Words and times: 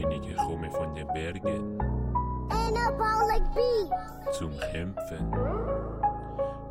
bin 0.00 0.12
ich 0.12 0.28
gekommen 0.28 0.70
von 0.70 0.94
den 0.94 1.06
Bergen 1.08 1.78
zum 4.32 4.52
Kämpfen. 4.72 5.32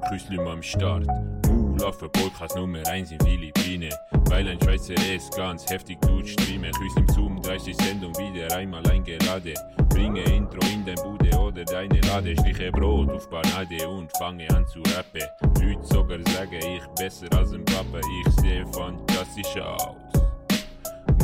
Küsslüm 0.09 0.47
am 0.47 0.63
Start. 0.63 1.05
Mulaffe 1.47 2.09
Podcast 2.09 2.55
Nummer 2.55 2.85
1 2.87 3.11
in 3.11 3.19
Philippinen. 3.19 3.93
Weil 4.29 4.47
ein 4.47 4.59
Schweizer 4.61 4.95
es 5.13 5.29
ganz 5.31 5.69
heftig 5.69 6.01
tut 6.01 6.27
streamen. 6.27 6.71
Küsslüm 6.71 7.07
Zoom 7.09 7.41
30 7.41 7.75
Sendung 7.77 8.13
wieder 8.15 8.55
einmal 8.55 8.85
eingeladen. 8.89 9.53
Bringe 9.89 10.23
Intro 10.23 10.65
in 10.73 10.85
dein 10.85 10.95
Bude 10.95 11.37
oder 11.37 11.65
deine 11.65 11.99
Lade. 12.01 12.35
Schliche 12.37 12.71
Brot 12.71 13.09
auf 13.11 13.29
Banade 13.29 13.87
und 13.87 14.11
fange 14.17 14.49
an 14.55 14.65
zu 14.67 14.79
rappen. 14.95 15.21
Leute 15.61 15.85
sogar 15.85 16.19
sagen, 16.31 16.59
ich 16.59 16.87
besser 16.97 17.27
als 17.37 17.53
ein 17.53 17.65
Papa. 17.65 17.99
Ich 18.25 18.33
sehe 18.35 18.65
fantastisch 18.67 19.61
aus. 19.61 19.95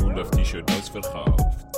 Mulaf 0.02 0.30
T-Shirt 0.30 0.70
ausverkauft. 0.70 1.75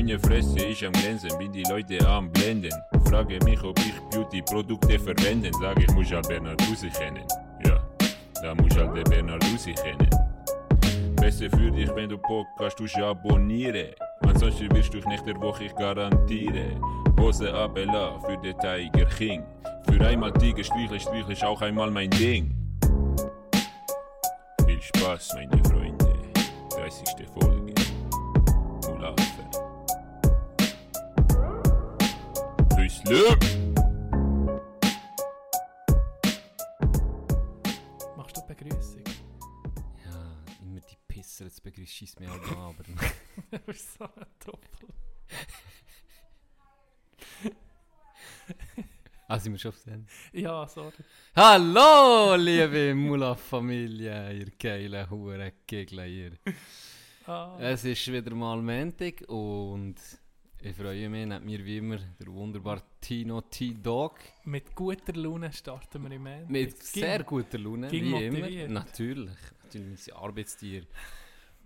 Meine 0.00 0.18
Fresse 0.18 0.64
ist 0.64 0.82
am 0.82 0.92
Glänzen, 0.92 1.28
bin 1.38 1.52
die 1.52 1.62
Leute 1.64 2.08
am 2.08 2.32
Blenden. 2.32 2.72
Frage 3.04 3.38
mich, 3.44 3.62
ob 3.62 3.78
ich 3.80 3.92
Beauty-Produkte 4.10 4.98
verwenden. 4.98 5.52
Sag 5.60 5.78
ich, 5.78 5.92
muss 5.92 6.10
halt 6.10 6.26
Bernarduzzi 6.26 6.88
kennen. 6.88 7.22
Ja, 7.66 7.78
da 8.40 8.54
muss 8.54 8.74
halt 8.78 8.96
der 8.96 9.02
Bernarduzzi 9.02 9.74
kennen. 9.74 10.08
Besser 11.16 11.50
für 11.50 11.70
dich, 11.70 11.94
wenn 11.94 12.08
du 12.08 12.16
Podcast 12.16 12.78
tust, 12.78 12.96
abonnieren. 12.96 13.88
Ansonsten 14.22 14.74
wirst 14.74 14.94
du 14.94 15.00
nach 15.00 15.20
der 15.20 15.38
Woche, 15.38 15.64
ich 15.64 15.74
garantiere. 15.74 16.80
Hose 17.18 17.52
Abela 17.52 18.18
für 18.20 18.38
den 18.38 18.58
Tiger 18.58 19.04
King. 19.04 19.44
Für 19.86 20.06
einmal 20.06 20.32
Tiger 20.32 20.64
streicheln, 20.64 20.98
streicheln 20.98 21.32
ist 21.32 21.44
auch 21.44 21.60
einmal 21.60 21.90
mein 21.90 22.08
Ding. 22.08 22.54
Viel 24.66 24.80
Spaß, 24.80 25.34
meine 25.34 25.62
Freunde. 25.62 26.14
30. 26.70 27.28
Folge. 27.38 27.59
Küsslüm! 33.02 33.38
Machst 38.16 38.36
du 38.36 38.40
die 38.40 38.54
Begrüßung? 38.54 39.02
Ja, 40.04 40.44
immer 40.62 40.80
die 40.80 40.96
Pisser, 41.08 41.44
jetzt 41.44 41.62
begrüßt 41.62 41.92
schießt 41.92 42.20
mich 42.20 42.28
halt 42.28 42.42
an, 42.42 42.56
aber 42.56 42.82
Du 43.50 43.58
bist 43.66 43.94
so 43.98 44.04
ein 44.04 44.26
Doppel. 44.44 44.88
ah, 49.28 49.38
sind 49.38 49.52
wir 49.52 49.58
schon 49.58 49.70
auf 49.70 49.78
Sendung? 49.78 50.06
Ja, 50.32 50.68
sorry. 50.68 50.92
Hallo, 51.36 52.34
liebe 52.36 52.94
Mulaf-Familie, 52.94 54.32
ihr 54.34 54.50
geilen 54.58 55.08
Huren-Gegler 55.08 56.04
hier. 56.04 56.32
Ah, 57.26 57.56
Es 57.60 57.84
ist 57.84 58.06
wieder 58.12 58.34
mal 58.34 58.60
Montag 58.60 59.22
und 59.28 59.96
ich 60.62 60.76
freue 60.76 61.08
mich, 61.08 61.26
neben 61.26 61.44
mir 61.44 61.64
wie 61.64 61.78
immer 61.78 61.96
der 61.96 62.26
wunderbare 62.26 62.82
Tino 63.00 63.40
T-Dog 63.40 64.18
mit 64.44 64.74
guter 64.74 65.12
Laune 65.14 65.52
starten 65.52 66.02
wir 66.02 66.10
im 66.12 66.26
Ende. 66.26 66.52
mit 66.52 66.82
sehr 66.82 67.22
guter 67.24 67.58
Laune, 67.58 67.88
ging 67.88 68.04
wie 68.04 68.24
immer. 68.26 68.38
motiviert. 68.38 68.70
Natürlich, 68.70 69.38
natürlich 69.62 70.00
sind 70.02 70.16
Arbeitstier. 70.16 70.86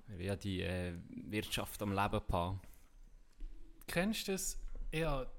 Wir 0.06 0.32
haben 0.32 0.40
die 0.40 0.62
äh, 0.62 0.92
Wirtschaft 1.08 1.82
am 1.82 1.92
Leben 1.92 2.20
gehabt. 2.26 2.66
Kennst 3.86 4.28
du 4.28 4.32
das? 4.32 4.58
Ich 4.90 5.04
hatte 5.04 5.30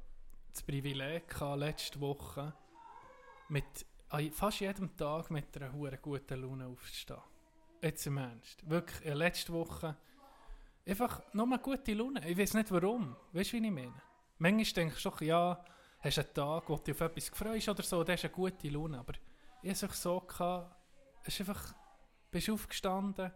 das 0.52 0.64
Privileg 0.64 1.30
gehabt, 1.30 1.60
letzte 1.60 2.00
Woche 2.00 2.54
mit 3.50 3.86
fast 4.32 4.60
jedem 4.60 4.96
Tag 4.98 5.32
mit 5.32 5.56
einer 5.62 5.98
guten 5.98 6.42
Laune 6.42 6.68
aufzustehen. 6.68 7.20
Jetzt 7.82 8.08
im 8.08 8.18
Ernst. 8.18 8.70
Wirklich, 8.70 9.14
letzte 9.14 9.54
Woche 9.54 9.96
einfach 10.88 11.22
nur 11.34 11.46
eine 11.46 11.60
gute 11.60 11.94
Laune. 11.94 12.28
Ich 12.28 12.38
weiß 12.38 12.54
nicht 12.56 12.72
warum. 12.72 13.16
Weißt 13.34 13.54
du, 13.54 13.58
wie 13.58 13.66
ich 13.66 13.72
meine? 13.74 13.94
Manchmal 14.38 14.66
denkst 14.66 15.02
du 15.04 15.10
doch, 15.10 15.22
ja, 15.22 15.64
hast 16.00 16.20
einen 16.20 16.34
Tag, 16.34 16.64
wo 16.70 16.76
du 16.76 16.84
dich 16.84 16.94
auf 16.96 17.02
etwas 17.02 17.30
freust 17.30 17.70
oder 17.70 17.84
so, 17.84 18.04
das 18.04 18.16
ist 18.16 18.26
eine 18.26 18.34
gute 18.34 18.70
Laune. 18.70 19.00
Aber 19.00 19.14
ich 19.64 19.70
hatte 19.72 19.86
es 19.88 20.02
so, 20.02 20.20
gehabt, 20.22 20.76
es 21.24 21.40
ist 21.40 21.48
einfach, 21.50 21.74
bist 22.32 22.50
aufgestanden, 22.50 23.32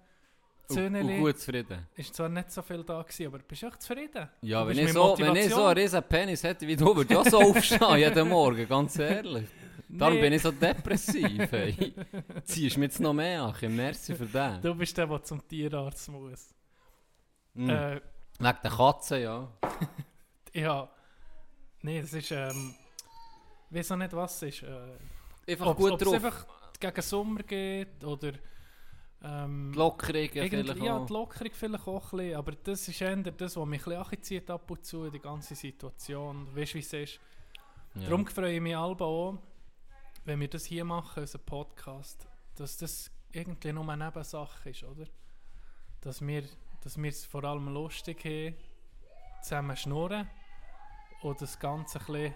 Zöhneli, 0.67 1.15
und 1.15 1.21
gut 1.21 1.39
zufrieden. 1.39 1.87
ist 1.95 2.13
zwar 2.13 2.29
nicht 2.29 2.51
so 2.51 2.61
viel 2.61 2.83
da 2.83 3.01
gewesen, 3.01 3.25
aber 3.25 3.39
bist 3.39 3.63
du 3.63 3.67
echt 3.67 3.81
zufrieden? 3.81 4.29
Ja, 4.41 4.61
Du 4.63 4.69
wenn 4.69 4.77
ich, 4.85 4.93
so, 4.93 5.15
wenn 5.17 5.35
ich 5.35 5.49
so 5.51 5.65
einen 5.65 5.79
riesen 5.79 6.03
Penis 6.03 6.43
hätte 6.43 6.67
wie 6.67 6.75
du, 6.75 6.95
würde 6.95 7.11
ich 7.11 7.17
auch 7.19 7.25
so 7.25 7.39
aufstehen, 7.41 7.97
jeden 7.97 8.29
Morgen, 8.29 8.67
ganz 8.67 8.99
ehrlich. 8.99 9.47
Darum 9.87 10.13
Nee. 10.15 10.21
bin 10.21 10.33
ich 10.33 10.43
so 10.43 10.51
depressiv. 10.51 11.51
Ey. 11.51 11.95
Ziehst 12.43 12.77
mich 12.77 12.89
jetzt 12.89 12.99
noch 12.99 13.13
mehr 13.13 13.41
an, 13.41 13.75
merci 13.75 14.13
für 14.13 14.27
den. 14.27 14.61
Du 14.61 14.75
bist 14.75 14.95
der, 14.95 15.07
der 15.07 15.23
zum 15.23 15.47
Tierarzt 15.47 16.07
muss. 16.09 16.53
Mhm. 17.63 17.69
Äh, 17.69 18.01
Wegen 18.39 18.57
der 18.63 18.71
Katze, 18.71 19.19
ja. 19.19 19.47
ja. 20.53 20.89
Nee, 21.81 22.01
das 22.01 22.13
ist, 22.13 22.31
ähm, 22.31 22.73
ich 23.69 23.77
weiß 23.77 23.91
auch 23.91 23.95
nicht, 23.97 24.13
was 24.13 24.41
es 24.41 24.61
ist. 24.61 24.63
Äh, 24.63 25.51
Einfach 25.51 25.67
ob 25.67 25.77
gut 25.77 25.93
es 25.93 26.07
drauf. 26.07 26.13
einfach 26.13 26.45
gegen 26.79 27.01
Sommer 27.01 27.43
geht 27.43 28.03
oder 28.03 28.31
ähm, 29.23 29.71
Die 29.73 29.77
Lockerung 29.77 30.15
irgendwie- 30.15 30.49
vielleicht 30.49 30.81
ja, 30.83 30.97
auch. 30.97 31.05
die 31.05 31.13
Lockerung 31.13 31.51
vielleicht 31.53 31.87
auch 31.87 32.13
ein 32.13 32.17
bisschen, 32.19 32.35
aber 32.37 32.51
das 32.53 32.87
ist 32.87 33.01
eher 33.01 33.15
das, 33.17 33.55
was 33.57 33.65
mich 33.67 33.81
ein 33.87 33.93
bisschen 33.93 34.01
anzieht 34.13 34.49
ab 34.49 34.71
und 34.71 34.85
zu, 34.85 35.09
die 35.09 35.19
ganze 35.19 35.55
Situation. 35.55 36.45
Du 36.45 36.55
weißt, 36.61 36.75
wie 36.75 36.79
es 36.79 36.93
ist. 36.93 37.19
Ja. 37.95 38.03
Darum 38.03 38.25
freue 38.27 38.53
ich 38.55 38.61
mich 38.61 38.77
alle 38.77 38.97
auch, 39.01 39.37
wenn 40.23 40.39
wir 40.39 40.47
das 40.47 40.65
hier 40.65 40.85
machen, 40.85 41.21
unseren 41.21 41.41
Podcast, 41.45 42.27
dass 42.55 42.77
das 42.77 43.11
irgendwie 43.31 43.73
nur 43.73 43.89
eine 43.89 44.05
Nebensache 44.05 44.69
ist, 44.69 44.83
oder? 44.83 45.05
Dass 46.01 46.25
wir, 46.25 46.43
dass 46.83 47.01
wir 47.01 47.09
es 47.09 47.25
vor 47.25 47.43
allem 47.43 47.67
lustig 47.69 48.23
haben, 48.25 48.55
zusammen 49.41 49.77
schnurren 49.77 50.29
und 51.21 51.41
das 51.41 51.59
Ganze 51.59 51.99
ein 51.99 52.05
bisschen 52.05 52.35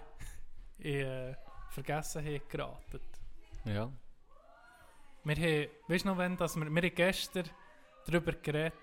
in 0.78 1.06
äh, 1.06 1.34
Vergessenheit 1.70 2.48
geraten. 2.48 3.00
ja. 3.64 3.90
Wir 5.26 5.36
haben, 5.36 5.70
weißt 5.88 6.04
du 6.04 6.08
noch, 6.10 6.18
wenn, 6.18 6.36
dass 6.36 6.54
wir, 6.54 6.66
wir 6.68 6.82
haben 6.82 6.94
gestern 6.94 7.48
darüber 8.04 8.32
geredet, 8.32 8.74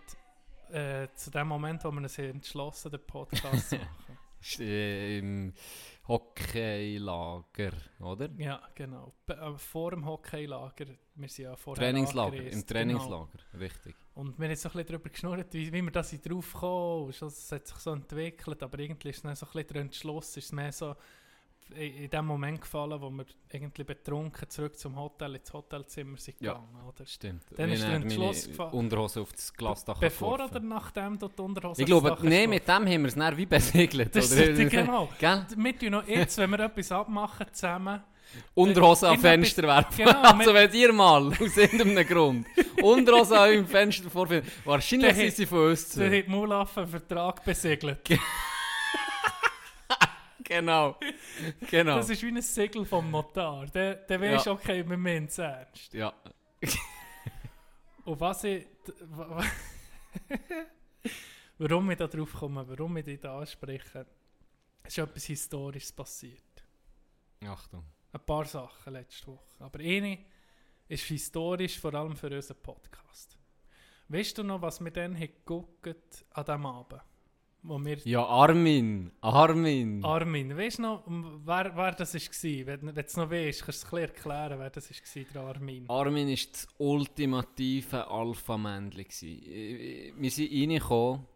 äh, 0.71 1.07
zu 1.13 1.29
dem 1.29 1.47
Moment, 1.47 1.83
wo 1.83 1.91
wir 1.91 2.01
uns 2.01 2.17
haben 2.17 2.31
entschlossen 2.31 2.89
den 2.89 3.05
Podcast 3.05 3.69
zu 3.69 3.75
machen. 3.77 4.17
Äh, 4.59 5.19
Im 5.19 5.53
Hockeylager, 6.07 7.71
oder? 7.99 8.29
Ja, 8.37 8.61
genau. 8.75 9.13
Äh, 9.27 9.53
vor 9.57 9.91
dem 9.91 10.05
Hockeylager, 10.05 10.87
wir 11.15 11.29
sind 11.29 11.45
ja 11.45 11.55
vorher 11.55 11.83
Trainingslager, 11.83 12.37
angereist, 12.37 12.55
im 12.55 12.67
Trainingslager, 12.67 13.39
richtig. 13.59 13.95
Genau. 13.95 14.21
Und 14.21 14.39
wir 14.39 14.47
haben 14.47 14.55
so 14.55 14.69
ein 14.69 14.73
bisschen 14.73 14.87
darüber 14.87 15.09
geschnurrt, 15.09 15.53
wie, 15.53 15.71
wie 15.71 15.81
wir 15.81 15.91
da 15.91 16.01
drauf 16.01 16.51
schon, 17.13 17.27
es 17.27 17.51
hat 17.51 17.67
sich 17.67 17.77
so 17.77 17.93
entwickelt, 17.93 18.63
aber 18.63 18.79
irgendwie 18.79 19.09
ist 19.09 19.17
es 19.17 19.21
dann 19.21 19.35
so 19.35 19.45
ein 19.45 19.51
bisschen 19.51 19.67
der 19.69 19.81
Entschluss, 19.83 20.37
ist 20.37 20.45
es 20.45 20.51
mehr 20.51 20.71
so 20.71 20.95
in, 21.75 22.09
dem 22.09 22.25
Moment 22.25 22.61
gefallen, 22.61 22.99
wo 23.01 23.09
wir 23.09 23.25
irgendwie 23.51 23.83
betrunken 23.83 24.49
zurück 24.49 24.77
zum 24.77 24.95
Hotel, 24.97 25.35
ins 25.35 25.51
Hotelzimmer 25.53 26.17
sind 26.17 26.35
Ja. 26.41 26.53
gegangen, 26.53 26.77
oder? 26.87 27.05
Stimmt. 27.05 27.43
Dann 27.55 27.67
Wir 27.69 27.75
ist 27.75 27.83
der 27.83 27.93
Entschluss 27.93 28.47
gefallen. 28.47 28.71
Unterhose 28.73 29.21
auf 29.21 29.31
das 29.33 29.53
Glasdach 29.53 29.99
Bevor 29.99 30.37
geworfen. 30.37 30.55
oder 30.57 30.65
nachdem 30.65 31.19
du 31.19 31.27
die 31.27 31.41
Unterhose 31.41 31.81
Ich 31.81 31.85
glaube, 31.85 32.17
nee, 32.21 32.47
mit 32.47 32.67
dem 32.67 32.73
haben 32.73 32.87
wir 32.87 33.05
es 33.05 33.15
dann 33.15 33.37
wie 33.37 33.45
besiegelt. 33.45 34.15
Das 34.15 34.31
oder? 34.31 34.49
ist 34.49 34.71
genau. 34.71 35.09
Gell? 35.19 35.45
Tun 35.79 35.91
noch 35.91 36.07
jetzt, 36.07 36.37
wenn 36.37 36.49
wir 36.51 36.59
etwas 36.59 36.91
abmachen 36.91 37.47
zusammen, 37.51 38.03
Unterhose 38.53 39.09
am 39.09 39.15
Irgendetwas- 39.15 39.21
Fenster 39.21 39.63
werfen. 39.63 39.97
Genau, 40.05 40.21
also 40.21 40.53
wenn 40.53 40.71
ihr 40.73 40.93
mal, 40.93 41.27
aus 41.27 41.57
irgendeinem 41.57 42.07
Grund, 42.07 42.47
Unterhose 42.81 43.37
eurem 43.37 43.67
Fenster 43.67 44.09
vorfinden, 44.09 44.49
wahrscheinlich 44.63 45.07
Der 45.13 45.15
sind 45.15 45.35
sie 45.35 45.45
von 45.45 45.67
uns 45.69 45.89
zu. 45.89 46.09
hat 46.09 46.27
Mulaffen 46.29 46.83
einen 46.83 46.91
Vertrag 46.91 47.43
besiegelt. 47.43 47.99
Genau. 50.51 50.97
genau. 51.69 51.95
Das 51.95 52.09
ist 52.09 52.21
wie 52.23 52.27
ein 52.27 52.41
Siegel 52.41 52.83
vom 52.85 53.09
Notar. 53.09 53.67
Der, 53.67 53.95
der 53.95 54.19
weiß, 54.19 54.45
Ja. 54.45 54.51
okay, 54.51 54.87
wir 54.87 54.97
meinen 54.97 55.25
es 55.27 55.37
ernst. 55.37 55.93
ja. 55.93 56.13
Und 58.05 58.19
was 58.19 58.43
ich... 58.43 58.67
warum 61.57 61.91
ich 61.91 61.97
da 61.97 62.07
drauf 62.07 62.33
komme, 62.33 62.67
warum 62.67 62.97
ich 62.97 63.05
dich 63.05 63.19
da 63.19 63.39
anspreche, 63.39 64.05
ist 64.83 64.97
etwas 64.97 65.23
Historisches 65.25 65.91
passiert. 65.91 66.41
Achtung. 67.45 67.83
Ein 68.11 68.25
paar 68.25 68.45
Sachen 68.45 68.93
letzte 68.93 69.27
Woche. 69.27 69.39
Aber 69.59 69.79
eine 69.79 70.17
ist 70.87 71.05
historisch, 71.05 71.79
vor 71.79 71.93
allem 71.93 72.15
für 72.17 72.27
unseren 72.35 72.57
Podcast. 72.61 73.37
Weißt 74.09 74.37
du 74.37 74.43
noch, 74.43 74.61
was 74.61 74.83
wir 74.83 74.91
dann 74.91 75.17
geguckt 75.17 75.87
an 76.31 76.45
diesem 76.45 76.65
Abend? 76.65 77.01
Wo 77.63 77.77
wir 77.77 77.97
Ja, 78.05 78.25
Armin. 78.25 79.11
Armin. 79.21 80.03
Armin, 80.03 80.57
weißt 80.57 80.79
du 80.79 80.81
noch, 80.81 81.03
wer, 81.45 81.75
wer 81.75 81.91
das 81.91 82.15
war? 82.15 82.65
Wenn, 82.67 82.87
wenn 82.87 82.95
du 82.95 83.01
es 83.01 83.17
noch 83.17 83.29
weißt, 83.29 83.65
kannst 83.65 83.83
du 83.91 83.95
es 83.97 84.01
erklären, 84.01 84.59
wer 84.59 84.69
das 84.71 84.89
war, 84.89 85.23
der 85.33 85.41
Armin. 85.43 85.85
Armin 85.87 86.27
war 86.29 86.35
das 86.35 86.67
ultimative 86.79 88.07
Alpha-Männchen. 88.07 89.41
Wir 90.17 90.31
sind 90.31 90.51
reingekommen 90.51 91.27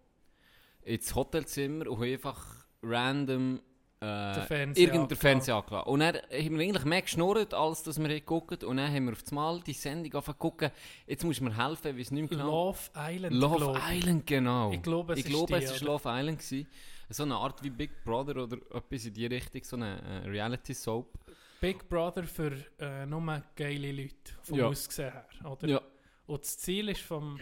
ins 0.81 1.13
Hotelzimmer 1.13 1.87
und 1.89 1.97
haben 1.97 2.13
einfach 2.13 2.65
random 2.81 3.59
äh, 4.05 4.41
Fernseher 4.45 4.85
irgendein. 4.93 5.17
Fernseher 5.17 5.55
angelassen. 5.55 5.89
Und 5.89 5.99
dann 5.99 6.15
haben 6.15 6.57
wir 6.57 6.59
eigentlich 6.61 6.85
mehr 6.85 7.01
geschnurrt, 7.01 7.53
als 7.53 7.83
dass 7.83 7.99
wir 7.99 8.07
geguckt 8.07 8.63
Und 8.63 8.77
dann 8.77 8.93
haben 8.93 9.05
wir 9.05 9.13
auf 9.13 9.23
einmal 9.29 9.59
die 9.61 9.73
Sendung 9.73 10.13
angefangen 10.13 10.39
gucken. 10.39 10.71
Jetzt 11.07 11.23
muss 11.23 11.41
mir 11.41 11.55
helfen, 11.55 11.91
ich 11.91 11.99
weiß 12.05 12.11
nicht 12.11 12.29
mehr 12.29 12.39
genau. 12.39 12.67
Love 12.67 12.79
Island. 12.95 13.35
Love 13.35 13.55
glaub. 13.57 13.79
Island, 13.89 14.27
genau. 14.27 14.71
Ich 14.71 14.81
glaube, 14.81 15.13
es 15.13 15.19
ich 15.19 15.25
ist 15.25 15.31
glaube, 15.31 15.57
die, 15.59 15.65
es 15.65 15.71
oder? 15.71 15.81
war 15.81 15.87
Love 15.87 16.09
Island. 16.19 16.39
Gewesen. 16.39 16.67
So 17.09 17.23
eine 17.23 17.35
Art 17.35 17.63
wie 17.63 17.69
Big 17.69 18.03
Brother 18.03 18.43
oder 18.43 18.57
etwas 18.73 19.05
in 19.05 19.13
die 19.13 19.27
Richtung, 19.27 19.63
so 19.63 19.75
eine 19.75 20.01
äh, 20.01 20.27
Reality-Soap. 20.27 21.19
Big 21.61 21.87
Brother 21.87 22.23
für 22.23 22.51
äh, 22.79 23.05
nur 23.05 23.43
geile 23.55 23.91
Leute, 23.91 24.15
vom 24.41 24.57
Ja. 24.57 24.67
Aussehen 24.67 25.11
her. 25.11 25.25
Oder? 25.49 25.67
Ja. 25.67 25.81
Und 26.27 26.41
das 26.41 26.57
Ziel 26.57 26.89
ist 26.89 27.01
vom, 27.01 27.39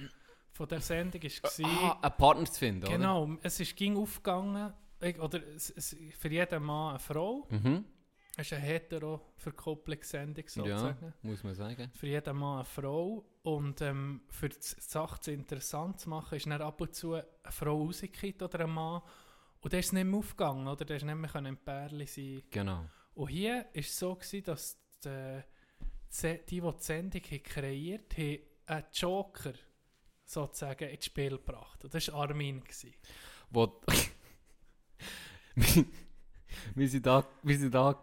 von 0.52 0.68
der 0.68 0.82
Sendung 0.82 1.22
ist 1.22 1.42
Ah, 1.64 1.98
einen 2.02 2.14
Partner 2.18 2.46
zu 2.46 2.60
finden, 2.60 2.86
genau, 2.90 3.30
es 3.42 3.60
ist 3.60 3.76
ging 3.76 3.98
aufgegangen, 3.98 4.74
oder 5.20 5.40
für 5.60 6.30
jeden 6.30 6.64
Mann 6.64 6.92
eine 6.92 7.00
Frau. 7.00 7.48
Mhm. 7.50 7.86
Es 8.36 8.48
ist 8.48 8.54
eine 8.54 8.64
hetero-Verkopplungssendung 8.64 10.46
Ja, 10.46 10.52
sozusagen. 10.52 11.14
muss 11.22 11.44
man 11.44 11.54
sagen. 11.54 11.92
Für 11.94 12.08
jeden 12.08 12.36
Mann 12.36 12.56
eine 12.58 12.66
Frau. 12.66 13.24
Und 13.44 13.82
ähm, 13.82 14.22
für 14.30 14.50
die 14.50 14.58
Sache 14.60 15.20
zu 15.20 15.32
interessant 15.32 16.00
zu 16.00 16.10
machen, 16.10 16.36
ist 16.36 16.48
dann 16.48 16.62
ab 16.62 16.82
und 16.82 16.96
zu 16.96 17.14
eine 17.14 17.26
Frau 17.50 17.84
rausgekippt 17.84 18.42
oder 18.42 18.62
ein 18.62 18.72
Mann. 18.72 19.02
Und 19.62 19.72
der 19.72 19.82
ist 19.82 19.94
nicht 19.94 20.04
mehr 20.06 20.18
aufgegangen, 20.18 20.68
oder? 20.68 20.84
Der 20.84 20.98
ist 20.98 21.06
nicht 21.06 21.16
mehr 21.16 21.36
ein 21.36 21.58
Pärchen 21.58 22.08
sein. 22.08 22.44
Genau. 22.50 22.86
Und 23.14 23.28
hier 23.28 23.58
war 23.58 23.66
es 23.74 23.98
so, 23.98 24.16
gewesen, 24.16 24.44
dass 24.44 24.78
die, 25.04 25.42
die, 26.22 26.40
die, 26.50 26.62
die 26.62 26.74
Sendung 26.80 27.22
kreiert 27.22 28.18
haben, 28.18 28.40
einen 28.66 28.86
Joker 28.94 29.54
sozusagen 30.26 30.90
ins 30.90 31.06
Spiel 31.06 31.32
gebracht. 31.32 31.84
Und 31.84 31.94
das 31.94 32.12
war 32.12 32.22
Armin. 32.30 32.62
Gewesen. 32.62 32.94
Wo 33.52 33.80
wir, 36.76 36.88
sind 36.88 37.06
da, 37.06 37.26
wir 37.44 37.58
sind 37.58 37.74
da 37.74 38.02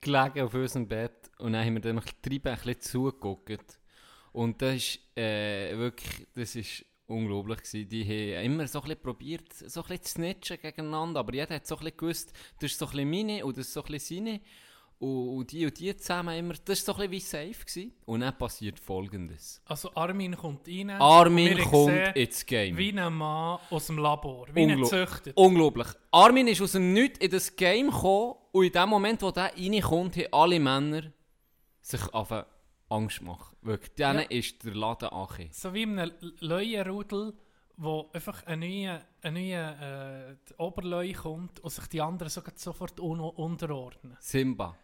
gelegen 0.00 0.40
auf 0.42 0.54
unserem 0.54 0.86
Bett 0.86 1.30
und 1.38 1.52
dann 1.52 1.64
haben 1.64 1.74
wir 1.74 1.80
dann 1.80 1.96
noch 1.96 2.06
treiben 2.22 2.56
ein 2.56 2.80
zugeguckt. 2.80 3.78
Und 4.32 4.60
das 4.60 4.76
ist 4.76 5.00
äh, 5.16 5.76
wirklich, 5.76 6.26
das 6.34 6.56
ist 6.56 6.84
unglaublich 7.06 7.58
gewesen. 7.58 7.88
Die 7.88 8.04
haben 8.04 8.44
immer 8.44 8.66
so 8.66 8.80
ein 8.80 8.84
bisschen 8.88 9.02
probiert, 9.02 9.52
so 9.52 9.82
ein 9.82 9.88
bisschen 9.88 10.02
zu 10.04 10.12
snitchen 10.12 10.60
gegeneinander, 10.60 11.20
aber 11.20 11.34
jeder 11.34 11.54
hat 11.54 11.66
so 11.66 11.76
ein 11.76 11.84
bisschen 11.84 11.96
gewusst, 11.96 12.32
das 12.60 12.72
ist 12.72 12.78
so 12.78 12.86
ein 12.86 12.92
bisschen 12.92 13.10
meine 13.10 13.46
und 13.46 13.56
das 13.56 13.68
ist 13.68 13.72
so 13.72 13.82
ein 13.82 13.92
bisschen 13.92 14.24
seine. 14.26 14.40
Und, 14.98 15.28
und 15.36 15.52
die 15.52 15.66
und 15.66 15.78
die 15.78 15.94
zusammen 15.96 16.36
immer, 16.38 16.54
das 16.64 16.86
war 16.88 16.94
so 16.94 17.02
ein 17.02 17.10
bisschen 17.10 17.42
wie 17.42 17.52
safe 17.52 17.64
gewesen. 17.66 17.92
Und 18.06 18.20
dann 18.20 18.36
passiert 18.38 18.78
folgendes. 18.80 19.60
Also 19.66 19.90
Armin 19.94 20.34
kommt 20.36 20.66
rein. 20.66 20.90
Armin 20.90 21.58
kommt 21.58 21.90
sehen, 21.90 22.14
ins 22.14 22.46
Game. 22.46 22.76
Wie 22.78 22.98
ein 22.98 23.12
Mann 23.14 23.58
aus 23.70 23.86
dem 23.88 23.98
Labor. 23.98 24.46
Wie 24.54 24.62
ein 24.62 24.78
Unglo- 24.78 24.88
Züchter. 24.88 25.32
Unglaublich. 25.34 25.88
Armin 26.10 26.48
ist 26.48 26.62
aus 26.62 26.72
dem 26.72 26.94
Nichts 26.94 27.18
in 27.18 27.30
das 27.30 27.54
Game 27.54 27.90
gekommen 27.90 28.36
und 28.52 28.64
in 28.64 28.72
dem 28.72 28.88
Moment, 28.88 29.20
wo 29.20 29.30
der 29.30 29.52
reinkommt, 29.54 30.16
haben 30.16 30.32
alle 30.32 30.58
Männer 30.60 31.02
sich 31.82 32.00
Angst 32.88 33.20
machen. 33.22 33.54
Wirklich. 33.62 33.94
Denen 33.96 34.20
Ja. 34.20 34.38
ist 34.38 34.64
der 34.64 34.74
Laden 34.74 35.08
angekommen. 35.10 35.48
So 35.52 35.74
wie 35.74 35.82
in 35.82 35.98
einem 35.98 36.12
Leuenrudel, 36.40 37.34
wo 37.76 38.08
einfach 38.14 38.46
ein 38.46 38.60
neuer, 38.60 39.02
ein 39.22 39.34
neuer 39.34 40.36
äh, 40.48 40.52
Oberleu 40.62 41.12
kommt 41.12 41.60
und 41.60 41.70
sich 41.70 41.86
die 41.88 42.00
anderen 42.00 42.30
sogar 42.30 42.54
sofort 42.56 42.98
un 43.00 43.20
unterordnen. 43.20 44.16
Simba. 44.20 44.76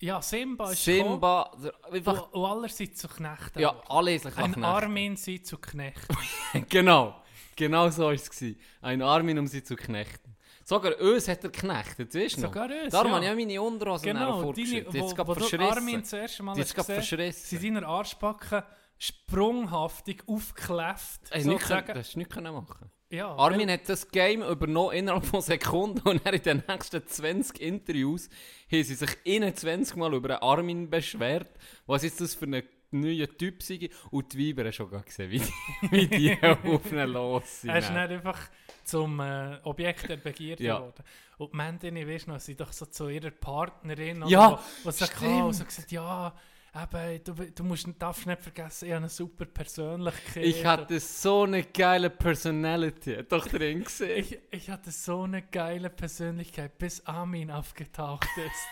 Ja, 0.00 0.20
Simba 0.20 0.72
ist 0.72 0.84
Simba, 0.84 1.50
gekommen, 1.56 1.94
einfach, 1.94 2.32
und, 2.32 2.42
und 2.42 2.50
alle 2.50 2.68
sind 2.68 2.96
zu 2.96 3.08
Knechten. 3.08 3.58
ja, 3.58 3.74
alle 3.88 4.18
sich 4.18 4.36
Ein 4.36 4.44
Knechten. 4.52 4.64
Armin 4.64 5.16
sind 5.16 5.46
zu 5.46 5.56
Knechten. 5.58 6.16
genau. 6.68 7.14
Genau 7.56 7.88
so 7.88 8.04
war 8.04 8.12
es. 8.12 8.28
gewesen. 8.30 8.60
Ein 8.82 9.00
Armin, 9.00 9.38
um 9.38 9.46
sie 9.46 9.64
zu 9.64 9.74
knechten. 9.76 10.36
Sogar 10.62 11.00
uns 11.00 11.26
hat 11.26 11.42
er 11.42 11.50
geknechtet, 11.50 12.14
weißt 12.14 12.36
du 12.36 12.40
noch? 12.42 12.48
Sogar 12.48 12.68
uns, 12.68 12.92
Darum 12.92 13.12
ja. 13.12 13.14
habe 13.16 13.24
ich 13.24 13.30
auch 13.30 13.36
meine 13.36 13.62
Unterhosen 13.62 14.04
Genau, 14.04 14.42
vorgeschickt. 14.42 14.92
Die 14.92 15.00
wo, 15.00 15.16
wo 15.26 15.34
du. 15.34 15.58
Armin 15.60 16.00
das 16.00 16.12
erste 16.12 16.42
Mal 16.42 16.56
hast 16.58 16.74
gesehen, 16.74 17.32
sind 17.32 17.84
Arschbacken 17.84 18.62
sprunghaftig 18.98 20.22
aufgekläfft. 20.26 21.20
Ey, 21.30 21.44
nicht 21.44 21.46
können, 21.46 21.58
sozusagen. 21.60 21.86
das 21.86 21.98
hast 21.98 22.14
du 22.14 22.18
nicht 22.18 22.34
machen 22.52 22.90
ja, 23.10 23.34
Armin 23.36 23.70
hat 23.70 23.88
das 23.88 24.08
Game 24.10 24.42
übernommen 24.42 24.92
innerhalb 24.94 25.24
von 25.24 25.40
Sekunden 25.40 26.06
und 26.08 26.24
er 26.26 26.32
in 26.34 26.42
den 26.42 26.62
nächsten 26.68 27.06
20 27.06 27.60
Interviews 27.60 28.28
haben 28.70 28.82
sie 28.84 28.94
sich 28.94 29.10
21 29.26 29.96
Mal 29.96 30.12
über 30.14 30.42
Armin 30.42 30.90
beschwert, 30.90 31.50
was 31.86 32.02
jetzt 32.02 32.20
das 32.20 32.34
für 32.34 32.46
ein 32.46 32.62
neuer 32.90 33.28
Typ 33.28 33.62
sei. 33.62 33.90
Und 34.10 34.32
die 34.32 34.48
Weiber 34.50 34.64
haben 34.64 34.72
schon 34.72 34.90
gar 34.90 35.02
gesehen, 35.02 35.30
wie 35.30 35.38
die, 35.40 35.90
wie 35.90 36.06
die 36.08 36.38
auf 36.42 36.92
ihn 36.92 36.98
los 37.10 37.60
sind. 37.62 37.70
Er 37.70 37.78
ist 37.78 37.90
nicht 37.90 37.98
einfach 37.98 38.38
zum 38.84 39.20
äh, 39.20 39.58
Objekt 39.64 40.08
der 40.08 40.16
Begierde 40.16 40.62
Ja. 40.64 40.78
geworden. 40.78 41.02
Und 41.38 41.54
Mäntin, 41.54 41.96
weißt 41.96 42.26
du 42.26 42.30
noch, 42.32 42.40
sie 42.40 42.54
doch 42.56 42.72
so 42.72 42.86
zu 42.86 43.08
ihrer 43.08 43.30
Partnerin 43.30 44.24
Ja, 44.28 44.60
oder 44.84 44.92
sie 44.92 45.04
stimmt. 45.06 45.22
oh, 45.44 45.52
so 45.52 45.64
gesagt, 45.64 45.90
ja, 45.92 46.34
eben, 46.82 47.24
du, 47.24 47.34
du 47.34 47.64
musst, 47.64 47.88
darfst 47.98 48.26
nicht 48.26 48.40
vergessen, 48.40 48.86
ich 48.86 48.92
habe 48.92 48.98
eine 48.98 49.08
super 49.08 49.44
Persönlichkeit. 49.46 50.44
Ich 50.44 50.64
hatte 50.64 51.00
so 51.00 51.42
eine 51.44 51.62
geile 51.62 52.10
Personality. 52.10 53.24
Doch 53.28 53.46
drin 53.46 53.84
gesehen. 53.84 54.18
ich, 54.18 54.38
ich 54.50 54.70
hatte 54.70 54.90
so 54.90 55.22
eine 55.22 55.42
geile 55.42 55.90
Persönlichkeit, 55.90 56.76
bis 56.78 57.04
Armin 57.06 57.50
aufgetaucht 57.50 58.28
ist. 58.36 58.66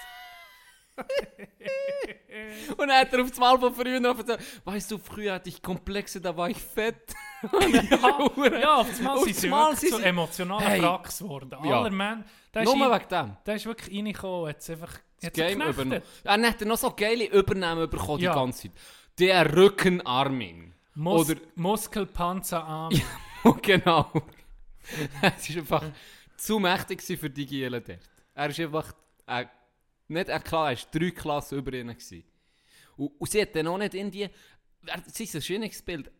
Und 2.76 2.88
dann 2.88 2.98
hat 2.98 3.12
er 3.12 3.22
auf 3.22 3.30
das 3.30 3.38
Mal 3.38 3.58
von 3.58 3.74
früher 3.74 4.00
noch 4.00 4.18
erzählt, 4.18 4.40
weißt 4.64 4.90
du, 4.90 4.98
früher 4.98 5.34
hatte 5.34 5.48
ich 5.48 5.62
Komplexe, 5.62 6.20
da 6.20 6.36
war 6.36 6.50
ich 6.50 6.58
fett. 6.58 7.14
ja, 7.52 7.82
ja, 8.60 8.76
auf 8.76 8.98
einmal 8.98 9.16
Auf 9.18 9.24
sind 9.24 9.36
sie 9.36 9.50
wirklich 9.50 9.78
sind 9.80 9.90
so 9.90 9.98
emotional 9.98 10.60
Hey. 10.60 10.78
Geworden. 10.80 11.50
Ja. 11.64 11.80
Aller 11.80 11.90
Mann, 11.90 12.24
der 12.52 12.62
ist, 12.62 12.74
Nur 12.74 12.90
wegen 12.90 13.08
dem. 13.08 13.36
der 13.44 13.54
ist 13.54 13.66
wirklich 13.66 13.96
reingekommen, 13.96 14.48
hat 14.48 14.70
einfach 14.70 14.98
Hat 15.26 15.34
Game 15.34 15.60
übernommen. 15.62 16.02
Hat 16.24 16.60
er 16.60 16.66
noch 16.66 16.78
so 16.78 16.90
geile 16.90 17.26
Übernahmen 17.26 17.88
bekommen 17.88 18.20
Ja. 18.20 18.32
die 18.32 18.38
ganze 18.38 18.62
Zeit. 18.62 18.72
Der 19.18 19.56
Rückenarmin. 19.56 20.72
Mus 20.94 21.30
Oder- 21.30 21.40
Muskelpanzer 21.56 22.64
Armin. 22.64 23.02
genau. 23.62 24.10
es 25.36 25.50
war 25.50 25.56
einfach 25.56 25.84
zu 26.36 26.58
mächtig 26.58 27.02
für 27.02 27.30
die 27.30 27.46
Gielen 27.46 27.82
dort. 27.86 28.00
Er 28.34 28.50
ist 28.50 28.60
einfach 28.60 28.92
äh, 29.26 29.46
nicht 30.08 30.30
eine 30.30 30.40
Klasse, 30.40 30.86
er 30.92 31.00
war 31.00 31.00
drei 31.00 31.10
Klassen 31.10 31.58
über 31.58 31.72
ihnen. 31.72 31.94
Gewesen. 31.96 32.24
Und, 32.96 33.12
und 33.20 33.30
sie 33.30 33.42
hat 33.42 33.54
dann 33.56 33.66
auch 33.66 33.78
nicht 33.78 33.94
in 33.94 34.10
die... 34.10 34.28
Sein 35.06 35.28
Erscheinungsbild 35.32 36.10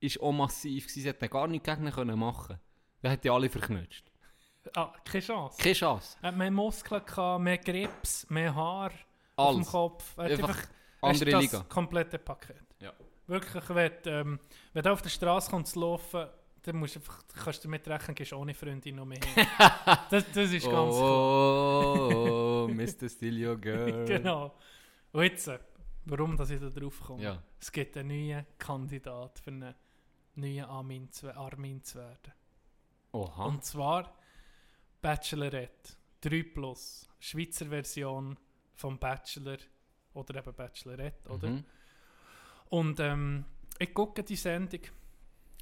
war 0.00 0.22
auch 0.22 0.32
massiv. 0.32 0.88
Sie 0.88 1.08
hat 1.08 1.20
dann 1.20 1.30
gar 1.30 1.48
nichts 1.48 1.68
gegen 1.68 1.86
ihn 1.86 1.92
können 1.92 2.18
machen 2.18 2.58
Dann 3.02 3.12
hat 3.12 3.24
die 3.24 3.30
alle 3.30 3.50
verknutscht. 3.50 4.04
Ah, 4.74 4.92
keine 5.04 5.22
Chance. 5.22 5.62
Keine 5.62 5.74
Chance. 5.74 6.16
Er 6.22 6.28
hat 6.28 6.36
mehr 6.36 6.50
Muskeln, 6.50 7.04
gehabt, 7.04 7.42
mehr 7.42 7.58
Grips, 7.58 8.28
mehr 8.30 8.54
Haar 8.54 8.90
auf 9.36 9.54
dem. 9.54 9.64
Kopf. 9.64 10.16
Er 10.16 10.24
hat 10.24 10.30
Einfach 10.32 10.58
ist 10.58 10.68
andere 11.02 11.30
das 11.30 11.42
Liga. 11.42 11.64
komplette 11.68 12.18
Paket. 12.18 12.64
Ja. 12.80 12.92
Wirklich, 13.26 13.68
wenn, 13.68 13.92
ähm, 14.06 14.40
wenn 14.72 14.82
du 14.82 14.92
auf 14.92 15.02
der 15.02 15.10
Straße 15.10 15.50
kommst 15.50 15.72
zu 15.72 15.80
laufen, 15.80 16.26
dann 16.62 16.76
musst 16.76 16.96
du 16.96 17.00
einfach, 17.00 17.22
kannst 17.44 17.64
du 17.64 17.68
damit 17.68 17.86
rechnen, 17.88 18.14
gehst 18.14 18.32
ohne 18.32 18.54
Freundin 18.54 18.96
noch 18.96 19.04
mehr 19.04 19.20
hin. 19.22 19.46
das, 20.10 20.24
das 20.32 20.52
ist 20.52 20.64
ganz 20.64 20.96
klar. 20.96 22.08
Oh, 22.08 22.68
Mr. 22.68 23.08
Steal 23.08 23.46
Your 23.46 23.56
Girl. 23.56 24.04
Genau. 24.06 24.54
Und 25.12 25.22
jetzt, 25.22 25.48
äh, 25.48 25.58
warum 26.06 26.36
dass 26.36 26.50
ich 26.50 26.60
da 26.60 26.68
drauf 26.68 27.00
komme? 27.00 27.22
Ja. 27.22 27.42
Es 27.60 27.70
gibt 27.70 27.96
einen 27.96 28.08
neuen 28.08 28.46
Kandidat 28.58 29.38
für 29.38 29.50
einen 29.50 29.74
neuen 30.34 30.64
Armin 30.64 31.10
zu, 31.10 31.34
Armin 31.34 31.82
zu 31.82 31.98
werden. 31.98 32.32
Oha. 33.12 33.44
Und 33.46 33.64
zwar 33.64 34.12
Bachelorette 35.06 35.92
3 36.20 36.42
Plus, 36.52 37.08
Schweizer 37.20 37.66
Version 37.66 38.36
vom 38.74 38.98
Bachelor 38.98 39.58
oder 40.14 40.34
eben 40.40 40.52
Bachelorette, 40.52 41.30
oder? 41.30 41.48
Mhm. 41.48 41.64
Und 42.70 42.98
ähm, 42.98 43.44
ich 43.78 43.94
gucke 43.94 44.24
die 44.24 44.34
Sendung 44.34 44.80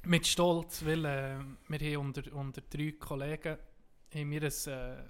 mit 0.05 0.25
Stolz, 0.25 0.83
weil 0.83 1.05
äh, 1.05 1.37
wir 1.67 1.79
haben 1.79 2.07
unter, 2.07 2.33
unter 2.33 2.61
drei 2.61 2.93
Kollegen 2.93 3.59
haben 4.15 4.31
wir 4.31 4.41
ein, 4.41 4.51
äh, 4.65 4.93
äh, 4.93 5.03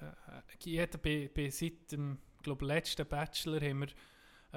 äh, 0.00 0.42
jeder 0.60 0.96
bei, 0.96 1.30
bei 1.34 1.50
seit 1.50 1.92
dem 1.92 2.16
glaub, 2.42 2.62
letzten 2.62 3.06
Bachelor 3.06 3.60
haben 3.60 3.80
wir, 3.80 3.88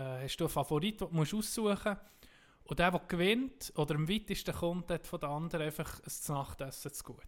äh, 0.01 0.23
hast 0.23 0.37
du 0.37 0.45
einen 0.45 0.53
Favorit, 0.53 1.01
den 1.01 1.09
du 1.09 1.13
musst 1.13 1.33
aussuchen 1.33 1.97
musst. 1.97 2.29
Und 2.63 2.79
der, 2.79 2.91
der 2.91 3.01
gewinnt 3.01 3.73
oder 3.75 3.95
am 3.95 4.07
weitesten 4.07 4.55
kommt, 4.55 4.89
hat 4.89 5.05
von 5.05 5.19
den 5.19 5.29
anderen 5.29 5.65
einfach 5.65 5.99
ein 5.99 6.33
Nachtessen 6.33 6.93
zu 6.93 7.03
gut. 7.03 7.25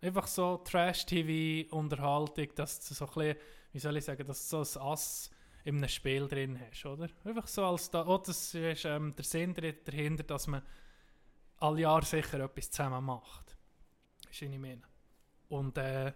Einfach 0.00 0.26
so 0.28 0.58
Trash-TV-Unterhaltung, 0.58 2.48
dass 2.54 2.86
du 2.86 2.94
so 2.94 3.06
ein 3.06 3.14
bisschen, 3.14 3.36
wie 3.72 3.78
soll 3.80 3.96
ich 3.96 4.04
sagen, 4.04 4.26
dass 4.26 4.48
du 4.48 4.62
so 4.64 4.80
ein 4.80 4.86
Ass 4.86 5.30
in 5.64 5.76
einem 5.78 5.88
Spiel 5.88 6.28
drin 6.28 6.58
hast, 6.60 6.86
oder? 6.86 7.08
Einfach 7.24 7.46
so 7.48 7.64
als 7.64 7.90
da, 7.90 8.06
oh, 8.06 8.18
das 8.18 8.54
ist 8.54 8.84
ähm, 8.84 9.14
der 9.16 9.24
Sinn 9.24 9.54
dahinter, 9.54 10.22
dass 10.22 10.46
man 10.46 10.62
alle 11.58 11.80
Jahre 11.80 12.04
sicher 12.04 12.40
etwas 12.40 12.70
zusammen 12.70 13.04
macht. 13.04 13.56
Ist 14.30 14.42
was 14.42 14.48
ich 14.48 14.58
meine. 14.58 14.82
Und 15.48 15.76
äh, 15.78 16.12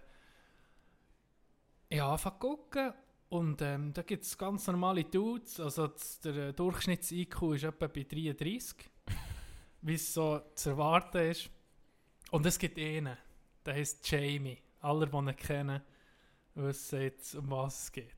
ich 1.89 1.99
habe 1.99 2.11
angefangen 2.11 2.39
gucken 2.39 2.93
und 3.29 3.61
ähm, 3.61 3.93
da 3.93 4.01
gibt 4.03 4.23
es 4.23 4.37
ganz 4.37 4.65
normale 4.67 5.03
Dudes, 5.03 5.59
also 5.59 5.87
das, 5.87 6.19
der 6.21 6.35
äh, 6.35 6.53
Durchschnitts-IQ 6.53 7.55
ist 7.55 7.63
etwa 7.63 7.87
bei 7.87 8.03
33, 8.03 8.89
wie 9.81 9.95
es 9.95 10.13
so 10.13 10.41
zu 10.55 10.69
erwarten 10.69 11.31
ist. 11.31 11.49
Und 12.31 12.45
es 12.45 12.57
gibt 12.57 12.79
einen, 12.79 13.17
der 13.65 13.75
heißt 13.75 14.09
Jamie. 14.09 14.61
Alle, 14.81 15.07
die 15.07 15.15
ihn 15.15 15.35
kennen, 15.35 15.81
wissen 16.55 17.01
jetzt, 17.01 17.35
um 17.35 17.49
was 17.51 17.83
es 17.83 17.91
geht. 17.91 18.15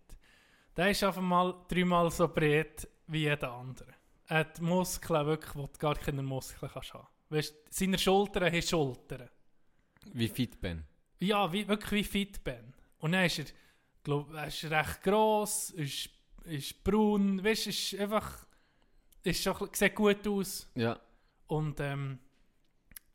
Der 0.75 0.89
ist 0.89 1.03
einfach 1.03 1.21
mal 1.21 1.55
dreimal 1.67 2.11
so 2.11 2.27
breit 2.27 2.87
wie 3.07 3.19
jeder 3.19 3.51
andere. 3.53 3.93
Er 4.27 4.39
hat 4.39 4.59
Muskeln 4.59 5.25
wirklich, 5.25 5.55
wo 5.55 5.67
du 5.67 5.79
gar 5.79 5.95
keine 5.95 6.23
Muskeln 6.23 6.71
kannst 6.71 6.93
haben. 6.93 7.07
Weißt, 7.29 7.55
seine 7.69 7.97
Schultern 7.97 8.51
haben 8.51 8.61
Schultern. 8.61 9.29
Wie 10.13 10.27
fit 10.27 10.59
bin. 10.59 10.83
Ja, 11.19 11.51
wie, 11.51 11.67
wirklich 11.67 11.91
wie 11.91 12.03
fit 12.03 12.43
Ben. 12.43 12.73
Und 12.99 13.13
dann 13.13 13.25
ist 13.25 13.39
er, 13.39 13.45
glaub, 14.03 14.33
er 14.33 14.47
ist 14.47 14.63
recht 14.65 15.03
gross, 15.03 15.69
ist, 15.71 16.09
ist 16.45 16.83
braun, 16.83 17.43
weißt 17.43 17.67
ist 17.67 17.95
einfach, 17.95 18.45
ist 19.23 19.43
schon, 19.43 19.69
sieht 19.71 19.95
gut 19.95 20.27
aus. 20.27 20.69
Ja. 20.75 20.99
Und, 21.47 21.79
ähm, 21.79 22.19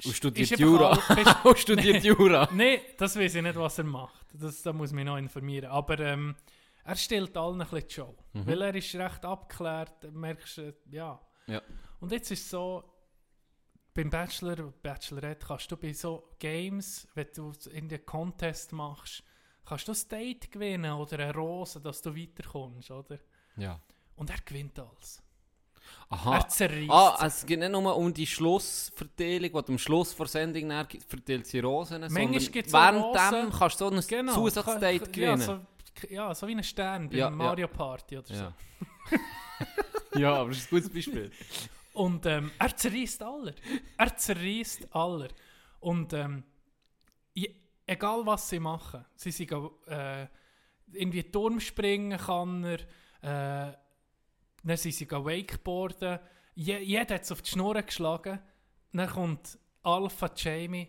Und 0.04 0.14
studiert 0.14 0.58
Jura. 0.58 0.98
Und 1.44 1.58
studiert 1.58 2.04
Jura. 2.04 2.48
Nein, 2.52 2.80
das 2.96 3.16
weiß 3.16 3.34
ich 3.34 3.42
nicht, 3.42 3.56
was 3.56 3.78
er 3.78 3.84
macht. 3.84 4.26
Das, 4.32 4.62
da 4.62 4.72
muss 4.72 4.90
ich 4.90 4.96
mich 4.96 5.04
noch 5.04 5.16
informieren. 5.16 5.70
Aber 5.70 5.98
ähm, 6.00 6.34
er 6.84 6.96
stellt 6.96 7.36
allen 7.36 7.60
ein 7.60 7.68
bisschen 7.68 7.88
die 7.88 7.94
Show. 7.94 8.16
Mhm. 8.32 8.46
Weil 8.46 8.62
er 8.62 8.74
ist 8.74 8.94
recht 8.94 9.24
abgeklärt, 9.24 10.12
merkst 10.12 10.58
du, 10.58 10.74
ja. 10.90 11.20
Ja. 11.46 11.62
Und 12.00 12.12
jetzt 12.12 12.30
ist 12.30 12.44
es 12.44 12.50
so, 12.50 12.84
beim 13.94 14.08
Bachelor, 14.08 14.72
Bachelorette 14.82 15.46
kannst 15.46 15.70
du 15.70 15.76
bei 15.76 15.92
so 15.92 16.30
Games, 16.38 17.08
wenn 17.14 17.28
du 17.34 17.52
in 17.72 17.88
den 17.88 18.04
Contest 18.06 18.72
machst, 18.72 19.22
kannst 19.64 19.88
du 19.88 19.92
ein 19.92 20.08
Date 20.08 20.50
gewinnen 20.50 20.92
oder 20.92 21.18
eine 21.18 21.34
Rose, 21.34 21.80
dass 21.80 22.00
du 22.00 22.14
weiterkommst, 22.16 22.90
oder? 22.90 23.18
Ja. 23.56 23.80
Und 24.16 24.30
er 24.30 24.38
gewinnt 24.44 24.78
alles. 24.78 25.22
Aha. 26.08 26.36
Er 26.38 26.48
zerreißt 26.48 26.90
Ah, 26.90 27.26
es 27.26 27.46
geht 27.46 27.58
nicht 27.60 27.70
nur 27.72 27.96
um 27.96 28.12
die 28.12 28.26
Schlussverteilung, 28.26 29.50
die 29.64 29.72
am 29.72 29.78
Schluss 29.78 30.14
der 30.16 30.26
Sendung 30.26 30.68
dann 30.68 30.88
gibt- 30.88 31.04
verteilt 31.08 31.46
sie 31.46 31.60
Rosen, 31.60 32.00
Manchmal 32.00 32.22
sondern 32.24 32.52
gibt's 32.52 32.74
auch 32.74 32.80
während 32.80 33.04
Rosen. 33.04 33.58
kannst 33.58 33.80
du 33.80 33.84
so 33.90 33.94
ein 33.96 34.04
Genau. 34.08 34.34
Zusatzdate 34.34 34.98
gewinnen. 35.10 35.40
Ja 35.40 35.46
so, 35.46 35.60
ja, 36.08 36.34
so 36.34 36.46
wie 36.48 36.52
ein 36.56 36.64
Stern 36.64 37.08
bei 37.08 37.16
Ja, 37.16 37.24
ja. 37.26 37.30
Mario 37.30 37.68
Party 37.68 38.18
oder 38.18 38.26
so. 38.26 38.34
Ja. 38.34 38.52
ja, 40.18 40.34
aber 40.34 40.48
das 40.50 40.58
ist 40.58 40.66
ein 40.72 40.76
gutes 40.80 40.90
Beispiel. 40.92 41.30
Und 41.92 42.24
ähm, 42.26 42.50
er 42.58 42.76
zerreißt 42.76 43.22
alle. 43.22 43.54
Er 43.96 44.16
zerreißt 44.16 44.94
alle. 44.94 45.28
Und 45.80 46.12
ähm, 46.12 46.44
je, 47.34 47.54
egal 47.86 48.24
was 48.26 48.48
sie 48.48 48.58
machen, 48.60 49.04
sie 49.16 49.30
sind 49.30 49.52
äh, 49.86 50.26
irgendwie 50.92 51.22
Turm 51.24 51.60
springen 51.60 52.18
kann 52.18 52.64
er, 53.22 53.68
äh, 53.70 53.76
dann 54.62 54.76
sind 54.76 54.94
sie 54.94 55.10
Wakeboarden. 55.10 56.18
Je, 56.54 56.78
jeder 56.78 57.14
hat 57.14 57.22
es 57.22 57.32
auf 57.32 57.42
die 57.42 57.50
Schnur 57.50 57.80
geschlagen. 57.82 58.40
Dann 58.92 59.08
kommt 59.08 59.58
Alpha 59.82 60.30
Jamie, 60.36 60.88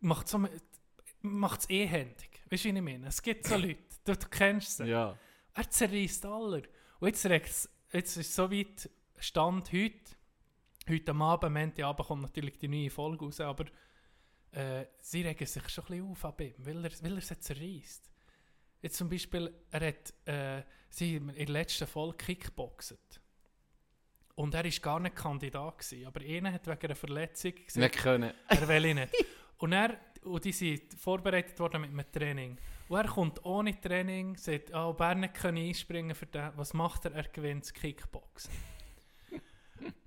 macht 0.00 0.28
so 0.28 0.38
es 0.44 1.68
ehändig. 1.68 2.42
Weißt 2.50 2.64
du, 2.64 2.68
wie 2.68 2.76
ich 2.76 2.82
meine? 2.82 3.08
Es 3.08 3.22
gibt 3.22 3.46
so 3.46 3.56
Leute, 3.56 3.78
du, 4.04 4.16
du 4.16 4.28
kennst 4.28 4.78
sie. 4.78 4.86
Ja. 4.86 5.16
Er 5.54 5.70
zerreißt 5.70 6.24
alle. 6.26 6.62
Und 7.00 7.08
jetzt, 7.08 7.68
jetzt 7.92 8.16
ist 8.16 8.28
es 8.28 8.34
so 8.34 8.50
weit 8.50 8.88
Stand 9.18 9.72
heute. 9.72 10.16
Heute 10.88 11.10
am 11.10 11.22
Abend, 11.22 11.52
Montag 11.52 11.84
Abend 11.84 12.06
kommt 12.06 12.22
natürlich 12.22 12.58
die 12.58 12.68
neue 12.68 12.90
Folge 12.90 13.24
raus, 13.24 13.40
aber 13.40 13.66
äh, 14.52 14.86
sie 15.00 15.22
regen 15.22 15.46
sich 15.46 15.68
schon 15.68 15.84
ein 15.84 15.88
bisschen 15.88 16.10
auf 16.10 16.24
ab 16.24 16.40
ihm, 16.40 16.54
weil 16.58 16.84
er, 16.84 16.90
weil 17.02 17.16
er 17.16 17.20
sie 17.20 17.38
zerreißt. 17.38 18.10
Jetzt 18.82 18.96
zum 18.96 19.08
Beispiel, 19.08 19.54
er 19.70 19.88
hat 19.88 20.14
äh, 20.26 20.62
sie 20.90 21.16
in 21.16 21.28
der 21.34 21.46
letzten 21.48 21.86
Folge 21.86 22.16
kickboxet. 22.18 23.20
Und 24.34 24.54
er 24.54 24.64
war 24.64 24.70
gar 24.70 25.00
nicht 25.00 25.16
Kandidat, 25.16 25.78
gewesen, 25.78 26.06
aber 26.06 26.20
einer 26.20 26.52
hat 26.52 26.66
wegen 26.66 26.86
einer 26.86 26.94
Verletzung 26.94 27.54
gesagt, 27.54 27.76
Wir 27.76 27.88
können. 27.90 28.32
er 28.48 28.68
will 28.68 28.84
ihn 28.86 28.96
nicht. 28.96 29.14
Und, 29.58 29.72
er, 29.72 29.98
und 30.22 30.42
die 30.44 30.52
sind 30.52 30.94
vorbereitet 30.94 31.58
worden 31.58 31.82
mit 31.82 31.90
einem 31.90 32.10
Training. 32.10 32.58
Und 32.88 32.98
er 32.98 33.06
kommt 33.08 33.44
ohne 33.44 33.78
Training, 33.78 34.36
sagt, 34.36 34.74
oh, 34.74 34.94
Bern 34.94 35.30
kann 35.32 35.56
einspringen 35.56 36.14
für 36.16 36.26
den. 36.26 36.50
Was 36.56 36.72
macht 36.72 37.04
er? 37.04 37.12
Er 37.12 37.24
gewinnt 37.24 37.64
das 37.64 37.74
Kickboxen. 37.74 38.50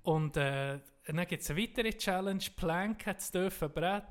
und, 0.02 0.36
äh, 0.36 0.80
und 1.06 1.16
dann 1.16 1.26
gibt 1.26 1.42
es 1.42 1.50
eine 1.50 1.62
weitere 1.62 1.92
Challenge. 1.92 2.44
Plank 2.56 3.06
hat 3.06 3.20
es 3.20 3.30
dürfen, 3.30 3.70
Brett. 3.70 4.02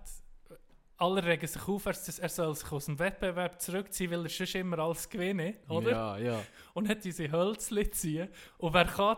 Alle 0.98 1.24
regen 1.24 1.48
sich 1.48 1.68
auf, 1.68 1.86
er, 1.86 1.96
er 2.22 2.30
soll 2.30 2.56
sich 2.56 2.72
aus 2.72 2.86
dem 2.86 3.00
Wettbewerb 3.00 3.60
zurückziehen, 3.60 4.12
weil 4.12 4.24
er 4.24 4.30
sonst 4.30 4.56
immer 4.56 4.80
alles 4.80 5.10
gewinnen, 5.10 5.56
oder? 5.68 5.92
Ja, 5.92 6.18
ja. 6.18 6.40
und 6.74 6.88
hat 6.88 7.04
diese 7.04 7.32
Hölzli 7.32 7.90
ziehen. 7.90 8.30
Und 8.58 8.74
wer 8.74 8.86
kann 8.86 9.18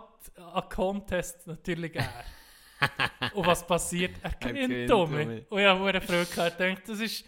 an 0.54 0.70
Contest? 0.70 1.46
Natürlich 1.48 1.96
er. 1.96 2.10
und 3.34 3.46
was 3.46 3.66
passiert? 3.66 4.16
Er 4.22 4.32
gewinnt 4.32 4.70
gewinnt, 4.70 4.90
Tommy. 4.90 5.24
Tommy. 5.24 5.46
Und 5.50 5.60
ich 5.60 5.66
habe 5.68 5.90
eine 5.90 6.02
Freude 6.02 6.26
gehabt. 6.26 6.60
Ich 6.60 6.76
dachte, 6.76 6.92
das 6.92 7.00
ist 7.00 7.26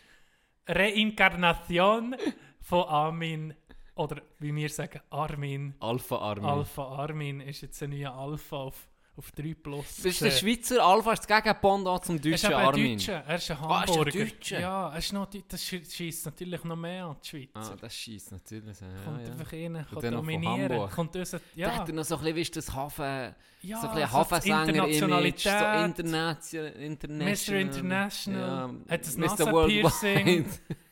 Reinkarnation 0.68 2.16
von 2.62 2.84
Armin, 2.84 3.54
oder 3.96 4.22
wie 4.39 4.54
wir 4.54 4.70
sagen, 4.70 5.01
Armin. 5.10 5.75
Alpha 5.80 6.18
Armin. 6.18 6.46
Alpha 6.46 6.84
Armin 6.84 7.42
ist 7.42 7.62
jetzt 7.62 7.82
ein 7.82 7.92
neuer 7.92 8.13
Alpha 8.13 8.58
auf, 8.58 8.88
auf 9.18 9.32
3 9.32 9.56
Plus. 9.56 9.86
Das 9.98 10.06
ist 10.06 10.22
der. 10.22 10.32
Schweizer 10.32 10.86
Alpha, 10.86 11.14
ist 11.14 11.28
das 11.28 11.44
Gegenpendant 11.44 12.06
zum 12.06 12.16
ist 12.18 12.26
deutschen 12.26 12.54
ein 12.54 12.66
Armin. 12.68 12.98
Deutscher, 12.98 13.24
er 13.26 13.36
ist 13.36 13.50
ein 13.52 13.58
Ah, 13.58 13.84
ist 13.84 13.90
Hamburger. 13.90 14.12
Deutscher? 14.12 14.60
Ja, 14.60 14.90
er 14.90 14.98
ist 15.00 15.14
noch, 15.14 15.26
Deu- 15.30 15.44
das 15.48 15.64
schießt 15.66 16.26
natürlich 16.28 16.64
noch 16.64 16.76
mehr 16.76 17.06
an 17.06 17.16
die 17.24 17.28
Schweizer. 17.28 17.74
Ah, 17.74 17.78
das 17.82 17.96
schießt 17.96 18.32
natürlich. 18.32 18.80
Ja, 18.80 18.88
kommt 19.04 19.22
ja. 19.24 19.32
einfach 19.32 19.52
rein, 19.52 19.86
kann 19.92 20.12
dominieren. 20.14 20.90
Kommt 20.92 21.16
uns, 21.16 21.32
Ja. 21.32 21.40
ja, 21.56 21.68
Da 21.70 21.76
hat 21.78 21.90
er 21.90 21.96
noch 21.96 22.04
so 22.06 22.16
ein 22.16 22.22
bisschen, 22.22 22.36
wie 22.36 22.42
ist 22.42 22.56
das 22.56 22.74
Hafen, 22.74 23.36
ja, 23.62 23.82
so 23.82 23.88
ein 23.88 23.94
bisschen 23.96 24.12
Hafensänger-Image, 24.12 25.40
so 25.44 25.56
international. 25.84 26.74
Mr. 27.08 27.54
International, 27.56 28.70
Ja, 28.88 28.94
hat 28.94 29.08
ein. 29.08 29.20
Nasenpiercing, 29.20 30.46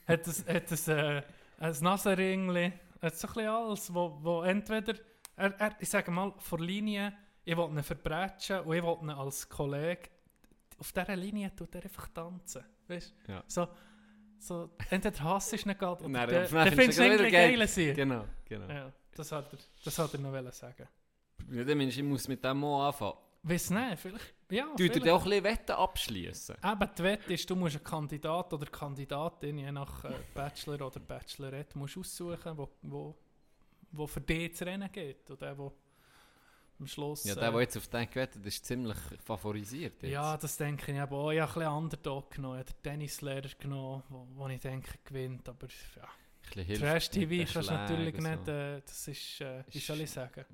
hat 0.08 0.28
ein, 0.28 0.56
hat 0.56 0.72
ein, 0.72 0.98
äh, 0.98 1.22
ein 1.60 1.76
Nasenringli, 1.82 2.74
hat 3.02 3.16
so 3.18 3.28
ein 3.28 3.34
bisschen 3.34 3.50
alles, 3.50 3.94
wo, 3.94 4.18
wo 4.22 4.42
entweder, 4.42 4.94
er, 5.36 5.54
er, 5.60 5.76
ich 5.80 5.90
sage 5.90 6.12
mal, 6.12 6.34
vor 6.40 6.60
Linie, 6.60 7.14
ich 7.46 7.56
will 7.56 7.70
ihn 7.70 7.84
verbrechen 7.84 8.60
und 8.62 8.76
ich 8.76 8.84
will 8.84 8.98
ihn 9.02 9.10
als 9.12 9.48
Kollege, 9.48 10.10
auf 10.78 10.92
dieser 10.92 11.16
Linie 11.16 11.56
tut 11.56 11.74
er 11.76 11.84
einfach 11.84 12.08
tanzen, 12.10 12.64
weißt 12.88 13.14
du? 13.28 13.32
Ja. 13.32 13.44
So, 13.48 13.68
so, 14.38 14.70
entweder 14.90 15.24
hasst 15.24 15.54
ist 15.54 15.66
nicht 15.66 15.80
gerade, 15.80 16.04
oder 16.06 16.28
der, 16.28 16.48
der 16.48 16.72
findest 16.72 17.00
du 17.00 17.04
du 17.04 17.10
irgendwie 17.12 17.32
geil. 17.32 17.68
sein. 17.68 17.94
Genau, 17.94 18.26
genau. 18.46 18.68
Ja, 18.68 18.92
das 19.16 19.32
hat 19.32 19.54
er, 19.54 19.60
das 19.84 19.98
hat 20.00 20.14
er 20.14 20.20
noch 20.20 20.54
sagen. 20.54 20.88
Ja, 21.52 21.76
meinst 21.76 21.96
du, 21.98 22.02
ich 22.02 22.08
muss 22.08 22.28
mit 22.28 22.44
dem 22.44 22.60
mal 22.60 22.88
anfangen. 22.88 23.18
Weiss 23.44 23.70
nicht, 23.70 24.00
vielleicht, 24.00 24.34
ja, 24.50 24.66
Du 24.72 24.78
vielleicht. 24.78 25.06
dir 25.06 25.14
auch 25.16 25.24
ein 25.24 25.30
bisschen 25.30 25.44
Wetten 25.44 25.72
abschließen. 25.74 26.56
Eben, 26.64 26.90
die 26.98 27.04
Wette 27.04 27.34
ist, 27.34 27.48
du 27.48 27.56
musst 27.56 27.76
einen 27.76 27.84
Kandidat 27.84 28.52
oder 28.52 28.66
Kandidatin, 28.66 29.60
je 29.60 29.72
nach 29.72 30.04
äh, 30.04 30.14
Bachelor 30.34 30.88
oder 30.88 31.00
Bachelorette, 31.00 31.78
musst 31.78 31.96
aussuchen, 31.96 32.58
wo, 32.58 32.72
wo, 32.82 33.16
wo 33.92 34.08
für 34.08 34.22
dich 34.22 34.56
zu 34.56 34.66
Rennen 34.66 34.92
geht. 34.92 35.30
Und 35.30 35.40
der, 35.40 35.56
wo 35.56 35.72
am 36.80 36.88
Schluss... 36.88 37.24
Ja, 37.24 37.34
äh, 37.34 37.40
der, 37.40 37.52
der 37.52 37.62
jetzt 37.62 37.78
auf 37.78 37.88
den 37.88 38.10
gewettet 38.10 38.46
ist, 38.46 38.66
ziemlich 38.66 38.98
favorisiert. 39.24 40.02
Jetzt. 40.02 40.12
ja, 40.12 40.38
das 40.38 40.58
denke 40.58 40.92
ich 40.92 41.00
aber 41.00 41.18
auch. 41.18 41.32
Ich 41.32 41.40
habe 41.40 41.52
ein 41.52 41.60
bisschen 41.60 41.74
Underdog 41.74 42.32
genommen, 42.32 42.60
ich 42.60 42.68
habe 42.68 42.74
den 42.74 42.84
Tennislehrer 42.84 43.50
genommen, 43.60 44.04
wo, 44.10 44.28
wo 44.36 44.48
ich 44.48 44.62
denke, 44.62 44.98
gewinnt. 45.04 45.48
Aber 45.50 45.68
ja, 45.68 46.04
Ein 46.04 46.10
bisschen 46.42 46.64
hilft 46.66 46.82
Trash 46.82 47.14
mit 47.14 47.16
den 47.16 47.30
TV 47.30 47.54
kannst 47.54 47.70
du 47.70 47.74
natürlich 47.74 48.16
Schlägen 48.16 48.32
nicht, 48.32 48.46
so. 48.46 48.52
äh, 48.52 48.82
das 48.82 49.08
ist, 49.08 49.42
äh, 49.42 49.64
wie 49.72 49.80
soll 49.80 50.02
ich 50.02 50.12
sagen, 50.12 50.46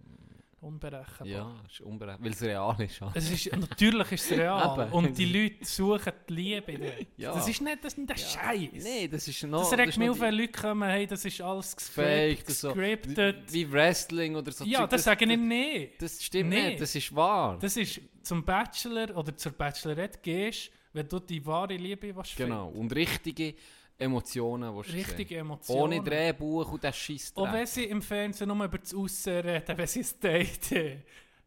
unberechenbar. 0.61 1.27
Ja, 1.27 1.51
ist 1.69 1.81
unberechenbar, 1.81 2.25
weil 2.25 2.31
es 2.33 2.41
real 2.41 2.75
ist. 2.81 3.01
halt. 3.01 3.15
Es 3.15 3.31
ist, 3.31 3.51
natürlich 3.57 4.11
ist 4.11 4.31
es 4.31 4.37
real. 4.37 4.89
Und 4.91 5.17
die 5.17 5.25
Leute 5.25 5.65
suchen 5.65 6.13
die 6.29 6.33
Liebe 6.33 6.77
dort. 6.77 7.07
Ja. 7.17 7.33
Das 7.33 7.47
ist 7.47 7.61
nicht 7.61 7.83
das, 7.83 7.93
ist 7.93 7.97
nicht 7.97 8.09
der 8.09 8.17
Scheiß. 8.17 8.83
Nein, 8.83 9.09
das 9.11 9.27
ist 9.27 9.43
noch... 9.43 9.69
Das 9.69 9.77
regt 9.77 9.97
mich 9.97 10.09
auf, 10.09 10.19
wenn 10.19 10.33
Leute 10.35 10.51
kommen, 10.51 10.89
hey, 10.89 11.07
das 11.07 11.25
ist 11.25 11.41
alles 11.41 11.75
Fake, 11.93 12.45
gescriptet. 12.45 13.17
das 13.17 13.51
so. 13.51 13.53
Wie 13.53 13.71
Wrestling 13.71 14.35
oder 14.35 14.51
so. 14.51 14.63
Ja, 14.65 14.79
Zeug, 14.81 14.89
das 14.91 15.03
sage 15.03 15.25
ich 15.25 15.37
nicht. 15.37 16.01
Das 16.01 16.23
stimmt 16.23 16.49
Nee. 16.51 16.69
nicht, 16.69 16.81
das 16.81 16.95
ist 16.95 17.15
wahr. 17.15 17.57
Das 17.59 17.75
ist 17.77 17.99
zum 18.23 18.43
Bachelor 18.45 19.15
oder 19.17 19.35
zur 19.35 19.51
Bachelorette 19.53 20.19
gehst, 20.21 20.71
wenn 20.93 21.07
du 21.07 21.19
die 21.19 21.43
wahre 21.45 21.75
Liebe 21.75 22.15
willst 22.15 22.35
genau. 22.35 22.65
finden. 22.67 22.79
Und 22.81 22.93
richtige 22.95 23.55
Emotionen, 24.01 24.73
du 24.73 24.79
Richtige 24.79 25.35
sehen. 25.35 25.39
Emotionen. 25.39 25.81
Ohne 25.81 26.03
Drehbuch 26.03 26.71
und 26.71 26.83
das 26.83 26.97
Scheiß 26.97 27.33
Auch 27.35 27.51
wenn 27.51 27.65
sie 27.65 27.85
im 27.85 28.01
Fernsehen 28.01 28.47
nur 28.47 28.65
über 28.65 28.77
das 28.77 28.93
Aussehen 28.93 29.45
reden, 29.45 29.77
wenn 29.77 29.87
sie 29.87 29.99
es 30.01 30.19
daten. 30.19 31.03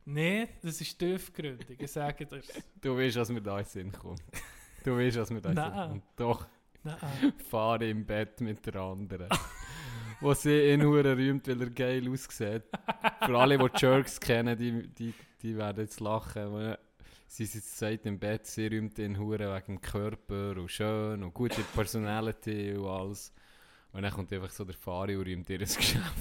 Nein, 0.06 0.48
das 0.62 0.80
ist 0.80 0.98
tiefgründig, 0.98 1.80
ich 1.80 1.90
sage 1.90 2.26
dir. 2.26 2.42
Du 2.80 2.96
weißt, 2.96 3.16
was 3.16 3.30
mir 3.30 3.40
da 3.40 3.58
in 3.58 3.64
Sinn 3.64 3.92
kommt. 3.92 4.22
Du 4.84 4.96
weißt, 4.96 5.16
was 5.18 5.30
mir 5.30 5.40
da 5.40 5.50
in 5.50 5.56
Sinn 5.56 5.72
kommt. 5.72 6.04
Doch, 6.16 6.46
Nein. 6.82 7.32
fahre 7.50 7.88
im 7.88 8.04
Bett 8.04 8.40
mit 8.40 8.64
der 8.66 8.76
anderen. 8.76 9.28
Wo 10.20 10.32
sie 10.34 10.72
ihn 10.72 10.82
hure 10.82 11.16
rühmt, 11.16 11.48
weil 11.48 11.60
er 11.60 11.70
geil 11.70 12.08
aussieht. 12.08 12.62
Für 13.24 13.38
alle, 13.38 13.58
die 13.58 13.68
Jerks 13.76 14.20
kennen, 14.20 14.56
die, 14.56 14.88
die, 14.88 15.14
die 15.42 15.56
werden 15.56 15.84
jetzt 15.84 16.00
lachen. 16.00 16.76
Sie 17.36 17.46
sitzt 17.46 17.78
sagt 17.78 18.06
im 18.06 18.20
Bett, 18.20 18.46
sie 18.46 18.68
rühmt 18.68 18.96
ihn 18.96 19.18
hure 19.18 19.52
wegen 19.56 19.66
dem 19.66 19.80
Körper 19.80 20.50
und 20.56 20.70
schön 20.70 21.20
und 21.24 21.34
gute 21.34 21.62
Personality 21.74 22.74
und 22.76 22.86
alles. 22.86 23.32
Und 23.90 24.02
dann 24.02 24.12
kommt 24.12 24.32
einfach 24.32 24.50
so 24.50 24.64
der 24.64 24.76
Fahrer 24.76 25.18
und 25.18 25.26
rühmt 25.26 25.50
ihr 25.50 25.58
das 25.58 25.76
Geschäft. 25.76 26.14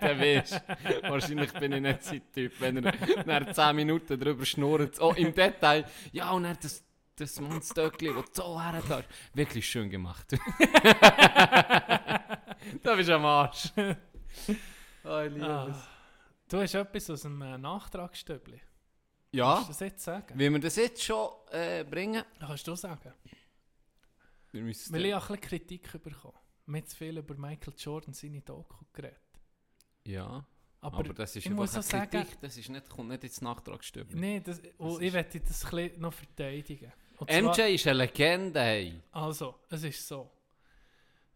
Dann 0.00 0.18
weisst 0.18 0.54
du, 0.54 1.02
wahrscheinlich 1.02 1.52
bin 1.52 1.72
ich 1.72 1.82
nicht 1.82 2.02
sein 2.02 2.22
Typ, 2.32 2.58
wenn 2.60 2.82
er 2.82 2.94
nach 3.26 3.52
10 3.52 3.76
Minuten 3.76 4.18
darüber 4.18 4.46
schnurrt. 4.46 4.98
Oh, 5.02 5.12
im 5.14 5.34
Detail. 5.34 5.84
Ja, 6.12 6.30
und 6.30 6.44
dann 6.44 6.56
das, 6.62 6.82
das 7.16 7.38
Mondstöckli, 7.38 8.10
das 8.14 8.24
so 8.32 8.58
her 8.58 8.82
hast. 8.88 9.04
Wirklich 9.34 9.68
schön 9.68 9.90
gemacht. 9.90 10.28
da 12.82 12.94
bist 12.96 13.10
du 13.10 13.16
am 13.16 13.26
Arsch. 13.26 13.70
oh, 13.76 15.18
ich 15.26 15.30
liebe 15.34 15.46
Ah. 15.46 15.66
es. 15.68 15.76
Du 16.48 16.58
hast 16.58 16.72
etwas 16.74 17.10
aus 17.10 17.20
dem 17.20 17.42
äh, 17.42 17.58
Nachtragstöbli. 17.58 18.62
Ja, 19.34 19.54
Kannst 19.54 19.68
du 19.68 19.72
das 19.72 19.80
jetzt 19.80 20.04
sagen? 20.04 20.38
wie 20.38 20.48
wir 20.50 20.58
das 20.60 20.76
jetzt 20.76 21.02
schon 21.02 21.28
äh, 21.50 21.84
bringen? 21.84 22.22
Kannst 22.38 22.66
du 22.66 22.76
sagen? 22.76 23.12
Wir 24.52 24.62
müssen 24.62 24.94
Weil 24.94 25.06
ich 25.06 25.14
auch 25.14 25.28
ein 25.30 25.36
bisschen 25.40 25.58
Kritik 25.58 25.90
bekommen. 26.02 26.38
Wir 26.66 26.80
haben 26.80 26.86
zu 26.86 26.96
viel 26.96 27.18
über 27.18 27.34
Michael 27.34 27.74
Jordan 27.76 28.14
seine 28.14 28.40
Doku 28.40 28.76
geredet. 28.92 29.18
Ja, 30.06 30.46
Aber, 30.80 30.98
aber, 30.98 31.14
das 31.14 31.34
ist 31.34 31.46
ich 31.46 31.50
muss 31.50 31.70
auch 31.76 31.92
eine 31.92 32.06
Kritik, 32.08 32.28
sagen- 32.28 32.38
das 32.42 32.56
ist 32.56 32.68
nicht, 32.68 32.88
kommt 32.88 33.08
nicht 33.08 33.24
ins 33.24 33.40
Nachtragsstübli. 33.40 34.16
nee, 34.18 34.40
das, 34.40 34.60
oh, 34.78 34.98
ich 35.00 35.12
werde 35.12 35.40
das 35.40 35.64
ein 35.72 35.92
noch 35.98 36.12
verteidigen. 36.12 36.92
Und 37.16 37.30
zwar- 37.30 37.40
MJ 37.54 37.74
ist 37.74 37.86
eine 37.88 37.98
Legende, 37.98 38.60
hey. 38.60 39.00
Also, 39.12 39.60
es 39.70 39.82
ist 39.82 40.06
so. 40.06 40.30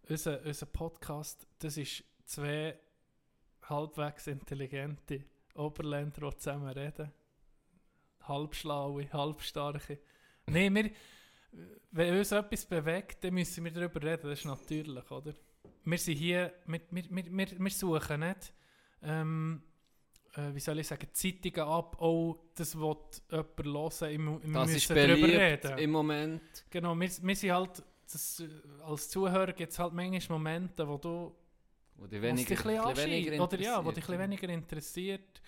Unser, 0.09 0.41
unser 0.45 0.67
Podcast, 0.67 1.47
das 1.59 1.77
ist 1.77 2.05
zwei 2.25 2.79
halbwegs 3.63 4.27
intelligente 4.29 5.25
Oberländer, 5.55 6.31
die 6.31 6.37
zusammen 6.37 6.69
reden. 6.69 7.13
Halbschlaue, 8.29 9.11
halbstarke. 9.13 9.99
Nein, 10.47 10.75
wir, 10.75 10.91
wenn 11.91 12.19
uns 12.19 12.33
etwas 12.33 12.67
bewegt, 12.67 13.25
dann 13.25 13.35
müssen 13.35 13.65
wir 13.65 13.73
darüber 13.73 14.03
reden, 14.03 14.29
das 14.29 14.41
ist 14.41 14.45
natürlich, 14.45 15.11
oder? 15.11 15.33
Wir 15.85 15.99
sind 15.99 16.17
hier, 16.17 16.53
wir, 16.67 16.81
wir, 16.91 17.05
wir, 17.11 17.25
wir, 17.31 17.59
wir 17.59 17.71
suchen 17.71 18.21
nicht, 18.21 18.53
ähm, 19.03 19.63
äh, 20.35 20.55
wie 20.55 20.61
soll 20.61 20.79
ich 20.79 20.87
sagen, 20.87 21.07
Zeitungen 21.13 21.61
ab, 21.69 21.97
oh, 22.01 22.37
das 22.55 22.77
will 22.79 22.95
jemand 23.31 23.63
hören, 24.01 24.25
mu- 24.25 24.41
wir 24.43 24.53
Das 24.53 24.67
müssen 24.69 24.77
ist 24.77 24.91
darüber 24.91 25.27
reden. 25.29 25.79
im 25.79 25.91
Moment. 25.91 26.65
Genau, 26.71 26.95
wir, 26.95 27.09
wir 27.23 27.37
sind 27.37 27.51
halt, 27.53 27.83
das, 28.11 28.43
als 28.85 29.09
Zuhörer 29.09 29.53
gibt 29.53 29.73
es 29.73 29.79
halt 29.79 29.93
manchmal 29.95 30.39
Momente, 30.39 30.87
wo 30.87 30.97
du 30.99 31.35
Wo 31.97 32.07
dich 32.07 32.21
weniger, 32.23 32.51
ein 32.51 32.57
bisschen 32.57 32.79
ein 32.81 32.95
bisschen 32.95 33.11
anschießt, 33.11 33.41
oder 33.41 33.61
ja, 33.61 33.85
wo 33.85 33.93
dich 33.93 34.09
ein 34.09 34.19
bisschen 34.19 34.33
interessiert. 34.33 34.49
weniger 34.49 34.49
interessiert. 34.53 35.43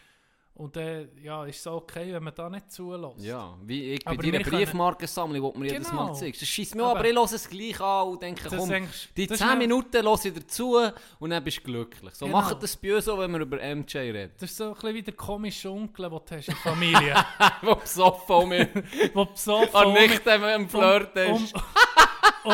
Und 0.60 0.76
dann 0.76 1.08
ja, 1.22 1.46
ist 1.46 1.60
es 1.60 1.66
okay, 1.66 2.12
wenn 2.12 2.22
man 2.22 2.34
da 2.34 2.50
nicht 2.50 2.70
zulässt. 2.70 3.18
Ja, 3.24 3.56
wie 3.64 3.94
ich 3.94 4.04
bei 4.04 4.10
Aber 4.10 4.22
deiner 4.22 4.40
Briefmarkensammlung, 4.44 5.42
die 5.42 5.52
du 5.54 5.58
mir 5.58 5.72
jedes 5.72 5.88
Genau. 5.88 6.08
Mal 6.08 6.14
zeigst. 6.14 6.42
Das 6.42 6.48
schießt 6.50 6.74
mir 6.74 6.84
an, 6.84 6.96
Aber- 6.98 7.04
ich 7.08 7.14
höre 7.16 7.24
es 7.24 7.48
gleich 7.48 7.80
an 7.80 8.08
und 8.08 8.22
denke, 8.22 8.42
komm, 8.54 8.68
denkst, 8.68 9.08
die 9.16 9.26
das 9.26 9.38
10 9.38 9.48
ist 9.48 9.56
Minuten 9.58 10.02
höre 10.04 10.24
ich 10.24 10.34
dazu 10.34 10.76
und 11.18 11.30
dann 11.30 11.42
bist 11.42 11.58
du 11.58 11.62
glücklich. 11.62 12.14
So 12.14 12.26
Genau. 12.26 12.38
macht 12.38 12.62
das 12.62 12.76
bei 12.76 12.94
uns 12.94 13.06
so, 13.06 13.18
wenn 13.18 13.32
wir 13.32 13.40
über 13.40 13.56
MJ 13.56 13.96
reden. 13.98 14.32
Das 14.38 14.50
ist 14.50 14.56
so 14.58 14.64
ein 14.68 14.74
bisschen 14.74 14.94
wie 14.96 15.02
der 15.02 15.14
komische 15.14 15.70
Onkel, 15.70 16.10
den 16.10 16.18
du 16.18 16.36
hast 16.36 16.48
in 16.48 16.54
der 16.54 16.56
Familie 16.56 17.14
Wo 17.62 17.74
besoffen 17.76 18.36
um 18.36 18.48
mich, 18.50 18.68
wo 19.14 19.24
besoffen 19.24 19.74
an 19.74 19.86
um- 19.86 19.92
nicht 19.94 20.28
am 20.28 20.68
Flirten 20.68 21.34
ist. 21.36 21.54
um, 21.54 21.60
um 21.60 21.64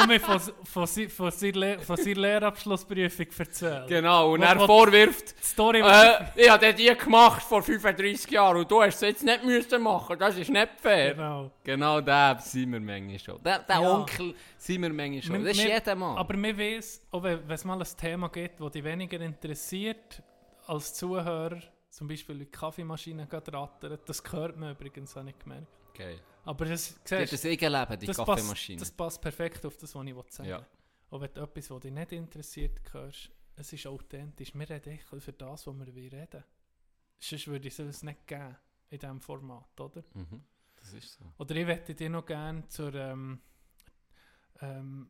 mir 0.07 0.21
von, 0.21 0.40
von, 0.64 0.87
von, 1.09 1.31
seiner 1.31 1.78
von 1.81 1.97
seiner 1.97 2.21
Lehrabschlussprüfung 2.21 3.26
erzählt. 3.38 3.87
Genau, 3.88 4.33
und 4.33 4.40
Wo- 4.40 4.45
er 4.45 4.61
vorwirft, 4.61 5.35
Die 5.38 5.45
Story, 5.45 5.81
äh, 5.81 6.25
ich 6.35 6.50
habe 6.50 6.75
die 6.75 6.95
gemacht 6.97 7.43
vor 7.43 7.62
35 7.62 8.31
Jahren 8.31 8.59
und 8.59 8.71
du 8.71 8.83
hast 8.83 8.97
es 8.97 9.00
jetzt 9.02 9.25
nicht 9.25 9.45
müssen 9.45 9.83
machen. 9.83 10.19
Das 10.19 10.37
ist 10.37 10.50
nicht 10.50 10.69
fair. 10.81 11.14
genau. 11.14 11.50
Genau, 11.62 12.00
der 12.00 12.38
sind 12.40 12.73
wir 12.73 12.81
manchmal 12.81 13.19
schon. 13.19 13.43
Der, 13.43 13.61
der 13.61 13.81
Ja. 13.81 13.93
Onkel 13.95 14.35
sind 14.57 14.83
wir 14.83 14.93
manchmal 14.93 15.23
schon. 15.23 15.45
Das 15.45 15.57
ist 15.57 15.64
jeder 15.64 15.95
Mann. 15.95 16.16
Aber 16.19 16.35
wir 16.37 16.57
wissen, 16.57 17.02
auch 17.11 17.23
wenn 17.23 17.40
es 17.49 17.64
mal 17.64 17.78
ein 17.81 17.87
Thema 18.00 18.28
gibt, 18.28 18.61
das 18.61 18.71
dich 18.73 18.85
weniger 18.85 19.21
interessiert 19.21 20.23
als 20.66 20.95
Zuhörer, 20.95 21.61
zum 21.90 22.09
Beispiel 22.09 22.35
wie 22.40 22.45
die 22.45 22.50
Kaffeemaschine 22.50 23.26
gerade 23.26 23.52
rattert, 23.52 24.09
das 24.09 24.23
hört 24.31 24.57
man 24.57 24.73
übrigens, 24.73 25.14
habe 25.16 25.31
ich 25.31 25.38
gemerkt. 25.38 25.66
Okay. 25.96 26.18
Aber 26.44 26.64
das, 26.64 26.98
siehst, 27.04 27.44
ein 27.44 27.50
Eigenleben, 27.50 27.98
die 27.98 28.06
das, 28.06 28.16
Kaffeemaschine. 28.18 28.78
passt, 28.78 28.90
das 28.90 28.96
passt 28.96 29.20
perfekt 29.20 29.66
auf 29.66 29.76
das, 29.76 29.94
was 29.94 30.06
ich 30.06 30.14
sagen 30.32 30.48
Ja. 30.48 30.58
will. 30.58 30.66
Auch 31.10 31.20
wenn 31.20 31.32
du 31.34 31.40
etwas, 31.42 31.70
was 31.70 31.80
dich 31.80 31.92
nicht 31.92 32.12
interessiert, 32.12 32.80
hörst, 32.92 33.30
es 33.56 33.72
ist 33.72 33.86
authentisch. 33.86 34.54
Wir 34.54 34.68
reden 34.68 34.90
echt 34.92 35.06
für 35.06 35.32
das, 35.32 35.66
was 35.66 35.74
wir 35.74 35.86
wollen 35.94 36.08
reden 36.08 36.44
Sonst 37.18 37.46
würde 37.46 37.68
es 37.68 37.78
es 37.78 38.02
nicht 38.02 38.26
geben 38.26 38.56
in 38.90 38.98
diesem 38.98 39.20
Format, 39.20 39.80
oder? 39.80 40.04
Mhm. 40.14 40.42
Das 40.76 40.92
ist 40.92 41.14
so. 41.14 41.24
Oder 41.38 41.56
ich 41.56 41.66
möchte 41.66 41.94
dir 41.94 42.10
noch 42.10 42.26
gerne 42.26 42.68
zur, 42.68 42.94
ähm, 42.94 43.40
ähm, 44.60 45.08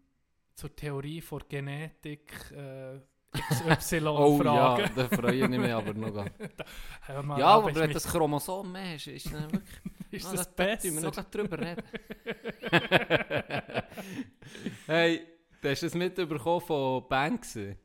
zur 0.54 0.74
Theorie 0.74 1.20
von 1.20 1.42
Genetik 1.48 2.32
äh, 2.52 3.00
XY 3.76 4.06
Oh 4.06 4.40
ja, 4.42 4.76
fragen. 4.76 4.92
da 4.94 5.08
freue 5.08 5.34
ich 5.34 5.48
mich 5.48 5.72
aber 5.72 5.92
noch. 5.92 6.24
ja, 7.38 7.46
aber 7.46 7.74
wenn 7.74 7.88
du 7.88 7.94
das 7.94 8.06
Chromosom 8.06 8.72
mehr 8.72 8.94
hast, 8.94 9.08
ist 9.08 9.32
dann 9.32 9.52
wirklich... 9.52 9.95
ist 10.10 10.26
Ah, 10.26 10.32
das 10.32 10.54
da- 10.54 10.64
da 10.66 10.76
tun 10.76 10.94
wir 10.94 11.00
noch 11.02 11.10
besser? 11.14 11.26
drüber 11.30 11.58
reden. 11.58 11.82
hey, 14.86 15.26
du 15.60 15.68
hast 15.70 15.82
das 15.82 15.94
mitbekommen 15.94 16.60
von 16.60 17.08
Banksy. 17.08 17.76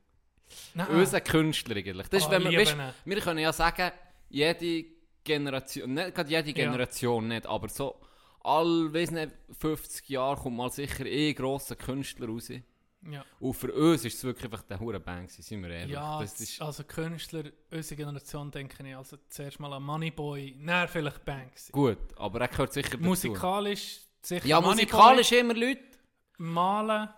Nein. 0.74 0.88
Unser 0.90 1.22
Künstler 1.22 1.76
eigentlich. 1.78 2.08
Das 2.10 2.24
ist, 2.24 2.28
Ah, 2.28 2.32
wenn 2.32 2.44
wir, 2.50 2.60
weißt, 2.60 2.76
wir 3.06 3.18
können 3.22 3.40
ja 3.40 3.54
sagen, 3.54 3.92
jede 4.30 4.86
Generation, 5.24 5.94
nicht 5.94 6.14
gerade 6.16 6.30
jede 6.30 6.50
Ja. 6.50 6.54
Generation 6.54 7.28
nicht, 7.28 7.46
aber 7.46 7.70
so 7.70 8.02
all, 8.44 8.94
weiss 8.94 9.12
nicht, 9.12 9.32
50 9.60 10.10
Jahre 10.10 10.42
kommt 10.42 10.58
mal 10.58 10.72
sicher 10.72 11.06
eh 11.06 11.34
grosser 11.34 11.76
Künstler 11.76 12.28
raus. 12.28 12.52
Ja, 13.10 13.26
Und 13.40 13.54
für 13.56 13.74
uns 13.74 14.06
ist 14.06 14.16
es 14.16 14.24
wirklich 14.24 14.46
einfach 14.46 14.62
der 14.64 14.80
hure 14.80 15.00
Banksy, 15.00 15.42
sind 15.42 15.64
wir 15.64 15.72
ehrlich. 15.72 15.94
ja 15.94 16.20
das 16.22 16.40
ist, 16.40 16.62
also 16.62 16.84
Künstler, 16.84 17.46
unsere 17.72 17.96
Generation 17.96 18.52
denke 18.52 18.88
ich 18.88 18.96
also 18.96 19.18
zuerst 19.28 19.60
mal 19.60 19.74
an 19.74 19.82
Moneyboy, 19.82 20.56
dann 20.64 20.88
vielleicht 20.88 21.26
Banksy. 21.26 21.72
gut, 21.72 21.98
aber 22.18 22.42
er 22.42 22.48
gehört 22.48 22.74
sicher 22.74 22.92
dazu. 22.92 23.04
Musikalisch 23.04 24.02
sicher 24.22 24.46
Ja, 24.46 24.62
Moneyboy, 24.62 24.76
musikalisch 24.86 25.32
immer 25.32 25.54
Leute. 25.56 25.82
Malen 26.38 27.10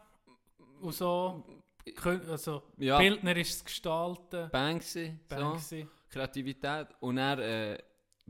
und 0.82 0.94
so. 0.94 1.44
Also 2.30 2.64
Ja. 2.78 2.98
Bildner 2.98 3.36
ist 3.36 3.54
das 3.56 3.66
Gestalten. 3.66 4.50
Banksy, 4.52 5.18
so, 5.30 5.36
Banksy. 5.36 5.88
Kreativität. 6.10 6.88
Und 7.02 7.18
er 7.18 7.40
äh, 7.74 7.78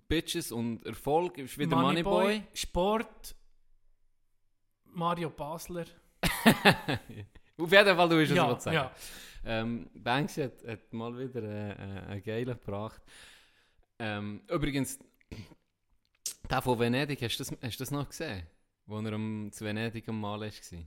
Bitches 0.07 0.51
und 0.51 0.83
Erfolg 0.87 1.37
ist 1.37 1.55
wieder 1.59 1.75
Moneyboy, 1.77 2.13
Moneyboy. 2.23 2.43
Sport, 2.55 3.35
Mario 4.85 5.29
Basler. 5.29 5.85
Auf 7.57 7.71
jeden 7.71 7.95
Fall, 7.95 8.09
du 8.09 8.17
willst 8.17 8.31
es 8.31 8.37
Ja, 8.37 8.59
sagen. 8.59 8.75
ja. 8.75 8.91
Ähm, 9.45 9.89
Banksy 9.93 10.41
hat, 10.43 10.65
hat 10.65 10.93
mal 10.93 11.17
wieder 11.17 11.43
äh, 11.43 11.71
äh, 11.71 11.99
einen 12.07 12.23
geilen 12.23 12.57
gebracht. 12.57 13.01
Ähm, 13.99 14.41
übrigens, 14.49 14.99
der 16.49 16.61
von 16.61 16.79
Venedig, 16.79 17.21
hast 17.21 17.37
du 17.39 17.43
das, 17.43 17.51
hast 17.61 17.79
du 17.79 17.83
das 17.83 17.91
noch 17.91 18.07
gesehen? 18.07 18.47
Wo 18.85 18.99
er 18.99 19.13
am, 19.13 19.49
zu 19.51 19.65
Venedig 19.65 20.07
am 20.09 20.19
Malen 20.19 20.51
war. 20.51 20.79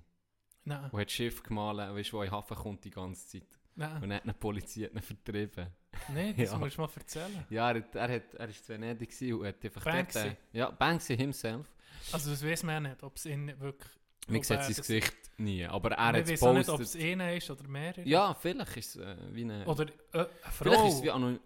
Nein, 0.64 0.88
Wo 0.90 0.98
hat 0.98 1.06
das 1.06 1.12
Schiff 1.12 1.42
gemalt, 1.42 1.78
weißt 1.94 2.12
du, 2.12 2.16
wo 2.16 2.22
in 2.22 2.30
Hafen 2.30 2.56
kommt 2.56 2.84
die 2.84 2.90
ganze 2.90 3.26
Zeit. 3.28 3.46
nein, 3.76 4.02
Und 4.02 4.12
hat 4.12 4.22
eine 4.24 4.34
Polizei 4.34 4.90
hat 4.92 5.04
vertrieben. 5.04 5.68
nein, 6.12 6.34
das 6.36 6.50
Ja. 6.52 6.58
musst 6.58 6.76
du 6.76 6.80
mal 6.82 6.90
erzählen. 6.96 7.46
Ja, 7.50 7.70
er, 7.70 7.94
er, 7.94 8.14
hat, 8.16 8.34
er 8.34 8.48
ist 8.48 8.64
zu 8.64 8.72
Venedig 8.72 9.10
und 9.32 9.46
hat 9.46 9.64
einfach 9.64 9.84
Banksy? 9.84 10.18
dort... 10.18 10.32
Äh, 10.32 10.36
ja, 10.58 10.70
Banksy 10.70 11.16
himself. 11.16 11.66
Also 12.12 12.30
das 12.30 12.44
weiß 12.44 12.64
man 12.64 12.84
ja 12.84 12.90
nicht, 12.90 13.02
ob 13.02 13.16
es 13.16 13.26
ihn 13.26 13.48
wirklich... 13.60 13.90
Man 14.26 14.42
sieht 14.42 14.62
sein 14.62 14.74
Gesicht 14.74 15.14
nie, 15.38 15.64
aber 15.64 15.92
er 15.92 16.06
hat 16.06 16.16
es 16.16 16.30
weiß 16.30 16.42
auch 16.42 16.54
nicht, 16.54 16.68
ob 16.68 16.80
es 16.80 16.96
einer 16.96 17.34
ist 17.34 17.50
oder 17.50 17.68
mehrere. 17.68 18.06
Ja, 18.06 18.34
vielleicht 18.34 18.76
ist 18.76 18.96
es 18.96 19.02
äh, 19.02 19.16
wie 19.30 19.42
eine... 19.42 19.64
Oder 19.66 19.86
äh, 20.12 20.18
eine 20.18 20.28
vielleicht 20.50 20.78
Frau. 20.78 20.88
ist 20.88 20.94
es 20.94 21.02
wie 21.02 21.10
anonym... 21.10 21.40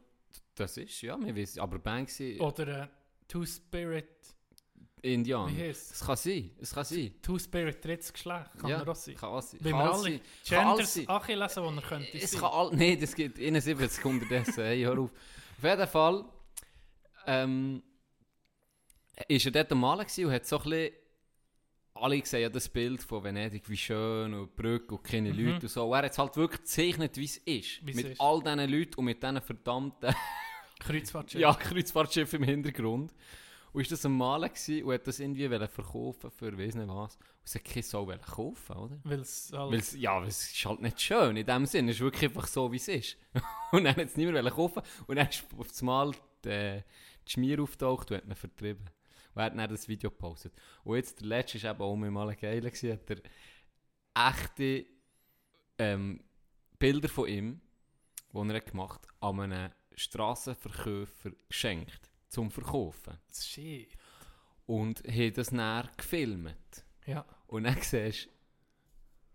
Das 0.54 0.76
ist, 0.76 1.02
ja, 1.02 1.18
wir 1.20 1.34
wissen, 1.34 1.60
aber 1.60 1.78
Banksy... 1.78 2.38
Oder 2.40 2.84
äh, 2.84 2.88
Two-Spirit. 3.28 4.08
Indian. 5.02 5.54
Wie 5.54 5.62
heisst 5.62 5.92
Es 5.92 6.00
kann 6.00 6.16
sein, 6.16 6.50
es 6.60 6.74
kann 6.74 6.84
sein. 6.84 7.14
Two-Spirit, 7.22 7.84
drittes 7.84 8.12
Geschlecht. 8.12 8.50
Kann 8.58 8.70
ja, 8.70 8.78
er 8.82 8.88
auch 8.88 8.94
sein. 8.94 9.14
Kann 9.14 9.30
auch 9.30 9.40
sein. 9.40 9.60
Weil 9.62 9.72
wir 9.72 9.92
alle 9.92 10.20
Genders 10.44 10.94
sein. 10.94 11.08
Achilles, 11.08 11.56
wo 11.56 11.70
er 11.70 11.82
könnte 11.82 12.18
Es 12.18 12.30
sein. 12.32 12.40
kann 12.40 12.50
all... 12.52 12.70
Nein, 12.74 13.00
das 13.00 13.14
gibt 13.14 13.38
71 13.38 14.04
unterdessen. 14.04 14.62
hey, 14.64 14.82
hör 14.82 14.98
auf. 14.98 15.10
Auf 15.58 15.64
jeden 15.64 15.86
Fall... 15.86 16.24
Ähm... 17.26 17.82
Ist 19.28 19.44
er 19.44 19.52
dort 19.52 19.72
am 19.72 19.80
Malen 19.80 20.06
und 20.06 20.32
hat 20.32 20.46
so 20.46 20.56
ein 20.58 20.62
bisschen... 20.62 20.92
Alle 22.00 22.24
sehen 22.24 22.42
ja 22.42 22.48
das 22.48 22.68
Bild 22.68 23.02
von 23.02 23.22
Venedig, 23.24 23.68
wie 23.68 23.76
schön 23.76 24.32
und 24.34 24.56
Brücke 24.56 24.94
und 24.94 25.04
keine 25.04 25.32
Mhm. 25.32 25.38
Leute 25.38 25.66
und 25.66 25.68
so. 25.68 25.84
Und 25.86 25.92
er 25.98 26.04
hat 26.04 26.12
es 26.12 26.18
halt 26.18 26.36
wirklich 26.36 26.60
gezeichnet, 26.62 27.16
wie 27.16 27.24
es 27.24 27.36
ist. 27.38 27.86
Wie 27.86 27.90
es 27.90 27.96
mit 27.96 28.06
ist. 28.06 28.20
all 28.20 28.42
diesen 28.42 28.70
Leuten 28.70 28.94
und 28.96 29.04
mit 29.04 29.22
diesen 29.22 29.40
verdammten... 29.40 30.14
Kreuzfahrtschiff. 30.80 31.40
Ja, 31.40 31.52
Kreuzfahrtschiff 31.52 32.32
im 32.32 32.42
Hintergrund. 32.42 33.12
Und 33.72 33.82
ist 33.82 33.92
das 33.92 34.04
ein 34.04 34.12
Malen 34.12 34.48
gewesen 34.48 34.82
und 34.84 34.94
hat 34.94 35.06
das 35.06 35.20
irgendwie 35.20 35.48
verkaufen 35.48 36.30
für 36.30 36.58
weiss 36.58 36.74
nicht 36.74 36.88
was. 36.88 37.16
Und 37.16 37.22
es 37.44 37.54
hat 37.54 37.64
keine 37.64 37.82
Sau 37.82 38.06
kaufen, 38.06 38.76
oder? 38.76 38.98
Weil 39.04 39.20
es 39.20 39.52
halt... 39.54 39.72
Weil's, 39.72 39.94
ja, 39.96 40.20
weil 40.20 40.28
es 40.28 40.50
ist 40.52 40.64
halt 40.64 40.80
nicht 40.80 41.00
schön 41.00 41.36
in 41.36 41.46
dem 41.46 41.66
Sinn. 41.66 41.88
Es 41.88 41.96
ist 41.96 42.00
wirklich 42.00 42.30
einfach 42.30 42.46
so, 42.48 42.72
wie 42.72 42.76
es 42.76 42.88
ist. 42.88 43.16
und 43.72 43.84
dann 43.84 43.94
hat 43.94 44.06
es 44.06 44.16
niemand 44.16 44.50
kaufen 44.50 44.82
und 45.06 45.16
dann 45.16 45.28
ist 45.28 45.44
auf 45.56 45.68
das 45.68 45.82
Mal 45.82 46.12
die, 46.44 46.82
die 47.26 47.30
Schmier 47.30 47.62
auftaucht 47.62 48.10
und 48.10 48.16
hat 48.16 48.24
ihn 48.24 48.34
vertrieben. 48.34 48.90
Und 49.34 49.40
er 49.40 49.44
hat 49.44 49.56
dann 49.56 49.70
das 49.70 49.88
Video 49.88 50.10
gepostet. 50.10 50.52
Und 50.84 50.96
jetzt 50.96 51.20
der 51.20 51.28
letzte 51.28 51.62
war 51.62 51.70
eben 51.72 51.82
auch 51.82 51.96
mal 51.96 52.28
ein 52.28 52.36
geiler, 52.36 52.70
hat 52.70 53.10
er 53.10 53.22
echte 54.14 54.86
ähm, 55.78 56.22
Bilder 56.78 57.08
von 57.08 57.28
ihm, 57.28 57.60
die 58.32 58.38
er 58.38 58.54
hat 58.54 58.66
gemacht 58.66 59.02
hat, 59.06 59.14
an 59.20 59.40
einen 59.40 59.72
Strassenverkäufer 59.94 61.30
geschenkt, 61.48 62.10
zum 62.28 62.50
Verkaufen. 62.50 63.18
Shit. 63.32 63.88
Und 64.66 65.02
hat 65.06 65.38
das 65.38 65.50
dann 65.50 65.88
gefilmt. 65.96 66.84
Ja. 67.06 67.24
Und 67.46 67.64
dann 67.64 67.80
siehst 67.80 68.28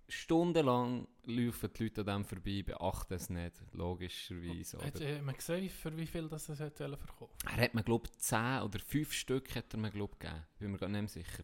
stundenlang 0.08 1.08
laufen 1.28 1.70
die 1.78 1.84
Leute 1.84 2.02
an 2.02 2.08
dem 2.08 2.26
vorbei, 2.26 2.64
beachten 2.64 3.14
es 3.14 3.30
nicht, 3.30 3.54
logischerweise. 3.74 4.78
Hat 4.80 5.02
äh, 5.02 5.22
man 5.22 5.36
gesehen, 5.36 5.70
für 5.70 5.96
wie 5.98 6.08
viel 6.08 6.28
das 6.28 6.50
er 6.50 6.58
hat 6.60 6.78
verkaufen 6.78 7.36
Er 7.46 7.58
hat 7.58 7.74
mir, 7.74 7.84
glaube 7.84 8.08
ich, 8.08 8.18
10 8.20 8.62
oder 8.62 8.80
5 8.80 9.14
Stück 9.14 9.56
hat 9.56 9.74
er 9.74 9.80
mir, 9.80 9.92
glaub, 9.92 10.20
gegeben. 10.20 10.44
Bin 10.60 10.72
mir 10.72 10.78
gar 10.78 10.90
nicht 10.90 11.02
mehr 11.02 11.24
sicher. 11.24 11.44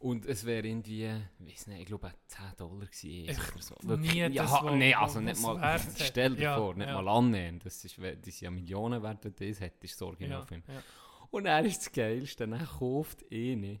Und 0.00 0.24
es 0.24 0.46
wäre 0.46 0.66
irgendwie, 0.66 1.06
ich 1.40 1.52
weiß 1.52 1.66
nicht, 1.66 1.80
ich 1.80 1.86
glaube 1.86 2.10
10 2.26 2.42
Dollar 2.56 2.86
gewesen 2.86 3.38
oder 3.52 3.62
so. 3.62 3.96
Nie 3.96 4.16
ja, 4.16 4.28
das, 4.30 4.62
nee, 4.72 4.94
also 4.94 5.20
nicht 5.20 5.42
mal, 5.42 5.78
stell 5.96 6.36
dir 6.36 6.42
Ja, 6.42 6.56
vor, 6.56 6.74
nicht 6.74 6.88
ja. 6.88 7.02
mal 7.02 7.08
annehmen. 7.18 7.60
Das 7.62 7.84
ist, 7.84 7.98
das 7.98 8.14
sind 8.24 8.40
ja 8.40 8.50
Millionen 8.50 9.02
wert, 9.02 9.22
wenn 9.24 9.34
du 9.34 9.46
das 9.46 9.60
hättest, 9.60 10.00
das 10.00 10.02
Original 10.02 10.46
Ja, 10.50 10.74
ja. 10.74 10.82
Und 11.30 11.44
er 11.44 11.64
ist 11.64 11.80
das 11.80 11.92
Geilste, 11.92 12.48
dann 12.48 12.66
kauft 12.66 13.24
eine 13.30 13.78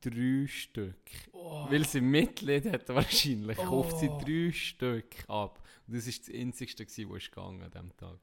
drei 0.00 0.46
Stück. 0.46 0.96
Oh, 1.32 1.66
Weil 1.70 1.86
sie 1.86 2.00
Mitglied 2.00 2.66
hat 2.72 2.88
wahrscheinlich, 2.88 3.56
kauft 3.56 3.98
sie 3.98 4.08
Oh. 4.08 4.20
drei 4.24 4.52
Stück 4.52 5.06
ab. 5.28 5.62
Und 5.86 5.96
das 5.96 6.06
war 6.06 6.14
das 6.26 6.34
einzigste, 6.34 6.84
was 7.08 7.16
ist 7.22 7.32
gegangen 7.32 7.62
an 7.62 7.70
diesem 7.70 7.96
Tag. 7.96 8.18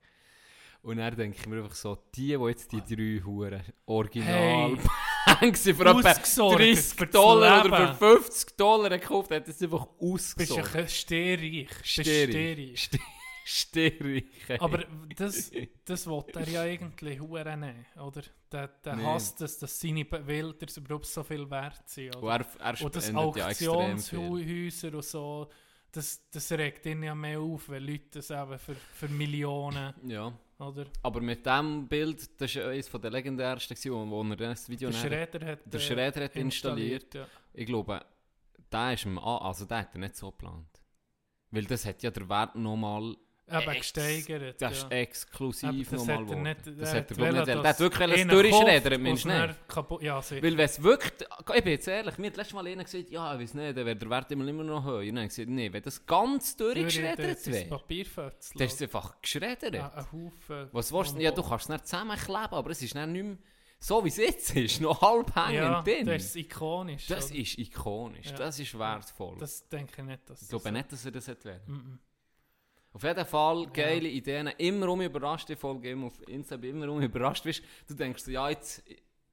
Und 0.84 0.98
dann 0.98 1.16
denke 1.16 1.38
ich 1.40 1.46
mir 1.48 1.58
einfach 1.58 1.76
so, 1.76 1.98
die, 2.16 2.28
die 2.38 2.44
jetzt 2.48 2.72
die 2.72 2.82
drei 2.82 3.22
Huren 3.26 3.62
original 3.88 4.78
Hey. 4.78 4.78
für 5.74 5.86
etwa 5.86 5.92
Ausgesorgt 6.12 6.60
30 6.60 6.84
für 6.98 7.06
das 7.06 7.12
Dollar 7.12 7.66
oder 7.66 7.96
für 7.96 8.20
50 8.22 8.56
Dollar 8.58 8.90
gekauft, 8.92 9.32
hat 9.32 9.48
es 9.48 9.62
einfach 9.62 9.86
bist 9.88 10.00
du 10.02 10.14
ausgesorgt. 10.14 10.76
ein 10.76 10.88
Stehreich. 10.88 11.70
Stehreich. 11.84 12.90
Ste- 13.48 13.92
Sterig. 13.92 14.26
ey. 14.50 14.60
Aber 14.60 14.84
das, 15.16 15.52
das 15.86 16.06
will 16.08 16.24
er 16.34 16.50
ja 16.50 16.62
eigentlich 16.64 17.20
hure 17.20 17.56
nehmen, 17.58 17.86
oder? 17.98 18.22
Der, 18.52 18.68
der 18.68 18.96
Nee. 18.98 19.04
hasst 19.06 19.42
es, 19.42 19.58
dass 19.58 19.80
seine 19.80 20.04
Bilder 20.06 20.68
überhaupt 20.76 21.06
so 21.06 21.24
viel 21.24 21.50
wert 21.50 21.88
sind. 21.88 22.16
Und 22.16 22.24
Oder? 22.24 22.46
er, 22.60 22.76
er 22.76 22.82
Und 22.86 22.96
das 22.96 23.08
spendet 23.08 23.36
ja. 23.38 23.48
Auktionshäuser 23.48 24.94
und 24.94 25.04
so, 25.06 25.50
das, 25.92 26.30
das 26.30 26.52
regt 26.52 26.86
ihn 26.86 27.04
ja 27.04 27.16
mehr 27.16 27.40
auf, 27.40 27.70
wenn 27.70 27.84
Leute 27.84 28.10
das 28.20 28.30
eben 28.30 28.60
für, 28.60 28.76
für 28.76 29.08
Millionen, 29.08 29.94
Ja. 30.08 30.34
oder? 30.60 30.86
Aber 31.04 31.22
mit 31.22 31.46
diesem 31.46 31.88
Bild, 31.88 32.42
das 32.42 32.56
war 32.58 32.68
eines 32.68 32.90
der 32.92 33.10
legendärsten, 33.12 33.78
wo, 33.92 34.24
er 34.24 34.36
das 34.36 34.68
Video 34.70 34.90
Der 34.90 34.98
Schredder 34.98 35.46
hat, 35.46 35.60
der 35.66 35.80
äh, 35.80 35.84
Schredder 35.84 36.24
hat 36.26 36.36
installiert. 36.36 37.14
ja. 37.16 37.28
Ich 37.54 37.66
glaube, 37.66 38.06
der 38.72 38.94
ist 38.94 39.06
also 39.08 39.66
der 39.66 39.78
hat 39.80 39.94
er 39.96 40.00
nicht 40.00 40.16
so 40.18 40.32
geplant. 40.32 40.68
Weil 41.52 41.64
das 41.64 41.86
hat 41.86 42.04
ja 42.04 42.12
der 42.12 42.28
Wert 42.28 42.56
nochmal, 42.56 43.16
Eben 43.50 43.62
Ex- 43.72 43.94
gesteigert. 43.94 44.62
das 44.62 44.74
ist 44.74 44.84
ja. 44.84 44.90
exklusiv 44.98 45.70
Aber 45.70 45.78
das 45.80 45.92
nochmal 46.06 46.30
er 46.30 46.36
nicht, 46.44 46.82
Das 46.82 46.94
er 46.94 47.00
hat 47.00 47.12
er, 47.12 47.16
glaube 47.16 47.30
ich, 47.30 47.36
nicht. 47.36 47.48
Der 47.48 47.64
hat 47.70 47.80
wirklich 47.80 48.02
ein 48.02 48.28
kauft 48.28 48.44
meinst 49.00 49.24
du 49.26 49.30
und 49.30 49.36
nicht? 49.38 49.50
dann 49.50 49.56
Kaputt, 49.70 50.02
ja, 50.02 50.22
sicher. 50.22 50.44
Weil 50.44 50.58
wenn 50.58 50.66
es 50.66 50.84
wirklich, 50.84 51.14
ich 51.56 51.64
bin 51.64 51.72
jetzt 51.72 51.88
ehrlich, 51.88 52.18
mir 52.18 52.28
hat 52.28 52.36
letztes 52.38 52.54
Mal 52.54 52.68
einer 52.68 52.84
gesagt, 52.84 53.10
ja, 53.10 53.34
ich 53.36 53.40
weiß 53.42 53.54
nicht, 53.54 53.78
dann 53.78 53.86
wäre 53.86 53.96
der 53.96 54.10
Wert 54.10 54.32
immer, 54.34 54.48
immer 54.48 54.64
noch 54.66 54.84
höher. 54.84 55.00
Und 55.00 55.08
dann 55.08 55.18
habe 55.20 55.28
gesagt, 55.30 55.48
nee, 55.48 55.72
wenn 55.72 55.82
das 55.82 56.06
ganz 56.06 56.56
durchgeschreddert 56.58 57.38
Das 57.38 57.48
wäre, 57.48 57.66
Papierfötzchen. 57.70 58.60
dann 58.60 58.68
ist 58.68 58.82
einfach 58.82 59.22
geschreddert. 59.22 59.74
ja, 59.76 59.94
ein 59.94 60.06
Haufen. 60.12 60.70
Was 60.74 60.92
willst 60.92 61.16
du? 61.16 61.22
Ja, 61.22 61.32
du 61.32 61.42
kannst 61.42 61.64
es 61.66 61.70
nicht 61.70 61.88
zusammenkleben, 61.88 62.52
aber 62.52 62.72
es 62.72 62.82
ist 62.82 62.96
dann 62.96 63.12
nicht 63.14 63.24
mehr 63.24 63.38
so, 63.80 64.04
wie 64.04 64.10
es 64.10 64.18
jetzt 64.18 64.56
ist, 64.56 64.82
noch 64.82 65.00
halb 65.02 65.34
hängend 65.36 65.54
Ja, 65.54 65.82
drin. 65.84 66.06
das 66.06 66.24
ist 66.26 66.36
ikonisch. 66.36 67.08
Das 67.08 67.28
oder? 67.32 67.40
ist 67.40 67.58
ikonisch, 67.60 68.26
Ja. 68.28 68.36
das 68.36 68.60
ist 68.60 68.78
wertvoll. 68.78 69.38
Das 69.40 69.70
denke 69.70 69.94
ich 70.02 70.04
nicht, 70.04 70.30
dass 70.30 70.42
ich 70.42 70.50
glaube 70.50 70.72
nicht, 70.72 70.92
dass 70.92 71.06
er 71.06 71.12
das 71.12 71.28
hat 71.28 71.46
werden. 71.46 71.62
Mhm. 71.68 72.00
Auf 72.98 73.04
jeden 73.04 73.26
Fall 73.28 73.68
geile 73.68 74.08
Ideen, 74.10 74.48
immer 74.58 74.90
um 74.90 75.00
überrascht, 75.02 75.50
die 75.50 75.56
Folge 75.56 75.92
immer 75.92 76.08
auf 76.08 76.20
Insta, 76.28 76.56
immer 76.56 76.90
um 76.90 77.00
überrascht 77.00 77.44
bist. 77.44 77.62
Du 77.88 77.94
denkst 77.94 78.24
so, 78.24 78.32
ja, 78.32 78.50
jetzt, 78.50 78.84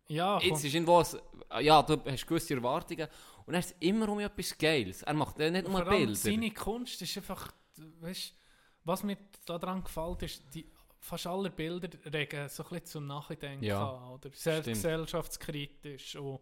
Ja, 0.07 0.39
jetzt 0.39 0.63
ist 0.65 0.75
irgendwo, 0.75 0.99
ein- 0.99 1.65
ja, 1.65 1.83
du 1.83 1.99
hast 2.05 2.27
gewisse 2.27 2.53
Erwartungen 2.55 3.09
und 3.47 3.55
er 3.55 3.61
ist 3.61 3.75
immer 3.81 4.07
um 4.11 4.21
etwas 4.21 4.59
Geiles. 4.59 5.03
Er 5.03 5.15
macht 5.15 5.39
nicht 5.39 5.67
nur 5.67 5.79
vor 5.79 5.85
Bilder. 5.87 6.15
seine 6.15 6.51
Kunst 6.51 7.01
ist 7.01 7.17
einfach, 7.17 7.55
weißt, 8.01 8.35
was 8.85 9.03
mir 9.03 9.17
daran 9.47 9.83
gefällt, 9.83 10.23
ist, 10.25 10.43
die, 10.55 10.67
fast 11.01 11.27
alle 11.27 11.49
Bilder 11.49 11.89
regen 12.13 12.47
so 12.51 12.65
ein 12.65 12.69
bisschen 12.69 12.85
zum 12.85 13.07
Nachdenken 13.07 13.65
Ja, 13.65 13.93
an, 13.95 14.11
oder 14.13 14.29
sehr 14.35 14.61
stimmt. 14.61 14.77
gesellschaftskritisch 14.77 16.17
und 16.17 16.41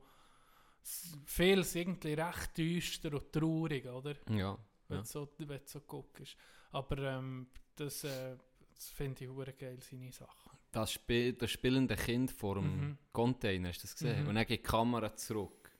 vieles 1.26 1.76
irgendwie 1.76 2.14
recht 2.14 2.58
düster 2.58 3.12
und 3.12 3.32
traurig, 3.32 3.86
oder? 3.86 4.16
Ja, 4.28 4.58
Wenn 4.88 4.96
ja. 4.98 5.02
du 5.02 5.08
so, 5.08 5.28
wenn 5.38 5.60
so 5.66 5.80
guckst. 5.82 6.36
Aber 6.72 6.98
ähm, 6.98 7.46
das, 7.76 8.04
äh, 8.04 8.36
das 8.74 8.88
finde 8.90 9.24
ich 9.24 9.30
hure 9.30 9.52
geil, 9.52 9.78
seine 9.80 10.10
Sachen. 10.12 10.50
Das, 10.72 10.92
Spiel, 10.92 11.34
das 11.34 11.50
spielende 11.50 11.96
Kind 11.96 12.30
vor 12.30 12.54
dem 12.56 12.76
Mhm. 12.88 12.98
Container, 13.12 13.68
hast 13.68 13.78
du 13.78 13.82
das 13.82 13.94
gesehen? 13.94 14.22
Mhm. 14.22 14.28
Und 14.28 14.34
dann 14.36 14.46
geht 14.46 14.60
die 14.60 14.68
Kamera 14.68 15.14
zurück. 15.14 15.70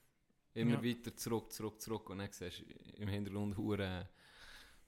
Immer 0.55 0.83
Ja. 0.83 0.85
weiter 0.85 1.17
zurück, 1.17 1.51
zurück, 1.51 1.81
zurück. 1.81 2.11
Und 2.11 2.19
dann 2.19 2.31
siehst 2.31 2.61
du 2.61 2.65
im 3.01 3.09
Hintergrund 3.09 3.57
hure 3.57 4.09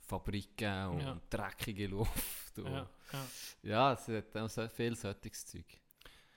Fabriken 0.00 0.88
und 0.88 1.00
Ja. 1.00 1.20
dreckige 1.30 1.86
Luft. 1.86 2.58
Und 2.58 2.66
Ja, 2.66 2.90
ja. 3.12 3.26
ja, 3.62 3.92
es 3.94 4.06
hat 4.08 4.36
auch 4.36 4.70
viel 4.70 4.94
solches 4.94 5.46
Zeug. 5.46 5.64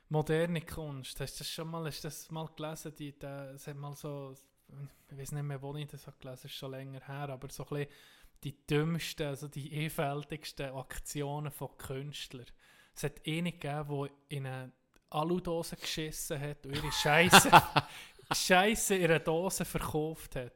Moderne 0.10 0.62
Kunst, 0.62 1.20
hast 1.20 1.36
du 1.36 1.40
das 1.40 1.50
schon 1.52 1.70
mal, 1.70 1.86
hast 1.86 2.06
das 2.06 2.32
mal 2.32 2.48
gelesen? 2.56 2.96
Die, 2.96 3.12
der, 3.20 3.52
es 3.56 3.68
hat 3.68 3.76
mal 3.76 3.94
so, 3.94 4.34
ich 5.12 5.18
weiß 5.18 5.34
nicht 5.34 5.44
mehr, 5.44 5.62
wo 5.62 5.76
ich 5.76 5.88
das 5.88 6.08
habe 6.08 6.16
gelesen 6.18 6.40
habe, 6.40 6.48
ist 6.48 6.54
schon 6.56 6.72
länger 6.72 7.06
her, 7.06 7.28
aber 7.30 7.50
so 7.50 7.64
ein 7.64 7.70
bisschen 7.70 7.92
die 8.44 8.56
dümmsten, 8.68 9.28
also 9.28 9.48
die 9.48 9.72
einfältigsten 9.86 10.72
Aktionen 10.76 11.52
von 11.52 11.70
Künstlern. 11.78 12.46
Es 12.96 13.04
hat 13.04 13.14
eine 13.26 13.52
gegeben, 13.52 13.88
der 13.90 14.10
in 14.30 14.46
eine 14.46 14.72
Aludose 15.10 15.76
geschissen 15.76 16.40
hat 16.40 16.66
und 16.66 16.76
ihre 16.76 16.92
Scheiße, 16.92 17.50
Scheiße 18.34 18.96
in 18.96 19.06
einer 19.06 19.20
Dose 19.20 19.66
verkauft 19.66 20.36
hat. 20.36 20.52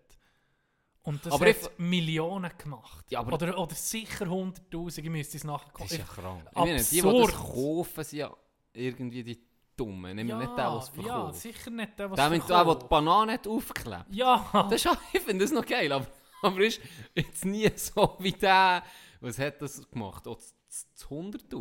Und 1.04 1.26
das 1.26 1.34
Aber 1.34 1.48
hat 1.50 1.56
ich- 1.56 1.70
Millionen 1.80 2.52
gemacht. 2.58 3.06
Ja, 3.10 3.26
oder, 3.26 3.58
oder 3.58 3.74
sicher 3.76 4.26
100'000, 4.26 5.00
ich 5.00 5.10
müsste 5.10 5.38
es 5.38 5.44
nachgucken. 5.44 5.84
Das 5.84 5.91
ist 5.94 5.98
ja 5.98 6.04
krank. 6.06 6.44
Ich 6.52 6.56
meine, 6.58 6.78
die, 6.84 7.02
die 7.02 7.02
das 7.02 7.32
kaufen, 7.34 8.04
sind 8.04 8.20
ja 8.20 8.36
irgendwie 8.74 9.24
die 9.24 9.44
Dummen. 9.76 10.15
Nehmen 10.15 10.38
nicht 10.38 10.50
den, 10.50 10.56
der 10.58 10.74
es 10.78 10.88
ja, 10.96 11.04
verkauft. 11.04 11.39
sicher 11.39 11.70
nicht 11.72 11.98
der, 11.98 12.12
was 12.12 12.30
mit- 12.30 12.48
der, 12.48 12.63
der 12.65 12.76
die 12.76 12.86
Banane 12.86 13.32
nicht 13.32 13.48
aufklebt. 13.48 14.06
Ja, 14.12 14.67
Das 14.70 14.86
ist, 14.86 14.98
ich 15.13 15.22
finde 15.22 15.44
das 15.46 15.52
noch 15.52 15.65
geil, 15.65 15.91
aber, 15.91 16.06
aber 16.47 16.60
ist 16.62 16.82
jetzt 17.15 17.45
nie 17.45 17.69
so 17.75 18.15
wie 18.19 18.32
der, 18.32 18.84
was 19.19 19.38
hat 19.39 19.62
das 19.62 19.89
gemacht? 19.89 20.25
Oh, 20.27 20.36
das, 20.36 20.56
das 20.95 21.08
100'000 21.10 21.51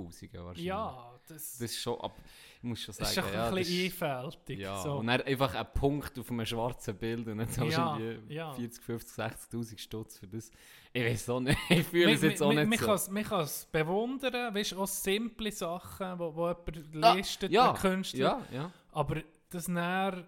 wahrscheinlich. 0.44 0.64
ja, 0.64 1.18
das, 1.26 1.58
Das 1.58 1.60
ist 1.62 1.78
schon, 1.78 2.00
ab, 2.00 2.16
ich 2.58 2.62
muss 2.62 2.80
schon 2.80 2.94
das 2.98 3.08
ist 3.08 3.14
sagen, 3.14 3.28
schon 3.28 3.36
ja, 3.36 3.48
ein 3.48 3.54
bisschen 3.54 3.86
ist- 3.86 4.02
einfältig. 4.02 4.58
Ja, 4.60 4.80
so. 4.82 4.92
und 4.98 5.06
dann 5.08 5.20
einfach 5.22 5.54
ein 5.54 5.66
Punkt 5.74 6.18
auf 6.18 6.30
einem 6.30 6.46
schwarzen 6.46 6.96
Bild 6.96 7.26
und 7.26 7.38
dann 7.38 7.48
zahlst 7.50 7.76
Ja, 7.76 7.96
du 7.96 8.02
irgendwie 8.04 8.34
ja. 8.34 8.52
40, 8.52 8.82
50, 8.84 9.18
60'000 9.18 9.78
Stutz 9.78 10.18
für 10.18 10.28
das. 10.28 10.50
Ich 10.92 11.04
weiß 11.04 11.28
auch 11.30 11.40
nicht, 11.40 11.58
ich 11.70 11.86
fühle 11.86 12.12
es 12.12 12.22
jetzt 12.22 12.42
auch 12.42 12.52
nicht 12.52 12.68
mi- 12.68 12.76
so. 12.78 12.86
kann's- 12.86 13.10
Man 13.10 13.24
kann 13.24 13.40
es 13.42 13.66
bewundern, 13.70 14.54
weißt 14.54 14.72
du, 14.72 14.80
auch 14.82 14.86
simple 14.88 15.50
Sachen, 15.52 16.18
wo 16.18 16.30
jemand 16.48 17.04
Ah, 17.04 17.12
listet, 17.14 17.50
ja, 17.50 17.72
Künstler. 17.72 18.42
Ja, 18.52 18.56
ja. 18.56 18.72
Aber 18.92 19.22
das 19.50 19.66
näher, 19.68 20.24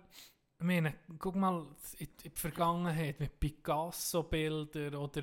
ich 0.62 0.66
meine, 0.66 0.94
guck 1.18 1.34
mal 1.34 1.66
in, 1.98 2.08
die 2.22 2.30
Vergangenheit 2.30 3.18
mit 3.18 3.40
Picasso-Bildern 3.40 4.94
oder 4.94 5.22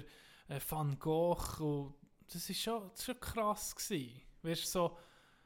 äh, 0.50 0.60
Van 0.68 1.00
Gogh. 1.00 1.64
Und 1.64 1.96
das 2.28 2.50
ist 2.50 2.62
schon, 2.62 2.92
schon 3.00 3.20
krass 3.22 3.74
gewesen. 3.74 4.22
Weißt 4.42 4.64
du, 4.64 4.68
so, 4.68 4.98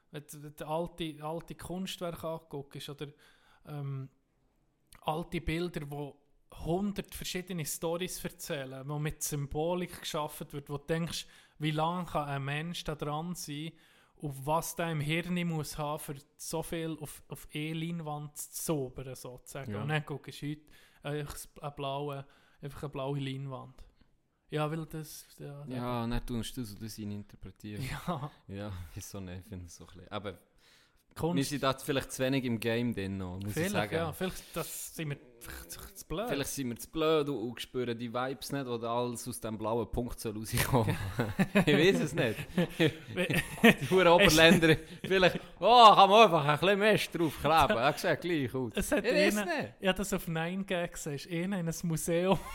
wenn 0.10 0.24
du 0.56 0.68
alte, 0.68 1.16
alte 1.22 1.54
Kunstwerke 1.54 2.28
anguckst 2.28 2.90
oder 2.90 3.08
ähm, 3.68 4.10
alte 5.02 5.42
Bilder, 5.42 5.82
die 5.82 6.14
hundert 6.66 7.14
verschiedene 7.14 7.66
Stories 7.66 8.24
erzählen, 8.24 8.88
wo 8.88 8.98
mit 8.98 9.22
Symbolik 9.22 10.02
geschaffen 10.02 10.52
wird, 10.54 10.70
wo 10.70 10.78
du 10.78 10.86
denkst, 10.86 11.28
wie 11.60 11.72
lange 11.72 12.06
kann 12.06 12.28
ein 12.28 12.44
Mensch 12.44 12.84
da 12.84 12.96
dran 12.96 13.36
sein, 13.36 13.72
auf 14.24 14.46
was 14.46 14.76
der 14.76 14.92
im 14.92 15.02
Hirn 15.02 15.48
muss 15.48 15.78
haben, 15.78 16.00
für 16.00 16.16
so 16.38 16.64
viel 16.64 16.98
auf, 17.00 17.22
auf 17.28 17.48
E-Leinwand 17.54 18.38
zu 18.38 18.52
zaubern, 18.52 19.16
sozusagen. 19.16 19.74
Ja. 19.74 19.82
Und 19.82 19.90
dann 19.90 20.06
guckst 20.06 20.42
du 20.42 20.48
heute 20.48 20.62
einfach 21.04 21.36
eine 21.62 21.72
blaue, 21.72 22.26
einfach 22.62 22.84
eine 22.84 22.90
blaue 22.90 23.20
Leinwand. 23.20 23.84
Ja, 24.50 24.70
weil 24.72 24.86
das... 24.86 25.26
Ja, 25.40 25.66
Ja, 25.66 26.08
nicht 26.08 26.28
tust 26.28 26.56
du 26.56 26.64
so 26.64 26.76
das 26.76 26.98
interpretieren. 26.98 27.84
ja 27.84 28.32
Ja, 28.48 28.72
ist 28.96 29.10
so 29.10 29.20
nicht, 29.20 29.42
ich 29.42 29.48
finde 29.50 29.68
so 29.68 29.84
ein 29.84 29.88
bisschen. 29.88 30.12
Aber 30.12 30.32
wir 30.34 30.40
Kunst... 31.16 31.50
sind 31.50 31.64
da 31.64 31.74
vielleicht 31.74 32.12
zu 32.12 32.24
wenig 32.24 32.46
im 32.46 32.60
Game 32.60 32.94
drin 32.94 33.18
noch, 33.18 33.36
muss 33.36 33.48
ich 33.48 33.54
Vielleicht, 33.54 33.72
sagen. 33.72 33.96
ja, 33.96 34.14
vielleicht 34.14 34.56
das 34.56 34.96
sind 34.96 35.10
wir 35.10 35.18
vielleicht 35.44 35.98
zu 35.98 36.08
blöd. 36.08 36.28
Vielleicht 36.30 36.50
sind 36.50 36.70
wir 36.70 36.78
zu 36.78 36.90
blöd 36.90 37.30
und, 37.30 37.62
spüren 37.62 37.98
die 37.98 38.14
Vibes 38.14 38.52
nicht, 38.52 38.66
oder 38.66 38.90
alles 38.90 39.28
aus 39.28 39.40
dem 39.40 39.58
blauen 39.58 39.90
Punkt 39.90 40.20
soll 40.20 40.38
rauskommen. 40.38 40.98
ich 41.66 41.78
weiß 41.78 42.00
es 42.02 42.14
nicht. 42.14 42.40
die 43.90 43.94
Oberländer, 43.94 44.78
vielleicht, 45.04 45.40
oh, 45.60 45.94
kann 45.96 46.10
man 46.10 46.24
einfach 46.24 46.46
ein 46.46 46.60
bisschen 46.60 46.80
Mist 46.80 47.20
draufkleben. 47.20 47.78
Er 47.78 47.94
sieht 47.94 48.22
gleich 48.22 48.54
aus. 48.54 48.72
Es 48.76 48.92
hat 48.92 49.06
ich 49.06 49.14
weiß 49.14 49.38
einen- 49.38 49.58
nicht. 49.58 49.74
Ich 49.80 49.88
habe 49.88 49.98
das 49.98 50.14
auf 50.14 50.28
Nein 50.28 50.66
gesehen. 50.66 50.90
Es 50.94 51.06
ist 51.06 51.26
in 51.28 51.54
ein 51.54 51.74
Museum. 51.84 52.40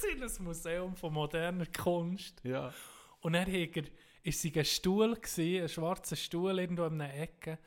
Es 0.00 0.04
ist 0.04 0.38
ein 0.38 0.44
Museum 0.44 0.94
von 0.94 1.12
moderner 1.12 1.66
Kunst. 1.66 2.40
Ja. 2.44 2.72
Und 3.20 3.34
er, 3.34 3.48
ist 3.48 4.40
sie 4.40 4.52
ein 4.56 4.64
Stuhl 4.64 5.14
gewesen, 5.14 5.62
ein 5.62 5.68
schwarzer 5.68 6.16
Stuhl 6.16 6.58
irgendwo 6.58 6.84
in 6.84 7.00
einer 7.00 7.14
Ecke. 7.14 7.58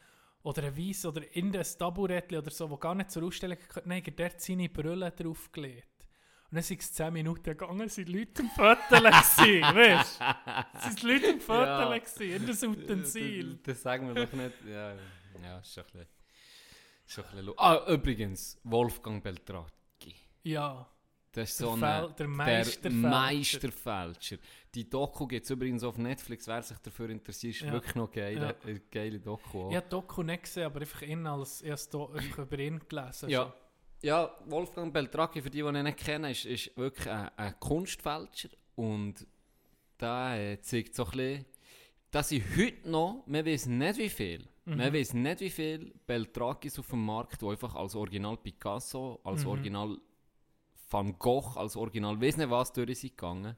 Oder 0.44 0.64
ein 0.64 0.78
weiß 0.78 1.06
oder 1.06 1.36
in 1.36 1.56
ein 1.56 1.66
Taburettchen 1.78 2.38
oder 2.40 2.52
so, 2.52 2.70
wo 2.70 2.78
gar 2.78 2.96
nicht 2.96 3.12
zur 3.12 3.24
Ausstellung 3.24 3.58
gehört. 3.58 3.86
Dann 3.86 3.98
hat 3.98 4.08
er 4.08 4.30
dort 4.30 4.42
seine 4.42 4.70
Brille 4.70 5.12
draufgelegt. 5.12 6.08
Und 6.50 6.56
dann 6.56 6.64
sind 6.64 6.82
es 6.82 6.92
10 6.94 7.14
Minuten 7.14 7.44
gegangen, 7.44 7.88
sind 7.88 8.10
die 8.10 8.20
Leute 8.20 8.42
am 8.42 8.50
Viertel 8.50 9.04
gewesen, 9.04 9.62
weißt 9.76 10.20
du? 10.20 10.78
Es 10.78 10.84
sind 10.84 11.02
die 11.02 11.08
Leute 11.08 11.30
am 11.30 11.40
Viertel 11.40 11.66
Ja. 11.66 11.98
gewesen, 11.98 12.36
in 12.36 12.48
das 12.48 12.64
Utensil. 12.64 13.54
Das, 13.54 13.62
das 13.64 13.82
sagen 13.84 14.08
wir 14.08 14.26
doch 14.26 14.34
nicht. 14.34 14.56
Ja, 14.66 14.94
ja 15.44 15.60
ist 15.60 15.74
schon 15.74 15.84
ein 15.84 15.92
bisschen... 15.92 16.08
Ist 17.06 17.14
schon 17.14 17.24
ein 17.26 17.36
bisschen 17.38 17.54
ah, 17.58 17.86
übrigens, 17.88 18.60
Wolfgang 18.64 19.24
Beltracchi. 19.24 20.16
Ja, 20.44 20.90
Das 21.34 21.52
ist 21.52 21.60
der, 21.62 21.67
so 21.67 21.74
ein... 21.74 21.80
der 21.80 22.08
Der 22.10 22.28
Meisterfälscher. 22.28 23.10
Meisterfälscher. 23.10 24.38
Die 24.76 24.89
Doku 24.89 25.28
gibt 25.28 25.46
es 25.46 25.50
übrigens 25.50 25.84
auf 25.84 25.98
Netflix. 25.98 26.48
Wer 26.48 26.62
sich 26.62 26.78
dafür 26.80 27.10
interessiert, 27.10 27.56
ist 27.56 27.62
Ja. 27.62 27.72
wirklich 27.72 27.96
noch 27.96 28.12
geil. 28.12 28.38
Ja. 28.38 28.54
Eine 28.65 28.80
geile 28.91 29.20
Doku. 29.20 29.62
auch. 29.63 29.70
Ich 29.70 29.76
habe 29.78 29.86
die 29.86 29.89
Doku 29.91 30.24
nicht 30.24 30.44
gesehen, 30.44 30.63
aber 30.63 30.82
einfach 30.82 31.02
ihn 31.04 31.26
als 31.26 31.62
erst 31.62 31.94
über 31.94 32.60
ihn 32.60 32.80
gelesen. 32.88 33.30
Ja. 33.30 33.54
Ja, 34.04 34.36
Wolfgang 34.48 34.91
Beltracchi, 34.91 35.41
für 35.44 35.50
die, 35.52 35.62
die 35.62 35.67
ihn 35.67 35.84
nicht 35.84 35.98
kennen, 36.00 36.32
ist, 36.32 36.46
ist 36.46 36.76
wirklich 36.76 37.08
ein, 37.10 37.30
ein 37.38 37.60
Kunstfälscher. 37.60 38.50
Und 38.76 39.26
da 39.98 40.36
äh, 40.36 40.60
zeigt 40.62 40.96
so 40.96 41.06
ein 41.06 41.12
bisschen, 41.12 41.46
dass 42.10 42.32
ich 42.32 42.44
heute 42.58 42.89
noch, 42.89 43.24
man 43.28 43.46
weiß 43.46 43.67
nicht 43.67 43.98
wie 44.00 44.10
viel, 44.10 44.48
Mhm. 44.65 44.78
man 44.78 44.94
weiß 44.94 45.13
nicht 45.15 45.39
wie 45.39 45.50
viel 45.50 45.94
Beltrachis 46.06 46.78
auf 46.78 46.88
dem 46.89 47.04
Markt, 47.06 47.41
die 47.41 47.46
einfach 47.48 47.74
als 47.76 47.96
Original 47.96 48.38
Picasso, 48.38 49.20
als 49.24 49.41
Mhm. 49.44 49.50
Original 49.50 49.98
Van 50.92 51.18
Gogh, 51.18 51.58
als 51.58 51.76
Original 51.76 52.20
weiss 52.22 52.38
nicht 52.38 52.50
was 52.50 52.72
durch 52.74 53.00
sind 53.00 53.18
gegangen, 53.18 53.56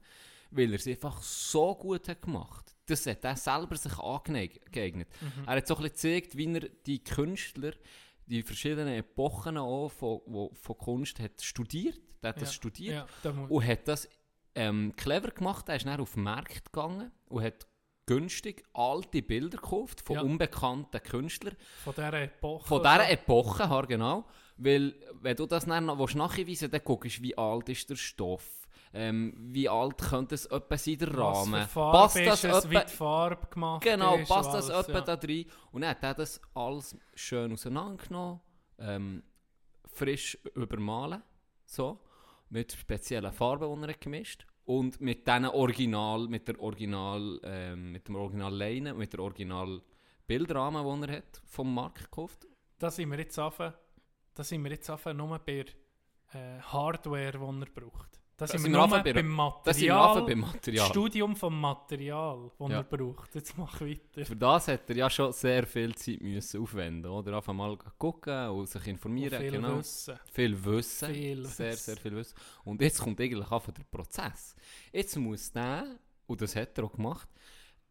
weil 0.52 0.70
er 0.72 0.76
es 0.76 0.88
einfach 0.88 1.22
so 1.22 1.76
gut 1.76 2.08
hat 2.08 2.22
gemacht. 2.22 2.76
Das 2.86 3.06
hat 3.08 3.24
er 3.24 3.36
selber 3.36 3.76
sich 3.78 3.98
angeeignet. 3.98 5.08
Mhm. 5.22 5.46
Er 5.48 5.56
hat 5.58 5.68
so 5.68 5.76
ein 5.76 5.84
bisschen 5.84 6.12
gezeigt, 6.20 6.38
wie 6.38 6.54
er 6.54 6.70
die 6.86 7.04
Künstler, 7.04 7.74
die 8.28 8.44
verschiedenen 8.44 8.94
Epochen 8.96 9.58
auch 9.58 9.90
von, 9.90 10.22
wo, 10.26 10.52
von 10.54 10.78
Kunst 10.78 11.20
hat 11.20 11.42
studiert. 11.42 12.00
Er 12.22 12.30
hat 12.30 12.42
das 12.42 12.50
Ja. 12.50 12.54
studiert 12.54 13.08
Ja, 13.24 13.32
und 13.32 13.66
hat 13.68 13.88
das 13.88 14.08
ähm, 14.56 14.94
clever 14.96 15.30
gemacht. 15.32 15.68
Er 15.70 15.76
ist 15.78 15.86
dann 15.86 16.00
auf 16.00 16.14
den 16.14 16.24
Markt 16.24 16.66
gegangen 16.72 17.12
und 17.28 17.44
hat 17.44 17.66
günstig 18.06 18.64
alte 18.74 19.22
Bilder 19.22 19.58
gekauft 19.58 20.02
von 20.02 20.16
Ja. 20.18 20.22
unbekannten 20.24 21.02
Künstlern 21.02 21.56
von 21.84 21.94
dieser 21.94 22.22
Epoche. 22.22 22.68
von 22.68 22.82
dieser 22.82 23.10
Epoche, 23.10 23.64
ja, 23.64 23.82
genau. 23.82 24.26
Weil, 24.58 24.94
wenn 25.22 25.36
du 25.36 25.46
das 25.46 25.66
dann 25.66 25.86
noch 25.86 25.98
willst 25.98 26.16
nachweisen 26.16 26.70
dann 26.70 26.82
guckst 26.84 27.20
du, 27.20 27.24
wie 27.24 27.38
alt 27.38 27.70
ist 27.70 27.90
der 27.90 27.96
Stoff, 27.96 28.68
ähm, 28.94 29.34
wie 29.38 29.68
alt 29.68 29.98
könnte 29.98 30.36
es 30.36 30.46
etwa 30.46 30.78
sein, 30.78 30.98
der 30.98 31.18
Rahmen. 31.18 31.68
Passt 31.74 32.18
ist 32.18 32.44
das 32.44 32.44
es, 32.44 32.70
wie 32.70 32.76
etwa, 32.76 32.86
die 32.86 32.94
Farbe 32.94 33.48
gemacht 33.48 33.84
genau, 33.84 34.16
ist. 34.18 34.28
passt 34.30 34.54
das 34.54 34.70
etwa 34.70 35.00
ja. 35.00 35.02
da 35.02 35.14
rein? 35.14 35.46
Und 35.72 35.82
dann 35.82 35.90
hat 35.90 36.04
er 36.04 36.14
das 36.14 36.40
alles 36.54 36.96
schön 37.16 37.54
auseinandergenommen, 37.54 38.42
ähm, 38.78 39.24
frisch 39.92 40.38
übermalen, 40.56 41.24
so, 41.66 42.00
mit 42.50 42.74
speziellen 42.74 43.32
Farben, 43.32 43.76
die 43.76 43.88
er 43.88 43.94
hat 43.94 44.02
gemischt 44.02 44.46
und 44.66 45.02
mit 45.02 45.28
diesen 45.28 45.46
Original, 45.46 46.28
mit 46.28 46.48
der 46.48 46.60
Original, 46.60 47.40
ähm, 47.44 47.92
mit 47.92 48.08
dem 48.08 48.16
Original 48.16 48.54
Leine, 48.54 48.94
mit 48.94 49.14
der 49.14 49.20
Original 49.20 49.82
Bildrahmen, 50.26 51.02
die 51.02 51.08
er 51.08 51.18
hat 51.18 51.42
vom 51.46 51.74
Markt 51.74 52.00
gekauft. 52.00 52.48
Da 52.80 52.90
sind 52.90 53.12
wir 53.12 53.20
jetzt 53.20 53.38
auf, 53.40 53.58
da 53.58 54.44
sind 54.44 54.64
wir 54.64 54.72
jetzt 54.72 54.90
auf 54.90 55.06
nur 55.06 55.38
bei 55.40 55.66
äh, 56.34 56.60
Hardware, 56.62 57.32
die 57.32 57.62
er 57.62 57.66
braucht. 57.74 58.23
Da 58.36 58.48
sind 58.48 58.62
sind 58.62 58.72
wir 58.74 58.80
nur 58.80 58.88
beim 58.88 59.04
Das 59.64 59.78
sind 59.78 59.86
wir 59.86 59.94
Material, 59.94 60.08
einfach 60.10 60.26
beim 60.28 60.40
Material. 60.40 60.88
Studium 60.88 61.36
vom 61.36 61.62
Material, 61.62 62.52
das 62.58 62.70
Ja. 62.70 62.78
er 62.78 62.84
braucht. 62.84 63.36
Jetzt 63.36 63.58
mach 63.58 63.80
weiter. 63.80 64.26
Für 64.26 64.36
das 64.36 64.68
hat 64.68 64.90
er 64.90 64.96
ja 64.96 65.10
schon 65.10 65.32
sehr 65.32 65.68
viel 65.68 65.94
Zeit 65.96 66.20
müssen 66.20 66.62
aufwenden, 66.62 67.12
oder? 67.12 67.36
Einfach 67.38 67.54
mal 67.54 67.78
gucken 67.98 68.50
und 68.50 68.68
sich 68.68 68.82
Und 68.82 68.88
informieren, 68.88 69.40
viel 69.40 69.52
genau. 69.52 69.78
Wissen. 69.78 70.20
Viel 70.32 70.66
Wissen. 70.66 71.14
Viel 71.14 71.46
sehr, 71.46 71.72
Wissen. 71.74 71.84
sehr 71.84 71.98
viel 71.98 72.16
Wissen. 72.16 72.36
Und 72.64 72.82
jetzt 72.82 73.00
kommt 73.02 73.22
eigentlich 73.22 73.52
einfach 73.52 73.72
der 73.72 73.84
Prozess. 73.84 74.56
Jetzt 74.92 75.16
muss 75.16 75.52
der, 75.52 75.86
und 76.26 76.42
das 76.42 76.56
hat 76.56 76.76
er 76.78 76.86
auch 76.86 76.92
gemacht, 76.94 77.30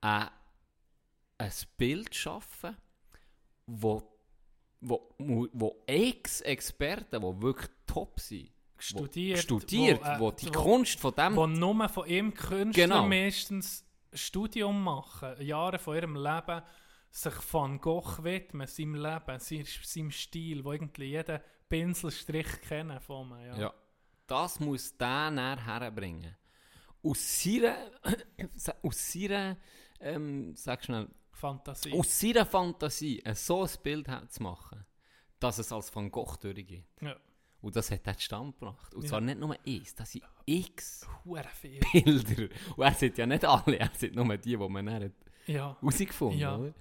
ein, 0.01 0.29
ein 1.39 1.53
Bild 1.79 2.13
schaffen, 2.15 2.77
wo, 3.67 4.03
wo, 4.81 5.09
wo, 5.19 5.83
Ex-Experten, 5.87 7.21
die 7.21 7.43
wirklich 7.43 7.71
top 7.87 8.19
sind, 8.19 8.51
Studiert, 8.83 9.39
studiert 9.39 10.01
wo, 10.03 10.07
äh, 10.09 10.21
wo 10.21 10.31
die 10.33 10.47
wo- 10.49 10.51
Kunst 10.63 10.99
von 11.01 11.15
dem 11.15 11.35
die 11.37 11.59
nur 11.61 11.89
von 11.89 12.09
ihm 12.09 12.35
Künstler 12.35 12.85
Genau. 12.87 13.07
meistens 13.07 13.85
Studium 14.13 14.83
machen, 14.83 15.41
Jahre 15.41 15.79
von 15.79 15.95
ihrem 15.97 16.17
Leben 16.17 16.63
sich 17.11 17.35
Van 17.53 17.81
Gogh 17.81 18.23
widmen, 18.25 18.67
seinem 18.67 18.95
Leben, 18.95 19.39
sein- 19.39 19.67
seinem 19.83 20.11
Stil, 20.11 20.65
wo 20.65 20.73
irgendwie 20.73 21.05
jeden 21.05 21.41
Pinselstrich 21.69 22.61
kennen 22.63 23.01
von 23.01 23.29
mir. 23.29 23.47
Ja. 23.49 23.59
Ja. 23.59 23.75
Das 24.27 24.61
muss 24.61 24.97
der 24.97 25.31
näher 25.31 25.65
herbringen. 25.65 26.37
Aus 27.03 27.43
seiner, 27.43 27.77
aus 28.83 29.13
seiner 29.13 29.57
ähm, 30.01 30.55
sag 30.57 30.85
schnell, 30.85 31.09
Fantasie. 31.33 31.93
aus 31.99 32.19
seiner 32.21 32.47
Fantasie 32.47 33.23
ein 33.25 33.35
so 33.35 33.63
ein 33.65 33.71
Bild 33.83 34.09
zu 34.29 34.43
machen, 34.43 34.85
dass 35.41 35.59
es 35.59 35.73
als 35.73 35.95
Van 35.95 36.11
Gogh 36.11 36.37
durchgeht. 36.41 36.85
Ja. 37.01 37.17
Und 37.63 37.75
das 37.77 37.91
hat 37.91 38.07
er 38.07 38.17
zustande 38.17 38.53
gebracht. 38.53 38.95
Und 38.95 39.03
Ja. 39.05 39.09
zwar 39.09 39.21
nicht 39.21 39.39
nur 39.41 39.57
eins, 39.67 39.95
das 39.95 40.13
sind 40.13 40.25
x. 40.45 41.07
Bilder. 41.25 42.49
Und 42.77 42.85
er 42.85 42.95
sind 42.95 43.17
ja 43.19 43.27
nicht 43.27 43.45
alle, 43.45 43.77
er 43.79 43.91
sind 43.97 44.15
nur 44.17 44.37
die, 44.37 44.51
die 44.51 44.57
man 44.57 44.85
dann 44.87 45.05
hat 45.05 45.13
Ja. 45.47 45.77
herausgefunden 45.81 46.39
Ja. 46.41 46.57
oder? 46.57 46.73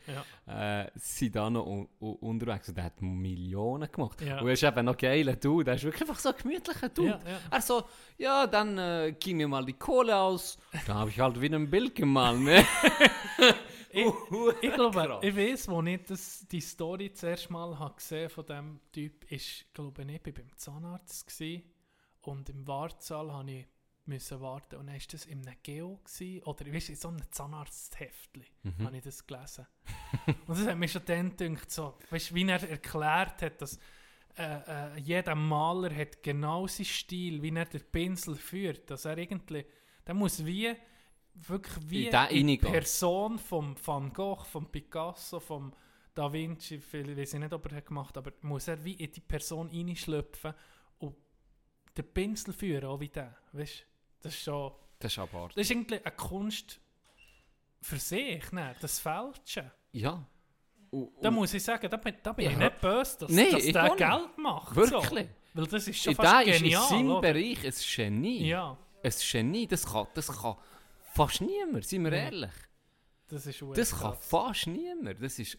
ja. 0.48 0.82
Äh, 0.82 0.92
sind 0.96 1.36
da 1.36 1.50
noch 1.50 1.66
un 1.66 1.88
un 2.00 2.16
unterwegs 2.16 2.70
und 2.70 2.78
er 2.80 2.86
hat 2.86 3.02
Millionen 3.02 3.92
gemacht. 3.92 4.20
Ja. 4.22 4.40
Und 4.40 4.48
er 4.48 4.54
ist 4.54 4.64
eben 4.64 4.86
noch 4.86 4.98
geiler 4.98 5.36
Dude, 5.36 5.70
er 5.72 5.76
ist 5.78 5.84
wirklich 5.84 6.02
einfach 6.02 6.20
so 6.20 6.30
ein 6.30 6.36
gemütlicher 6.42 6.90
Dude. 6.90 7.10
Ja, 7.10 7.20
ja. 7.32 7.40
Er 7.52 7.62
so, 7.62 7.84
ja, 8.18 8.48
dann 8.48 8.78
äh, 8.78 9.16
ging 9.20 9.38
mir 9.38 9.48
mal 9.48 9.66
die 9.66 9.74
Kohle 9.74 10.16
aus, 10.18 10.58
dann 10.88 10.96
habe 10.98 11.10
ich 11.12 11.20
halt 11.20 11.40
wieder 11.40 11.58
ein 11.58 11.70
Bild 11.70 11.94
gemalt. 11.96 12.40
Ne? 12.40 12.66
Ich, 13.94 14.06
ich 14.62 14.74
glaube, 14.74 15.20
ich 15.22 15.36
weiß, 15.36 15.68
wo 15.70 15.82
ich 15.84 16.04
das, 16.04 16.48
die 16.48 16.62
Story 16.62 17.12
zuerst 17.14 17.50
mal 17.50 17.78
habe 17.78 17.96
gesehen 17.96 18.30
von 18.30 18.46
diesem 18.46 18.80
Typ, 18.92 19.32
ist, 19.32 19.74
glaube 19.74 20.04
ich, 20.04 20.10
ich 20.10 20.34
beim 20.34 20.56
Zahnarzt 20.56 21.28
gewesen, 21.28 21.64
und 22.22 22.50
im 22.50 22.68
Wartsaal 22.68 23.32
habe 23.32 23.52
ich 23.52 23.68
müssen 24.06 24.42
warten 24.42 24.78
und 24.78 24.88
dann 24.88 24.96
war 24.96 25.02
das 25.12 25.26
in 25.26 25.48
einem 25.48 25.58
Geo 25.64 26.00
gewesen, 26.04 26.44
oder 26.44 26.66
ich 26.66 26.74
weiß 26.74 26.90
in 26.90 26.96
so 26.96 27.08
einem 27.10 27.32
Zahnarztheftli 27.32 28.46
Mhm. 28.64 28.86
habe 28.86 28.98
ich 28.98 29.04
das 29.04 29.26
gelesen. 29.26 29.68
und 30.48 30.50
das 30.50 30.68
hat 30.68 30.78
mir 30.78 30.88
schon 30.88 31.04
dann 31.06 31.36
gedacht, 31.38 31.72
so, 31.72 31.98
weißt, 32.10 32.34
wie 32.34 32.48
er 32.48 32.68
erklärt 32.70 33.42
hat, 33.42 33.62
dass 33.62 33.80
äh, 34.38 34.96
äh, 34.96 35.00
jeder 35.00 35.36
Maler 35.36 35.96
hat 35.96 36.24
genau 36.24 36.68
seinen 36.68 36.86
Stil, 36.86 37.42
wie 37.42 37.56
er 37.56 37.66
den 37.66 37.82
Pinsel 37.92 38.36
führt, 38.36 38.90
dass 38.90 39.06
er 39.06 39.18
irgendwie, 39.18 39.66
der 40.06 40.14
muss 40.14 40.46
wie 40.46 40.74
wirklich 41.34 41.90
wie 41.90 42.10
die. 42.10 42.58
Person 42.58 43.40
vom 43.40 43.76
Van 43.84 44.12
Gogh, 44.14 44.44
vom 44.46 44.66
Picasso, 44.72 45.40
vom 45.40 45.74
Da 46.14 46.32
Vinci, 46.32 46.80
viel 46.80 47.16
weiß 47.18 47.34
ich 47.36 47.40
nicht, 47.40 47.54
ob 47.54 47.66
er 47.72 47.78
hat 47.78 47.86
gemacht 47.86 48.18
aber 48.18 48.32
muss 48.42 48.68
er 48.68 48.84
wie 48.84 48.94
in 48.94 49.12
die 49.12 49.22
Person 49.22 49.70
reinschlüpfen 49.70 50.54
und 51.00 51.16
den 51.98 52.06
Pinsel 52.14 52.54
führen, 52.54 52.86
auch 52.86 53.00
wie 53.00 53.08
der, 53.10 53.36
weißt 53.54 53.86
das 54.22 54.34
ist 54.36 54.44
schon, 54.44 54.72
Das 55.00 55.12
ist 55.14 55.20
abartig. 55.20 55.56
das 55.56 55.62
ist 55.66 55.72
irgendwie 55.72 56.00
eine 56.04 56.16
Kunst 56.16 56.80
für 57.82 57.98
sich, 57.98 58.52
ne? 58.52 58.76
das 58.82 59.00
Fälschen. 59.00 59.72
Ja. 59.94 60.24
Und, 60.92 61.12
Da 61.22 61.32
muss 61.32 61.54
ich 61.54 61.64
sagen, 61.64 61.90
da 61.90 61.98
bin, 61.98 62.16
da 62.22 62.34
bin 62.34 62.46
ich 62.48 62.52
Ja. 62.52 62.60
nicht 62.60 62.82
böse, 62.82 63.18
dass, 63.20 63.32
Nein, 63.32 63.52
dass 63.52 63.64
ich 63.64 63.72
der. 63.74 63.96
Geld 63.96 64.38
macht. 64.38 64.76
wirklich. 64.76 65.28
So. 65.28 65.60
Weil 65.62 65.68
das 65.68 65.88
ist 65.88 65.98
schon 66.04 66.12
In 66.12 66.16
fast 66.18 66.34
der 66.34 66.42
ist 66.54 66.58
in 66.58 66.64
genial. 66.64 66.88
seinem 66.90 67.10
oder? 67.12 67.22
Bereich 67.22 67.66
ein 67.66 67.74
Genie. 67.96 68.48
Ja, 68.50 68.78
Ein 69.04 69.14
Genie, 69.32 69.68
das 69.68 69.86
kann, 69.86 70.08
das 70.14 70.28
kann 70.28 70.56
fast 71.14 71.42
niemand, 71.42 71.86
sind 71.86 72.04
wir 72.06 72.12
ehrlich. 72.14 72.52
das 73.30 73.46
ist 73.46 73.62
Das 73.76 73.92
kann 73.92 74.12
krass. 74.14 74.28
fast 74.28 74.68
niemand. 74.68 75.22
Das 75.22 75.38
ist. 75.40 75.58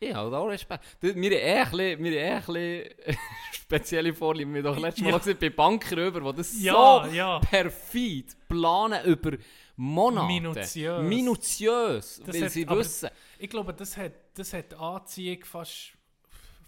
Ich 0.00 0.12
habe 0.14 0.36
auch 0.36 0.46
Respekt. 0.48 0.84
Das- 1.00 1.14
Wir 1.14 1.30
haben 1.30 1.32
eh 1.32 1.54
ein 1.54 1.70
bisschen, 1.70 2.04
wir 2.04 2.34
haben 2.36 2.56
eh 2.56 2.82
ein 2.82 2.86
bisschen 2.94 3.18
spezielle 3.52 4.12
Vorliebe. 4.14 4.52
Wir 4.52 4.62
haben 4.64 4.74
doch 4.74 4.78
letztes 4.82 5.04
Mal 5.04 5.10
Ja. 5.12 5.18
gesehen 5.18 5.38
bei 5.40 5.50
Bankröber, 5.50 6.20
die 6.32 6.36
das 6.36 6.60
Ja, 6.60 7.04
so 7.08 7.14
ja. 7.14 7.38
perfid 7.38 8.36
planen 8.48 9.04
über 9.06 9.32
Monate. 9.76 10.26
Minutiös. 10.26 11.02
Minutiös. 11.02 12.22
Das 12.26 12.34
weil 12.34 12.44
hat- 12.44 12.50
sie 12.50 12.68
wissen. 12.68 13.08
Ich 13.38 13.48
glaube, 13.48 13.72
das 13.72 13.96
hat, 13.96 14.12
das 14.34 14.52
hat 14.52 14.74
Anziehung 14.74 15.44
fast, 15.44 15.92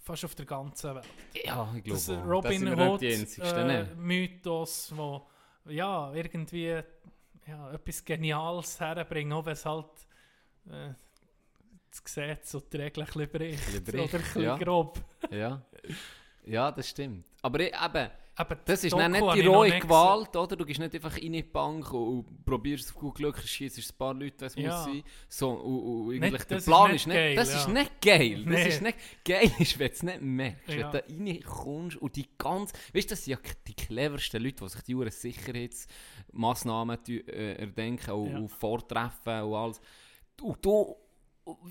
fast 0.01 0.25
auf 0.25 0.33
der 0.35 0.45
ganzen 0.45 0.95
Welt. 0.95 1.05
Ja, 1.45 1.71
ich 1.75 1.83
glaube 1.83 1.99
Das 1.99 2.09
Robin 2.09 2.79
Hood 2.79 3.03
äh? 3.03 3.85
Mythos, 3.95 4.91
wo 4.95 5.27
ja, 5.69 6.11
irgendwie 6.13 6.81
ja, 7.47 7.71
etwas 7.71 8.03
Geniales 8.03 8.79
herbringen, 8.79 9.33
auch 9.33 9.45
wenn 9.45 9.53
es 9.53 9.65
halt 9.65 9.85
äh, 10.69 10.93
das 11.89 12.03
Gesetz 12.03 12.53
und 12.53 12.71
die 12.71 12.77
Regeln 12.77 13.07
ein 13.07 13.13
bisschen 13.13 13.31
bricht. 13.31 13.93
Oder 13.93 14.03
ein 14.03 14.09
bisschen 14.09 14.41
ja. 14.41 14.57
grob. 14.57 14.99
Ja. 15.31 15.61
ja, 16.45 16.71
das 16.71 16.89
stimmt. 16.89 17.25
Aber 17.41 17.59
ich, 17.59 17.73
eben, 17.73 18.09
Aber 18.39 18.55
Das 18.55 18.83
ist 18.83 18.93
dann 18.95 19.11
nicht 19.13 19.33
die 19.33 19.47
rohe 19.47 19.67
nicht 19.67 19.81
Gewalt, 19.81 20.35
oder? 20.35 20.55
Du 20.55 20.63
gehst 20.63 20.79
nicht 20.79 20.93
einfach 20.93 21.17
in 21.17 21.33
die 21.33 21.41
Bank 21.41 21.91
und, 21.91 22.45
probierst 22.45 22.89
auf 22.89 22.95
gut 22.95 23.15
Glück, 23.15 23.39
schießt 23.39 23.77
ein 23.79 23.97
paar 23.97 24.13
Leute, 24.13 24.45
was 24.45 24.53
Ja. 24.55 24.75
muss 24.75 24.85
sein. 24.85 25.03
So, 25.27 25.49
und, 25.49 25.79
und 25.81 26.07
Nicht- 26.09 26.23
eigentlich 26.23 26.43
der 26.43 26.57
das 26.57 26.63
ist 26.63 26.65
Plan 26.67 26.91
nicht 26.91 26.95
ist 27.01 27.07
nicht, 27.07 27.15
geil, 27.15 27.35
das 27.35 27.51
ja. 27.51 27.57
ist 27.57 27.67
nicht 27.69 28.01
geil. 28.01 28.45
Das 28.45 28.67
ist 28.67 28.81
nicht 28.83 28.97
geil, 29.25 29.51
ist, 29.59 29.79
wenn 29.79 29.87
du 29.87 29.93
es 29.93 30.03
nicht 30.03 30.21
merkst. 30.21 30.67
Ja. 30.69 30.75
Wenn 30.75 30.91
du 30.91 30.91
da 30.91 31.03
reinkommst 31.33 31.97
und 31.97 32.15
die 32.15 32.25
ganz, 32.37 32.73
weißt 32.93 33.09
du, 33.09 33.15
das 33.15 33.25
sind 33.25 33.31
ja 33.33 33.39
die 33.67 33.73
cleversten 33.73 34.43
Leute, 34.43 34.63
die 34.63 34.69
sich 34.69 34.81
die 34.83 34.93
Uhren 34.95 35.09
Sicherheitsmaßnahmen 35.11 36.99
äh, 37.07 37.53
erdenken 37.53 38.11
und, 38.11 38.31
Ja. 38.31 38.37
und 38.37 38.49
vortreffen 38.49 39.41
und 39.41 39.53
alles. 39.55 39.81
Und 40.41 40.63
du 40.63 40.95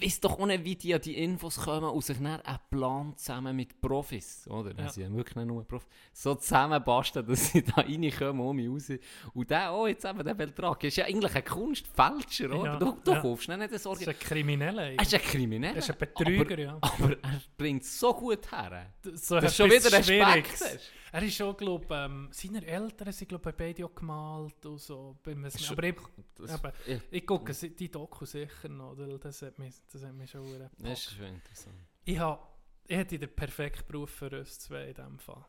weißt 0.00 0.24
doch 0.24 0.38
nicht, 0.46 0.64
wie 0.64 0.74
die 0.76 0.94
an 0.94 1.00
die 1.00 1.16
Infos 1.22 1.56
kommen 1.60 1.88
und 1.90 2.02
sich 2.04 2.16
dann 2.18 2.40
einen 2.40 2.58
Plan 2.70 3.16
zusammen 3.16 3.54
mit 3.56 3.80
Profis, 3.80 4.46
oder? 4.48 4.72
Das 4.74 4.86
Ja. 4.86 4.92
sind 4.92 5.10
ja 5.12 5.16
wirklich 5.16 5.36
nicht 5.36 5.46
nur 5.46 5.64
Profis. 5.64 5.88
So 6.12 6.34
zusammenbasteln, 6.34 7.26
dass 7.28 7.48
sie 7.52 7.62
da 7.62 7.82
reinkommen, 7.82 8.40
um 8.46 8.56
mich 8.56 8.68
raus. 8.68 8.98
Und 9.34 9.50
der, 9.50 9.72
oh, 9.74 9.86
jetzt 9.86 10.04
eben 10.04 10.24
der 10.24 10.34
Beltrag, 10.34 10.82
ist 10.84 10.96
ja 10.96 11.04
eigentlich 11.04 11.34
ein 11.34 11.44
Kunstfälscher, 11.44 12.50
oder? 12.58 12.64
Ja, 12.72 12.76
Du, 12.78 12.96
du 13.04 13.12
ja. 13.12 13.20
kaufst 13.20 13.48
nicht 13.48 13.60
das 13.60 13.70
Das 13.70 13.80
ist 13.80 13.86
Organ. 13.86 14.08
ein 14.08 14.18
Krimineller. 14.18 14.90
Er 14.92 15.02
ist 15.02 15.14
ein 15.14 15.20
Krimineller. 15.20 15.74
Er 15.74 15.78
ist 15.78 15.90
ein 15.90 15.98
Betrüger, 15.98 16.52
aber, 16.54 16.58
ja. 16.62 16.78
Aber 16.80 17.10
er 17.22 17.40
bringt 17.56 17.82
es 17.82 17.98
so 17.98 18.14
gut 18.14 18.50
her. 18.52 18.92
So 19.14 19.36
Das 19.40 19.50
ist 19.52 19.56
schon 19.56 19.66
wieder 19.70 19.86
etwas 19.86 20.08
Respekt. 20.08 20.92
Er 21.12 21.22
ist 21.22 21.34
schon, 21.36 21.56
glaube 21.56 21.86
ähm, 21.94 22.28
seine 22.32 22.64
Eltern 22.66 23.12
sind, 23.12 23.28
glaube 23.28 23.50
ich, 23.50 23.56
beide 23.56 23.84
auch 23.86 23.94
gemalt 23.94 24.66
und 24.66 24.78
so. 24.80 25.16
Schon- 25.24 25.72
Aber 25.78 25.84
ich, 25.84 25.94
Das, 26.34 26.50
aber 26.50 26.72
ja, 26.86 26.98
ich 27.10 27.26
gucke 27.26 27.54
si- 27.54 27.70
die 27.74 27.90
Doku 27.90 28.24
sicher 28.24 28.68
noch, 28.68 28.96
weil 28.98 29.18
das 29.18 29.40
hat 29.42 29.58
mich, 29.58 29.74
das 29.92 30.02
hat 30.04 30.14
mich 30.14 30.30
schon 30.30 30.44
verdammt 30.44 30.72
das 30.78 30.98
ist 31.00 31.08
gepackt. 31.08 31.16
schon 31.26 31.34
interessant. 31.36 31.76
Ich, 32.04 32.18
hab, 32.18 32.58
ich 32.86 32.96
hätte 32.96 33.18
den 33.18 33.34
perfekten 33.34 33.86
Beruf 33.90 34.10
für 34.10 34.30
uns 34.38 34.58
zwei 34.58 34.88
in 34.88 34.94
diesem 34.94 35.18
Fall. 35.18 35.44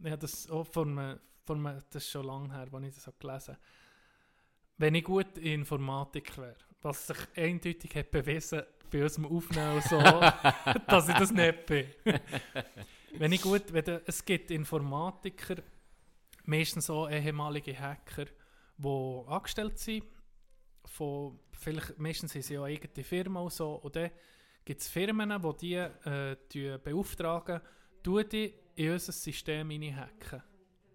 Ich 0.00 0.10
habe 0.10 0.18
das 0.20 0.48
auch 0.50 0.64
von 0.66 0.98
einem, 0.98 1.20
von 1.44 1.66
einem, 1.66 1.82
das 1.90 2.04
ist 2.04 2.10
schon 2.10 2.26
lange 2.26 2.52
her, 2.54 2.68
als 2.72 2.84
ich 2.86 2.94
das 2.94 3.06
habe 3.06 3.16
gelesen 3.18 3.54
habe. 3.54 3.64
Wenn 4.78 4.94
ich 4.94 5.04
gut 5.04 5.36
in 5.38 5.60
Informatik 5.60 6.36
wäre, 6.38 6.56
was 6.82 7.06
sich 7.06 7.16
eindeutig 7.36 7.94
hat 7.94 8.10
bewiesen 8.10 8.62
bei 8.90 9.02
unserem 9.02 9.26
Aufnehmen 9.26 9.80
so, 9.82 9.98
dass 10.88 11.08
ich 11.08 11.14
das 11.16 11.30
nicht 11.32 11.66
bin. 11.66 11.86
wenn 13.18 13.32
ich 13.32 13.42
gut, 13.42 13.72
wenn 13.72 13.84
du, 13.84 14.02
es 14.06 14.24
gibt 14.24 14.50
Informatiker, 14.50 15.56
meistens 16.44 16.90
auch 16.90 17.08
ehemalige 17.08 17.78
Hacker, 17.78 18.26
die 18.78 19.22
angestellt 19.28 19.78
sind, 19.78 20.04
von, 20.84 21.38
vielleicht, 21.52 21.98
meistens 21.98 22.32
sind 22.32 22.44
sie 22.44 22.54
ja 22.54 22.62
eigene 22.64 23.04
Firma 23.04 23.40
und 23.40 23.52
so, 23.52 23.74
und 23.74 23.94
dann 23.96 24.10
gibt 24.64 24.80
es 24.80 24.88
Firmen, 24.88 25.30
die 25.30 25.56
die 25.58 25.74
äh, 25.74 26.36
die 26.52 26.76
beauftragen, 26.82 27.60
du 28.02 28.22
die 28.22 28.54
in 28.76 28.92
unser 28.92 29.12
System 29.12 29.70
reinhacken. 29.70 30.42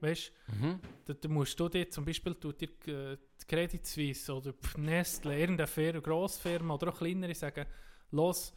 Weißt 0.01 0.31
Mhm. 0.59 0.79
du, 1.05 1.13
da 1.13 1.29
musst 1.29 1.59
du 1.59 1.69
dir 1.69 1.89
zum 1.89 2.05
Beispiel 2.05 2.35
tut 2.35 2.61
dir 2.61 2.69
äh, 2.87 3.17
die 3.41 3.45
Credit 3.47 3.85
Suisse 3.85 4.33
oder 4.33 4.53
Nestle, 4.77 5.39
irgendeine 5.39 5.67
Firma, 5.67 5.99
Grossfirma 5.99 6.73
oder 6.75 6.89
auch 6.89 6.97
kleinere 6.97 7.33
sagen, 7.33 7.65
los, 8.11 8.53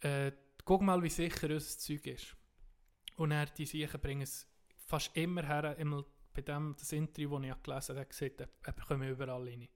äh, 0.00 0.32
guck 0.64 0.82
mal, 0.82 1.02
wie 1.02 1.10
sicher 1.10 1.50
unser 1.50 1.78
Zeug 1.78 2.06
ist. 2.06 2.36
Und 3.20 3.30
dann 3.30 3.48
die 3.58 3.66
Sachen 3.66 4.00
bringen 4.00 4.22
es 4.22 4.46
fast 4.86 5.14
immer 5.14 5.46
her, 5.46 5.76
immer 5.76 6.04
bei 6.32 6.40
dem, 6.42 6.74
das 6.78 6.92
Interview, 6.92 7.38
das 7.38 7.50
ich 7.56 7.62
gelesen 7.62 7.96
habe, 7.96 8.06
gesagt, 8.06 8.40
er 8.62 8.72
bekommen 8.72 9.08
überall 9.08 9.42
rein. 9.46 9.68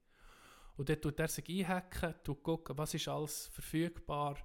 Und 0.77 0.89
dann 0.89 0.99
tut 0.99 1.19
er 1.19 1.27
sich 1.27 1.47
einhacken, 1.47 2.15
tut 2.23 2.41
gucken, 2.41 2.77
was 2.77 2.93
ist 2.95 3.07
alles 3.07 3.47
verfügbar. 3.47 4.35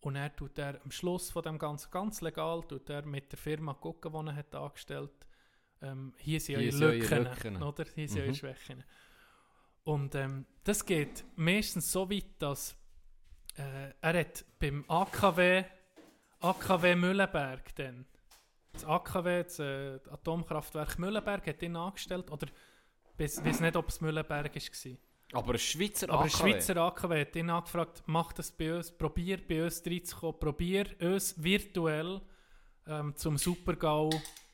Und 0.00 0.14
er 0.14 0.34
tut 0.34 0.58
er 0.58 0.80
am 0.84 0.90
Schluss 0.92 1.30
von 1.30 1.42
dem 1.42 1.58
Ganzen 1.58 1.90
ganz 1.90 2.20
legal, 2.20 2.62
tut 2.68 2.88
er 2.88 3.04
mit 3.04 3.32
der 3.32 3.38
Firma 3.38 3.74
gucken, 3.74 4.12
die 4.12 4.30
er 4.30 4.36
hat 4.36 4.54
angestellt 4.54 5.26
ähm, 5.82 6.14
hier 6.18 6.40
sind 6.40 6.58
Hier 6.58 6.66
eure 6.72 6.72
sind 6.72 6.82
eure 6.84 6.98
Lücken, 6.98 7.24
Lücken. 7.54 7.62
oder? 7.62 7.84
Hier 7.94 8.08
sind 8.08 8.18
Mhm. 8.20 8.24
eure 8.26 8.34
Schwächen. 8.34 8.84
Und 9.84 10.14
ähm, 10.14 10.46
das 10.64 10.84
geht 10.86 11.24
meistens 11.36 11.90
so 11.92 12.08
weit, 12.10 12.24
dass 12.38 12.76
äh, 13.56 13.90
er 14.00 14.20
hat 14.20 14.44
beim 14.58 14.84
AKW, 14.88 15.64
AKW 16.40 16.94
Mühlenberg 16.94 17.74
dann, 17.74 18.06
das 18.76 18.84
AKW, 18.84 19.42
das 19.42 19.58
äh, 19.58 19.98
Atomkraftwerk 20.10 20.98
Mühlenberg, 20.98 21.46
hat 21.46 21.62
ihn 21.62 21.76
angestellt, 21.76 22.30
oder 22.30 22.46
ich 23.18 23.44
weiß 23.44 23.60
nicht, 23.60 23.76
ob 23.76 23.88
es 23.88 24.00
Mühlenberg 24.00 24.54
war. 24.54 24.92
Aber 25.32 25.52
ein 25.54 25.58
Schweizer 25.58 26.08
Aber 26.10 26.22
ein 26.22 26.28
AKW. 26.28 26.38
Schweizer 26.52 26.76
AKW 26.76 27.20
hat 27.20 27.36
ihn 27.36 27.50
angefragt, 27.50 28.02
mach 28.06 28.32
das 28.32 28.52
bei 28.52 28.74
uns, 28.76 28.90
probier 28.96 29.38
bei 29.46 29.64
uns 29.64 29.82
reinzukommen, 29.84 30.38
probier 30.38 30.86
uns 31.00 31.42
virtuell 31.42 32.20
ähm, 32.86 33.14
zum 33.16 33.36
Super-GAU 33.36 34.10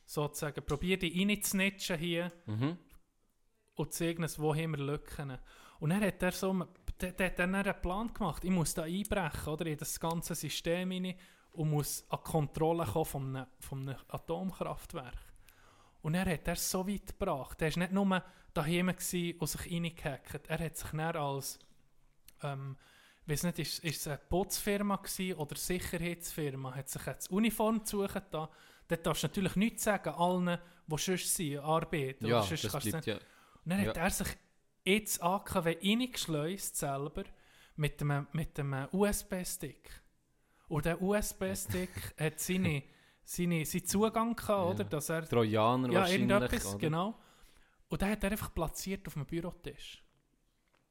sozusagen, 0.06 0.64
probier 0.64 0.98
die 0.98 1.18
reinzunetschen 1.22 1.98
hier 1.98 2.32
Mhm. 2.46 2.78
und 3.74 3.92
zeigen 3.92 4.22
uns, 4.22 4.38
wo 4.38 4.54
haben 4.54 4.72
wir 4.76 4.84
Lücken. 4.84 5.38
Und 5.80 5.90
dann 5.90 6.02
hat 6.02 6.22
er 6.22 6.32
so, 6.32 6.66
der, 7.00 7.12
der 7.12 7.26
hat 7.26 7.38
dann 7.38 7.54
einen 7.54 7.80
Plan 7.82 8.12
gemacht, 8.14 8.44
ich 8.44 8.50
muss 8.50 8.72
da 8.74 8.84
einbrechen, 8.84 9.52
oder, 9.52 9.66
in 9.66 9.76
das 9.76 9.98
ganze 10.00 10.34
System 10.34 10.90
rein 10.90 11.14
und 11.52 11.70
muss 11.70 12.04
an 12.08 12.18
die 12.24 12.30
Kontrolle 12.30 12.84
kommen 12.86 13.04
von 13.04 13.36
einem, 13.36 13.46
von 13.60 13.88
einem 13.88 13.98
Atomkraftwerk. 14.08 15.18
Und 16.02 16.14
er 16.14 16.26
hat 16.26 16.48
er 16.48 16.56
so 16.56 16.86
weit 16.88 17.06
gebracht. 17.18 17.62
Er 17.62 17.70
war 17.70 17.78
nicht 17.78 17.92
nur 17.92 18.22
daheim 18.54 18.88
und 18.88 19.00
sich 19.00 19.70
reingehackt. 19.72 20.46
Er 20.48 20.58
hat 20.58 20.76
sich 20.76 20.90
dann 20.90 21.16
als, 21.16 21.58
ähm, 22.42 22.76
weiß 23.26 23.44
nicht, 23.44 23.58
ist, 23.60 23.78
ist 23.84 24.00
es 24.00 24.06
eine 24.08 24.18
Putzfirma 24.18 24.96
gsi 24.96 25.34
oder 25.34 25.56
Sicherheitsfirma, 25.56 26.74
hat 26.74 26.88
sich 26.88 27.06
jetzt 27.06 27.30
Uniform 27.30 27.82
suchen 27.84 28.22
da. 28.30 28.50
Dort 28.88 29.06
darfst 29.06 29.22
du 29.22 29.26
natürlich 29.28 29.56
nichts 29.56 29.84
sagen, 29.84 30.08
allen, 30.10 30.58
die 30.86 30.98
sonst 30.98 31.34
sind, 31.36 31.58
arbeiten. 31.58 32.26
Ja, 32.26 32.42
sonst 32.42 32.64
das 32.64 32.82
bleibt 32.82 33.06
ja... 33.06 33.14
und 33.14 33.22
dann 33.64 33.80
hat 33.86 33.96
Ja. 33.96 34.02
er 34.02 34.10
sich 34.10 34.28
ins 34.84 35.20
AKW 35.20 35.76
reingeschleust 35.80 36.76
selber 36.76 37.22
mit 37.76 38.02
einem, 38.02 38.26
mit 38.32 38.58
einem 38.58 38.88
USB-Stick. 38.90 40.01
Und 40.72 40.86
der 40.86 41.02
USB-Stick 41.02 41.90
hat 42.18 42.40
seine, 42.40 42.82
seine, 43.24 43.62
seinen 43.66 43.84
Zugang 43.84 44.34
gehabt, 44.34 44.70
oder? 44.74 44.84
Dass 44.84 45.10
er, 45.10 45.28
Trojaner 45.28 45.92
ja, 45.92 46.00
wahrscheinlich, 46.00 46.30
irgendetwas, 46.30 46.66
oder? 46.66 46.78
genau. 46.78 47.14
Und 47.90 48.00
den 48.00 48.08
hat 48.08 48.24
er 48.24 48.30
einfach 48.30 48.54
platziert 48.54 49.06
auf 49.06 49.12
dem 49.12 49.26
Bürotisch. 49.26 50.02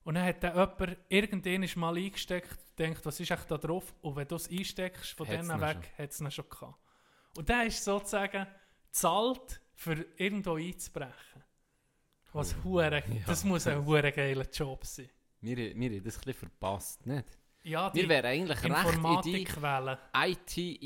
Und 0.03 0.13
dann 0.13 0.25
hat 0.25 0.43
dann 0.43 0.53
jemand 0.53 0.97
irgendwann 1.09 1.79
mal 1.79 1.97
eingesteckt, 1.97 2.77
denkt, 2.77 3.03
was 3.07 3.19
ist 3.19 3.31
echt 3.31 3.49
da 3.49 3.57
drauf? 3.57 3.95
Und 4.01 4.15
wenn 4.15 4.27
du 4.27 4.35
es 4.35 4.47
einsteckst, 4.51 5.13
von 5.17 5.27
Hat's 5.27 5.47
denen 5.47 5.61
weg, 5.61 5.91
hat 5.97 6.11
es 6.11 6.33
schon 6.35 6.45
gehabt. 6.47 6.75
Und 7.35 7.49
der 7.49 7.65
ist 7.65 7.83
sozusagen 7.83 8.45
zahlt, 8.91 9.61
für 9.73 10.05
irgendwo 10.17 10.57
einzubrechen. 10.57 11.43
Was 12.33 12.55
hure, 12.63 12.97
Ja. 12.99 13.23
das 13.25 13.43
muss 13.43 13.65
ein 13.65 13.83
hure 13.83 14.11
geiler 14.11 14.45
Job 14.51 14.85
sein. 14.85 15.09
Wir, 15.39 15.57
wir 15.57 15.65
haben 15.73 16.03
das 16.03 16.17
ein 16.17 16.21
bisschen 16.21 16.33
verpasst, 16.35 17.03
nicht? 17.07 17.40
Ja, 17.63 17.89
die 17.89 18.01
Wir 18.01 18.09
wären 18.09 18.25
eigentlich 18.25 18.63
recht 18.63 18.93
in 18.93 19.21
die. 19.23 19.47
IT 20.13 20.81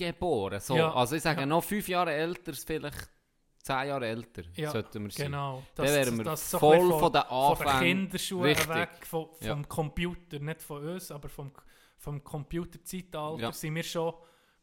reingeboren. 0.00 0.60
So, 0.60 0.76
Ja, 0.76 0.92
Also 0.92 1.16
ich 1.16 1.22
sage 1.22 1.40
ja. 1.40 1.46
noch 1.46 1.62
fünf 1.64 1.88
Jahre 1.88 2.12
älter, 2.12 2.52
vielleicht 2.54 3.10
zehn 3.58 3.88
Jahre 3.88 4.06
älter 4.06 4.42
Ja, 4.54 4.70
sollten 4.70 5.04
wir 5.04 5.10
sein. 5.10 5.26
Genau. 5.26 5.62
Dann 5.74 5.86
wären 5.86 6.18
wir 6.18 6.36
so 6.36 6.56
ein 6.56 6.60
voll 6.60 6.78
bisschen 6.78 6.98
von, 6.98 7.12
den 7.12 7.22
von 7.22 7.58
den 7.58 7.68
Anfängen. 7.68 7.80
Kinderschuhen 7.80 8.42
richtig. 8.44 8.68
weg, 8.68 8.90
von, 9.06 9.28
vom 9.40 9.68
Computer, 9.68 10.38
nicht 10.38 10.62
von 10.62 10.88
uns, 10.88 11.10
aber 11.10 11.28
vom, 11.28 11.52
vom 11.98 12.22
Computerzeitalter 12.24 13.52
sind 13.52 13.74
wir 13.74 13.82
schon, 13.82 14.14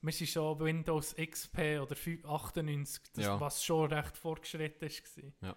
wir 0.01 0.13
sind 0.13 0.30
schon 0.30 0.60
Windows 0.60 1.15
XP 1.15 1.80
oder 1.82 1.95
5 1.95 2.25
98, 2.25 3.03
das, 3.13 3.39
was 3.39 3.63
schon 3.63 3.91
recht 3.91 4.17
fortgeschritten 4.17 4.89
war. 5.41 5.56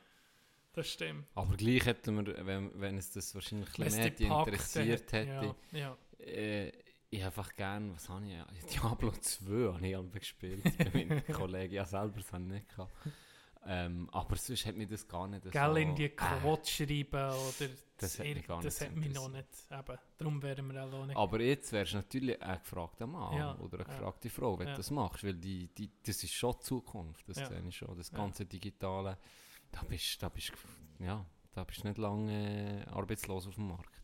Ja. 0.70 0.82
Das 0.82 0.88
stimmt. 0.88 1.26
Aber 1.34 1.56
gleich 1.56 1.84
hätten 1.84 2.24
wir, 2.26 2.46
wenn, 2.46 2.80
wenn 2.80 2.96
es 2.98 3.10
das 3.12 3.34
wahrscheinlich 3.34 3.68
ein 3.78 3.84
bisschen 3.84 4.00
mehr 4.00 4.10
gepackt 4.10 4.48
interessiert 4.48 5.12
hätte, 5.12 5.54
Ja, 5.72 5.78
ja. 5.78 6.24
äh, 6.24 6.72
ich 7.12 7.24
einfach 7.24 7.54
gern, 7.56 7.92
was 7.92 8.08
habe 8.08 8.24
ich? 8.26 8.64
Diablo 8.66 9.10
2 9.10 9.72
habe 9.74 9.86
ich 9.88 9.96
einmal 9.96 10.18
gespielt 10.18 10.62
bei 10.78 10.90
meinen 10.94 11.26
Kollegen. 11.32 11.74
Ja, 11.74 11.84
selber 11.84 12.18
das 12.20 12.32
habe 12.32 12.44
ich 12.44 12.50
nicht 12.50 12.68
gehabt. 12.68 12.92
Ähm, 13.66 14.08
aber 14.12 14.36
sonst 14.36 14.64
hat 14.64 14.74
mich 14.76 14.88
das 14.88 15.06
gar 15.06 15.26
nicht 15.28 15.44
so... 15.44 15.50
Gell, 15.50 15.76
in 15.78 15.94
die 15.94 16.04
äh, 16.06 16.08
Code 16.16 16.64
schreiben 16.64 17.30
oder 17.30 17.68
Das 17.98 18.18
hat 18.18 18.26
mich 18.26 18.46
gar 18.46 18.56
nicht 18.56 18.66
das 18.68 18.78
so 18.78 18.84
hat 18.86 18.96
mich 18.96 19.12
noch 19.12 19.28
nicht. 19.28 19.48
Eben, 19.70 19.98
darum 20.16 20.42
wären 20.42 20.72
wir 20.72 20.82
auch 20.84 21.04
nicht. 21.06 21.16
Aber 21.16 21.40
jetzt 21.42 21.70
wärst 21.72 21.92
du 21.92 21.96
natürlich 21.96 22.40
ein 22.40 22.58
gefragter 22.58 23.06
Mann 23.06 23.36
Ja, 23.36 23.58
oder 23.58 23.80
eine 23.80 23.88
ja. 23.88 23.92
gefragte 23.98 24.30
Frau, 24.30 24.58
wenn 24.58 24.68
Ja. 24.68 24.72
du 24.74 24.78
das 24.78 24.90
machst, 24.90 25.24
weil 25.24 25.34
die, 25.34 25.66
die, 25.74 25.90
das 26.06 26.22
ist 26.24 26.32
schon 26.32 26.52
die 26.58 26.60
Zukunft, 26.64 27.28
das 27.28 27.38
Ja. 27.38 27.48
sehe 27.48 27.62
ich 27.68 27.76
schon, 27.76 27.94
das 27.98 28.10
Ja. 28.12 28.16
ganze 28.16 28.46
Digitale, 28.46 29.18
da 29.72 29.82
bist 29.82 30.22
ja, 30.98 31.24
da 31.52 31.64
bist 31.64 31.82
du 31.82 31.88
nicht 31.88 31.98
lange 31.98 32.84
äh, 32.84 32.88
arbeitslos 32.90 33.46
auf 33.46 33.54
dem 33.54 33.68
Markt. 33.68 34.02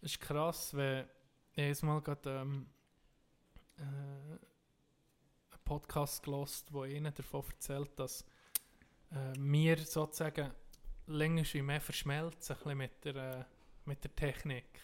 Es 0.00 0.12
ist 0.12 0.20
krass, 0.20 0.74
wenn 0.74 1.06
ich 1.52 1.64
jetzt 1.64 1.82
mal 1.82 2.00
gerade 2.00 2.40
ähm, 2.40 2.66
äh, 3.78 3.82
einen 3.82 4.38
Podcast 5.64 6.22
gelost, 6.22 6.72
wo 6.72 6.82
einer 6.82 7.12
davon 7.12 7.44
erzählt, 7.48 7.98
dass 7.98 8.24
äh, 9.10 9.32
wir 9.38 9.78
sozusagen 9.78 10.52
länger 11.06 11.44
schon 11.44 11.66
mehr 11.66 11.80
verschmelzen 11.80 12.56
mit 12.76 13.04
der, 13.04 13.16
äh, 13.16 13.44
mit 13.84 14.02
der 14.04 14.14
Technik. 14.14 14.80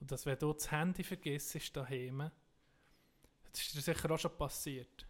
Und 0.00 0.10
dass 0.10 0.26
wenn 0.26 0.38
du 0.38 0.52
das 0.52 0.70
Handy 0.70 1.04
vergisst 1.04 1.76
daheim, 1.76 2.30
das 3.52 3.60
ist 3.60 3.74
dir 3.74 3.80
sicher 3.80 4.10
auch 4.10 4.18
schon 4.18 4.36
passiert. 4.36 5.06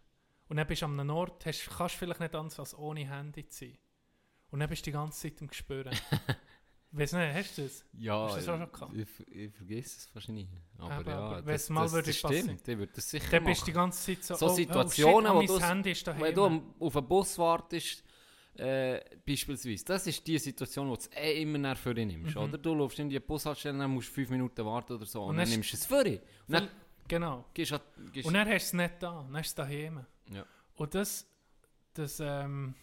Und 0.49 0.57
dann 0.57 0.67
bist 0.67 0.81
du 0.81 0.85
an 0.85 0.99
einem 0.99 1.09
Ort, 1.09 1.45
hast, 1.45 1.69
kannst 1.69 1.95
du 1.95 1.99
vielleicht 1.99 2.19
nicht 2.19 2.35
anders 2.35 2.59
als 2.59 2.77
ohne 2.77 3.09
Handy 3.09 3.45
sein. 3.49 3.77
Und 4.53 4.59
dann 4.59 4.69
bist 4.69 4.83
du 4.85 4.91
die 4.91 4.91
ganze 4.91 5.19
Zeit 5.19 5.41
im 5.41 5.47
Gespüren. 5.47 5.91
Weißt 6.91 7.13
du 7.13 7.17
nicht, 7.17 7.33
hast 7.33 7.57
du 7.57 7.63
das? 7.63 7.83
Ja, 7.97 8.25
Hast 8.25 8.33
du 8.33 8.39
das 8.41 8.49
auch 8.49 8.57
schon 8.59 8.71
gehabt? 8.71 8.93
ich, 8.95 9.27
ich 9.35 9.51
vergesse 9.55 9.97
es 9.97 10.05
fast 10.05 10.29
nie. 10.29 10.47
Aber 10.77 10.91
Aber- 10.91 11.11
ja, 11.11 11.17
aber 11.19 11.51
das, 11.51 11.69
mal 11.71 11.81
das, 11.83 11.91
würde 11.93 12.07
das 12.07 12.17
stimmt. 12.19 12.67
Ich 12.67 12.77
würde 12.77 12.91
das 12.93 13.09
sicher 13.09 13.31
Dann 13.31 13.45
bist 13.45 13.61
du 13.61 13.65
die 13.65 13.71
ganze 13.73 14.05
Zeit 14.15 14.23
so, 14.23 14.35
So 14.35 14.45
oh, 14.45 14.49
Situationen, 14.53 15.31
oh 15.31 15.35
wo 15.37 15.41
shit, 15.41 15.49
du 15.49 15.53
oh, 15.53 15.57
mein 15.57 15.63
s- 15.63 15.69
Handy 15.71 15.91
ist 15.91 16.05
daheim. 16.07 16.21
Wenn 16.21 16.35
du 16.35 16.63
auf 16.79 16.95
einen 16.95 17.07
Bus 17.07 17.37
wartest, 17.39 18.03
äh, 18.53 18.99
beispielsweise, 19.25 19.83
das 19.85 20.05
ist 20.05 20.27
die 20.27 20.37
Situation, 20.37 20.87
wo 20.87 20.93
du 20.93 20.99
es 21.01 21.09
eh 21.17 21.41
immer 21.41 21.57
nach 21.57 21.75
für 21.77 21.95
dich 21.95 22.05
nimmst, 22.05 22.35
Mhm. 22.35 22.41
oder? 22.43 22.57
Du 22.59 22.75
läufst 22.75 22.99
in 22.99 23.09
die 23.09 23.19
Bushaltestelle, 23.19 23.79
dann 23.79 23.89
musst 23.89 24.09
du 24.09 24.13
fünf 24.13 24.29
Minuten 24.29 24.63
warten 24.63 24.93
oder 24.93 25.05
so, 25.07 25.23
und, 25.23 25.29
Und 25.29 25.37
dann 25.37 25.49
nimmst 25.49 25.71
du 25.73 25.77
es 25.77 25.85
für 25.87 26.03
dann 26.47 26.69
Genau. 27.07 27.43
gehst 27.55 27.71
du... 27.71 27.75
an- 27.77 27.81
gehst- 28.13 28.27
Und 28.27 28.35
dann 28.35 28.47
hast 28.47 28.71
du 28.71 28.77
es 28.77 28.83
nicht 28.89 28.93
da, 29.01 29.23
dann 29.31 29.41
ist 29.41 29.47
es 29.47 29.55
daheim. 29.55 30.05
Ja. 30.29 30.45
Und 30.75 30.93
das, 30.93 31.25
das, 31.95 32.19
ähm, 32.19 32.75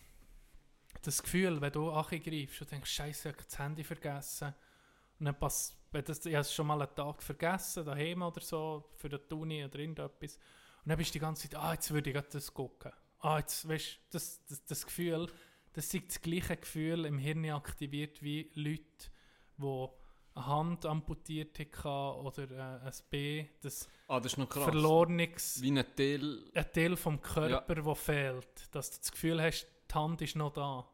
das 1.02 1.22
Gefühl, 1.22 1.60
wenn 1.60 1.72
du 1.72 1.90
angreifst 1.90 2.60
und 2.60 2.70
denkst, 2.70 2.90
Scheiße, 2.90 3.28
ich 3.28 3.34
habe 3.34 3.44
das 3.44 3.58
Handy 3.58 3.84
vergessen. 3.84 4.54
Und 5.18 5.26
dann 5.26 5.38
passt, 5.38 5.76
wenn 5.92 6.04
das, 6.04 6.24
ich 6.24 6.34
habe 6.34 6.42
es 6.42 6.54
schon 6.54 6.66
mal 6.66 6.80
einen 6.80 6.94
Tag 6.94 7.22
vergessen, 7.22 7.84
daheim 7.84 8.22
oder 8.22 8.40
so, 8.40 8.90
für 8.94 9.08
die 9.08 9.34
Uni 9.34 9.64
oder 9.64 9.78
irgendetwas. 9.78 10.36
Und 10.84 10.88
dann 10.88 10.98
bist 10.98 11.10
du 11.10 11.12
die 11.14 11.18
ganze 11.20 11.48
Zeit, 11.48 11.60
ah, 11.60 11.72
jetzt 11.72 11.90
würde 11.90 12.10
ich 12.10 12.20
das 12.20 12.52
gucken. 12.52 12.92
Ah, 13.20 13.38
jetzt, 13.38 13.68
weißt 13.68 13.94
du, 13.94 13.98
das, 14.12 14.44
das, 14.46 14.64
das 14.64 14.86
Gefühl, 14.86 15.30
das 15.72 15.92
ist 15.92 16.08
das 16.08 16.22
gleiche 16.22 16.56
Gefühl 16.56 17.04
im 17.04 17.18
Hirn 17.18 17.48
aktiviert 17.50 18.22
wie 18.22 18.50
Leute, 18.54 19.10
die 19.58 19.88
eine 20.34 20.46
Hand 20.46 20.86
amputiert 20.86 21.58
hatten 21.58 22.20
oder 22.26 22.50
äh, 22.50 22.86
ein 22.86 22.92
B, 23.10 23.46
das 23.60 23.88
ah, 24.08 24.20
das 24.20 24.32
ist 24.32 24.38
noch 24.38 24.48
krass. 24.48 24.64
verlorenes 24.64 25.60
Wie 25.60 25.70
ein 25.70 25.84
Teil... 25.96 26.50
ein 26.54 26.72
Teil 26.72 26.96
vom 26.96 27.20
Körper, 27.20 27.74
der 27.74 27.94
fehlt. 27.94 28.74
Dass 28.74 28.90
du 28.90 28.98
das 28.98 29.12
Gefühl 29.12 29.42
hast, 29.42 29.66
die 29.90 29.94
Hand 29.94 30.22
ist 30.22 30.36
noch 30.36 30.52
da. 30.52 30.88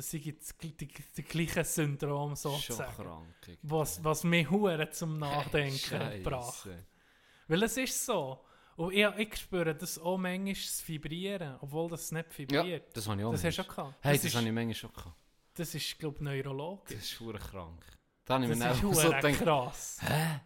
Das 0.00 0.14
ist 0.14 0.40
das, 0.40 0.56
die, 0.56 0.74
die 1.16 1.22
gleiche 1.22 1.62
Syndrom 1.62 2.34
sozusagen. 2.34 3.34
Was, 3.62 4.02
was 4.02 4.24
mich 4.24 4.48
hure 4.48 4.88
zum 4.90 5.18
Nachdenken 5.18 5.76
Scheisse. 5.78 6.18
gebracht. 6.22 6.68
Weil 7.48 7.62
es 7.64 7.76
ist 7.76 8.06
so. 8.06 8.40
Und 8.76 8.94
ich, 8.94 9.06
ich 9.18 9.36
spüre 9.36 9.74
das 9.74 9.98
auch 9.98 10.16
manchmal 10.16 10.54
das 10.54 10.82
Vibrieren, 10.88 11.56
obwohl 11.60 11.90
das 11.90 12.10
nicht 12.12 12.26
Ja, 12.30 12.62
vibriert. 12.62 12.96
das 12.96 13.06
habe 13.06 13.20
ich 13.20 13.26
auch 13.26 13.32
das 13.32 13.44
hast 13.44 13.58
du 13.58 13.62
auch 13.62 13.66
manchmal. 13.66 13.86
gehabt. 13.90 14.04
Hey, 14.04 14.12
das, 14.14 14.22
das, 14.22 14.30
ist, 14.30 14.36
habe 14.38 14.46
ich 14.46 14.52
manchmal 14.54 14.74
schon 14.74 14.92
gehabt. 14.94 15.16
das 15.54 15.74
ist, 15.74 15.98
glaube 15.98 16.14
ich, 16.16 16.24
Das 16.24 16.32
neurologisch. 16.34 16.96
ist 16.98 17.12
verdammt 17.12 17.50
krank. 17.50 17.84
Da 18.24 18.34
habe 18.34 18.44
ich 18.44 18.50
Das 18.50 18.58
mir 18.58 18.70
ist 18.72 18.82
dann 18.82 18.94
so 18.94 19.10
gedacht, 19.10 19.38
krass. 19.44 19.98
hä? 20.02 20.40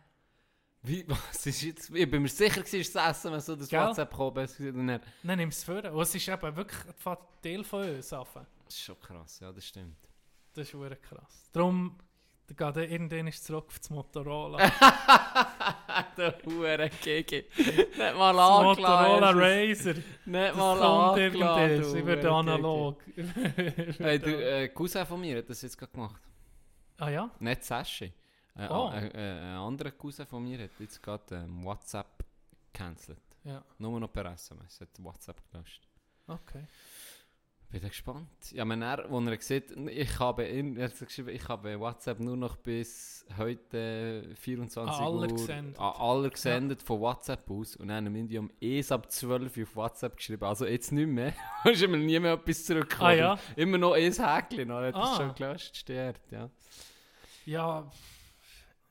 Wie, 0.83 1.05
was 1.09 1.47
ist 1.47 1.63
jetzt? 1.63 1.91
Ich 1.91 2.11
bin 2.11 2.23
mir 2.23 2.29
sicher, 2.29 2.61
es 2.63 2.93
das 2.93 3.11
Essen, 3.19 3.33
wenn 3.33 3.41
so 3.41 3.55
das 3.55 3.69
Gell? 3.69 3.81
WhatsApp 3.81 4.37
ist. 4.39 4.59
Und 4.59 4.87
dann- 4.89 5.01
nimm 5.23 5.49
es 5.51 5.63
vor. 5.63 5.85
Und 5.85 6.03
es 6.03 6.15
ist 6.15 6.27
eben 6.29 6.57
wirklich 6.57 6.81
ein 7.07 7.17
Teil 7.41 7.63
von 7.63 7.89
uns. 7.89 8.13
Anfangen. 8.13 8.47
Das 8.65 8.75
ist 8.75 8.83
schon 8.83 8.99
krass, 9.01 9.41
ja, 9.41 9.53
das 9.53 9.67
stimmt. 9.67 9.97
Das 10.55 10.69
ist 10.69 10.75
hure 10.75 10.97
krass. 10.97 11.49
Darum 11.53 11.99
geht 12.47 12.61
er 12.61 12.89
irgendwann 12.91 13.27
ist 13.29 13.45
zurück 13.45 13.67
auf 13.69 13.79
das 13.79 13.91
Motorola. 13.91 14.59
Der 16.17 16.39
Hure 16.45 16.91
Gigi. 17.03 17.45
Nicht 17.57 17.99
mal 17.99 18.35
das 18.35 18.63
Motorola 18.63 19.31
angeladen. 19.33 19.41
Razer. 19.41 19.95
Nicht 20.27 20.55
mal 20.57 20.83
angeladen. 20.83 22.07
werde 22.07 22.29
Hure 22.29 22.37
analog. 22.37 23.03
Hey, 23.99 24.19
der 24.19 24.63
äh, 24.63 24.69
Cousin 24.69 25.07
von 25.07 25.21
mir 25.21 25.39
hat 25.39 25.49
das 25.49 25.63
jetzt 25.63 25.77
gerade 25.79 25.93
gemacht. 25.93 26.21
ah 26.99 27.09
ja? 27.09 27.31
Nicht 27.41 27.65
Sashi. 27.65 28.13
Äh, 28.57 28.69
Oh. 28.69 28.91
äh, 28.93 29.09
äh, 29.09 29.41
ein 29.41 29.57
anderer 29.57 29.91
Cousin 29.93 30.27
von 30.27 30.43
mir 30.45 30.63
hat 30.63 30.71
jetzt 30.79 31.03
gerade 31.03 31.37
ähm, 31.37 31.65
WhatsApp 31.65 32.25
gecancelt. 32.73 33.19
Ja, 33.43 33.63
Nur 33.79 33.99
noch 34.01 34.13
per 34.13 34.27
SMS. 34.33 34.81
Hat 34.81 34.89
WhatsApp 34.99 35.41
gelöscht. 35.51 35.89
okay. 36.29 36.65
Bin 37.75 37.83
ich 37.83 37.91
gespannt. 37.91 38.29
Ja, 38.53 38.69
wenn 38.69 38.83
er, 38.83 39.05
wo 39.11 39.19
er 39.21 39.41
sieht, 39.41 39.73
ich 39.89 40.19
habe, 40.21 40.45
in, 40.45 40.77
er 40.77 40.85
hat 40.91 40.97
geschrieben, 40.99 41.31
ich 41.31 41.49
habe 41.49 41.81
WhatsApp 41.81 42.21
nur 42.21 42.37
noch 42.37 42.55
bis 42.55 43.27
heute 43.37 44.29
24 44.37 44.95
An 44.95 45.05
alle 45.05 45.17
Uhr 45.23 45.27
gesendet. 45.27 45.79
an 45.81 45.93
alle 45.99 46.31
gesendet 46.31 46.83
von 46.83 47.01
WhatsApp 47.01 47.51
aus 47.51 47.75
und 47.75 47.89
dann 47.89 48.07
haben 48.07 48.29
wir 48.29 48.39
um 48.39 48.51
erst 48.61 48.93
ab 48.93 49.11
12 49.11 49.57
Uhr 49.57 49.63
auf 49.65 49.75
WhatsApp 49.75 50.17
geschrieben. 50.19 50.45
Also 50.45 50.67
jetzt 50.67 50.93
nicht 50.93 51.09
mehr. 51.09 51.33
Da 51.65 51.71
ist 51.71 51.83
immer 51.83 51.97
nie 51.97 52.21
mehr 52.21 52.35
etwas 52.35 52.65
zurückgekommen. 52.65 53.11
Ah 53.11 53.15
ja? 53.15 53.39
Immer 53.57 53.79
noch 53.79 53.95
ein 53.95 54.13
Häkchen, 54.13 54.71
er 54.71 54.87
hat 54.87 54.95
Ah. 54.95 55.01
das 55.01 55.17
schon 55.17 55.35
gelöscht, 55.35 55.77
stört, 55.77 56.21
ja. 56.31 56.49
Ja, 57.45 57.91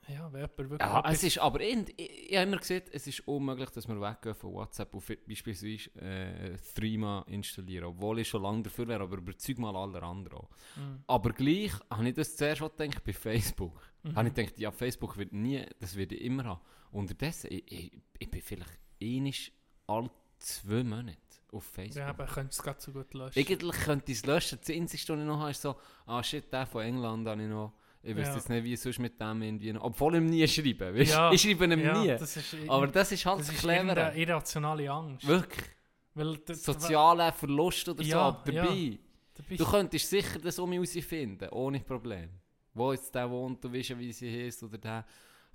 ja, 0.08 0.26
jemand 0.28 0.58
wirklich 0.58 0.80
Ja, 0.82 0.99
etwas- 0.99 1.14
es 1.14 1.24
ist 1.24 1.38
aber, 1.39 1.62
in, 1.62 1.86
ich, 1.97 2.30
ich 2.32 2.36
habe 2.38 2.47
immer 2.47 2.58
gesagt, 2.58 2.89
es 2.91 3.08
ist 3.08 3.28
unmöglich, 3.28 3.70
dass 3.70 3.88
wir 3.88 3.99
weggehen 3.99 4.36
von 4.36 4.54
WhatsApp 4.54 4.93
und 4.93 5.06
beispielsweise 5.28 5.89
äh, 5.99 6.58
Threema 6.76 7.24
installieren, 7.28 7.86
obwohl 7.86 8.20
ich 8.20 8.28
schon 8.30 8.41
lange 8.43 8.64
dafür 8.64 8.88
wäre, 8.88 9.04
aber 9.04 9.18
überzeug 9.18 9.58
mal 9.60 9.76
alle 9.76 10.01
anderen 10.04 10.38
auch. 10.39 10.49
Mhm. 10.76 11.04
Aber 11.08 11.32
gleich 11.32 11.72
habe 11.89 12.08
ich 12.10 12.14
das 12.16 12.36
zuerst 12.36 12.62
auch 12.62 12.76
gedacht 12.76 13.04
bei 13.04 13.14
Facebook. 13.14 13.80
Mhm. 14.04 14.16
Habe 14.16 14.28
ich 14.30 14.34
gedacht, 14.34 14.60
ja, 14.60 14.72
Facebook 14.72 15.18
wird 15.18 15.34
nie, 15.34 15.66
das 15.80 15.95
werde 15.95 16.16
ich 16.16 16.22
immer 16.24 16.43
haben. 16.45 16.62
Unterdessen, 16.91 17.47
ich, 17.51 17.72
ich, 17.72 17.91
ich 18.20 18.30
bin 18.30 18.41
vielleicht 18.41 18.80
einisch 19.01 19.51
alle 19.88 20.10
zwei 20.38 20.84
Monate 20.84 21.18
auf 21.51 21.64
Facebook. 21.64 21.97
Ja, 21.97 22.08
aber 22.10 22.26
könntest 22.26 22.60
es 22.60 22.64
gerade 22.64 22.82
so 22.82 22.91
gut 22.91 23.14
löschen. 23.14 23.39
Eigentlich 23.39 23.76
könnte 23.82 24.12
ich 24.12 24.18
es 24.20 24.26
löschen. 24.26 24.60
Das 24.60 24.70
Einzige, 24.70 25.14
was 25.14 25.20
ich 25.20 25.26
noch 25.26 25.39
habe, 25.39 25.51
ist 25.51 25.62
so, 25.62 25.76
ah 26.06 26.22
shit, 26.24 26.51
der 26.51 26.66
von 26.66 26.82
England 26.84 27.28
habe 27.28 27.41
ich 27.43 27.47
noch. 27.49 27.74
Ich 28.06 28.16
weiß 28.18 28.28
Ja. 28.28 28.36
jetzt 28.36 28.49
nicht, 28.49 28.64
wie 28.66 28.74
ich 28.74 28.80
sonst 28.82 28.99
mit 28.99 29.20
dem 29.20 29.41
irgendwie. 29.41 29.74
Obwohl 29.78 30.16
ich 30.16 30.22
ihm 30.22 30.26
nie 30.30 30.45
schreibe. 30.47 30.93
Weißt? 30.93 31.12
Ja, 31.14 31.32
Ich 31.32 31.41
schreibe 31.41 31.66
ihm 31.66 31.80
ja, 31.80 32.01
nie. 32.01 32.08
Das 32.10 32.36
ist, 32.36 32.56
Aber 32.68 32.88
das 32.88 33.12
ist 33.14 33.26
halt 33.26 33.39
das 33.39 33.47
das 33.47 33.56
ist 33.56 34.18
irrationale 34.18 34.91
Angst. 34.91 35.26
Wirklich. 35.26 35.66
Weil 36.14 36.36
d- 36.38 36.43
d- 36.47 36.54
Sozialer 36.54 37.32
Verlust 37.32 37.88
oder 37.89 38.04
so 38.04 38.10
dabei. 38.12 38.99
da 39.34 39.43
bist 39.47 39.60
Du 39.62 39.66
könntest 39.66 40.10
sicher 40.10 40.38
das 40.39 40.60
um 40.60 40.70
mich 40.70 40.80
herausfinden, 40.93 41.49
ohne 41.49 41.80
Problem. 41.80 42.30
Wo 42.74 42.91
jetzt 42.91 43.14
der 43.16 43.30
wohnt, 43.30 43.64
du 43.64 43.72
weißt 43.74 43.89
ja, 43.89 43.99
wie 43.99 44.12
sie 44.12 44.45
heißt 44.45 44.64
oder 44.64 44.78
der, 44.78 45.06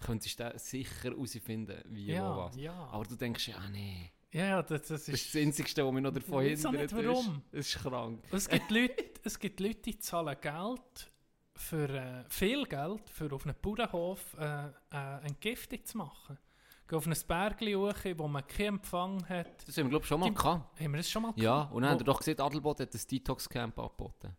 könntest 0.00 0.40
du 0.40 0.52
sicher 0.56 1.10
herausfinden, 1.10 1.76
wie, 1.86 2.06
ja, 2.06 2.34
wo, 2.34 2.40
was. 2.44 2.56
Aber 2.92 3.04
du 3.04 3.14
denkst, 3.14 3.48
ja, 3.48 3.68
nee. 3.70 4.10
ja, 4.32 4.46
ja, 4.46 4.62
das, 4.62 4.82
das 4.82 4.88
Das 4.88 5.08
ist 5.08 5.14
ist... 5.26 5.34
das 5.34 5.42
Einzige, 5.42 5.84
was 5.86 5.92
mich 5.92 6.02
noch 6.02 6.12
davon 6.12 6.44
Ich 6.46 6.60
hindert. 6.62 6.92
nicht, 6.92 6.96
warum. 7.06 7.42
Das 7.52 7.66
ist 7.74 7.78
krank. 7.82 8.24
Es 8.32 8.48
gibt 8.48 8.70
Leute, 8.70 9.04
es 9.22 9.38
gibt 9.38 9.60
Leute, 9.60 9.80
die 9.82 9.98
zahlen 9.98 10.36
Geld 10.40 11.10
für 11.58 11.88
äh, 11.88 12.24
viel 12.28 12.64
Geld 12.64 13.08
für 13.10 13.32
auf 13.32 13.44
einem 13.44 13.56
Bauernhof 13.60 14.36
äh, 14.38 14.66
äh, 14.92 15.26
Entgiftung 15.26 15.84
zu 15.84 15.98
machen. 15.98 16.38
Gehen 16.86 16.96
auf 16.98 17.06
ein 17.06 17.14
Bergli 17.26 17.74
hoch, 17.74 17.94
wo 18.16 18.28
man 18.28 18.46
keinen 18.46 18.76
Empfang 18.76 19.28
hat. 19.28 19.66
Das 19.66 19.76
haben 19.76 19.86
wir, 19.86 19.90
glaube 19.90 20.04
ich, 20.04 20.08
schon 20.08 20.20
mal 20.20 20.28
Die- 20.30 20.34
gehabt. 20.34 20.80
Haben 20.80 20.90
wir 20.92 20.96
das 20.98 21.10
schon 21.10 21.22
mal 21.22 21.32
Ja, 21.36 21.54
gehabt? 21.56 21.74
und 21.74 21.82
dann 21.82 21.90
Wo- 21.90 21.92
habt 21.92 22.00
ihr 22.00 22.04
doch 22.04 22.18
gesehen, 22.18 22.40
Adelboden 22.40 22.86
hat 22.86 22.94
ein 22.94 23.00
Detox-Camp 23.10 23.78
angeboten. 23.78 24.36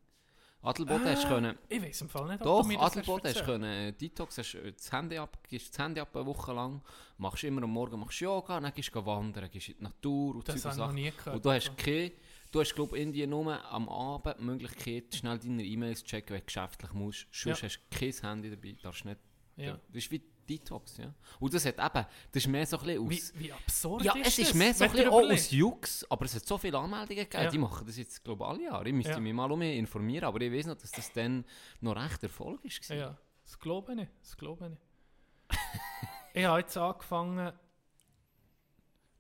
Adelboden 0.61 1.05
hast 1.07 1.23
du 1.23 1.27
können... 1.29 1.57
Ich 1.69 1.81
weiß 1.81 2.01
im 2.01 2.09
Fall 2.09 2.27
nicht, 2.27 2.43
Doch, 2.45 2.67
du 2.67 2.77
Adelboden 2.77 3.33
hast 3.33 3.45
können 3.45 3.63
äh, 3.63 3.93
Detox, 3.93 4.37
hast 4.39 4.55
äh, 4.55 4.73
das 4.73 4.91
Handy 4.91 5.17
ab, 5.17 5.37
gibst 5.47 5.69
das 5.77 5.85
Handy 5.85 6.01
ab 6.01 6.13
eine 6.13 6.25
Woche 6.25 6.51
lang, 6.51 6.81
machst 7.17 7.43
immer 7.45 7.63
am 7.63 7.69
Morgen 7.71 7.97
machst 7.97 8.19
Yoga, 8.19 8.59
dann 8.59 8.73
gehst 8.73 8.93
du 8.93 9.05
wandern, 9.05 9.49
gehst 9.49 9.69
in 9.69 9.77
die 9.77 9.83
Natur 9.83 10.35
und 10.35 10.49
Das 10.49 10.65
habe 10.65 10.73
ich 10.73 10.79
noch 10.79 10.91
nie 10.91 11.11
gehört. 11.11 11.35
Und 11.37 11.45
du 11.45 11.51
hast 11.51 11.77
keine, 11.77 12.11
du 12.51 12.59
hast 12.59 12.73
glaube 12.75 12.97
ich 12.97 13.03
in 13.03 13.13
dir 13.13 13.27
nur 13.27 13.63
am 13.71 13.87
Abend 13.89 14.35
die 14.39 14.43
Möglichkeit, 14.43 15.13
schnell 15.15 15.37
deine 15.39 15.63
E-Mails 15.63 15.99
zu 15.99 16.05
checken, 16.05 16.33
wenn 16.35 16.39
du 16.41 16.45
geschäftlich 16.45 16.93
musst. 16.93 17.27
Sonst 17.31 17.61
Ja. 17.61 17.67
hast 17.67 17.79
du 17.89 17.97
kein 17.97 18.13
Handy 18.29 18.49
dabei, 18.49 18.75
darfst 18.81 19.05
nicht. 19.05 19.19
ja. 19.57 19.73
Das 19.87 19.95
ist 20.03 20.11
wie 20.11 20.21
Detox, 20.49 20.97
ja. 20.97 21.13
Und 21.39 21.53
das 21.53 21.63
hat 21.63 21.75
eben, 21.77 22.05
das 22.31 22.43
ist 22.43 22.47
mehr 22.47 22.65
so 22.65 22.79
ein 22.79 22.85
bisschen 22.85 23.05
aus... 23.05 23.33
wie, 23.35 23.39
wie 23.39 23.53
absurd 23.53 24.03
Ja, 24.03 24.15
ist 24.15 24.27
es 24.29 24.39
ist 24.39 24.55
mehr 24.55 24.73
so 24.73 24.83
ein 24.85 24.91
bisschen 24.91 25.09
auch 25.09 25.21
aus 25.21 25.51
Jux, 25.51 26.05
aber 26.09 26.25
es 26.25 26.33
hat 26.33 26.43
so 26.47 26.57
viele 26.57 26.79
Anmeldungen 26.79 27.23
gegeben, 27.23 27.43
Ja. 27.43 27.49
die 27.51 27.57
machen 27.59 27.85
das 27.85 27.97
jetzt 27.97 28.23
glaube 28.23 28.43
ich 28.43 28.49
alle 28.49 28.63
Jahre. 28.63 28.87
Ich 28.87 28.93
müsste 28.95 29.11
Ja. 29.11 29.19
mich 29.19 29.33
mal 29.33 29.51
um 29.51 29.59
mich 29.59 29.77
informieren, 29.77 30.23
aber 30.25 30.41
ich 30.41 30.51
weiß 30.51 30.65
noch, 30.65 30.75
dass 30.77 30.91
das 30.91 31.11
dann 31.13 31.45
noch 31.81 31.95
recht 31.95 32.23
Erfolg 32.23 32.63
war. 32.63 32.95
Ja, 32.97 33.17
das 33.45 33.59
glaube 33.59 33.91
ich 33.91 33.97
nicht. 33.99 34.11
Das 34.23 34.37
glaube 34.37 34.63
ich 34.65 34.69
nicht. 34.71 34.81
ich 36.33 36.45
habe 36.45 36.59
jetzt 36.61 36.77
angefangen, 36.77 37.53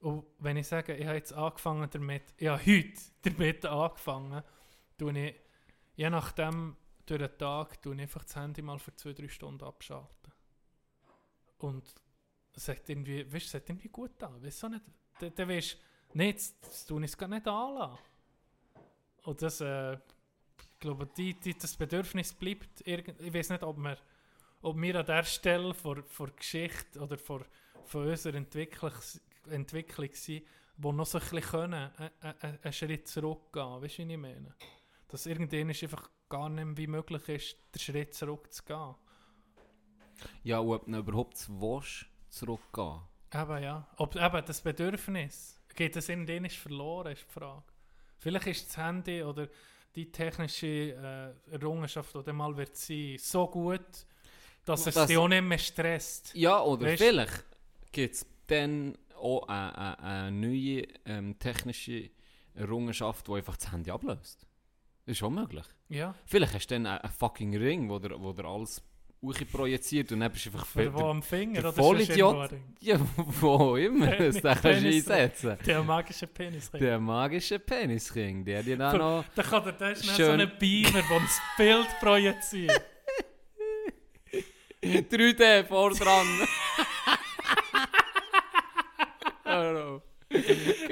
und 0.01 0.25
wenn 0.39 0.57
ich 0.57 0.67
sage, 0.67 0.95
ich 0.95 1.05
habe 1.05 1.17
jetzt 1.17 1.33
angefangen 1.33 1.89
damit, 1.89 2.33
habe 2.41 2.65
heute 2.65 3.01
damit 3.23 3.65
angefangen, 3.65 4.43
tue 4.97 5.19
ich, 5.19 5.35
je 5.95 6.09
nachdem, 6.09 6.77
durch 7.05 7.19
den 7.19 7.37
Tag, 7.37 7.81
tue 7.81 7.95
ich 7.95 8.01
einfach 8.01 8.23
das 8.23 8.35
Handy 8.35 8.61
mal 8.61 8.79
für 8.79 8.95
zwei, 8.95 9.13
drei 9.13 9.27
Stunden 9.27 9.63
abschalten. 9.63 10.31
Und 11.57 11.83
es 12.53 12.67
hat 12.67 12.87
irgendwie, 12.87 13.25
weißt, 13.31 13.47
es 13.47 13.53
hat 13.55 13.69
irgendwie 13.69 13.89
gut 13.89 14.21
an. 14.23 14.41
Weißt 14.41 14.63
du 14.63 14.69
nicht? 14.69 14.85
Dann, 15.19 15.33
dann 15.35 15.49
weißt 15.49 15.73
du, 15.73 15.77
nee, 16.17 16.29
jetzt, 16.29 16.63
jetzt 16.63 16.85
tue 16.85 17.03
ich 17.03 17.11
es 17.11 17.17
gar 17.17 17.27
nicht 17.27 17.47
anlassen. 17.47 17.97
Und 19.23 19.41
das, 19.41 19.59
äh, 19.61 19.93
ich 19.93 20.79
glaube, 20.79 21.07
die, 21.07 21.33
die, 21.33 21.57
das 21.57 21.75
Bedürfnis 21.75 22.33
bleibt, 22.33 22.87
irgend, 22.87 23.19
ich 23.19 23.33
weiß 23.33 23.49
nicht, 23.49 23.63
ob 23.63 23.77
wir, 23.77 23.97
ob 24.61 24.79
wir 24.79 24.99
an 24.99 25.05
der 25.05 25.23
Stelle 25.23 25.73
vor, 25.73 26.03
vor 26.03 26.29
Geschichte 26.31 26.99
oder 26.99 27.17
vor, 27.17 27.45
von 27.85 28.07
unserer 28.07 28.35
Entwicklung, 28.35 28.93
Entwicklung 29.49 30.09
sind, 30.13 30.43
wo 30.77 30.91
noch 30.91 31.05
so 31.05 31.17
ein 31.17 31.23
bisschen 31.29 31.41
können, 31.41 31.91
äh, 32.21 32.33
einen 32.63 32.73
Schritt 32.73 33.07
zurückgehen. 33.07 33.81
Weißt 33.81 33.99
du, 33.99 34.07
wie 34.07 34.13
ich 34.13 34.17
meine? 34.19 34.55
Dass 35.07 35.25
irgendwann 35.25 35.69
ist 35.69 35.83
einfach 35.83 36.09
gar 36.29 36.49
nicht 36.49 36.63
mehr 36.65 36.77
wie 36.77 36.87
möglich 36.87 37.27
ist, 37.29 37.57
den 37.75 37.79
Schritt 37.79 38.13
zurückzugehen. 38.13 38.95
Ja, 40.43 40.59
und 40.59 40.73
ob 40.75 40.85
du 40.85 40.97
überhaupt 40.97 41.47
willst, 41.49 42.05
zurückgehen 42.29 42.99
Eben, 43.33 43.63
ja. 43.63 43.87
Ob, 43.97 44.15
eben, 44.15 44.45
das 44.45 44.61
Bedürfnis. 44.61 45.59
geht 45.75 45.95
das 45.95 46.09
irgendwann 46.09 46.45
ist 46.45 46.57
verloren, 46.57 47.13
ist 47.13 47.25
die 47.27 47.31
Frage. 47.39 47.63
Vielleicht 48.17 48.47
ist 48.47 48.67
das 48.69 48.77
Handy 48.77 49.23
oder 49.23 49.47
die 49.95 50.11
technische 50.11 50.67
äh, 51.47 51.51
Errungenschaft, 51.53 52.13
die 52.15 52.23
dann 52.23 52.35
mal 52.35 52.55
wird 52.57 52.75
sein, 52.75 53.15
so 53.19 53.47
gut, 53.47 53.81
dass 54.65 54.85
es 54.87 54.95
Das- 54.95 55.07
dich 55.07 55.17
auch 55.17 55.27
nicht 55.27 55.43
mehr 55.43 55.57
stresst. 55.57 56.33
Ja, 56.35 56.61
oder 56.61 56.87
Weißt- 56.87 56.97
vielleicht 56.97 57.45
gibt 57.91 58.15
es 58.15 58.25
dann 58.47 58.97
auch 59.19 59.47
eine, 59.47 59.77
eine, 59.77 59.99
eine 59.99 60.31
neue 60.31 60.83
ähm, 61.05 61.37
technische 61.39 62.09
Errungenschaft, 62.55 63.27
die 63.27 63.33
einfach 63.33 63.57
das 63.57 63.71
Handy 63.71 63.91
ablöst. 63.91 64.47
Das 65.05 65.17
ist 65.17 65.23
auch 65.23 65.29
möglich. 65.29 65.65
Ja, 65.89 66.13
Vielleicht 66.25 66.53
hast 66.53 66.67
du 66.67 66.75
dann 66.75 66.85
einen, 66.85 66.99
einen 66.99 67.11
fucking 67.11 67.55
Ring, 67.55 67.89
wo 67.89 67.99
der, 67.99 68.19
wo 68.21 68.31
der 68.33 68.45
alles 68.45 68.81
projiziert 69.51 70.11
und 70.11 70.21
dann 70.21 70.31
bist 70.31 70.45
du 70.45 70.51
einfach 70.51 70.65
für 70.65 70.93
wo 70.93 71.05
am 71.05 71.21
Finger 71.21 71.61
der 71.61 71.71
oder 71.71 71.83
Vollidiot. 71.83 72.51
Ja, 72.79 72.99
wo 73.41 73.75
immer 73.75 74.07
das 74.15 74.41
kannst 74.41 74.63
du 74.63 74.87
einsetzen. 74.87 75.57
Der 75.65 75.83
magische 75.83 76.27
Penis. 76.27 76.71
Der 76.71 76.99
magische 76.99 77.59
Penisring, 77.59 78.45
der 78.45 78.63
dir 78.63 78.77
dann 78.77 78.97
noch... 78.97 79.25
Da 79.35 79.43
kann 79.43 79.73
der 79.77 79.95
so 79.95 80.13
Schön. 80.13 80.39
ein 80.39 80.51
Beamer, 80.57 81.01
der 81.01 81.19
das 81.19 81.41
Bild 81.57 81.87
projiziert. 81.99 82.81
3D 84.81 85.65
vor 85.65 85.91
dran. 85.91 86.27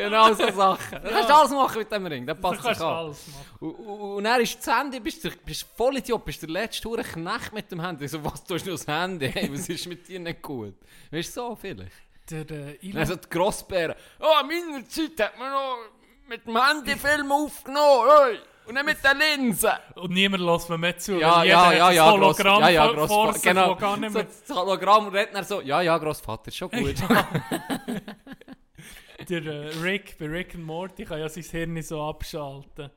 Genau 0.10 0.34
so 0.34 0.52
Sachen. 0.56 1.02
Du 1.04 1.10
kannst 1.10 1.32
alles 1.32 1.52
machen 1.52 1.78
mit 1.80 1.92
dem 1.92 2.06
Ring, 2.06 2.26
der 2.26 2.34
passt 2.36 2.64
sich 2.64 2.78
an. 2.80 2.82
alles 2.82 3.28
machen. 3.28 3.46
Und, 3.60 3.72
und, 3.76 4.00
und 4.18 4.24
dann 4.24 4.42
ist 4.42 4.58
das 4.66 4.78
Handy, 4.80 5.00
bist 5.00 5.24
du 5.24 5.30
bist 5.46 5.66
voll 5.76 5.98
Idiot, 5.98 6.24
bist 6.26 6.42
der 6.42 6.50
letzte 6.50 6.88
Hure 6.90 7.04
Knecht 7.04 7.54
mit 7.54 7.72
dem 7.72 7.82
Handy. 7.82 8.08
So, 8.08 8.24
was 8.24 8.44
tust 8.44 8.66
du 8.68 8.72
das 8.72 8.88
Handy? 8.88 9.30
Hey, 9.32 9.50
was 9.52 9.68
ist 9.70 9.86
mit 9.88 10.08
dir 10.08 10.20
nicht 10.20 10.42
gut? 10.42 10.76
Weißt 11.12 11.36
du, 11.38 11.42
so 11.42 11.56
vielleicht. 11.56 11.92
Der 12.30 12.40
äh, 12.52 12.78
Elon, 12.82 12.96
Dann 12.96 13.06
so 13.06 13.16
die 13.16 13.30
Grossbären. 13.30 13.96
Oh, 14.20 14.26
in 14.42 14.48
meiner 14.72 14.88
Zeit 14.90 15.20
hat 15.20 15.40
man 15.40 15.52
noch 15.52 15.78
mit 16.28 16.46
dem 16.46 16.62
Handy 16.62 16.96
Film 16.98 17.32
aufgenommen. 17.32 18.10
Hey. 18.26 18.40
Und 18.66 18.74
nicht 18.74 18.86
mit 18.86 18.98
der 19.02 19.14
Linse. 19.14 19.72
und 19.96 20.12
niemand 20.12 20.44
lässt 20.44 20.70
mir 20.70 20.78
mehr 20.78 20.98
zu. 20.98 21.14
Ja, 21.14 21.42
ja, 21.42 21.72
ja, 21.72 21.92
ja, 21.92 22.12
Hologramm 22.12 22.60
ja, 22.64 22.70
ja, 22.70 22.88
Grossvater, 22.92 23.40
genau. 23.40 23.76
gar 23.78 23.96
nicht 23.96 24.12
So, 24.12 24.18
mehr 24.18 24.28
das 24.46 24.58
Hologramm 24.58 25.08
redet 25.08 25.34
dann 25.34 25.46
so, 25.46 25.62
ja, 25.62 25.80
ja, 25.80 25.98
Grossvater, 25.98 26.50
ist 26.50 26.58
schon 26.58 26.70
gut. 26.72 26.96
Der 29.30 29.46
äh, 29.46 29.68
Rick, 29.82 30.18
bei 30.18 30.26
Rick 30.28 30.56
and 30.56 30.64
Morty 30.64 31.04
kann 31.04 31.20
ja 31.20 31.28
sein 31.28 31.44
Hirn 31.44 31.82
so 31.82 32.02
abschalten, 32.02 32.90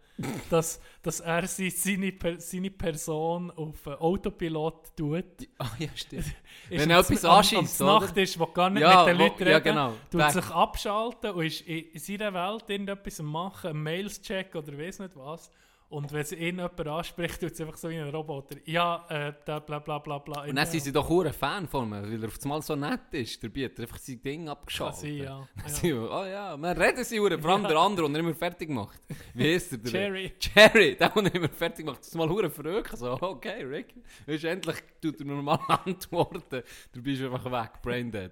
dass, 0.49 0.81
dass 1.03 1.21
er 1.21 1.47
seine, 1.47 2.13
seine 2.39 2.71
Person 2.71 3.51
auf 3.51 3.87
äh, 3.87 3.91
Autopilot 3.91 4.97
tut. 4.97 5.25
Ah, 5.59 5.71
ja, 5.79 5.89
stimmt. 5.95 6.27
Ist 6.71 6.81
Wenn 6.83 6.91
er 6.91 7.01
etwas 7.01 7.25
anschießt, 7.25 7.81
Nacht 7.81 8.13
oder? 8.13 8.23
ist, 8.23 8.39
wo 8.39 8.47
gar 8.47 8.71
nicht 8.71 8.83
Ja, 8.83 9.05
mit 9.05 9.15
den 9.15 9.19
wo- 9.19 9.23
Leuten 9.25 9.43
ja, 9.47 9.57
reden, 9.57 9.65
genau. 9.65 9.93
tut 10.11 10.21
Back. 10.21 10.31
sich 10.33 10.51
abschalten 10.51 11.31
und 11.33 11.45
ist 11.47 11.61
in 11.63 11.99
seiner 11.99 12.33
Welt 12.35 12.65
irgendetwas 12.69 13.19
am 13.21 13.27
machen, 13.27 13.71
einen 13.71 13.83
Mails-Check 13.83 14.55
oder 14.55 14.79
weiss 14.79 14.99
nicht 14.99 15.17
was. 15.17 15.51
Und 15.91 16.13
wenn 16.13 16.25
sie 16.25 16.37
ihn 16.37 16.57
jemand 16.59 16.87
anspricht, 16.87 17.41
tut 17.41 17.51
es 17.51 17.61
einfach 17.61 17.77
so 17.77 17.91
wie 17.91 17.99
ein 17.99 18.09
Roboter. 18.09 18.57
Ja, 18.65 19.05
äh, 19.09 19.33
da, 19.45 19.59
bla 19.59 19.81
bla 19.81 19.99
bla 19.99 20.19
bla. 20.19 20.45
Und 20.45 20.55
dann 20.55 20.65
sind 20.67 20.85
sie 20.85 20.93
doch 20.93 21.09
hure 21.09 21.33
Fan 21.33 21.67
von 21.67 21.89
mir, 21.91 22.03
weil 22.05 22.23
er 22.23 22.29
auf 22.29 22.39
einmal 22.45 22.63
so 22.63 22.77
nett 22.77 23.13
ist. 23.13 23.43
Dabei 23.43 23.65
hat 23.65 23.73
er 23.77 23.83
einfach 23.83 23.99
sein 23.99 24.23
Ding 24.23 24.41
Kann 24.47 24.49
abgeschaltet. 24.51 25.01
sein, 25.01 25.17
ja. 25.17 25.49
Ja. 25.83 25.95
oh 25.97 26.25
ja, 26.25 26.57
wir 26.57 26.79
reden 26.79 27.03
sie 27.03 27.19
hure, 27.19 27.37
vor 27.41 27.51
allem 27.51 27.65
der 27.65 27.77
andere, 27.77 28.07
und 28.07 28.15
er 28.15 28.21
immer 28.21 28.35
fertig 28.37 28.69
macht. 28.71 29.01
Wie 29.35 29.53
ist 29.53 29.73
der? 29.73 29.79
der 29.79 29.93
Jerry. 30.03 30.33
Jerry, 30.55 30.97
der, 31.01 31.09
der 31.09 31.35
immer 31.35 31.49
fertig 31.49 31.85
macht. 31.85 31.99
Das 32.01 32.07
ist 32.09 32.15
mal 32.15 32.29
hure 32.29 32.49
verrückt. 32.51 32.97
So, 32.97 33.19
okay, 33.21 33.65
Rick. 33.65 33.93
Du, 34.27 34.33
endlich 34.49 34.77
tut 35.03 35.19
er 35.19 35.27
normal 35.27 35.59
antworten. 35.85 36.63
Du 36.93 37.03
bist 37.03 37.21
einfach 37.21 37.45
weg, 37.51 37.83
brain 37.83 38.13
dead. 38.13 38.31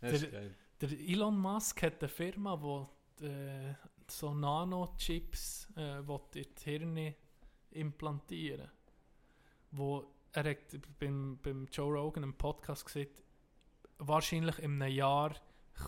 Das 0.00 0.12
ist 0.12 0.22
Der- 0.22 0.30
geil. 0.30 0.54
Der 0.80 0.90
Elon 0.92 1.36
Musk 1.36 1.82
hat 1.82 2.00
eine 2.00 2.08
Firma, 2.08 2.86
die 3.18 3.24
äh, 3.24 3.74
so 4.10 4.34
Nanochips 4.34 5.68
äh, 5.76 6.06
will 6.06 6.20
in 6.34 6.44
die 6.54 6.64
Hirne 6.64 7.14
implantieren 7.70 8.70
wo 9.72 10.04
er 10.32 10.44
hat 10.50 10.58
beim, 10.98 11.38
beim 11.42 11.66
Joe 11.70 11.92
Rogan 11.98 12.22
im 12.22 12.34
Podcast 12.34 12.86
gesagt, 12.86 13.22
wahrscheinlich 13.98 14.58
in 14.60 14.80
einem 14.80 14.94
Jahr 14.94 15.34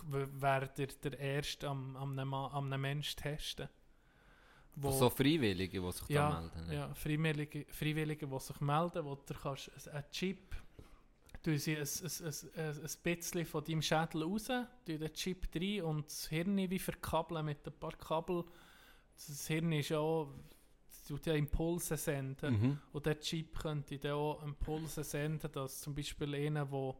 wäre 0.03 0.67
der, 0.77 0.87
der 0.87 1.17
Erste 1.19 1.67
am, 1.67 1.95
am, 1.95 2.11
einem, 2.17 2.33
am 2.33 2.65
einem 2.65 2.81
Menschen 2.81 3.17
testen. 3.19 3.69
Wo, 4.75 4.91
So 4.91 5.09
Freiwillige, 5.09 5.81
die 5.81 5.91
sich 5.91 6.07
da 6.07 6.13
ja, 6.13 6.29
melden. 6.41 6.71
ja, 6.71 6.93
Freiwillige, 6.93 7.65
Freiwillige, 7.69 8.27
die 8.27 8.39
sich 8.39 8.59
melden, 8.61 9.03
wo 9.05 9.15
du 9.15 9.33
kannst 9.33 9.71
ein- 9.87 9.93
einen 9.93 10.11
Chip, 10.11 10.55
du 11.43 11.57
sie 11.57 11.77
ein, 11.77 11.83
ein, 11.83 12.33
ein, 12.55 12.81
ein, 12.81 12.89
bisschen 13.03 13.45
von 13.45 13.63
deinem 13.63 13.81
Schädel 13.81 14.23
raus, 14.23 14.47
du 14.85 14.97
den 14.97 15.13
Chip 15.13 15.47
rein 15.55 15.81
und 15.83 16.07
das 16.07 16.27
Hirn 16.27 16.57
wie 16.57 16.79
verkabeln 16.79 17.45
mit 17.45 17.65
ein 17.65 17.73
paar 17.73 17.93
Kabel. 17.93 18.43
Das 19.15 19.47
Hirn 19.47 19.71
ist 19.71 19.89
ja 19.89 19.99
auch, 19.99 20.33
tut 21.07 21.25
ja 21.25 21.33
Impulse 21.33 21.97
senden. 21.97 22.53
Mhm. 22.53 22.79
Und 22.93 23.05
der 23.05 23.19
Chip 23.19 23.59
könnte 23.59 23.97
dann 23.97 24.11
auch 24.11 24.43
Impulse 24.43 25.03
senden, 25.03 25.51
dass 25.51 25.81
zum 25.81 25.95
Beispiel 25.95 26.35
einer, 26.35 26.65
der 26.65 26.95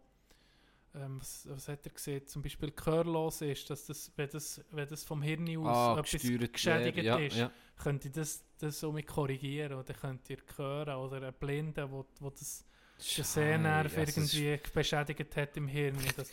ähm, 0.96 1.20
was, 1.20 1.48
was 1.48 1.68
hat 1.68 1.86
er 1.86 1.92
gesehen, 1.92 2.26
zum 2.26 2.42
Beispiel 2.42 2.72
gehörlos 2.72 3.42
ist, 3.42 3.70
dass 3.70 3.86
das, 3.86 4.12
wenn 4.16 4.30
das, 4.30 4.62
wenn 4.72 4.88
das 4.88 5.04
vom 5.04 5.22
Hirn 5.22 5.48
aus 5.58 5.68
Ah, 5.68 6.00
etwas 6.00 6.52
geschädigt 6.52 7.06
ja, 7.06 7.18
ist, 7.18 7.38
Ja. 7.38 7.52
könnte 7.78 8.10
das, 8.10 8.44
das 8.58 8.80
somit 8.80 9.06
korrigieren 9.06 9.78
oder 9.78 9.94
könnt 9.94 10.28
ihr 10.30 10.40
hören 10.58 10.96
oder 10.96 11.28
ein 11.28 11.34
Blinder, 11.34 11.92
wo, 11.92 12.06
wo 12.20 12.32
das 12.32 12.66
den 13.00 13.24
Sehnerv 13.24 13.96
ja, 13.96 14.06
das 14.06 14.18
ist 14.18 14.34
irgendwie 14.34 14.72
beschädigt 14.72 15.36
hat 15.36 15.58
im 15.58 15.68
Hirn. 15.68 15.98
Das, 16.16 16.32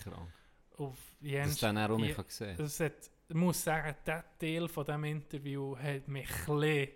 auf 0.76 0.98
Das 1.20 1.30
Jens, 1.30 1.58
dann 1.58 1.78
auch 1.78 1.98
mich 1.98 2.16
gesehen. 2.16 2.56
das 2.56 2.80
hat, 2.80 3.10
ich 3.28 3.34
muss 3.34 3.62
sagen, 3.62 3.94
der 4.04 4.24
Teil 4.38 4.68
von 4.68 4.84
diesem 4.84 5.04
Interview 5.04 5.76
hat 5.76 6.06
mich 6.08 6.28
ein 6.48 6.88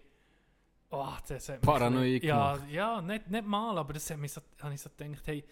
oh, 0.91 1.15
das 1.27 1.49
hat 1.49 1.57
mich 1.57 1.67
Paranoid 1.67 2.23
ja, 2.23 2.57
gemacht. 2.57 2.71
ja, 2.71 3.01
nicht, 3.01 3.31
nicht 3.31 3.47
mal, 3.47 3.79
aber 3.79 3.95
das 3.95 4.11
hat 4.11 4.19
mich 4.19 4.33
so, 4.33 4.41
habe 4.61 4.75
ich 4.75 4.81
so 4.81 4.91
gedacht, 4.97 5.27
hey, 5.27 5.45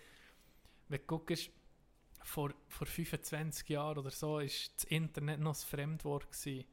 wenn 0.89 1.01
du 1.01 1.07
guckst, 1.07 1.51
vor, 2.23 2.53
vor 2.69 2.87
25 2.87 3.69
Jahren 3.69 3.99
oder 3.99 4.11
so 4.11 4.39
ist 4.39 4.73
das 4.77 4.85
Internet 4.85 5.41
noch 5.41 5.55
ein 5.55 5.67
Fremdwort 5.67 6.31
gewesen. 6.31 6.65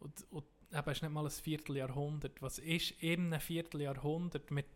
Und, 0.00 0.26
und 0.30 0.44
eben, 0.72 0.90
ist 0.90 1.02
nicht 1.02 1.12
mal 1.12 1.24
ein 1.24 1.30
Vierteljahrhundert. 1.30 2.40
Was 2.40 2.58
ist 2.58 2.92
in 3.02 3.32
einem 3.32 3.40
Vierteljahrhundert 3.40 4.50
mit, 4.50 4.66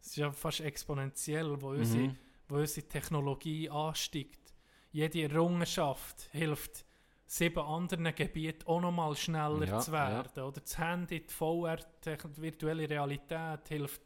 es 0.00 0.08
ist 0.08 0.16
ja 0.16 0.30
fast 0.32 0.60
exponentiell, 0.60 1.60
wo, 1.60 1.70
unsere, 1.70 2.04
Mhm. 2.08 2.16
wo 2.48 2.56
unsere 2.56 2.86
Technologie 2.86 3.68
ansteigt. 3.70 4.54
Jede 4.92 5.22
Errungenschaft 5.22 6.28
hilft 6.32 6.84
sieben 7.26 7.58
anderen 7.58 8.14
Gebieten 8.14 8.66
auch 8.66 8.80
nochmal 8.80 9.16
schneller 9.16 9.66
Ja, 9.66 9.78
zu 9.80 9.92
werden. 9.92 10.42
Oder 10.42 10.60
das 10.60 10.78
Handy, 10.78 11.20
die 11.26 11.32
VR, 11.32 11.76
die 12.04 12.16
virtuelle 12.42 12.88
Realität 12.88 13.68
hilft, 13.68 14.02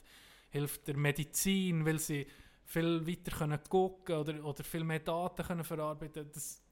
hilft 0.51 0.88
der 0.88 0.97
Medizin, 0.97 1.84
weil 1.84 1.99
sie 1.99 2.26
viel 2.64 3.07
weiter 3.07 3.36
können 3.36 3.61
gucken 3.68 4.16
oder, 4.16 4.45
oder 4.45 4.64
viel 4.64 4.84
mehr 4.84 5.01
Daten 5.01 5.43
können 5.45 5.64
verarbeiten 5.64 6.30
das 6.32 6.62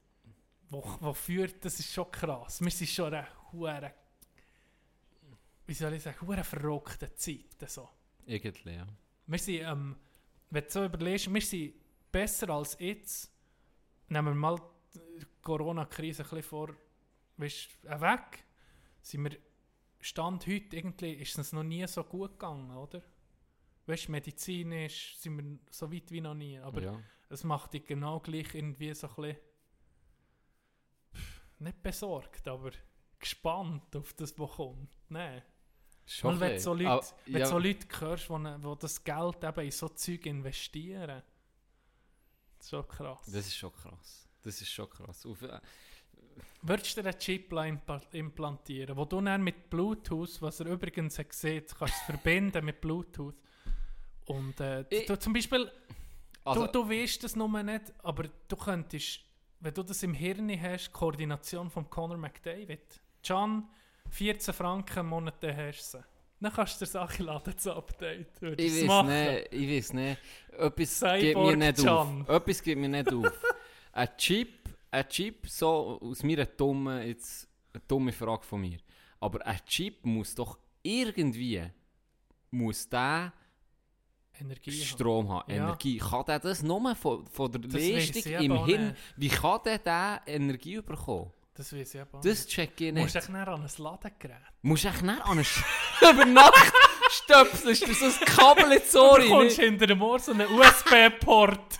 wo, 0.71 0.83
wo 0.99 1.13
führt, 1.13 1.65
das 1.65 1.79
ist 1.79 1.91
schon 1.91 2.11
krass. 2.11 2.61
Wir 2.61 2.69
sind 2.71 2.89
schon 2.89 3.13
eine 3.13 3.27
hure 3.51 3.91
wie 5.65 5.73
soll 5.73 5.93
ich 5.93 6.01
sagen, 6.03 6.27
hure 6.27 6.43
verrückte 6.43 7.13
Zeit. 7.15 7.69
So. 7.69 7.87
Irgendwie, 8.25 8.71
ja. 8.71 8.87
Wir 9.29 9.37
sind, 9.37 9.61
ähm, 9.61 9.95
wenn 10.49 10.63
du 10.63 10.71
so 10.71 10.83
überlegst, 10.83 11.31
wir 11.31 11.41
sind 11.41 11.75
besser 12.11 12.49
als 12.49 12.75
jetzt. 12.79 13.31
Nehmen 14.07 14.29
wir 14.29 14.33
mal 14.33 14.59
die 14.95 15.25
Corona-Krise 15.43 16.23
ein 16.23 16.29
bisschen 16.29 16.43
vor, 16.43 16.75
weißt, 17.37 17.85
äh, 17.85 18.01
weg. 18.01 18.43
Sind 19.03 19.25
wir, 19.25 19.37
Stand 20.01 20.47
heute, 20.47 20.75
irgendwie 20.75 21.13
ist 21.13 21.37
es 21.37 21.53
noch 21.53 21.61
nie 21.61 21.85
so 21.85 22.03
gut 22.03 22.39
gegangen, 22.39 22.75
oder? 22.75 23.03
Weißt 23.85 24.07
du, 24.07 24.13
medizinisch 24.13 25.15
sind 25.17 25.37
wir 25.37 25.59
so 25.69 25.91
weit 25.93 26.09
wie 26.09 26.21
noch 26.21 26.33
nie. 26.33 26.57
Aber 26.57 26.81
ja. 26.81 26.99
es 27.29 27.43
macht 27.43 27.73
dich 27.73 27.85
genau 27.85 28.19
gleich 28.21 28.55
irgendwie 28.55 28.95
so 28.95 29.09
ein 29.09 29.15
bisschen, 29.15 29.37
nicht 31.59 31.83
besorgt, 31.83 32.47
aber 32.47 32.71
gespannt 33.19 33.95
auf 33.95 34.11
das, 34.13 34.39
was 34.39 34.51
kommt. 34.53 34.89
Nein. 35.09 35.43
Schon 36.11 36.39
Weil 36.39 36.49
wenn 36.49 36.55
du 36.55 36.59
so. 36.61 36.73
Leute, 36.73 36.89
Ah, 36.89 37.01
wenn 37.27 37.39
ja, 37.41 37.45
so 37.45 37.59
Leute 37.59 37.87
hörst, 37.99 38.29
die 38.29 38.63
wo 38.63 38.75
das 38.75 39.03
Geld 39.03 39.43
eben 39.43 39.59
in 39.65 39.71
so 39.71 39.89
Zeug 39.89 40.25
investieren, 40.25 41.21
das 42.57 42.65
ist 42.65 42.69
schon 42.71 42.87
krass. 42.87 43.21
Das 43.27 43.45
ist 43.47 43.55
schon 43.55 43.71
krass. 43.73 44.27
Das 44.41 44.61
ist 44.61 44.69
schon 44.71 44.89
krass. 44.89 45.25
Auf, 45.25 45.41
äh, 45.43 45.59
Würdest 46.63 46.97
du 46.97 47.01
dir 47.03 47.09
einen 47.09 47.19
Chip 47.19 47.53
implantieren, 48.11 48.97
wo 48.97 49.05
du 49.05 49.21
dann 49.21 49.43
mit 49.43 49.69
Bluetooth, 49.69 50.41
was 50.41 50.59
er 50.61 50.65
übrigens 50.65 51.19
hat 51.19 51.29
gesehen, 51.29 51.63
kannst 51.77 51.93
du 52.01 52.05
verbinden 52.13 52.65
mit 52.65 52.81
Bluetooth. 52.81 53.35
Und 54.25 54.59
äh, 54.59 54.85
Ich- 54.89 55.05
du, 55.05 55.17
zum 55.17 55.33
Beispiel, 55.33 55.71
also, 56.43 56.65
du, 56.65 56.71
du 56.71 56.89
weißt 56.89 57.23
das 57.23 57.35
nur 57.35 57.61
nicht, 57.63 57.93
aber 58.03 58.23
du 58.47 58.55
könntest, 58.55 59.19
wenn 59.59 59.73
du 59.73 59.83
das 59.83 60.01
im 60.03 60.13
Hirn 60.15 60.49
hast, 60.61 60.91
Koordination 60.91 61.69
von 61.69 61.87
Conor 61.89 62.17
McDavid. 62.17 62.99
John, 63.23 63.67
14 64.09 64.53
Franken 64.53 64.99
im 64.99 65.07
Monat 65.07 65.35
dann 65.41 65.55
hast 65.55 65.93
du 65.93 65.97
sie. 65.97 66.03
Dann 66.41 66.53
kannst 66.53 66.79
du 66.79 66.85
dir 66.85 66.91
Sachen 66.91 67.25
laden, 67.25 67.53
das 67.53 67.67
Update. 67.67 68.41
Würdest 68.41 68.81
ich 68.81 68.87
weiß 68.87 69.05
nicht, 69.05 69.53
ich 69.53 69.77
weiß 69.77 69.93
nicht. 69.93 70.19
Etwas 70.57 70.97
Cyborg 70.99 71.19
gibt 71.19 71.37
mir 71.37 71.57
nicht 71.57 71.77
Can. 71.77 71.87
auf. 71.87 72.29
Etwas 72.29 72.63
gibt 72.63 72.81
mir 72.81 72.89
nicht 72.89 73.13
auf. 73.13 73.31
Ein 73.91 74.09
Chip, 74.17 74.69
ein 74.91 75.07
Chip, 75.09 75.47
so 75.49 75.99
aus 76.01 76.23
meiner 76.23 76.45
dummen 76.45 77.05
jetzt 77.07 77.47
eine 77.73 77.83
dumme 77.87 78.11
Frage 78.13 78.43
von 78.43 78.61
mir. 78.61 78.77
Aber 79.19 79.45
ein 79.45 79.59
Chip 79.65 80.05
muss 80.05 80.33
doch 80.35 80.57
irgendwie, 80.81 81.61
muss 82.51 82.87
der 82.87 83.33
Energie 84.39 84.71
haben. 84.71 84.85
Strom 84.85 85.29
haben, 85.29 85.51
Ja. 85.51 85.65
Energie. 85.65 85.97
Kann 85.97 86.23
der 86.25 86.39
das 86.39 86.63
nur 86.63 86.95
von, 86.95 87.27
von 87.27 87.51
der 87.51 87.61
Das 87.61 87.73
Leistung 87.73 88.31
im 88.31 88.65
Hirn, 88.65 88.95
wie 89.17 89.27
kann 89.27 89.59
der 89.65 89.79
der 89.79 90.21
Energie 90.25 90.81
bekommen? 90.81 91.31
Das 91.59 91.73
weiß 91.73 91.93
ich 91.95 91.99
aber 92.01 92.21
Das 92.23 92.47
check 92.47 92.71
ich 92.79 92.93
nicht. 92.93 93.01
Musst 93.03 93.15
nicht. 93.15 93.15
du 93.15 93.19
echt 93.19 93.29
näher 93.29 93.47
an 93.49 93.61
ein 93.63 93.83
Ladegerät. 93.83 94.37
Musst 94.61 94.83
du 94.85 94.87
echt 94.87 95.01
nicht 95.01 95.21
an 95.25 95.43
Sch 95.43 95.61
über 96.09 96.23
Nacht 96.25 96.73
stöpselst 97.11 97.85
du 97.85 97.93
so 97.93 98.05
ein 98.05 98.13
Kabel 98.25 98.71
ins 98.71 98.95
Ohr 98.95 99.19
Du 99.19 99.27
kommst 99.27 99.59
hinter 99.59 99.85
dem 99.87 100.01
Ohr 100.01 100.19
so 100.19 100.31
einen 100.31 100.47
USB-Port. 100.47 101.79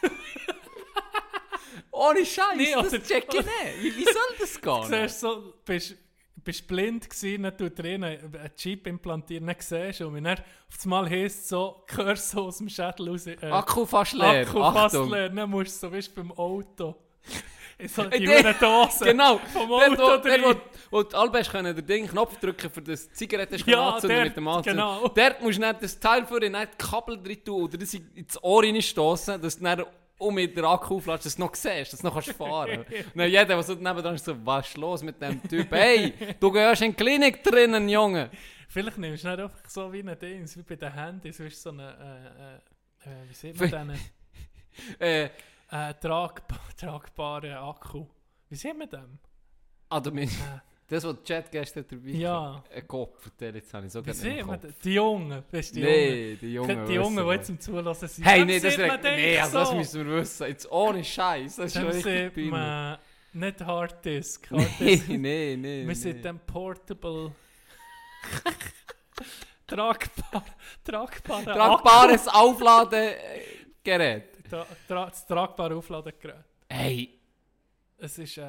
Ohne 1.91 2.25
Scheiß, 2.25 2.55
Nee, 2.57 2.73
das 2.73 2.93
oder- 2.93 3.03
check 3.03 3.25
ich 3.33 3.39
nicht. 3.39 3.49
Wie, 3.81 3.95
wie 3.97 4.03
soll 4.03 4.35
das 4.39 4.53
Du 4.61 4.81
gehen? 4.81 4.83
siehst 5.07 5.19
so, 5.21 5.53
bist, 5.65 5.95
bist 6.35 6.67
blind 6.67 7.09
gewesen, 7.09 7.43
dann 7.43 7.57
tut 7.57 7.77
drin 7.79 8.03
einen 8.03 8.51
Chip 8.55 8.85
implantieren, 8.87 9.47
dann 9.47 9.55
siehst 9.59 9.99
du, 10.01 10.07
und 10.07 10.23
dann 10.23 10.37
auf 10.39 10.83
einmal 10.83 11.09
heisst 11.09 11.39
es 11.43 11.49
so, 11.49 11.85
hörst 11.89 12.31
so 12.31 12.45
aus 12.47 12.57
dem 12.57 12.69
Schädel 12.69 13.09
raus, 13.09 13.27
äh, 13.27 13.37
Akku 13.49 13.85
fast 13.85 14.13
leer. 14.13 14.41
Akku 14.47 14.59
fast 14.59 14.95
Achtung. 14.95 15.09
leer, 15.11 15.29
dann 15.29 15.49
musst 15.49 15.81
du 15.83 15.87
so, 15.89 15.93
wie 15.93 16.09
beim 16.15 16.31
Auto. 16.33 16.95
In 17.79 17.87
so 17.87 18.03
Äh, 18.03 18.19
die 18.19 18.25
der- 18.27 18.53
Dose 18.53 19.05
Genau, 19.05 19.37
vom 19.51 19.69
der, 19.69 19.91
Auto 19.91 20.01
wo, 20.03 20.17
der, 20.17 20.37
drin. 20.37 20.41
wo, 20.91 20.97
wo 20.97 21.03
du 21.03 21.17
allbest 21.17 21.49
können 21.51 21.75
den 21.75 21.85
Ding 21.85 22.07
Knopf 22.07 22.37
drücken, 22.39 22.69
für 22.69 22.81
das 22.81 23.11
Zigarette 23.13 23.55
Ja, 23.65 23.91
anzünden 23.91 24.15
der- 24.17 24.25
mit 24.25 24.37
dem 24.37 24.47
Anzünden. 24.47 24.77
genau. 24.85 25.07
Dort 25.07 25.41
musst 25.41 25.57
du 25.57 25.61
nicht 25.65 25.81
das 25.83 25.99
Teil 25.99 26.25
für 26.25 26.39
nicht 26.39 26.53
die 26.55 26.77
Kabel 26.85 27.21
drin 27.23 27.43
tun 27.43 27.63
oder 27.63 27.77
das 27.77 27.93
ins 27.93 28.43
Ohr 28.43 28.63
reinstossen, 28.63 29.41
dass 29.41 29.57
du 29.57 29.63
dann 29.63 29.83
um 30.17 30.35
mit 30.35 30.57
der 30.57 30.65
Akku 30.65 30.97
auflädst, 30.97 31.25
dass 31.25 31.35
du 31.37 31.41
noch 31.43 31.55
siehst, 31.55 31.93
dass 31.93 32.01
du 32.01 32.07
noch 32.07 32.13
kannst 32.13 32.31
fahren 32.33 32.85
kannst. 32.85 33.15
Jeder, 33.15 33.45
der 33.45 33.63
so 33.63 33.73
nebendran 33.75 34.15
ist, 34.15 34.25
so, 34.25 34.35
was 34.45 34.67
ist 34.67 34.77
los 34.77 35.01
mit 35.01 35.21
dem 35.21 35.41
Typ? 35.47 35.71
Hey, 35.71 36.13
du 36.37 36.51
gehörst 36.51 36.81
in 36.81 36.91
die 36.91 36.97
Klinik 36.97 37.41
drinnen, 37.41 37.87
Junge. 37.87 38.29
Vielleicht 38.67 38.97
nimmst 38.97 39.23
du 39.23 39.29
nicht 39.29 39.39
einfach 39.39 39.57
so 39.69 39.91
wie 39.93 39.99
ein 40.01 40.19
Ding, 40.19 40.45
wie 40.53 40.61
bei 40.63 40.75
den 40.75 40.93
Handys, 40.93 41.37
du, 41.37 41.49
so 41.49 41.69
eine, 41.69 42.61
äh, 43.05 43.09
äh, 43.09 43.09
äh, 43.13 43.29
wie 43.29 43.33
sieht 43.33 43.57
man 43.57 43.69
Für- 43.69 43.77
den? 43.77 43.99
Äh, 44.99 45.29
Äh, 45.71 45.93
tragba 45.95 46.55
tragbaren 46.77 47.53
Akku. 47.53 48.05
Wie 48.49 48.55
sieht 48.55 48.77
man 48.77 48.89
den? 48.89 49.19
ah, 49.89 49.99
du 49.99 50.11
meinst, 50.11 50.39
Äh, 50.39 50.59
das, 50.87 51.03
was 51.03 51.15
der 51.17 51.23
Chat 51.23 51.51
gestern 51.51 51.85
dabei 51.87 52.09
Ja. 52.09 52.63
Ein 52.73 52.87
Kopf, 52.87 53.23
erzähl 53.25 53.55
jetzt 53.55 53.71
habe 53.73 53.85
ich 53.85 53.91
so 53.91 54.03
wie 54.03 54.11
sieht 54.13 54.37
man 54.45 54.59
Kopf. 54.59 54.61
den? 54.61 54.75
Die 54.83 54.93
Jungen, 54.93 55.43
weißt 55.51 55.75
du, 55.75 55.75
die 55.75 55.81
Jungen. 55.81 55.93
Nee, 55.93 56.35
die 56.41 56.53
Jungen. 56.53 56.85
Die 56.87 56.93
Jungen, 56.93 57.25
die 57.25 57.31
jetzt 57.33 57.47
zum 57.47 57.59
Zulassen 57.59 58.07
sind. 58.07 58.25
Hey, 58.25 58.45
nee, 58.45 58.59
das, 58.59 58.77
regt- 58.77 59.03
nee, 59.03 59.37
also 59.39 59.59
das 59.59 59.73
müssen 59.75 60.07
wir 60.07 60.15
wissen. 60.17 60.47
Jetzt 60.47 60.71
ohne 60.71 61.03
Scheiß, 61.03 61.55
das 61.57 61.65
ist 61.67 61.73
schon 61.75 61.87
richtig 61.91 62.33
sieht 62.33 62.51
man 62.51 62.97
nicht 63.33 63.61
Harddisk. 63.61 64.49
Nee, 64.51 64.65
Harddisk. 64.65 65.09
nee, 65.09 65.55
nee. 65.55 65.79
Wir 65.81 65.85
nee. 65.85 65.93
sind 65.93 66.25
dann 66.25 66.39
Portable. 66.39 67.31
tragbar, 69.67 70.43
tragbare 70.83 71.43
Tragbares 71.45 72.27
Aufladegerät. 72.27 74.38
Tra 74.49 74.65
tra 74.87 75.05
das 75.05 75.25
tragbare 75.27 75.75
Aufladegerät. 75.75 76.43
Hey, 76.69 77.19
Es 77.97 78.17
ist 78.17 78.37
äh, 78.37 78.43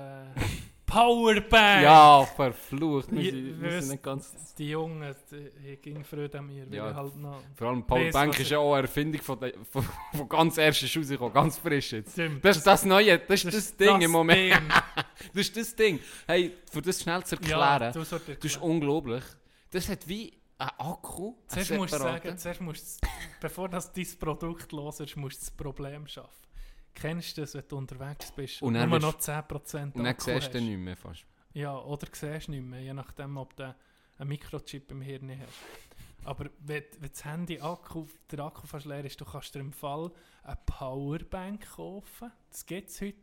Powerbank. 0.87 1.83
ja, 1.85 2.25
verflucht. 2.37 3.11
Wir 3.13 3.23
Ja, 3.23 3.31
sind, 3.31 3.63
wir 3.63 3.83
sind 3.83 3.91
nicht 3.93 4.03
ganz... 4.03 4.55
Die 4.57 4.71
Jungen, 4.71 5.15
die 5.31 5.77
gingen 5.77 6.05
Freude 6.05 6.39
an 6.39 6.47
mir, 6.47 6.67
weil 6.69 6.75
Ja. 6.77 6.91
ich 6.91 6.97
halt 6.97 7.17
noch... 7.17 7.41
Vor 7.55 7.69
allem 7.69 7.81
Weiss, 7.83 7.87
Powerbank 7.87 8.33
was 8.35 8.41
ist 8.41 8.51
ja 8.51 8.59
auch 8.59 8.73
eine 8.75 8.83
Erfindung 8.83 9.23
von, 9.23 9.39
der, 9.41 9.53
von, 9.71 9.85
von 10.15 10.29
ganz 10.29 10.59
ersten 10.59 10.87
rausgekommen, 10.99 11.33
ganz 11.33 11.59
frisch 11.59 11.93
jetzt. 11.93 12.13
Stimmt. 12.13 12.45
Das 12.45 12.57
ist 12.57 12.67
das 12.67 12.85
Neue, 12.85 13.19
das 13.21 13.45
ist 13.45 13.55
das, 13.55 13.77
Ding 13.77 14.01
im 14.01 14.11
Moment. 14.11 14.53
Ding. 14.55 14.69
Das 15.33 15.43
ist 15.43 15.57
das 15.57 15.77
Ding. 15.77 16.01
Hey, 16.27 16.57
für 16.73 16.83
das 16.83 17.01
schnell 17.03 17.23
zu 17.25 17.37
Ja, 17.37 17.77
erklären, 17.77 17.93
sollst 17.93 18.13
das 18.29 18.45
ist 18.45 18.57
unglaublich. 18.61 19.23
Das 19.71 19.89
hat 19.89 20.09
wie 20.09 20.33
ein 20.61 20.69
Akku, 20.79 21.35
Zuerst 21.47 21.71
musst 21.73 21.95
du 21.95 21.99
sagen, 21.99 22.39
zuerst 22.39 22.61
musst 22.61 23.03
du, 23.03 23.09
bevor 23.41 23.69
du 23.69 23.79
dein 23.79 24.07
Produkt 24.19 24.73
los 24.73 25.01
ist, 25.01 25.17
musst 25.17 25.37
du 25.37 25.41
das 25.41 25.51
Problem 25.51 26.07
schaffen. 26.07 26.47
Kennst 26.95 27.37
du 27.37 27.41
das, 27.43 27.55
wenn 27.55 27.65
du 27.67 27.77
unterwegs 27.79 28.31
bist 28.33 28.61
Und 28.61 28.77
und, 28.77 28.91
nur 28.91 28.99
noch 28.99 29.19
10% 29.19 29.83
Und 29.83 29.97
dann 29.97 30.07
Akku 30.07 30.25
siehst 30.25 30.53
du 30.53 30.59
hast? 30.59 30.65
nicht 30.65 30.79
mehr 30.79 30.97
fast. 30.97 31.25
Ja, 31.55 31.79
oder 31.79 32.07
siehst 32.13 32.49
du 32.49 32.51
nicht 32.53 32.65
mehr, 32.65 32.81
je 32.81 32.93
nachdem, 32.93 33.37
ob 33.39 33.57
du 33.57 33.75
einen 34.19 34.29
Mikrochip 34.29 34.91
im 34.91 35.01
Hirn 35.01 35.31
hast. 35.31 35.59
Aber 36.25 36.51
wenn, 36.61 36.85
wenn 36.99 37.11
das 37.11 37.25
Handy 37.25 37.59
Akku, 37.59 38.07
der 38.31 38.41
Akku 38.41 38.67
fast 38.67 38.85
leer 38.85 39.05
ist, 39.05 39.19
du 39.19 39.25
kannst 39.25 39.55
dir 39.55 39.61
im 39.61 39.73
Fall 39.73 40.11
eine 40.43 40.59
Powerbank 40.67 41.71
kaufen. 41.75 42.31
Das 42.51 42.67
gibt 42.67 42.91
es 42.91 43.01
heute. 43.01 43.17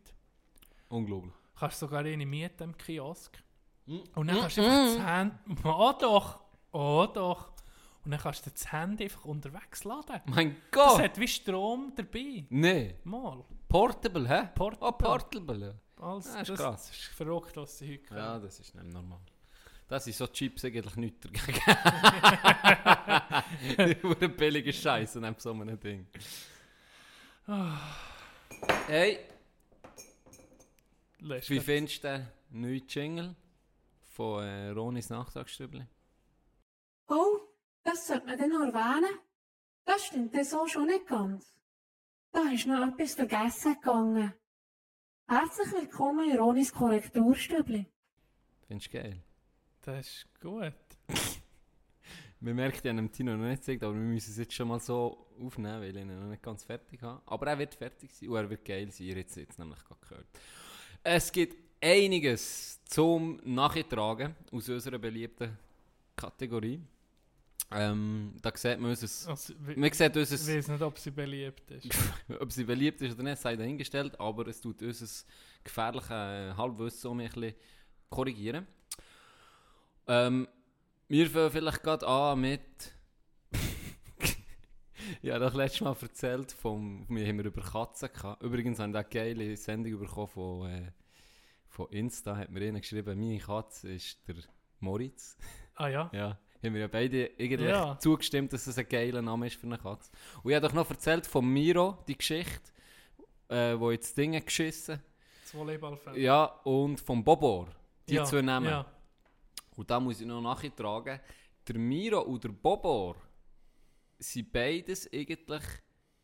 Unglaublich. 0.90 1.34
Du 1.54 1.60
kannst 1.60 1.80
sogar 1.80 2.00
eine 2.00 2.26
mieten 2.26 2.64
im 2.64 2.78
Kiosk. 2.78 3.38
Mm. 3.86 3.98
Und 4.16 4.28
dann 4.28 4.40
kannst 4.40 4.58
du 4.58 4.62
einfach 4.62 4.96
das 4.96 5.06
Handy... 5.06 5.36
Oh 5.64 5.94
doch! 6.00 6.47
Oh 6.72 7.06
doch! 7.14 7.52
Und 8.06 8.12
dann 8.12 8.20
kannst 8.22 8.46
du 8.46 8.52
das 8.52 8.72
Handy 8.72 9.04
einfach 9.06 9.26
unterwegs 9.26 9.84
laden. 9.84 10.22
Mein 10.28 10.56
Das 10.72 10.94
Gott! 10.94 11.02
hat 11.02 11.20
wie 11.20 11.28
Strom 11.28 11.92
dabei. 11.96 12.46
Nee. 12.50 12.96
Mal. 13.04 13.44
Portable, 13.68 14.28
hä? 14.30 14.50
Portable. 14.56 14.88
Oh, 14.88 14.92
Portable, 14.94 15.68
ja. 15.68 15.74
Alles, 16.06 16.34
Ja, 16.34 16.42
ist 16.42 16.50
das, 16.52 16.60
krass. 16.60 16.88
das 16.88 16.98
ist 16.98 17.06
verrückt, 17.08 17.58
was 17.58 17.78
sie 17.78 17.94
heute 17.94 18.04
können. 18.04 18.20
Ja, 18.20 18.40
das 18.40 18.60
ist 18.60 18.74
nicht 18.76 18.94
normal. 18.94 19.20
Das 19.90 20.04
sind 20.06 20.16
so 20.16 20.28
Chips 20.28 20.64
eigentlich 20.66 20.96
nichts 20.96 21.20
dagegen. 21.22 21.60
Die 24.22 24.28
billige 24.28 24.72
Scheiße 24.74 25.20
neben 25.20 25.36
so 25.40 25.52
einem 25.52 25.80
Ding. 25.80 26.08
Hey, 28.88 29.20
Lässt 31.20 31.50
wie 31.50 31.60
findest 31.60 32.04
du 32.04 32.08
den 32.10 32.28
neuen 32.62 32.88
Jingle 32.88 33.36
von 34.12 34.44
äh, 34.44 34.70
Ronis 34.70 35.10
Nachtragsstübli? 35.10 35.84
Oh, 37.10 37.40
das 37.84 38.06
sollte 38.06 38.26
man 38.26 38.38
dann 38.38 38.50
noch 38.50 38.74
erwähnen. 38.74 39.20
Das 39.86 40.06
stimmt 40.08 40.36
dann 40.36 40.44
so 40.44 40.68
schon 40.68 40.88
nicht 40.88 41.08
ganz. 41.08 41.56
Da 42.34 42.42
ist 42.52 42.68
noch 42.68 42.86
etwas 42.86 43.16
vergessen 43.16 43.76
gegangen. 43.76 44.34
Herzlich 45.26 45.72
willkommen 45.72 46.30
in 46.30 46.38
Ronis 46.38 46.74
Korrekturstübli. 46.74 47.86
Findest 48.68 48.94
du 48.94 48.98
geil? 48.98 49.24
Das 49.84 50.06
ist 50.06 50.28
gut. 50.42 50.74
Wir 52.42 52.54
merken 52.54 52.88
ja 52.88 52.94
dem 52.94 53.12
Tino 53.12 53.38
noch 53.38 53.48
nicht 53.48 53.62
gesagt, 53.62 53.84
aber 53.84 53.96
wir 53.96 54.02
müssen 54.02 54.30
es 54.30 54.38
jetzt 54.38 54.54
schon 54.54 54.68
mal 54.68 54.80
so 54.80 55.26
aufnehmen, 55.42 55.82
weil 55.82 55.96
ich 55.96 56.04
ihn 56.04 56.20
noch 56.20 56.30
nicht 56.30 56.44
ganz 56.44 56.64
fertig 56.64 57.02
habe. 57.02 57.20
Aber 57.26 57.48
er 57.48 57.58
wird 57.58 57.74
fertig 57.74 58.14
sein 58.14 58.30
und 58.30 58.36
er 58.36 58.48
wird 58.48 58.64
geil 58.64 58.92
sein. 58.92 59.08
Ihr 59.08 59.16
habt 59.16 59.30
es 59.30 59.36
jetzt 59.38 59.58
nämlich 59.58 59.84
gerade 59.84 60.02
gehört. 60.02 60.28
Es 61.02 61.32
gibt 61.32 61.58
einiges 61.82 62.80
zum 62.86 63.42
Nachtragen 63.44 64.36
aus 64.52 64.70
unserer 64.70 65.00
beliebten 65.00 65.58
Kategorie. 66.16 66.80
Ähm, 67.70 68.34
da 68.42 68.52
sieht 68.56 68.80
man 68.80 68.92
unser... 68.92 69.30
Also, 69.30 69.54
ich 69.68 69.78
Man 69.78 69.92
sieht 69.92 70.16
ich 70.16 70.32
unser... 70.32 70.56
weiß 70.56 70.68
nicht, 70.70 70.82
ob 70.82 70.98
sie 70.98 71.12
beliebt 71.12 71.70
ist. 71.72 71.90
Ob 72.40 72.52
sie 72.52 72.64
beliebt 72.64 73.02
ist 73.02 73.14
oder 73.16 73.24
nicht, 73.24 73.42
sei 73.42 73.56
dahingestellt, 73.58 74.18
aber 74.20 74.48
es 74.48 74.62
tut 74.62 74.82
unser 74.82 75.26
gefährliches 75.64 76.10
äh, 76.10 76.54
Halbwissen 76.54 77.12
um 77.12 77.20
ein 77.20 77.28
bisschen 77.28 77.56
korrigieren. 78.10 78.66
Ähm, 80.08 80.48
wir 81.10 81.30
fangen 81.30 81.52
vielleicht 81.52 81.84
gerade 81.84 82.08
an 82.08 82.40
mit. 82.40 82.94
ja, 85.22 85.38
das 85.38 85.54
letztes 85.54 85.82
Mal 85.82 85.96
erzählt, 86.02 86.54
vom, 86.54 87.06
wir 87.10 87.28
haben 87.28 87.38
wir 87.38 87.46
über 87.46 87.62
Katzen 87.62 88.10
gehabt. 88.14 88.44
Übrigens 88.44 88.80
haben 88.80 88.94
wir 88.94 89.00
eine 89.00 89.10
geile 89.10 89.58
Sendung 89.58 90.00
bekommen 90.00 90.28
von, 90.28 90.70
äh, 90.70 90.92
von 91.68 91.90
Insta, 91.90 92.38
hat 92.38 92.50
mir 92.50 92.62
einer 92.62 92.80
geschrieben, 92.80 93.20
meine 93.20 93.40
Katze 93.40 93.92
ist 93.92 94.26
der 94.26 94.36
Moritz. 94.80 95.38
Ah 95.76 95.90
ja? 95.90 96.10
Ja, 96.14 96.40
haben 96.64 96.74
wir 96.74 96.82
ja 96.82 96.88
beide 96.88 97.32
eigentlich 97.40 97.70
Ja. 97.70 97.98
zugestimmt, 98.00 98.54
dass 98.54 98.68
es 98.68 98.78
ein 98.78 98.88
geiler 98.88 99.22
Name 99.22 99.48
ist 99.48 99.56
für 99.56 99.68
eine 99.68 99.78
Katze. 99.78 100.12
Und 100.44 100.52
ich 100.52 100.56
habe 100.56 100.68
doch 100.68 100.74
noch 100.74 100.90
erzählt 100.90 101.26
von 101.26 101.46
Miro, 101.46 101.98
die 102.08 102.18
Geschichte, 102.18 102.72
äh, 103.50 103.78
wo 103.80 103.92
jetzt 103.92 104.18
Dinge 104.18 104.42
geschissen. 104.42 105.02
Das 105.44 105.54
Volleyballfan. 105.54 106.16
Ja, 106.20 106.46
und 106.64 107.00
vom 107.00 107.24
Bobor. 107.24 107.68
Die 108.10 108.16
ja. 108.16 108.26
zwei 108.26 108.42
Namen. 108.42 108.68
Ja. 108.70 108.86
Und 109.76 109.90
da 109.90 110.00
muss 110.00 110.20
ich 110.20 110.28
noch 110.28 110.42
nachtragen, 110.42 111.20
der 111.68 111.78
Miro 111.78 112.22
und 112.22 112.44
der 112.44 112.50
Bobor 112.50 113.16
sind 114.20 114.52
beides 114.52 115.08
eigentlich, 115.14 115.64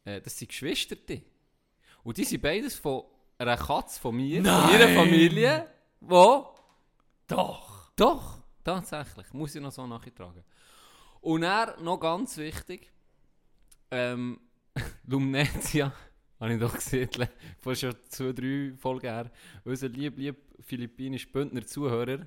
äh, 0.06 0.20
das 0.22 0.38
sind 0.38 0.48
Geschwister. 0.50 0.96
Und 2.04 2.18
die 2.18 2.24
sind 2.24 2.42
beides 2.42 2.76
von 2.76 3.04
einer 3.38 3.58
Katze 3.58 4.00
von 4.00 4.16
mir, 4.16 4.38
von 4.38 4.46
Nein! 4.46 4.72
meiner 4.80 4.88
Familie, 5.00 5.68
wo 6.00 6.48
Doch! 7.28 7.92
Doch, 7.96 8.40
tatsächlich. 8.64 9.32
Muss 9.34 9.56
ich 9.56 9.62
noch 9.62 9.72
so 9.72 9.86
nachtragen. 9.88 10.44
Und 11.22 11.44
er, 11.44 11.80
noch 11.82 11.98
ganz 12.00 12.38
wichtig, 12.38 12.92
ähm, 13.92 14.40
Lumnetia, 15.08 15.92
habe 16.40 16.54
ich 16.54 16.60
doch 16.60 16.74
gesehen, 16.74 17.10
vor 17.60 17.76
schon 17.76 17.96
zwei, 18.10 18.34
drei 18.34 18.74
Folgen 18.78 19.08
her, 19.08 19.32
unser 19.64 19.88
lieb, 19.90 20.18
lieb 20.18 20.38
philippinischer 20.60 21.30
Bündner 21.32 21.66
Zuhörer 21.66 22.26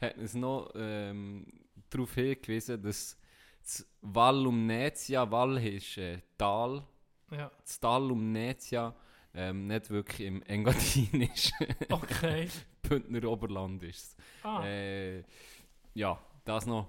hat 0.00 0.16
uns 0.18 0.34
noch 0.34 0.70
ähm, 0.74 1.46
darauf 1.90 2.14
hingewiesen, 2.14 2.82
dass 2.82 3.16
das 3.62 3.86
Val 4.02 4.42
Lumnetia, 4.42 5.30
Val 5.30 5.56
ist 5.64 5.96
äh, 5.98 6.18
Tal, 6.36 6.82
Ja. 7.30 7.50
das 7.62 7.78
Tal 7.80 8.06
Lumnetia 8.06 8.94
ähm, 9.32 9.66
nicht 9.66 9.90
wirklich 9.90 10.26
im 10.26 10.42
Engadin 10.42 11.22
ist. 11.34 11.52
Okay. 11.90 12.48
Bündner 12.82 13.28
Oberland 13.30 13.82
ist 13.82 13.98
es. 13.98 14.16
Ah, 14.44 14.64
Äh, 14.66 15.22
ja, 15.94 16.18
das 16.44 16.66
noch 16.66 16.88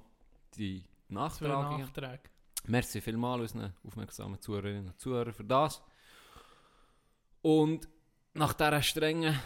die 0.55 0.83
für 1.07 1.13
Nachtragungen. 1.13 1.81
Nachträge. 1.81 2.23
Merci 2.67 2.99
vielmals 2.99 3.53
unseren 3.53 3.73
aufmerksamen 3.85 4.41
Zuhörerinnen 4.41 4.87
und 4.87 4.99
Zuhörern 4.99 5.33
für 5.33 5.43
das. 5.43 5.81
Und 7.41 7.87
nach 8.33 8.53
dieser 8.53 8.81
strengen, 8.81 9.39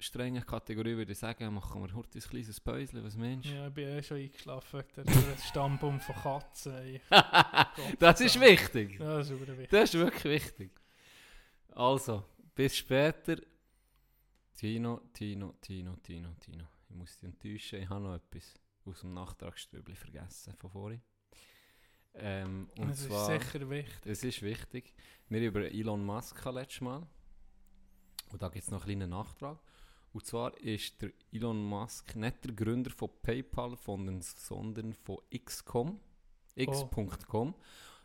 strengen 0.00 0.44
Kategorie 0.44 0.96
würde 0.96 1.12
ich 1.12 1.18
sagen, 1.18 1.54
machen 1.54 1.82
wir 1.82 1.94
heute 1.94 2.18
ein 2.18 2.22
kleines 2.22 2.60
Päuschen. 2.60 3.04
Was 3.04 3.16
meinst 3.16 3.48
du? 3.48 3.54
Ja, 3.54 3.68
ich 3.68 3.74
bin 3.74 3.88
eh 3.88 4.02
schon 4.02 4.16
eingeschlafen 4.16 4.82
wegen 4.96 5.04
der 5.04 5.36
Stammbaum 5.38 6.00
von 6.00 6.14
Katzen. 6.16 7.00
das 8.00 8.20
ist 8.20 8.40
wichtig. 8.40 8.98
Ja, 8.98 9.18
das 9.18 9.30
ist 9.30 9.40
wichtig. 9.40 9.70
Das 9.70 9.94
ist 9.94 10.00
wirklich 10.00 10.24
wichtig. 10.24 10.70
Also, 11.70 12.24
bis 12.54 12.76
später. 12.76 13.36
Tino, 14.56 15.00
Tino, 15.12 15.54
Tino, 15.60 15.96
Tino, 15.96 16.34
Tino. 16.40 16.64
Ich 16.88 16.96
muss 16.96 17.16
dich 17.16 17.28
enttäuschen, 17.28 17.82
ich 17.82 17.88
habe 17.88 18.00
noch 18.00 18.14
etwas 18.14 18.54
aus 18.86 19.00
dem 19.00 19.14
Nachtragsstübli 19.14 19.94
vergessen 19.94 20.54
von 20.54 20.70
vorhin. 20.70 21.02
Ähm, 22.14 22.68
und 22.78 22.90
Das 22.90 23.00
ist 23.00 23.26
sicher 23.26 23.68
wichtig. 23.70 24.06
es 24.06 24.22
ist 24.22 24.42
wichtig, 24.42 24.94
wir 25.28 25.40
haben 25.40 25.46
über 25.46 25.62
Elon 25.62 26.04
Musk 26.04 26.44
letztes 26.44 26.80
Mal. 26.80 27.06
Und 28.30 28.42
da 28.42 28.48
gibt 28.48 28.64
es 28.64 28.70
noch 28.70 28.84
einen 28.84 28.98
kleinen 28.98 29.10
Nachtrag. 29.10 29.58
Und 30.12 30.24
zwar 30.24 30.56
ist 30.58 31.02
der 31.02 31.10
Elon 31.32 31.64
Musk 31.64 32.14
nicht 32.14 32.44
der 32.44 32.52
Gründer 32.52 32.90
von 32.90 33.10
PayPal, 33.20 33.76
sondern, 33.76 34.22
sondern 34.22 34.94
von 34.94 35.18
XCOM. 35.36 36.00
X.com. 36.54 37.54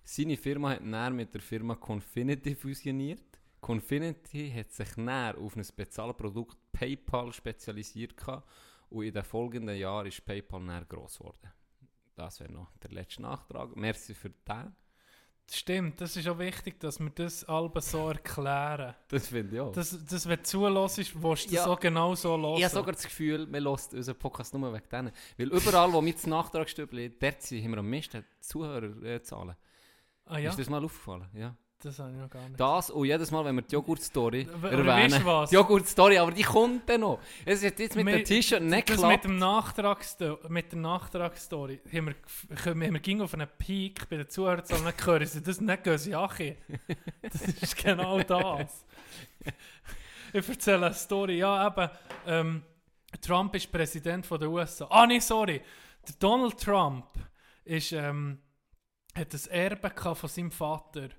Seine 0.03 0.37
Firma 0.37 0.71
hat 0.71 0.83
näher 0.83 1.11
mit 1.11 1.33
der 1.33 1.41
Firma 1.41 1.75
Confinity 1.75 2.55
fusioniert. 2.55 3.39
Confinity 3.61 4.51
hat 4.51 4.71
sich 4.71 4.97
näher 4.97 5.37
auf 5.37 5.55
ein 5.55 5.63
Spezialprodukt 5.63 6.57
PayPal 6.71 7.31
spezialisiert 7.31 8.17
gehabt. 8.17 8.49
Und 8.89 9.03
in 9.05 9.13
den 9.13 9.23
folgenden 9.23 9.75
Jahren 9.77 10.07
ist 10.07 10.25
PayPal 10.25 10.61
näher 10.61 10.85
gross 10.85 11.17
geworden. 11.19 11.51
Das 12.15 12.39
wäre 12.39 12.51
noch 12.51 12.75
der 12.83 12.91
letzte 12.91 13.21
Nachtrag. 13.21 13.75
Merci 13.75 14.13
für 14.13 14.29
den. 14.29 14.75
Stimmt, 15.51 15.99
das 15.99 16.15
ist 16.15 16.27
auch 16.27 16.37
wichtig, 16.37 16.79
dass 16.79 16.99
wir 16.99 17.09
das 17.09 17.43
alle 17.45 17.71
so 17.81 18.09
erklären. 18.09 18.93
Das 19.07 19.29
finde 19.29 19.55
ich 19.55 19.61
auch. 19.61 19.71
Das, 19.71 19.97
das 20.05 20.27
wenn 20.27 20.37
du 20.37 20.43
zulässt, 20.43 21.23
willst 21.23 21.49
du 21.49 21.55
Ja. 21.55 21.61
das 21.63 21.67
auch 21.71 21.79
genau 21.79 22.13
so 22.13 22.37
hören. 22.37 22.57
ich 22.57 22.63
habe 22.65 22.73
sogar 22.75 22.93
das 22.93 23.03
Gefühl, 23.03 23.47
man 23.47 23.63
hört 23.63 23.91
unseren 23.93 24.15
Podcast 24.19 24.53
nur 24.53 24.71
wegen 24.71 24.87
denen. 24.89 25.11
Weil 25.37 25.47
überall, 25.47 25.91
wo 25.91 26.05
wir 26.05 26.13
das 26.13 26.27
Nachtragsstübli 26.27 27.17
dort 27.17 27.41
sind, 27.41 27.63
haben 27.63 27.71
wir 27.71 27.77
am 27.79 27.89
meisten 27.89 28.23
Zuhörerzahlen. 28.41 29.55
ah 30.25 30.37
ja, 30.37 30.49
Ist 30.51 30.59
das 30.59 30.69
mal 30.69 30.83
aufgefallen? 30.83 31.27
Ja. 31.33 31.55
Das 31.81 31.99
habe 31.99 32.11
ich 32.11 32.17
noch 32.17 32.29
gar 32.29 32.41
nicht. 32.47 32.59
Das 32.59 32.89
und 32.89 33.05
jedes 33.05 33.31
Mal, 33.31 33.45
wenn 33.45 33.55
wir 33.55 33.61
die 33.61 33.73
Joghurt-Story 33.73 34.47
erwähnen. 34.51 34.85
weißt 34.87 35.19
du 35.19 35.25
was? 35.25 35.49
Die 35.49 35.55
Joghurt-Story, 35.55 36.17
aber 36.17 36.31
die 36.31 36.43
kommt 36.43 36.89
dann 36.89 37.01
noch. 37.01 37.19
Es 37.45 37.63
hat 37.63 37.79
jetzt 37.79 37.95
mit 37.95 38.05
Wir- 38.05 38.17
dem 38.17 38.25
T-Shirt 38.25 38.61
nicht 38.61 38.89
das 38.89 38.97
geklappt. 38.97 39.23
mit, 39.23 39.23
dem 39.25 40.37
mit 40.49 40.71
der 40.71 40.79
Nachtragsstory 40.79 41.79
haben 41.93 42.07
wir, 42.07 42.15
haben 42.65 42.79
wir 42.81 42.99
ging 42.99 43.21
auf 43.21 43.33
einen 43.33 43.47
Peak 43.57 44.09
bei 44.09 44.17
den 44.17 44.29
Zuhörern 44.29 44.63
dann 44.67 44.93
hören 45.05 45.25
sie 45.25 45.41
das 45.41 45.61
nicht 45.61 45.83
gehen 45.83 45.97
sie 45.97 46.15
achi. 46.15 46.57
Das 47.21 47.41
ist 47.41 47.77
genau 47.77 48.19
das. 48.21 48.85
Ich 50.33 50.47
erzähle 50.47 50.85
eine 50.87 50.95
Story. 50.95 51.37
Ja, 51.39 51.67
eben, 51.67 51.89
ähm, 52.27 52.63
Trump 53.21 53.55
ist 53.55 53.71
Präsident 53.71 54.25
von 54.25 54.39
der 54.39 54.49
USA. 54.49 54.85
Ah, 54.89 55.07
nee, 55.07 55.19
sorry. 55.19 55.61
Der 56.07 56.15
Donald 56.19 56.59
Trump 56.59 57.05
ist, 57.65 57.91
ähm, 57.93 58.39
hat 59.15 59.33
ein 59.33 59.51
Erbe 59.51 60.15
von 60.15 60.29
seinem 60.29 60.51
Vater. 60.51 61.09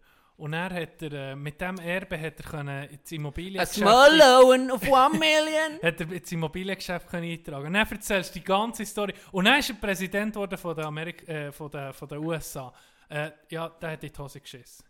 Und 0.40 0.54
er 0.54 0.70
hat 0.70 1.02
er, 1.02 1.12
äh, 1.12 1.36
mit 1.36 1.60
dem 1.60 1.78
Erbe 1.78 2.18
hat 2.18 2.40
er 2.40 2.50
können 2.50 2.88
ins 2.88 3.12
A 3.12 3.14
Immobiliengeschäft... 3.14 3.74
small 3.74 4.16
loan 4.16 4.70
of 4.70 4.82
one 4.88 5.18
million. 5.18 5.78
hat 5.82 6.00
er 6.00 6.12
ins 6.12 6.32
Immobiliengeschäft 6.32 7.06
können 7.08 7.30
eintragen 7.30 7.66
Und 7.66 7.74
dann 7.74 7.86
erzählst 7.86 8.34
du 8.34 8.38
die 8.38 8.44
ganze 8.44 8.86
Story. 8.86 9.12
Und 9.32 9.44
dann 9.44 9.58
ist 9.58 9.68
er 9.68 9.76
Präsident 9.76 10.32
geworden 10.32 10.56
von 10.56 10.74
der, 10.74 10.86
Amerik 10.86 11.28
äh, 11.28 11.52
von 11.52 11.70
der, 11.70 11.92
von 11.92 12.08
der 12.08 12.22
USA. 12.22 12.72
Äh, 13.10 13.32
ja, 13.50 13.68
der 13.68 13.90
hat 13.90 14.02
in 14.02 14.10
die 14.10 14.18
Hose 14.18 14.40
geschissen. 14.40 14.86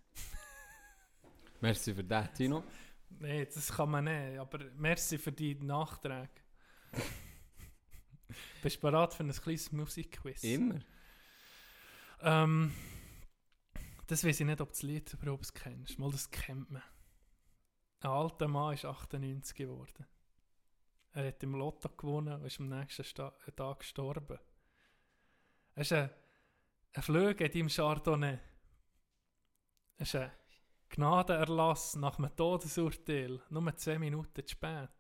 Merci 1.61 1.95
für 1.95 2.05
das, 2.05 2.33
Tino. 2.33 2.63
Nee, 3.19 3.45
das 3.45 3.73
kann 3.73 3.91
man 3.91 4.05
nicht. 4.05 4.39
Aber 4.39 4.61
merci 4.77 5.19
für 5.19 5.33
die 5.33 5.57
Nachträge. 5.57 6.31
Bist 8.63 8.77
du 8.77 8.81
bereit 8.83 9.15
für 9.15 9.25
ein 9.25 9.33
kleines 9.33 9.73
Musikquiz? 9.73 10.45
Immer. 10.45 10.79
Ähm, 12.23 12.73
das 14.11 14.25
weiß 14.25 14.41
ich 14.41 14.47
nicht, 14.47 14.61
ob 14.61 14.69
du 14.69 14.73
das 14.73 14.83
Lied 14.83 15.15
überhaupt 15.15 15.55
kennst. 15.55 15.99
Mal, 15.99 16.11
das 16.11 16.31
kennt 16.31 16.69
man. 16.71 16.83
Ein 18.01 18.11
alter 18.11 18.49
Mann 18.49 18.75
ist 18.75 18.85
98 18.85 19.55
geworden. 19.55 20.05
Er 21.13 21.29
hat 21.29 21.43
im 21.45 21.55
Lotto 21.55 21.89
gewonnen 21.89 22.35
und 22.35 22.45
ist 22.45 22.59
am 22.59 22.69
nächsten 22.69 23.05
Sta 23.05 23.31
Tag 23.55 23.81
gestorben. 23.81 24.39
Er 25.75 25.83
ist 25.83 25.93
ein, 25.93 26.11
ein 26.93 27.03
Flug 27.03 27.41
in 27.41 27.53
deinem 27.53 27.69
Chardonnay. 27.69 28.39
Er 29.97 30.03
ist 30.03 30.15
ein 30.17 30.33
Gnadenerlass 30.89 31.95
nach 31.95 32.19
einem 32.19 32.35
Todesurteil. 32.35 33.41
Nur 33.49 33.77
10 33.77 34.01
Minuten 34.01 34.45
zu 34.45 34.49
spät. 34.49 34.91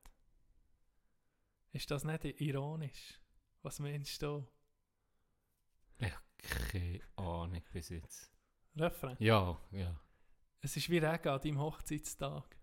Ist 1.72 1.90
das 1.90 2.04
nicht 2.04 2.24
ironisch? 2.40 3.20
Was 3.62 3.80
meinst 3.80 4.22
du? 4.22 4.46
Ich 5.98 6.12
habe 6.12 6.24
keine 6.38 7.00
Ahnung 7.16 7.62
bis 7.72 7.88
jetzt. 7.88 8.39
Refrain. 8.76 9.16
Ja, 9.18 9.58
ja. 9.72 10.00
Es 10.60 10.76
ist 10.76 10.90
wie 10.90 10.98
Regen 10.98 11.28
an 11.28 11.40
deinem 11.40 11.60
Hochzeitstag. 11.60 12.56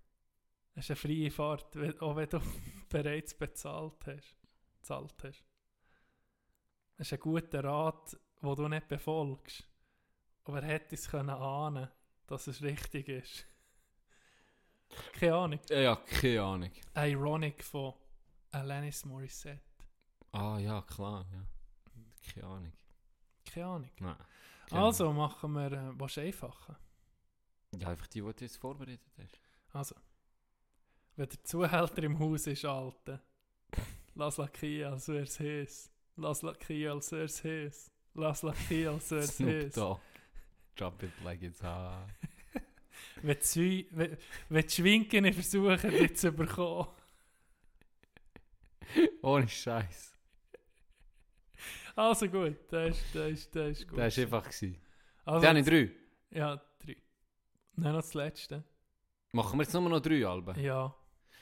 Es 0.76 0.86
ist 0.86 0.92
eine 0.92 0.96
freie 0.96 1.32
Fahrt, 1.32 1.76
auch 2.02 2.16
wenn 2.16 2.30
du 2.30 2.40
bereits 2.90 3.34
bezahlt 3.34 4.06
hast. 4.06 4.36
Bezahlt 4.74 5.24
hast. 5.24 5.44
Es 6.98 7.08
ist 7.08 7.14
ein 7.14 7.20
guter 7.20 7.64
Rat, 7.64 8.18
den 8.42 8.56
du 8.56 8.68
nicht 8.68 8.88
befolgst. 8.88 9.68
Aber 10.44 10.62
er 10.62 10.68
hätte 10.68 10.96
es 10.96 11.10
können 11.10 11.30
ahnen, 11.30 11.90
dass 12.28 12.48
es 12.48 12.62
richtig 12.62 13.10
ist. 13.10 13.46
Keine 15.14 15.36
Ahnung. 15.36 15.60
Ja, 15.70 15.96
keine 15.98 16.42
Ahnung. 16.42 16.72
Ironic 16.96 17.64
von 17.64 17.94
Alanis 18.52 19.04
Morissette. 19.04 19.60
Ah 20.32 20.58
ja, 20.60 20.82
klar, 20.84 21.26
ja. 21.34 21.46
Keine 22.34 22.48
Ahnung. 22.48 22.74
Keine 23.46 23.66
Ahnung. 23.66 23.90
Nein. 24.00 24.16
Keine 24.68 24.84
Also 24.84 25.12
machen 25.14 25.54
wir, 25.54 25.72
äh, 25.72 26.00
was 26.00 26.18
einfacher. 26.18 26.78
Ja, 27.78 27.90
einfach 27.90 28.08
die, 28.08 28.22
die 28.22 28.34
du 28.34 28.44
jetzt 28.44 28.58
vorbereitet 28.58 29.02
hast. 29.18 29.40
Also, 29.74 29.96
wenn 31.16 31.30
der 31.30 31.44
Zuhälter 31.44 32.04
im 32.04 32.20
Haus 32.20 32.48
ist, 32.48 32.66
Alte, 32.66 33.22
lass 34.16 34.38
lackieren, 34.38 34.94
als 34.94 35.08
wär's 35.08 35.40
heiß. 35.40 35.92
Lass 36.16 36.42
lackieren, 36.42 36.96
als 36.96 37.12
wär's 37.12 37.44
heiß. 37.44 37.92
Lass 38.14 38.42
lackieren, 38.42 38.96
als 38.96 39.12
wär's 39.12 39.36
Snoop 39.38 39.50
heiß. 39.50 39.74
Drop 40.76 41.02
it 41.02 41.12
like 41.24 41.42
it's 41.42 41.62
hot. 41.64 42.08
Wenn 43.22 43.38
die, 43.56 43.88
wenn, 43.92 44.18
wenn 44.50 44.66
die 44.66 44.70
Schwinken 44.74 45.34
versuchen, 45.34 45.90
dich 45.92 46.16
zu 46.18 46.32
bekommen. 46.32 46.88
Ohne 49.22 49.48
Scheiß. 49.48 50.17
Also 51.98 52.28
gut, 52.30 52.58
das 52.70 52.96
ist, 52.98 53.16
das 53.16 53.32
ist, 53.32 53.56
das 53.56 53.70
ist 53.80 53.88
gut. 53.88 53.98
Das 53.98 54.16
war 54.18 54.24
einfach. 54.24 54.44
gewesen. 54.44 54.82
also, 55.26 55.42
Dann 55.46 55.58
habe 55.58 55.60
ich 55.60 55.66
drei. 56.32 56.38
Ja, 56.38 56.62
drei. 56.80 56.96
Nein, 57.76 57.94
noch 57.94 58.02
das 58.02 58.14
letzte. 58.14 58.64
Machen 59.34 59.58
wir 59.60 59.64
jetzt 59.64 59.74
nur 59.74 59.90
noch 59.90 60.00
drei 60.00 60.26
Alben. 60.26 60.60
Ja. 60.60 60.96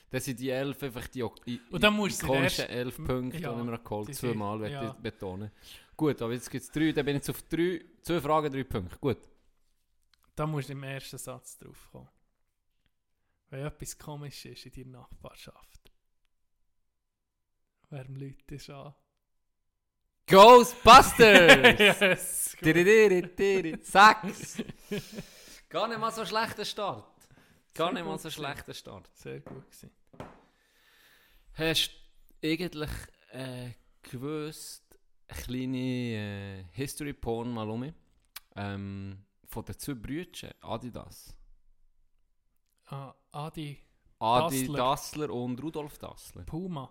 Das 0.09 0.23
sind 0.23 0.39
die 0.39 0.49
elf, 0.49 0.81
einfach 0.81 1.07
die 1.09 1.19
i- 1.47 1.61
Und 1.71 1.83
dann 1.83 1.93
musst 1.93 2.23
ikonischen 2.23 2.65
erst- 2.65 2.69
elf 2.69 2.95
Punkte, 3.03 3.37
ja, 3.39 3.53
die 3.53 3.63
wir 3.67 3.77
geholt 3.79 4.07
die 4.07 4.13
Zweimal, 4.13 4.71
ja. 4.71 4.87
ich 4.89 4.93
betonen. 4.93 5.51
Gut, 5.97 6.21
aber 6.21 6.31
jetzt 6.33 6.49
gibt 6.49 6.63
es 6.63 6.71
drei, 6.71 6.91
dann 6.93 7.05
bin 7.05 7.17
ich 7.17 7.19
jetzt 7.27 7.29
auf 7.31 7.41
drei, 7.43 7.83
zwei 8.01 8.21
Fragen, 8.21 8.51
drei 8.53 8.63
Punkte. 8.63 8.97
Gut. 8.99 9.17
Da 10.35 10.47
musst 10.47 10.69
du 10.69 10.73
im 10.73 10.83
ersten 10.83 11.17
Satz 11.17 11.57
drauf 11.57 11.89
kommen. 11.91 12.09
Wenn 13.49 13.65
etwas 13.65 13.97
komisch 13.97 14.45
ist 14.45 14.65
in 14.67 14.71
deiner 14.85 14.99
Nachbarschaft. 14.99 15.91
Wer 17.89 18.05
läutet 18.07 18.51
ist 18.51 18.69
an? 18.69 18.93
Ghostbusters! 20.27 21.79
yes! 21.79 22.55
Sechs! 23.81 24.63
Gar 25.69 25.87
nicht 25.87 25.99
mal 25.99 26.11
so 26.11 26.25
schlechter 26.25 26.65
Start. 26.65 27.05
Gar 27.73 27.87
Sehr 27.87 27.93
nicht 27.93 28.05
mal 28.05 28.17
so 28.17 28.29
schlechter 28.29 28.73
Start. 28.73 29.09
Sehr 29.13 29.39
gut 29.41 29.65
gewesen. 29.69 29.91
Hast 31.53 31.91
du 32.41 32.47
eigentlich 32.47 32.89
äh, 33.31 33.71
gewusst, 34.01 34.83
eine 35.27 35.41
kleine 35.41 35.77
äh, 35.77 36.63
History 36.71 37.13
Porn 37.13 37.51
mal 37.53 37.69
um 37.69 37.93
ähm, 38.55 39.25
von 39.47 39.65
den 39.65 39.77
zwei 39.77 39.93
Brüdern, 39.93 40.51
Adidas. 40.61 41.35
Ah, 42.87 43.13
Adi 43.31 43.79
Adi 44.19 44.67
Dassler. 44.67 44.77
Dassler 44.77 45.29
und 45.29 45.61
Rudolf 45.61 45.97
Dassler. 45.97 46.43
Puma. 46.43 46.89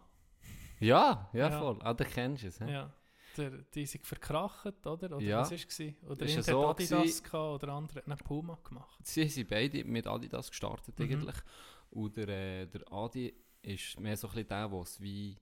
Ja, 0.81 1.31
ja, 1.33 1.51
Ja. 1.51 1.59
voll. 1.59 1.79
Ah, 1.83 1.95
den 1.95 2.09
kennst 2.09 2.43
du 2.43 2.49
es. 2.49 2.61
hä? 2.61 2.71
Ja. 2.71 2.93
Der, 3.37 3.51
die 3.51 3.87
sind 3.87 4.07
verkracht, 4.07 4.87
oder? 4.87 5.17
Oder 5.17 5.21
Ja. 5.21 5.41
was 5.41 5.51
war 5.51 5.59
es? 5.59 5.81
Oder 6.09 6.27
Ist 6.27 6.37
ja 6.37 6.43
so 6.43 6.69
hat 6.69 6.81
Adidas 6.81 7.23
gehabt 7.23 7.63
oder 7.63 7.73
andere 7.73 8.03
hat 8.07 8.25
Puma 8.25 8.59
gemacht. 8.63 8.99
Sie 9.07 9.29
sind 9.29 9.49
beide 9.49 9.85
mit 9.85 10.07
Adidas 10.07 10.51
gestartet 10.51 10.99
Mhm. 10.99 11.05
eigentlich. 11.05 11.37
Und 11.91 12.17
der, 12.17 12.29
äh, 12.29 12.67
der 12.67 12.93
Adi 12.93 13.33
ist 13.63 13.99
mehr 14.01 14.17
so 14.17 14.29
ein 14.29 14.35
bisschen 14.35 14.49
der, 14.49 14.69
der 14.69 14.81
es 14.81 15.01
wie... 15.01 15.37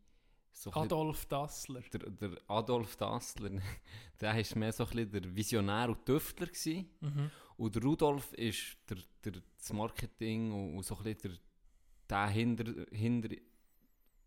So 0.55 0.70
Adolf 0.74 1.24
Dassler. 1.26 1.80
der, 1.93 2.11
der 2.11 2.36
Adolf 2.47 2.97
Dassler, 2.97 3.51
der 4.20 4.34
war 4.36 4.59
mehr 4.59 4.72
so 4.72 4.84
ein 4.84 4.90
bisschen 4.90 5.11
der 5.12 5.34
Visionär 5.34 5.88
und 5.88 6.05
Tüftler. 6.05 6.47
Gewesen. 6.47 6.90
Mhm. 7.01 7.30
Und 7.57 7.74
der 7.74 7.82
Rudolf 7.82 8.32
ist 8.34 8.76
der, 8.90 8.99
der, 9.24 9.40
das 9.57 9.72
Marketing 9.72 10.53
und, 10.53 10.76
und 10.76 10.84
so 10.84 10.97
ein 10.97 11.05
bisschen 11.05 11.38
der, 12.09 12.26
der 12.26 12.26
hinter, 12.28 12.86
hinter 12.95 13.34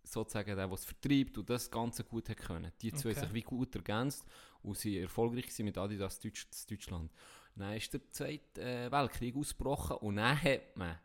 sozusagen 0.06 0.56
der, 0.56 0.68
der 0.68 0.72
es 0.72 0.86
vertreibt 0.86 1.38
und 1.38 1.49
das 1.49 1.70
Ganze 1.70 2.03
gut 2.03 2.30
hat 2.30 2.38
können. 2.38 2.72
Die 2.82 2.93
zwei 2.93 3.12
Okay. 3.12 3.20
sich 3.20 3.34
wie 3.34 3.41
gut 3.41 3.76
ergänzt 3.76 4.26
und 4.62 4.78
sie 4.78 4.99
erfolgreich 4.99 5.43
gewesen 5.45 5.66
mit 5.66 5.78
Adidas 5.78 6.20
Deutsch, 6.20 6.47
Deutschland. 6.70 7.12
Dann 7.56 7.74
ist 7.74 7.93
der 7.93 8.01
Zweite 8.12 8.62
äh, 8.62 8.91
Weltkrieg 8.91 9.36
ausgebrochen 9.36 9.97
und 9.97 10.18
dann 10.18 10.41
hat 10.41 10.76
man 10.76 10.97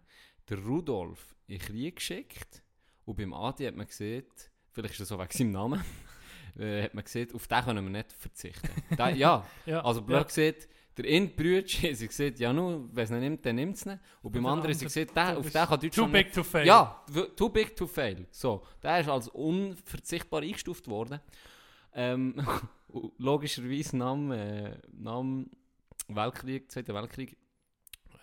den 0.48 0.64
Rudolf 0.64 1.34
in 1.46 1.58
den 1.58 1.66
Krieg 1.66 1.96
geschickt 1.96 2.62
und 3.04 3.16
beim 3.16 3.32
Adi 3.32 3.64
hat 3.66 3.76
man 3.76 3.86
gesehen, 3.86 4.24
vielleicht 4.72 4.92
ist 4.94 5.00
das 5.02 5.08
so 5.08 5.18
wegen 5.18 5.30
seinem 5.30 5.52
Namen, 5.52 5.84
äh, 6.58 6.82
hat 6.84 6.94
man 6.94 7.04
gesehen, 7.04 7.32
auf 7.34 7.46
den 7.46 7.64
können 7.64 7.84
wir 7.84 7.90
nicht 7.90 8.12
verzichten. 8.12 8.68
Der, 8.96 9.10
ja, 9.10 9.46
Ja, 9.66 9.84
also 9.84 10.02
blöd 10.02 10.18
ja. 10.18 10.22
gesagt, 10.24 10.68
der 11.02 11.10
Endbrüder, 11.12 11.66
sie 11.94 12.06
gesagt, 12.06 12.38
ja 12.40 12.52
nur, 12.52 12.88
wenn 12.94 13.04
es 13.04 13.10
nicht 13.10 13.20
nimmt, 13.20 13.46
dann 13.46 13.56
nimmt 13.56 13.76
es 13.76 13.86
nicht. 13.86 13.98
Und 14.22 14.32
beim 14.32 14.42
der 14.42 14.52
anderen, 14.52 14.74
sie 14.74 14.84
gesagt, 14.84 15.16
der, 15.16 15.38
auf 15.38 15.50
den 15.50 15.52
kann 15.52 15.68
Too 15.80 15.86
Deutschland 15.86 16.12
big 16.12 16.32
to 16.32 16.42
fail. 16.42 16.66
ja, 16.66 17.04
too 17.36 17.48
big 17.48 17.76
to 17.76 17.86
fail. 17.86 18.26
So, 18.30 18.64
der 18.82 19.00
ist 19.00 19.08
als 19.08 19.28
unverzichtbar 19.28 20.42
eingestuft 20.42 20.88
worden. 20.88 21.20
Ähm, 21.94 22.34
logischerweise 23.18 23.96
nach 23.96 24.12
dem, 24.14 24.32
äh, 24.32 24.78
nach 24.92 25.18
dem 25.20 25.50
Weltkrieg, 26.08 26.70
Zweiten 26.70 26.94
Weltkrieg, 26.94 27.36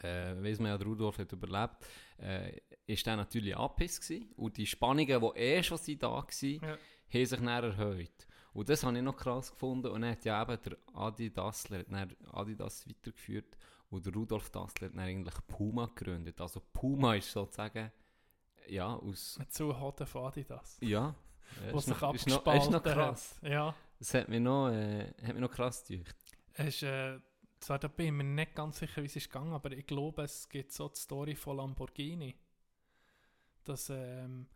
äh, 0.04 0.36
weiss 0.44 0.60
man 0.60 0.68
ja, 0.70 0.76
Rudolf 0.76 1.18
hat 1.18 1.32
überlebt, 1.32 1.76
äh, 2.22 2.52
ist 2.86 3.06
der 3.06 3.16
natürlich 3.16 3.56
angepisst 3.56 4.02
gewesen. 4.02 4.30
Und 4.38 4.58
die 4.58 4.66
Spannungen, 4.68 5.08
die 5.22 5.40
eh 5.40 5.64
schon 5.64 5.80
da 6.00 6.12
waren, 6.12 6.26
Ja. 6.42 6.60
haben 6.70 7.26
sich 7.26 7.40
dann 7.40 7.48
erhöht. 7.48 8.27
Und 8.58 8.68
das 8.70 8.84
habe 8.84 8.98
ich 8.98 9.04
noch 9.04 9.16
krass 9.16 9.52
gefunden. 9.52 9.92
Und 9.92 10.02
dann 10.02 10.10
hat 10.10 10.26
ja 10.26 10.42
eben 10.42 10.58
der 10.64 10.78
Adi 10.96 11.32
Dassler 11.32 11.84
dann 11.84 12.16
Adidas 12.32 12.90
weitergeführt 12.90 13.56
und 13.92 14.04
der 14.04 14.12
Rudolf 14.12 14.50
Dassler 14.50 14.88
hat 14.88 14.96
dann 14.96 15.00
eigentlich 15.00 15.36
Puma 15.48 15.86
gegründet. 15.86 16.42
Also 16.42 16.64
Puma 16.74 17.14
ist 17.14 17.32
sozusagen, 17.32 17.92
ja, 18.68 18.96
aus... 18.96 19.38
Mit 19.38 19.54
so 19.54 19.80
Hoden 19.80 20.08
von 20.08 20.26
Adidas. 20.26 20.80
Ja. 20.82 21.14
äh, 21.68 21.72
Was 21.72 21.88
ist 21.88 21.94
sich 21.94 22.02
noch, 22.02 22.16
ist 22.16 22.28
noch, 22.28 22.38
abgespalten 22.38 22.62
ist 22.62 22.72
noch 22.72 22.84
krass. 22.84 23.40
hat. 23.44 23.50
Ja. 23.52 23.76
Das 24.00 24.14
hat 24.16 24.28
mich 24.28 24.40
noch, 24.40 24.70
äh, 24.70 25.14
hat 25.22 25.34
mich 25.34 25.42
noch 25.42 25.52
krass 25.52 25.84
gedacht. 25.84 26.16
Es 26.54 26.68
ist, 26.68 26.82
äh, 26.82 27.20
zwar 27.60 27.78
da 27.78 27.88
bin 27.88 28.08
ich 28.08 28.12
mir 28.12 28.24
nicht 28.24 28.56
ganz 28.56 28.80
sicher, 28.80 29.04
wie 29.04 29.06
es 29.06 29.16
ist 29.16 29.32
gegangen, 29.32 29.54
aber 29.54 29.72
ich 29.72 29.86
glaube, 29.86 30.24
es 30.24 30.50
gibt 30.50 30.72
so 30.72 30.90
die 30.90 31.00
Story 31.00 31.36
von 31.36 31.58
Lamborghini. 31.58 32.36
Dass 33.66 33.92
ähm, 33.92 34.48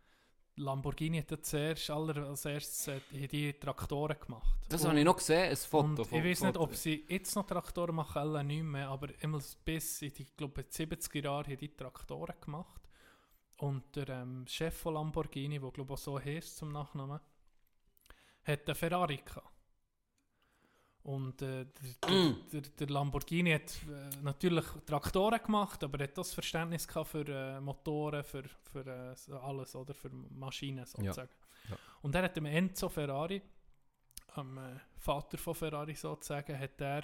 Lamborghini 0.56 1.18
hat 1.18 1.30
ja 1.30 1.40
zuerst, 1.40 1.88
aller, 1.90 2.28
als 2.28 2.44
erstes 2.44 2.88
äh, 2.88 3.00
die- 3.26 3.52
Traktoren 3.54 4.16
gemacht. 4.20 4.58
Das 4.68 4.82
Und- 4.82 4.88
habe 4.90 4.98
ich 4.98 5.04
noch 5.04 5.16
gesehen, 5.16 5.50
ein 5.50 5.56
Foto 5.56 5.84
Und 5.86 6.06
von 6.06 6.18
ich 6.18 6.24
weiß 6.24 6.42
nicht, 6.42 6.56
ob 6.58 6.74
sie 6.74 7.04
jetzt 7.08 7.34
noch 7.36 7.46
Traktoren 7.46 7.94
machen, 7.94 8.18
alle 8.18 8.44
nicht 8.44 8.62
mehr, 8.62 8.88
aber 8.88 9.08
immer 9.22 9.40
bis 9.64 10.02
in 10.02 10.12
die, 10.12 10.22
ich 10.22 10.36
glaube, 10.36 10.62
70er 10.68 11.22
Jahre 11.24 11.50
haben 11.52 11.56
die 11.56 11.74
Traktoren 11.74 12.34
gemacht. 12.40 12.82
Und 13.56 13.94
der 13.96 14.08
ähm, 14.08 14.44
Chef 14.46 14.76
von 14.76 14.94
Lamborghini, 14.94 15.58
der 15.58 15.70
glaube 15.70 15.94
ich 15.94 15.98
auch 15.98 16.02
so 16.02 16.20
heißt 16.20 16.56
zum 16.58 16.70
Nachnamen, 16.72 17.20
hat 18.44 18.66
einen 18.68 18.74
Ferrari 18.74 19.18
gehabt. 19.18 19.48
Und 21.04 21.42
äh, 21.42 21.66
der, 22.08 22.34
der, 22.52 22.60
der, 22.60 22.86
Lamborghini 22.86 23.52
hat 23.52 23.72
äh, 23.88 24.22
natürlich 24.22 24.64
Traktoren 24.86 25.42
gemacht, 25.42 25.82
aber 25.82 25.98
er 25.98 26.04
hat 26.04 26.16
das 26.16 26.32
Verständnis 26.32 26.86
gehabt 26.86 27.08
für 27.08 27.26
äh, 27.28 27.60
Motoren, 27.60 28.22
für, 28.22 28.44
für 28.70 28.86
äh, 28.86 29.34
alles, 29.34 29.74
oder? 29.74 29.94
Für 29.94 30.10
Maschinen 30.10 30.86
sozusagen. 30.86 31.30
Ja. 31.68 31.76
Und 32.02 32.14
er 32.14 32.22
hat 32.22 32.36
dem 32.36 32.46
Enzo 32.46 32.88
Ferrari, 32.88 33.42
am 34.34 34.58
äh, 34.58 34.78
Vater 34.96 35.38
von 35.38 35.54
Ferrari 35.54 35.94
sozusagen, 35.94 36.58
hat 36.58 36.80
er, 36.80 37.02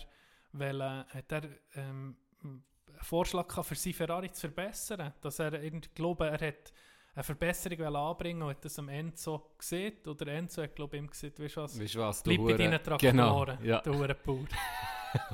hat 0.53 1.33
er 1.33 1.43
ähm, 1.75 2.17
einen 2.43 2.65
Vorschlag 3.03 3.49
gehabt, 3.49 3.67
für 3.67 3.75
sein 3.75 3.95
Ferrari 3.95 4.31
zu 4.31 4.43
verbessern. 4.43 5.13
Dass 5.21 5.41
er, 5.41 5.61
irgendwie- 5.61 5.89
ich 5.89 5.95
glaube, 5.95 6.29
er 6.29 6.47
hat 6.49 6.73
eine 7.19 7.25
Verbesserung 7.25 7.97
anbringen 7.97 8.43
und 8.43 8.51
hat 8.51 8.65
das 8.65 8.79
am 8.79 8.89
Enzo 8.89 9.51
gesehen. 9.59 9.95
Oder 10.07 10.29
Enzo 10.29 10.63
hat, 10.63 10.77
glaube 10.77 10.97
ich, 10.97 11.03
ihm 11.03 11.11
gesagt, 11.11 11.41
weißt 11.41 11.57
du 11.57 11.61
was, 11.63 11.81
Weißt 11.81 11.95
du 11.97 11.99
was? 11.99 12.23
bleib 12.23 12.45
bei 12.45 12.53
deinen 12.53 12.81
Traktoren, 12.81 13.17
Genau, 13.17 13.47
ja. 13.65 13.81
du 13.81 13.93
Hurenbauer. 13.95 14.47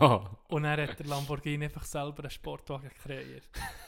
Oh, 0.00 0.20
Und 0.54 0.64
er 0.64 0.88
hat 0.88 0.98
der 0.98 1.06
Lamborghini 1.06 1.66
einfach 1.66 1.84
selber 1.84 2.22
einen 2.22 2.30
Sportwagen 2.30 2.88
kreiert. 2.88 3.42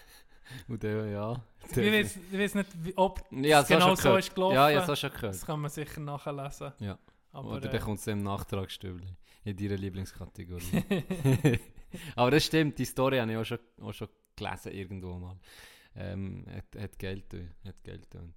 und 0.68 0.82
der, 0.82 1.06
ja. 1.06 1.42
Ich 1.70 1.76
weiß, 1.78 2.18
ich 2.32 2.38
weiß 2.38 2.54
nicht, 2.56 2.68
ob 2.96 3.24
Ja, 3.30 3.62
es 3.62 3.68
genau 3.68 3.94
so 3.94 4.16
ist 4.16 4.34
gelaufen. 4.34 4.54
Ja, 4.56 4.68
ja, 4.68 4.80
das 4.80 4.88
hast 4.90 5.00
schon 5.00 5.10
gehört. 5.12 5.34
Das 5.34 5.46
kann 5.46 5.60
man 5.60 5.70
sicher 5.70 6.00
nachlesen. 6.00 6.72
Ja. 6.80 6.98
Aber, 7.32 7.48
Oder 7.52 7.68
äh, 7.68 7.72
dann 7.72 7.80
kommt 7.80 7.98
es 7.98 8.06
im 8.08 8.22
Nachtragsstübli. 8.22 9.08
In 9.44 9.56
deiner 9.56 9.76
Lieblingskategorie. 9.76 10.84
Aber 12.14 12.30
das 12.30 12.44
stimmt, 12.44 12.78
die 12.78 12.84
Story 12.84 13.18
habe 13.18 13.32
ich 13.32 13.38
auch 13.38 13.44
schon, 13.44 13.58
auch 13.80 13.92
schon 13.94 14.08
gelesen 14.34 14.72
irgendwo 14.72 15.14
mal. 15.18 15.38
Ähm, 15.96 16.44
hat, 16.48 16.80
hat 16.80 16.98
Geld 16.98 17.30
getan, 17.30 17.54
hat 17.64 17.82
Geld 17.82 18.10
getan. 18.10 18.34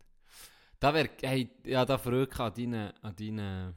Da 0.80 0.94
wäre, 0.94 1.10
hey, 1.22 1.50
ja, 1.66 1.84
da 1.86 1.98
Frage 1.98 2.44
an 2.44 2.54
deinen, 2.54 2.92
an 3.02 3.16
deinen 3.16 3.76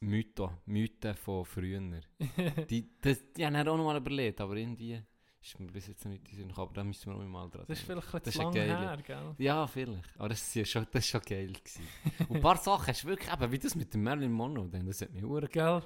Mythen, 0.00 0.50
Mythen 0.66 1.14
von 1.16 1.44
früher. 1.44 1.80
die, 2.70 2.90
das, 3.00 3.32
die 3.32 3.46
haben 3.46 3.56
auch 3.56 3.76
noch 3.76 3.84
mal 3.84 3.96
überlegt, 3.96 4.40
aber 4.40 4.56
irgendwie 4.56 5.00
ist 5.40 5.60
mir 5.60 5.66
bis 5.68 5.86
jetzt 5.86 6.04
noch 6.04 6.10
nicht 6.10 6.24
in 6.24 6.38
den 6.38 6.48
Sinn 6.48 6.52
aber 6.56 6.74
da 6.74 6.82
müssen 6.82 7.06
wir 7.06 7.16
noch 7.16 7.24
mal 7.24 7.48
dran 7.48 7.64
das 7.68 7.78
ist 7.78 7.84
vielleicht 7.86 8.14
ein 8.14 8.20
bisschen 8.20 8.52
her, 8.52 8.98
gell? 9.04 9.34
Ja, 9.38 9.66
vielleicht. 9.66 10.18
Aber 10.18 10.28
das 10.28 10.54
ja 10.54 10.64
schon, 10.64 10.86
das 10.90 11.04
ist 11.04 11.10
schon 11.10 11.20
geil 11.22 11.52
gewesen. 11.52 11.86
Und 12.28 12.36
ein 12.36 12.42
paar 12.42 12.56
Sachen 12.56 12.88
hast 12.88 13.04
du 13.04 13.08
wirklich, 13.08 13.32
eben, 13.32 13.52
wie 13.52 13.58
das 13.58 13.74
mit 13.76 13.94
dem 13.94 14.02
Marilyn 14.02 14.32
Monroe, 14.32 14.68
denn 14.68 14.86
das 14.86 15.00
hat 15.02 15.12
mich 15.12 15.22
hure 15.22 15.48
Gell? 15.48 15.82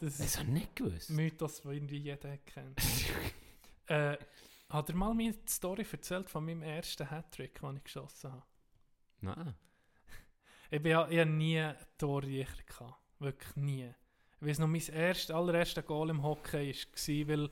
Das 0.00 0.20
ist 0.20 0.46
nicht 0.46 0.76
gewusst. 0.76 1.10
Mythos, 1.10 1.62
den 1.62 1.72
irgendwie 1.72 1.98
jeder 1.98 2.36
kennt. 2.38 2.80
äh, 3.86 4.16
hat 4.70 4.88
er 4.90 4.94
mal 4.96 5.14
mir 5.14 5.32
die 5.32 5.50
Story 5.50 5.86
erzählt 5.90 6.28
von 6.30 6.44
meinem 6.44 6.62
ersten 6.62 7.10
Hattrick, 7.10 7.60
den 7.60 7.76
ich 7.76 7.84
geschossen 7.84 8.32
habe? 8.32 8.42
Nein. 9.20 9.54
Ich, 10.70 10.82
bin 10.82 10.92
ja, 10.92 11.08
ich 11.08 11.18
hatte 11.18 11.30
nie 11.30 11.66
Torjäger. 11.96 12.52
Gehabt. 12.66 13.00
Wirklich 13.20 13.56
nie. 13.56 13.94
Ich 14.40 14.46
weiß 14.46 14.58
noch, 14.58 14.68
mein 14.68 14.82
erst, 14.92 15.30
allererster 15.30 15.82
Goal 15.82 16.10
im 16.10 16.22
Hockey 16.22 16.74
war, 16.74 17.28
weil, 17.28 17.44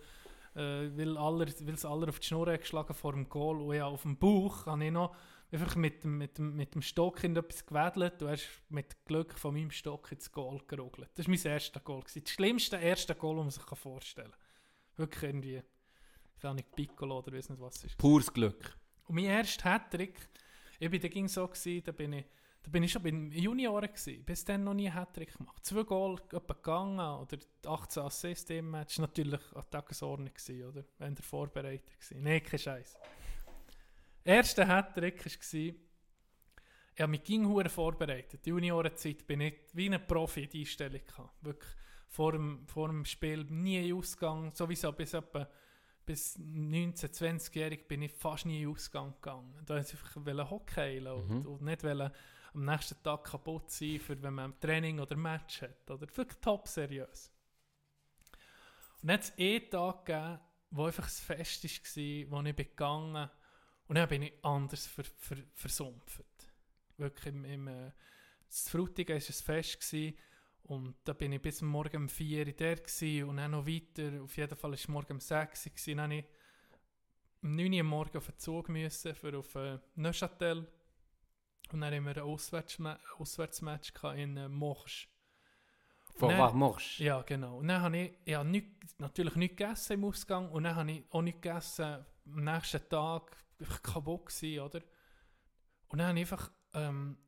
äh, 0.54 0.96
weil, 0.98 1.16
aller, 1.16 1.46
weil 1.46 1.74
es 1.74 1.84
alle 1.86 2.08
auf 2.08 2.20
die 2.20 2.26
Schnur 2.26 2.54
geschlagen 2.58 2.92
vor 2.92 3.12
dem 3.14 3.26
Goal. 3.30 3.62
Und 3.62 3.74
ja, 3.74 3.86
auf 3.86 4.02
dem 4.02 4.18
Bauch 4.18 4.66
habe 4.66 4.84
ich 4.84 4.90
noch 4.92 5.16
einfach 5.50 5.76
mit, 5.76 6.04
dem- 6.04 6.18
mit, 6.18 6.38
mit 6.38 6.74
dem 6.74 6.82
Stock 6.82 7.24
in 7.24 7.34
etwas 7.34 7.64
gewedelt. 7.64 8.20
Du 8.20 8.28
hast 8.28 8.46
mit 8.68 9.02
Glück 9.06 9.38
von 9.38 9.54
meinem 9.54 9.70
Stock 9.70 10.12
ins 10.12 10.30
Goal 10.30 10.60
gerugelt. 10.68 11.08
Das 11.14 11.26
war 11.26 11.34
mein 11.34 11.42
erster 11.42 11.80
Goal. 11.80 12.02
Das 12.02 12.30
schlimmste 12.30 12.76
erste 12.76 13.14
Goal, 13.14 13.36
das 13.36 13.44
man 13.44 13.50
sich 13.66 13.78
vorstellen 13.78 14.30
kann. 14.30 14.40
Wirklich 14.96 15.22
irgendwie, 15.22 15.62
ich 16.36 16.44
weiß 16.44 16.54
nicht, 16.54 16.74
Piccolo 16.74 17.18
oder 17.18 17.32
weiß 17.32 17.50
nicht 17.50 17.60
was 17.60 17.84
ist. 17.84 17.96
Pures 17.98 18.32
Glück. 18.32 18.76
Und 19.06 19.14
mein 19.14 19.24
erster 19.24 19.72
Hattrick, 19.72 20.28
ich 20.78 20.90
bin, 20.90 21.00
da 21.00 21.08
ging 21.08 21.28
so 21.28 21.46
gewesen, 21.46 21.82
da 21.84 21.92
bin 21.92 22.12
ich, 22.12 22.24
da 22.62 22.70
bin 22.70 22.82
ich 22.82 22.92
schon 22.92 23.02
bei 23.02 23.10
den 23.10 23.30
Junioren 23.30 23.88
gewesen, 23.88 24.24
bis 24.24 24.44
dann 24.44 24.64
noch 24.64 24.74
nie 24.74 24.90
Hattrick 24.90 25.36
gemacht. 25.36 25.64
Zwei 25.64 25.84
Goal 25.84 26.20
etwa 26.32 26.54
gegangen 26.54 26.98
oder 26.98 27.38
18 27.64 28.02
Assists 28.02 28.50
im 28.50 28.70
Match, 28.70 28.98
natürlich 28.98 29.40
an 29.54 29.64
Tagesordnung 29.70 30.34
gewesen, 30.34 30.64
oder? 30.64 30.84
Wenn 30.98 31.14
der 31.14 31.24
Vorbereiter 31.24 31.94
gewesen. 31.94 32.22
Nein, 32.22 32.42
kein 32.42 32.58
Scheiß. 32.58 32.96
Erster 34.24 34.66
Hattrick 34.66 35.24
war, 35.24 35.60
ich 36.96 37.02
habe 37.02 37.10
mich 37.10 37.24
ging 37.24 37.46
hure 37.46 37.68
vorbereitet. 37.68 38.44
Die 38.44 38.50
Juniorenzeit 38.50 39.26
bin 39.26 39.42
ich 39.42 39.54
wie 39.74 39.88
ein 39.88 40.06
Profi 40.06 40.44
in 40.44 40.50
die 40.50 40.60
Einstellung 40.60 41.00
gehabt. 41.06 41.44
Wirklich 41.44 41.70
vor 42.08 42.32
dem, 42.32 42.66
vor 42.66 42.88
dem 42.88 43.04
Spiel 43.04 43.44
nie 43.44 43.92
Ausgang, 43.92 44.52
sowieso 44.54 44.92
bis 44.92 45.14
etwa 45.14 45.46
bis 46.06 46.38
19, 46.38 47.10
20-jährig 47.10 47.86
bin 47.88 48.02
ich 48.02 48.12
fast 48.12 48.46
nie 48.46 48.62
in 48.62 48.70
Ausgang 48.70 49.12
gegangen. 49.14 49.52
Da 49.66 49.74
wollte 49.74 49.94
ich 49.94 50.16
einfach 50.16 50.50
Hockey 50.50 51.00
und, 51.06 51.28
Mhm. 51.28 51.46
und 51.46 51.62
nicht 51.62 51.82
wollen 51.82 52.10
am 52.54 52.64
nächsten 52.64 53.02
Tag 53.02 53.24
kaputt 53.24 53.70
sein, 53.70 53.98
für 54.00 54.20
wenn 54.22 54.34
man 54.34 54.58
Training 54.60 55.00
oder 55.00 55.16
Match 55.16 55.62
hat. 55.62 55.90
Oder 55.90 56.06
wirklich 56.16 56.40
top 56.40 56.68
seriös. 56.68 57.30
Und 59.02 59.08
dann 59.08 59.18
hat 59.18 59.24
es 59.24 59.32
einen 59.38 59.70
Tag 59.70 60.06
gegeben, 60.06 60.40
wo 60.70 60.84
einfach 60.86 61.04
ein 61.04 61.36
Fest 61.36 61.64
war, 61.64 62.30
wo 62.42 62.48
ich 62.48 62.56
bin 62.56 62.66
gegangen 62.66 63.30
und 63.88 63.94
dann 63.96 64.08
bin 64.08 64.22
ich 64.22 64.32
anders 64.42 64.86
ver, 64.86 65.04
ver, 65.04 65.36
versumpft. 65.54 66.24
Wirklich 66.96 67.26
im, 67.26 67.44
im 67.44 67.68
äh, 67.68 67.92
Frutigen 68.48 69.16
war 69.20 69.26
ein 69.26 69.32
Fest 69.32 69.80
gewesen, 69.80 70.16
und 70.68 70.96
da 71.04 71.12
bin 71.12 71.32
ich 71.32 71.40
bis 71.40 71.62
morgen 71.62 71.96
um 71.96 72.08
4 72.08 72.46
Uhr 72.46 72.52
der 72.52 72.78
und 73.26 73.36
dann 73.36 73.52
noch 73.52 73.66
weiter. 73.66 74.22
Auf 74.22 74.36
jeden 74.36 74.56
Fall 74.56 74.70
war 74.70 74.74
es 74.74 74.88
morgen 74.88 75.12
um 75.12 75.20
6 75.20 75.66
Uhr. 75.66 75.94
Dann 75.94 76.10
musste 76.10 76.14
ich 76.16 76.24
um 77.42 77.54
9 77.54 77.72
Uhr 77.72 77.80
am 77.80 77.86
morgen 77.86 78.16
auf 78.18 78.26
den 78.26 78.38
Zug 78.38 78.68
müssen, 78.68 79.14
für 79.14 79.38
auf 79.38 79.54
äh, 79.54 79.78
Neuchâtel. 79.94 80.66
Und 81.72 81.80
dann 81.80 81.94
haben 81.94 82.04
wir 82.04 82.16
ein 82.16 82.22
Auswärtsma 82.22 82.98
Auswärtsmatch 83.18 83.94
gehabt 83.94 84.18
in 84.18 84.36
äh, 84.36 84.48
Morsch. 84.48 85.08
Von 86.16 86.36
was 86.36 86.52
du? 86.98 87.04
Ja, 87.04 87.22
genau. 87.22 87.58
Und 87.58 87.68
dann 87.68 87.82
habe 87.82 87.98
ich, 87.98 88.18
ich 88.24 88.34
habe 88.34 88.48
nicht, 88.48 88.66
natürlich 88.98 89.36
nichts 89.36 89.56
gegessen 89.56 89.92
im 89.92 90.04
Ausgang 90.04 90.50
und 90.50 90.64
dann 90.64 90.74
habe 90.74 90.90
ich 90.90 91.04
auch 91.10 91.22
nichts 91.22 91.42
gegessen 91.42 92.04
am 92.24 92.44
nächsten 92.44 92.88
Tag. 92.88 93.36
Einfach 93.60 93.82
kaputt 93.82 94.26
gewesen, 94.26 94.60
oder? 94.60 94.80
Und 95.88 95.98
dann 95.98 96.08
habe 96.08 96.18
ich 96.18 96.32
einfach 96.32 96.50
ähm, 96.74 97.18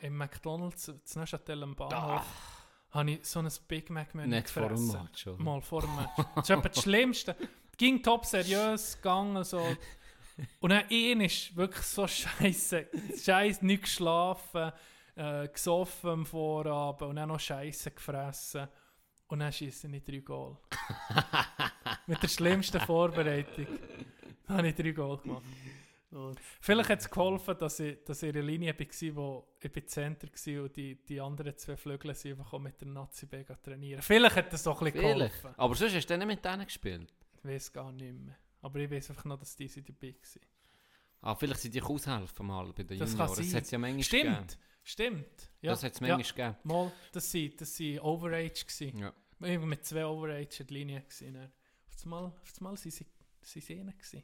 im 0.00 0.16
McDonalds, 0.16 0.92
zu 1.04 1.18
Neuchâtel 1.18 1.62
am 1.62 1.74
Bahnhof, 1.74 2.57
habe 2.98 3.10
ich 3.12 3.24
so 3.26 3.40
ein 3.40 3.48
Big 3.66 3.90
Mac 3.90 4.14
Menü 4.14 4.36
Nicht 4.36 4.50
vor 4.50 4.68
dem. 4.68 4.86
Match, 4.86 5.26
oder? 5.26 5.42
Mal 5.42 5.60
vor 5.60 5.82
dem 5.82 5.94
Match. 5.96 6.10
Das 6.34 6.44
ist 6.44 6.50
etwa 6.50 6.68
das 6.68 6.82
Schlimmste. 6.82 7.36
Ging 7.76 8.02
top 8.02 8.26
seriös 8.26 8.96
gegangen. 8.96 9.44
So. 9.44 9.64
Und 10.60 10.70
dann 10.70 10.88
ihn 10.88 11.20
ist 11.20 11.54
wirklich 11.56 11.84
so 11.84 12.06
scheiße. 12.06 12.86
Scheiße, 13.22 13.64
nicht 13.64 13.84
geschlafen, 13.84 14.72
äh, 15.16 15.48
gesoffen 15.48 16.10
am 16.10 16.26
Vorabend 16.26 17.02
und 17.02 17.16
dann 17.16 17.28
noch 17.28 17.40
Scheiße 17.40 17.90
gefressen. 17.90 18.68
Und 19.28 19.40
dann 19.40 19.52
schießen 19.52 19.92
ich 19.92 20.04
drei 20.04 20.18
Goal. 20.18 20.56
Mit 22.06 22.22
der 22.22 22.28
schlimmsten 22.28 22.80
Vorbereitung 22.80 23.66
habe 24.48 24.68
ich 24.68 24.74
drei 24.74 24.92
Goal 24.92 25.18
gemacht. 25.18 25.42
Vielleicht 26.60 26.88
hat 26.88 27.00
es 27.00 27.10
geholfen, 27.10 27.56
dass 27.58 27.80
ich, 27.80 28.02
dass 28.04 28.22
ich 28.22 28.30
in 28.30 28.36
einer 28.36 28.46
Linie 28.46 28.74
war, 28.78 29.16
wo 29.16 29.48
Center 29.86 30.26
war 30.26 30.62
und 30.64 30.76
die, 30.76 31.04
die 31.04 31.20
anderen 31.20 31.56
zwei 31.56 31.76
Flügel 31.76 32.14
sind 32.14 32.38
einfach 32.38 32.52
auch 32.54 32.58
mit 32.58 32.80
der 32.80 32.88
Nazi 32.88 33.26
B 33.26 33.44
trainieren. 33.44 34.00
Vielleicht 34.00 34.36
hat 34.36 34.52
das 34.52 34.66
auch 34.66 34.80
ein 34.80 34.86
bisschen 34.92 35.00
Vielleicht. 35.02 35.42
geholfen. 35.42 35.58
Aber 35.58 35.74
sonst 35.74 35.94
hast 35.94 36.06
du 36.06 36.16
nicht 36.16 36.26
mit 36.26 36.44
denen 36.44 36.64
gespielt. 36.64 37.12
Ich 37.36 37.44
weiß 37.44 37.72
gar 37.72 37.92
nicht 37.92 38.14
mehr. 38.14 38.36
Aber 38.62 38.78
ich 38.78 38.90
weiß 38.90 39.10
einfach 39.10 39.24
noch, 39.26 39.38
dass 39.38 39.54
diese 39.54 39.82
dabei 39.82 40.14
waren. 40.14 40.46
Ah, 41.20 41.34
vielleicht 41.34 41.60
sind 41.60 41.74
die 41.74 41.82
aushelfen 41.82 42.46
mal 42.46 42.72
bei 42.72 42.84
den 42.84 42.98
Das 42.98 43.10
Junioren. 43.12 43.36
Das 43.36 43.54
hat 43.54 43.62
es 43.64 43.70
ja 43.70 43.78
manchmal 43.78 44.02
gegeben. 44.02 44.46
Stimmt, 44.46 44.58
stimmt. 44.84 45.50
Ja, 45.60 45.72
Das 45.72 45.82
hat 45.82 45.92
es 45.92 46.00
manchmal 46.00 46.22
gegeben. 46.22 46.38
ja, 46.38 46.56
mal, 46.64 46.92
das 47.12 47.34
waren 47.34 47.56
das 47.56 47.78
waren 47.80 48.00
Overage. 48.00 48.64
Gewesen. 48.64 48.98
Ja. 48.98 49.12
Ich 49.40 49.60
war 49.60 49.66
mit 49.66 49.84
zwei 49.84 50.06
Overage 50.06 50.60
in 50.60 50.66
der 50.68 50.74
Linie. 50.74 51.00
Gewesen, 51.02 51.34
dann. 51.34 51.52
Auf 51.86 51.94
das 51.94 52.04
Mal, 52.06 52.24
auf 52.24 52.48
das 52.50 52.60
Mal 52.60 52.76
sind 52.76 52.92
sie, 52.94 53.06
sie 53.60 53.72
innen 53.74 53.92
gewesen. 53.96 54.22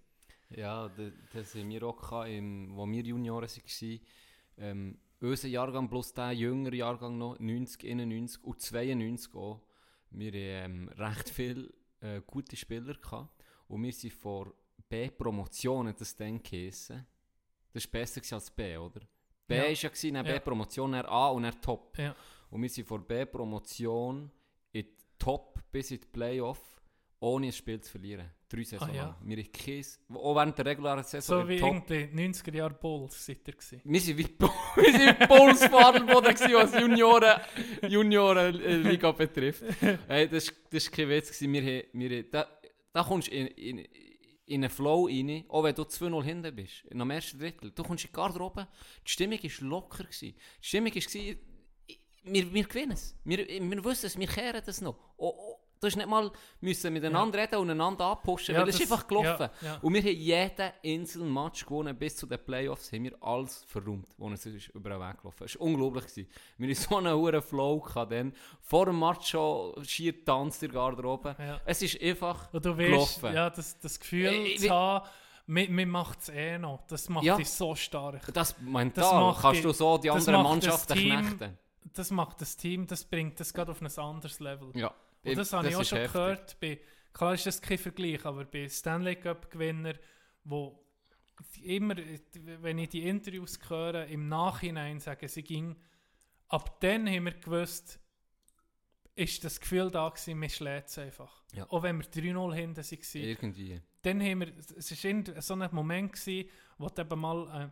Ja, 0.57 0.91
das, 1.33 1.55
haben 1.55 1.71
wir 1.71 1.83
auch 1.83 2.01
gehabt, 2.01 2.29
im, 2.29 2.77
wo 2.77 2.87
wir 2.87 3.03
Junioren 3.03 3.49
waren. 3.49 4.01
Ähm, 4.57 4.99
unser 5.21 5.49
Jahrgang 5.49 5.89
plus 5.89 6.13
der 6.13 6.33
jüngere 6.33 6.75
Jahrgang 6.75 7.19
noch, 7.19 7.39
90, 7.39 7.91
91 7.91 8.45
und 8.45 8.61
92 8.61 9.35
auch. 9.35 9.61
Wir 10.11 10.33
haben 10.63 10.89
ähm, 10.89 10.89
recht 10.97 11.29
viele 11.31 11.73
äh, 12.01 12.21
gute 12.27 12.57
Spieler 12.57 12.95
gehabt. 12.95 13.43
Und 13.69 13.83
wir 13.83 13.93
sind 13.93 14.13
vor 14.13 14.53
B-Promotionen, 14.89 15.95
das 15.97 16.15
dann 16.15 16.43
geheissen. 16.43 17.07
Das 17.73 17.85
war 17.87 17.91
besser 17.93 18.21
gewesen 18.21 18.35
als 18.35 18.51
B, 18.51 18.77
oder? 18.77 19.01
B 19.47 19.57
Ja. 19.57 19.63
war 19.63 19.71
ja, 19.71 19.89
gewesen, 19.89 20.15
dann 20.15 20.27
Ja. 20.27 20.33
B-Promotion, 20.35 20.93
dann 20.93 21.07
A 21.07 21.29
und 21.29 21.43
dann 21.43 21.61
Top. 21.61 21.99
Ja. 21.99 22.15
Und 22.51 22.63
wir 22.63 22.69
sind 22.69 22.87
vor 22.87 23.01
B-Promotion 23.01 24.31
in 24.73 24.83
die 24.83 24.95
Top 25.19 25.61
bis 25.73 25.91
in 25.91 26.01
die 26.01 26.07
Playoff, 26.07 26.81
ohne 27.19 27.47
ein 27.47 27.53
Spiel 27.53 27.81
zu 27.81 27.91
verlieren. 27.91 28.31
Drei 28.55 28.63
Saison 28.65 28.89
Ah, 28.91 28.95
ja. 28.95 29.19
Wir 29.25 29.37
haben 29.39 29.53
keins, 29.53 29.99
auch 30.13 30.35
während 30.37 30.57
der 30.59 30.67
regulären 30.67 31.03
Saison 31.05 31.43
So 31.43 31.49
wie 31.49 31.59
Top. 31.59 31.91
irgendwie 31.91 32.23
90er 32.23 32.55
Jahre 32.57 32.75
Bulls 32.75 33.25
seid 33.27 33.39
ihr 33.49 33.55
gewesen. 33.55 33.81
Wir 33.85 34.01
sind 34.01 34.19
wie, 34.19 34.29
wir 34.77 34.93
sind 34.93 35.29
Bulls 35.29 35.65
Fadelboden 35.67 36.35
gewesen, 36.35 36.53
was 36.55 36.81
Junioren, 36.81 37.41
Junioren 37.89 38.61
äh, 38.61 38.77
Liga 38.77 39.11
betrifft. 39.13 39.63
Hey, 40.09 40.29
das, 40.29 40.49
war- 40.71 40.91
kein 40.93 41.09
Witz. 41.09 41.29
Gewesen. 41.39 41.53
Wir, 41.53 41.63
haben- 41.63 41.89
wir, 41.93 42.11
haben- 42.19 42.31
da, 42.31 42.47
da 42.93 43.03
kommst 43.03 43.29
du 43.29 43.33
in, 43.33 43.47
in, 43.49 43.79
in 44.47 44.63
einen 44.63 44.71
Flow 44.71 45.07
rein, 45.07 45.45
auch 45.49 45.65
wenn 45.65 45.75
du 45.75 45.83
2-0 45.83 46.23
hinten 46.23 46.55
bist, 46.55 46.85
am 46.93 47.11
ersten 47.11 47.39
Drittel. 47.39 47.71
Du 47.71 47.83
kommst 47.83 48.05
in 48.05 48.11
die 48.11 48.15
Garderobe, 48.15 48.69
die 49.07 49.11
Stimmung 49.11 49.39
war 49.43 49.69
locker. 49.69 50.05
Gewesen. 50.05 50.35
Die 50.63 50.67
Stimmung 50.67 50.95
war, 50.95 51.37
wir, 52.27 52.55
wir 52.55 52.65
gewinnen 52.65 52.93
es. 52.93 53.17
Wir, 53.25 53.39
wir 53.47 53.85
wissen 53.85 54.07
es, 54.07 54.19
wir 54.19 54.27
kehren 54.27 54.63
das 54.65 54.81
noch. 54.81 54.97
Oh, 55.17 55.54
du 55.85 55.89
hast 55.91 55.97
nicht 55.97 56.09
mal 56.09 56.31
müssen 56.61 56.93
miteinander 56.93 57.39
reden 57.39 57.57
und 57.59 57.71
einander 57.71 58.07
anpushen, 58.07 58.55
Ja, 58.55 58.61
weil 58.63 58.69
es 58.71 58.77
ist 58.81 58.91
einfach 58.91 59.07
gelaufen. 59.07 59.49
ja, 59.63 59.67
ja. 59.69 59.79
Und 59.83 59.95
wir 59.95 60.01
haben 60.03 60.09
jeden 60.17 60.73
einzelnen 60.85 61.33
Match 61.33 61.65
gewonnen, 61.67 61.97
bis 61.97 62.17
zu 62.17 62.27
den 62.27 62.39
Playoffs 62.45 62.91
haben 62.93 63.05
wir 63.05 63.17
alles 63.23 63.65
verräumt, 63.69 64.09
wo 64.17 64.31
es 64.31 64.45
ist 64.47 64.69
über 64.69 64.91
den 64.91 65.01
Weg 65.01 65.19
gelaufen 65.19 65.45
ist. 65.45 65.55
Es 65.55 65.61
war 65.61 65.67
unglaublich. 65.67 66.05
Gewesen. 66.07 66.29
Wir 66.59 66.69
hatten 66.75 66.83
so 66.89 66.97
einen 66.97 67.15
hohen 67.17 67.43
Flow 67.43 67.87
dann. 68.09 68.33
Vor 68.61 68.87
dem 68.87 68.99
Match 68.99 69.29
schon 69.29 69.85
schier 69.85 70.25
tanzt 70.25 70.63
in 70.63 70.71
der 70.73 70.81
Garderobe. 70.81 71.37
Ja. 71.39 71.61
Es 71.65 71.83
ist 71.83 72.01
einfach 72.03 72.53
Und 72.53 72.65
du 72.65 72.71
weißt, 72.77 72.89
gelaufen. 72.91 73.35
ja, 73.35 73.51
das, 73.51 73.79
das 73.79 74.01
Gefühl 74.01 74.27
Äh, 74.33 74.57
zu 74.57 74.71
haben, 74.71 75.07
mir 75.47 75.87
macht 75.87 76.21
es 76.23 76.29
eh 76.31 76.59
noch. 76.59 76.81
Das 76.87 77.09
macht 77.09 77.25
Ja. 77.25 77.37
dich 77.37 77.51
so 77.51 77.75
stark. 77.75 78.33
Das 78.33 78.59
mental 78.61 79.05
Das 79.05 79.13
macht 79.13 79.43
kannst 79.43 79.59
die- 79.59 79.63
du 79.63 79.73
so 79.73 79.99
die 79.99 80.11
anderen 80.11 80.43
Mannschaften 80.43 80.95
knechten. 80.99 81.59
Das 81.93 82.11
macht 82.11 82.41
das 82.41 82.57
Team, 82.57 82.87
das 82.87 83.05
bringt 83.05 83.39
das 83.39 83.53
gerade 83.53 83.71
auf 83.71 83.81
ein 83.83 83.87
anderes 83.99 84.41
Level. 84.41 84.71
Ja. 84.75 84.93
Und 85.25 85.39
das 85.39 85.53
habe 85.53 85.69
ich 85.69 85.77
auch 85.77 85.85
schon 85.85 85.99
heftig. 85.99 86.13
gehört. 86.13 86.61
Bei, 86.61 86.81
klar 87.13 87.35
ist 87.35 87.47
das 87.47 87.61
kein 87.61 87.79
Vergleich, 87.79 88.25
aber 88.25 88.45
bei 88.45 88.69
Stanley 88.69 89.17
Cup-Gewinner, 89.17 89.95
wo 90.45 90.85
immer, 91.63 91.97
wenn 92.61 92.79
ich 92.79 92.91
die 92.91 93.09
Interviews 93.09 93.59
höre, 93.69 94.07
im 94.07 94.29
Nachhinein 94.29 95.01
sagen, 95.01 95.29
sie 95.29 95.43
ging, 95.43 95.77
ab 96.49 96.81
dann 96.81 97.09
haben 97.09 97.25
wir 97.25 97.33
gewusst, 97.33 97.99
ist 99.17 99.45
das 99.45 99.61
Gefühl 99.61 99.91
da 99.91 100.09
gewesen, 100.09 100.41
wir 100.41 100.49
schlägt 100.49 100.89
es 100.89 100.99
einfach. 100.99 101.45
Ja. 101.53 101.71
Auch 101.71 101.83
wenn 101.83 101.99
wir 101.99 102.05
3-0 102.05 102.55
hinten 102.55 102.77
waren. 102.77 103.23
Irgendwie. 103.23 103.81
dann 104.03 104.21
haben 104.21 104.41
wir, 104.41 104.53
es 104.77 105.05
war 105.05 105.43
so 105.43 105.55
ein 105.55 105.69
Moment, 105.73 106.13
gewesen, 106.13 106.49
wo 106.79 106.91
eben 106.99 107.21
mal 107.21 107.71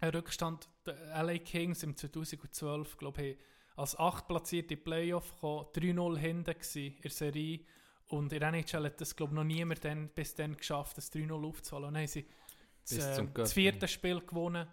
äh, 0.00 0.04
einen 0.04 0.14
Rückstand, 0.14 0.68
der 0.84 1.22
LA 1.22 1.38
Kings 1.38 1.82
im 1.82 1.96
2012, 1.96 2.96
glaube 2.96 3.22
ich, 3.22 3.38
als 3.76 3.98
8 3.98 4.26
platzierte 4.26 4.76
Playoff 4.76 5.34
gekommen, 5.34 5.66
3-0 5.74 6.18
hinten 6.18 6.50
in 6.50 7.00
der 7.02 7.10
Serie 7.10 7.60
und 8.08 8.32
in 8.32 8.40
der 8.40 8.48
NHL 8.52 8.84
hat 8.84 9.00
das, 9.00 9.14
glaube 9.14 9.32
ich, 9.32 9.36
noch 9.36 9.44
niemand 9.44 9.84
dann, 9.84 10.08
bis 10.08 10.34
dann 10.34 10.56
geschafft, 10.56 10.96
das 10.96 11.12
3-0 11.12 11.46
aufzuholen. 11.46 11.88
Und 11.88 11.94
dann 11.94 12.02
haben 12.02 12.08
sie 12.08 12.26
das, 12.88 13.18
äh, 13.18 13.26
das 13.34 13.52
vierte 13.52 13.88
Spiel 13.88 14.20
gewonnen 14.20 14.66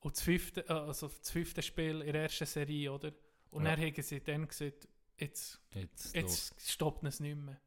und 0.00 0.16
das 0.16 0.22
fünfte, 0.22 0.66
äh, 0.68 0.72
also 0.72 1.08
das 1.08 1.30
fünfte 1.30 1.62
Spiel 1.62 2.00
in 2.02 2.12
der 2.12 2.22
ersten 2.22 2.46
Serie, 2.46 2.92
oder? 2.92 3.12
Und 3.50 3.64
Ja. 3.64 3.76
dann 3.76 3.86
haben 3.86 4.02
sie 4.02 4.20
dann 4.20 4.48
gesagt, 4.48 4.88
jetzt 5.18 5.60
Jetzt. 5.74 6.14
Jetzt 6.14 6.70
stoppt 6.70 7.04
es 7.04 7.20
nicht 7.20 7.36
mehr. 7.36 7.60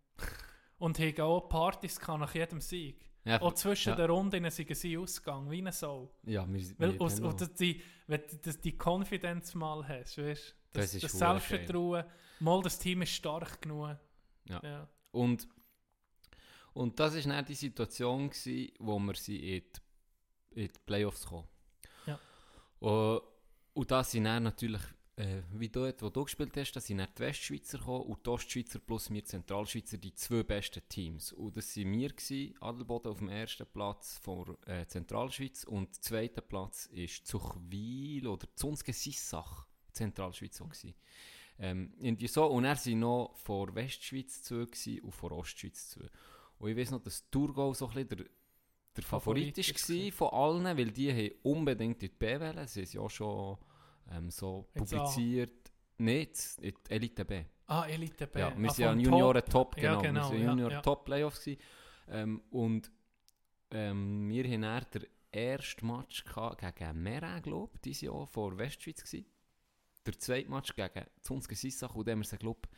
Und 0.77 0.99
haben 0.99 1.21
auch 1.21 1.41
Partys 1.47 1.99
nach 2.07 2.33
jedem 2.33 2.59
Sieg. 2.59 3.11
Ja, 3.23 3.39
Auch 3.39 3.53
zwischen 3.53 3.89
ja. 3.89 3.95
den 3.95 4.09
Runden 4.09 4.49
sind 4.49 4.75
sie 4.75 4.97
ausgegangen, 4.97 5.51
wie 5.51 5.59
eine 5.59 5.71
Sau. 5.71 6.11
Ja, 6.23 6.43
wir, 6.51 6.59
wir 6.59 6.79
Weil, 6.79 6.97
und 6.97 7.39
das, 7.41 7.53
die, 7.53 7.79
wenn 8.07 8.21
du 8.43 8.53
die 8.53 8.75
Confidence 8.83 9.53
mal 9.53 9.87
hast, 9.87 10.17
weißt, 10.17 10.55
Das 10.73 10.85
das, 10.85 10.95
ist 10.95 11.03
das, 11.03 11.11
Selbstvertrauen, 11.11 12.05
mal 12.39 12.61
das 12.61 12.79
Team 12.79 13.01
ist 13.01 13.11
stark 13.11 13.61
genug. 13.61 13.97
Ja. 14.47 14.59
Ja. 14.63 14.87
Und, 15.11 15.47
und 16.73 16.99
das 16.99 17.15
war 17.15 17.21
dann 17.21 17.45
die 17.45 17.55
Situation, 17.55 18.29
gewesen, 18.29 18.71
wo 18.79 18.99
wir 18.99 19.15
sie 19.15 19.57
in 19.57 19.63
die, 20.55 20.61
in 20.61 20.67
die 20.67 20.79
Playoffs 20.85 21.27
kamen. 21.27 21.47
Ja. 22.05 22.19
Und, 22.79 23.21
und 23.73 23.91
da 23.91 24.03
sind 24.03 24.23
dann 24.23 24.43
natürlich, 24.43 24.81
äh, 25.17 25.41
wie 25.53 25.69
dort, 25.69 26.01
wo 26.01 26.09
du 26.09 26.23
gespielt 26.23 26.55
hast, 26.55 26.71
da 26.71 26.79
sind 26.79 26.97
dann 26.97 27.09
die 27.15 27.19
Westschweizer 27.19 27.77
gekommen 27.77 28.05
und 28.05 28.25
die 28.25 28.29
Ostschweizer 28.29 28.79
plus 28.79 29.09
wir 29.09 29.23
Zentralschweizer 29.23 29.97
die 29.97 30.13
zwei 30.15 30.43
besten 30.43 30.81
Teams. 30.87 31.33
Und 31.33 31.57
das 31.57 31.75
waren 31.75 31.91
wir, 31.91 32.09
gewesen, 32.09 32.55
Adelboden 32.61 33.11
auf 33.11 33.19
dem 33.19 33.29
ersten 33.29 33.65
Platz 33.67 34.17
vor 34.19 34.57
äh, 34.65 34.85
Zentralschweiz 34.87 35.65
und 35.65 35.95
der 35.95 36.01
zweite 36.01 36.41
Platz 36.41 36.85
ist 36.87 37.27
Zuchwil 37.27 38.27
oder 38.27 38.47
Zunske 38.55 38.93
Sissach, 38.93 39.67
Zentralschweiz 39.93 40.61
auch 40.61 40.69
gewesen. 40.69 40.93
Ähm, 41.59 41.93
irgendwie 41.99 42.27
so. 42.27 42.45
Und 42.45 42.65
er 42.65 42.75
waren 42.75 42.99
noch 42.99 43.35
vor 43.35 43.73
Westschweiz 43.75 44.41
zu 44.41 44.61
und 44.61 45.11
vor 45.11 45.31
Ostschweiz 45.31 45.89
zu. 45.89 45.99
Und 46.57 46.69
ich 46.71 46.77
weiß 46.77 46.91
noch, 46.91 47.01
dass 47.01 47.29
Thurgau 47.29 47.73
so 47.73 47.87
ein 47.87 47.93
bisschen 47.93 48.09
der, 48.09 48.25
der 48.97 49.03
Favorit 49.03 49.55
Favorit 49.55 49.57
ist 49.57 49.89
war 49.89 50.11
von 50.11 50.39
allen, 50.39 50.77
weil 50.77 50.91
die 50.91 51.11
haben 51.11 51.31
unbedingt 51.43 52.03
in 52.03 52.09
die 52.09 52.15
B 52.15 52.39
wählen. 52.39 52.67
Sie 52.67 52.79
haben 52.79 52.83
es 52.83 52.93
ja 52.93 53.01
auch 53.01 53.09
schon 53.09 53.57
ähm, 54.11 54.29
so 54.29 54.67
Jetzt 54.73 54.91
publiziert. 54.91 55.71
Nicht, 55.97 56.57
in 56.61 56.73
die 56.73 56.91
Elite 56.91 57.25
B. 57.25 57.43
Ah, 57.67 57.85
Elite 57.85 58.27
B. 58.27 58.39
Ja, 58.39 58.57
wir 58.57 58.69
ah, 58.69 58.73
sind 58.73 58.85
ja 58.85 58.93
Junioren 58.93 59.45
Top, 59.45 59.77
Ja, 59.77 59.95
genau. 59.95 60.01
genau, 60.01 60.21
wir 60.31 60.37
sind 60.37 60.45
ja, 60.45 60.49
Junior 60.49 60.71
ja. 60.71 60.81
Top 60.81 61.05
Playoffs. 61.05 61.47
Ähm, 62.07 62.41
und 62.49 62.91
ähm, 63.69 64.27
wir 64.29 64.43
haben 64.45 64.61
dann 64.61 64.85
den 64.93 65.05
ersten 65.31 65.87
Match 65.87 66.25
gegen 66.25 67.03
Mera, 67.03 67.39
glaube 67.39 67.71
ich, 67.75 67.81
dieses 67.81 68.01
Jahr 68.01 68.27
vor 68.27 68.57
Westschweiz 68.57 69.03
gewesen. 69.03 69.25
Der 70.05 70.17
zweite 70.17 70.49
Match 70.49 70.75
gegen 70.75 71.05
Zunske 71.21 71.55
Sissach 71.55 71.93
und 71.95 72.07
dann 72.07 72.13
haben 72.13 72.19
wir 72.21 72.25
sie, 72.25 72.37
glaube 72.37 72.61
ich, 72.63 72.77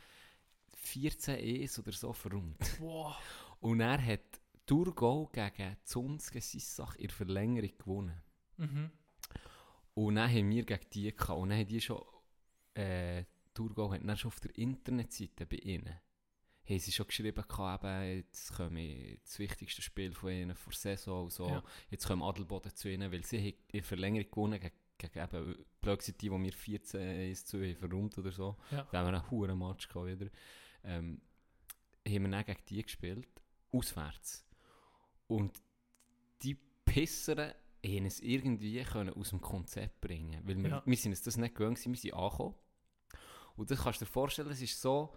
14 0.76 1.62
Es 1.62 1.78
oder 1.78 1.92
so 1.92 2.12
verrundet. 2.12 2.80
Wow. 2.80 3.16
Und 3.60 3.80
er 3.80 4.04
hat 4.04 4.40
Thurgau 4.66 5.26
gegen 5.32 5.76
Zunske 5.84 6.40
Sissach 6.40 6.96
in 6.96 7.08
der 7.08 7.16
Verlängerung 7.16 7.78
gewonnen. 7.78 8.22
Mhm. 8.56 8.90
Und 9.94 10.16
dann 10.16 10.30
haben 10.30 10.50
wir 10.50 10.64
gegen 10.64 10.90
die 10.92 11.14
gehabt. 11.14 11.38
Und 11.38 11.50
dann 11.50 11.58
haben 11.58 11.68
die 11.68 11.80
schon, 11.80 12.02
äh, 12.74 13.24
Thurgau 13.54 13.92
hat 13.92 14.00
dann 14.04 14.16
schon 14.16 14.28
auf 14.28 14.40
der 14.40 14.56
Internetseite 14.58 15.46
bei 15.46 15.56
ihnen, 15.56 15.94
haben 16.66 16.78
sie 16.78 16.92
schon 16.92 17.06
geschrieben 17.06 17.44
gehabt, 17.46 17.84
eben, 17.84 18.16
jetzt 18.16 18.54
kommen 18.54 19.18
das 19.22 19.38
wichtigste 19.38 19.82
Spiel 19.82 20.12
von 20.12 20.30
ihnen 20.30 20.56
vor 20.56 20.72
Saison 20.72 21.24
und 21.24 21.32
so. 21.32 21.48
Ja. 21.48 21.62
Jetzt 21.90 22.06
kommen 22.06 22.22
Adelboden 22.22 22.74
zu 22.74 22.90
ihnen, 22.90 23.12
weil 23.12 23.24
sie 23.24 23.50
in 23.50 23.56
der 23.72 23.84
Verlängerung 23.84 24.30
gewonnen 24.30 24.60
gegen, 24.60 24.74
gegen 24.98 25.18
eben, 25.18 25.64
blöd 25.80 25.98
gesagt, 25.98 26.20
die, 26.22 26.30
wo 26.30 26.38
wir 26.40 26.52
14 26.52 27.30
ist 27.30 27.48
zu 27.48 27.58
haben 27.62 27.76
verräumt 27.76 28.16
oder 28.18 28.32
so. 28.32 28.56
Ja. 28.70 28.86
Da 28.90 28.98
haben 28.98 29.12
wir 29.12 29.18
einen 29.18 29.30
hohen 29.30 29.58
Match 29.58 29.88
gehabt 29.88 30.06
wieder. 30.06 30.30
Ähm, 30.84 31.20
haben 32.06 32.22
wir 32.24 32.28
dann 32.30 32.44
gegen 32.44 32.60
die 32.68 32.82
gespielt, 32.82 33.28
auswärts. 33.72 34.44
Und 35.26 35.60
die 36.42 36.54
Pisser 36.84 37.54
haben 37.84 38.06
es 38.06 38.20
irgendwie 38.20 38.82
können 38.84 39.14
aus 39.14 39.30
dem 39.30 39.40
Konzept 39.40 40.00
bringen 40.00 40.40
Weil 40.46 40.62
wir, 40.62 40.70
Ja. 40.70 40.82
wir 40.84 40.96
sind 40.96 41.12
uns 41.12 41.22
das 41.22 41.36
nicht 41.36 41.54
gewöhnt, 41.54 41.76
gewesen, 41.76 41.92
wir 41.92 41.98
sind 42.00 42.14
angekommen. 42.14 42.54
Und 43.56 43.70
das 43.70 43.82
kannst 43.82 44.00
du 44.00 44.04
dir 44.04 44.10
vorstellen, 44.10 44.50
es 44.50 44.60
ist 44.62 44.80
so 44.80 45.14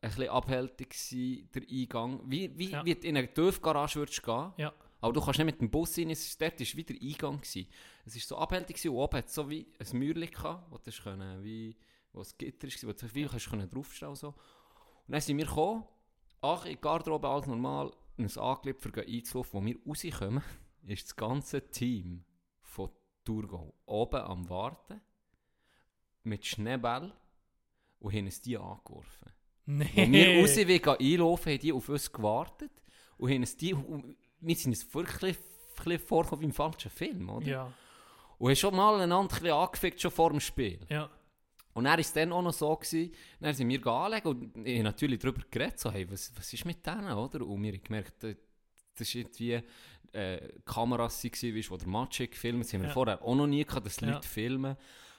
ein 0.00 0.10
bisschen 0.10 0.28
abhältig 0.28 0.90
gewesen, 0.90 1.50
der 1.52 1.62
Eingang. 1.68 2.20
Wie, 2.30 2.56
wie, 2.58 2.70
Ja. 2.70 2.84
wie 2.84 2.94
du 2.94 3.06
in 3.06 3.16
eine 3.16 3.32
Tiefgarage 3.32 3.96
würdest 3.96 4.22
gehen. 4.22 4.52
Ja. 4.56 4.72
Aber 5.00 5.12
du 5.12 5.20
kannst 5.20 5.38
nicht 5.38 5.46
mit 5.46 5.60
dem 5.60 5.70
Bus 5.70 5.96
rein, 5.96 6.10
es 6.10 6.26
ist, 6.26 6.40
dort 6.40 6.60
war 6.60 6.66
wie 6.76 6.84
der 6.84 6.96
Eingang. 7.00 7.40
Gewesen. 7.40 7.68
Es 8.04 8.14
war 8.14 8.22
so 8.22 8.36
abhältig 8.36 8.84
und 8.88 8.96
oben 8.96 9.16
hat 9.18 9.26
es 9.26 9.34
so 9.34 9.48
wie 9.48 9.66
ein 9.78 9.98
Mäuerchen 9.98 10.30
gehabt, 10.30 10.70
wo 10.70 10.78
du 10.78 10.90
können, 10.90 11.42
wie, 11.42 11.76
wo 12.12 12.18
das 12.18 12.36
Gitter 12.36 12.68
war, 12.68 12.88
wo 12.88 12.92
du 12.92 13.14
wie 13.14 13.26
kannst 13.26 13.50
können 13.50 13.70
draufstellen 13.70 14.10
und 14.10 14.16
so. 14.16 14.28
Und 14.28 14.34
dann 15.12 15.20
sind 15.20 15.38
wir 15.38 15.46
gekommen, 15.46 15.84
ach, 16.42 16.64
in 16.66 16.72
die 16.72 16.80
Garderobe, 16.80 17.28
alles 17.28 17.46
normal, 17.46 17.92
uns 18.18 18.36
angelegt, 18.36 18.82
für 18.82 18.94
einzulaufen. 18.94 19.60
Wo 19.60 19.64
wir 19.64 19.76
rauskommen, 19.86 20.42
ist 20.86 21.06
das 21.06 21.16
ganze 21.16 21.70
Team 21.70 22.24
von 22.60 22.90
Thurgau 23.24 23.74
oben 23.86 24.20
am 24.20 24.48
Warten, 24.48 25.00
mit 26.24 26.44
Schneeball, 26.44 27.14
und 28.00 28.14
haben 28.14 28.24
uns 28.24 28.40
die 28.40 28.56
angeworfen. 28.56 29.32
Nee. 29.66 30.40
Als 30.42 30.56
wir 30.56 30.76
raus 30.76 30.98
einlaufen, 30.98 31.52
haben 31.52 31.60
die 31.60 31.72
auf 31.72 31.88
uns 31.88 32.10
gewartet 32.10 32.72
und 33.18 33.30
haben 33.30 33.40
uns 33.40 33.56
die, 33.56 33.74
wir 34.40 34.54
sind 34.56 34.72
uns 34.72 34.92
wirklich 34.94 35.36
vorgekommen 36.06 36.42
wie 36.42 36.46
im 36.46 36.52
falschen 36.52 36.90
Film, 36.90 37.28
oder? 37.30 37.46
Ja, 37.46 37.72
Und 38.38 38.48
haben 38.48 38.56
schon 38.56 38.74
mal 38.76 39.00
einander 39.00 39.34
ein 39.42 39.50
angefickt, 39.50 40.00
schon 40.00 40.10
vor 40.10 40.30
dem 40.30 40.40
Spiel. 40.40 40.80
ja. 40.88 41.08
Und 41.72 41.84
dann 41.84 41.92
war 41.92 41.98
es 42.00 42.12
dann 42.12 42.32
auch 42.32 42.42
noch 42.42 42.52
so, 42.52 42.74
gewesen, 42.74 43.12
dann 43.38 43.54
sind 43.54 43.68
wir 43.68 43.86
anlegen 43.86 44.26
und 44.26 44.66
ich 44.66 44.74
habe 44.74 44.82
natürlich 44.84 45.20
darüber 45.20 45.40
geredet, 45.48 45.78
so, 45.78 45.90
hey, 45.92 46.04
was, 46.10 46.32
was 46.36 46.52
ist 46.52 46.64
mit 46.64 46.84
denen, 46.84 47.12
oder? 47.12 47.46
Und 47.46 47.62
wir 47.62 47.72
haben 47.72 47.82
gemerkt, 47.82 48.24
äh, 48.24 48.34
das 48.96 49.14
war 49.14 49.20
irgendwie 49.20 49.60
äh, 50.12 50.48
Kameras, 50.64 51.20
die 51.20 51.30
der 51.78 51.86
hat 52.24 52.30
gefilmt 52.32 52.64
Das 52.64 52.72
haben 52.74 52.80
wir 52.82 52.88
Ja. 52.88 52.92
vorher 52.92 53.22
auch 53.22 53.34
noch 53.36 53.46
nie 53.46 53.64
gehabt, 53.64 53.86
dass 53.86 54.00
Ja. 54.00 54.08
Leute 54.14 54.26
filmen. 54.28 54.76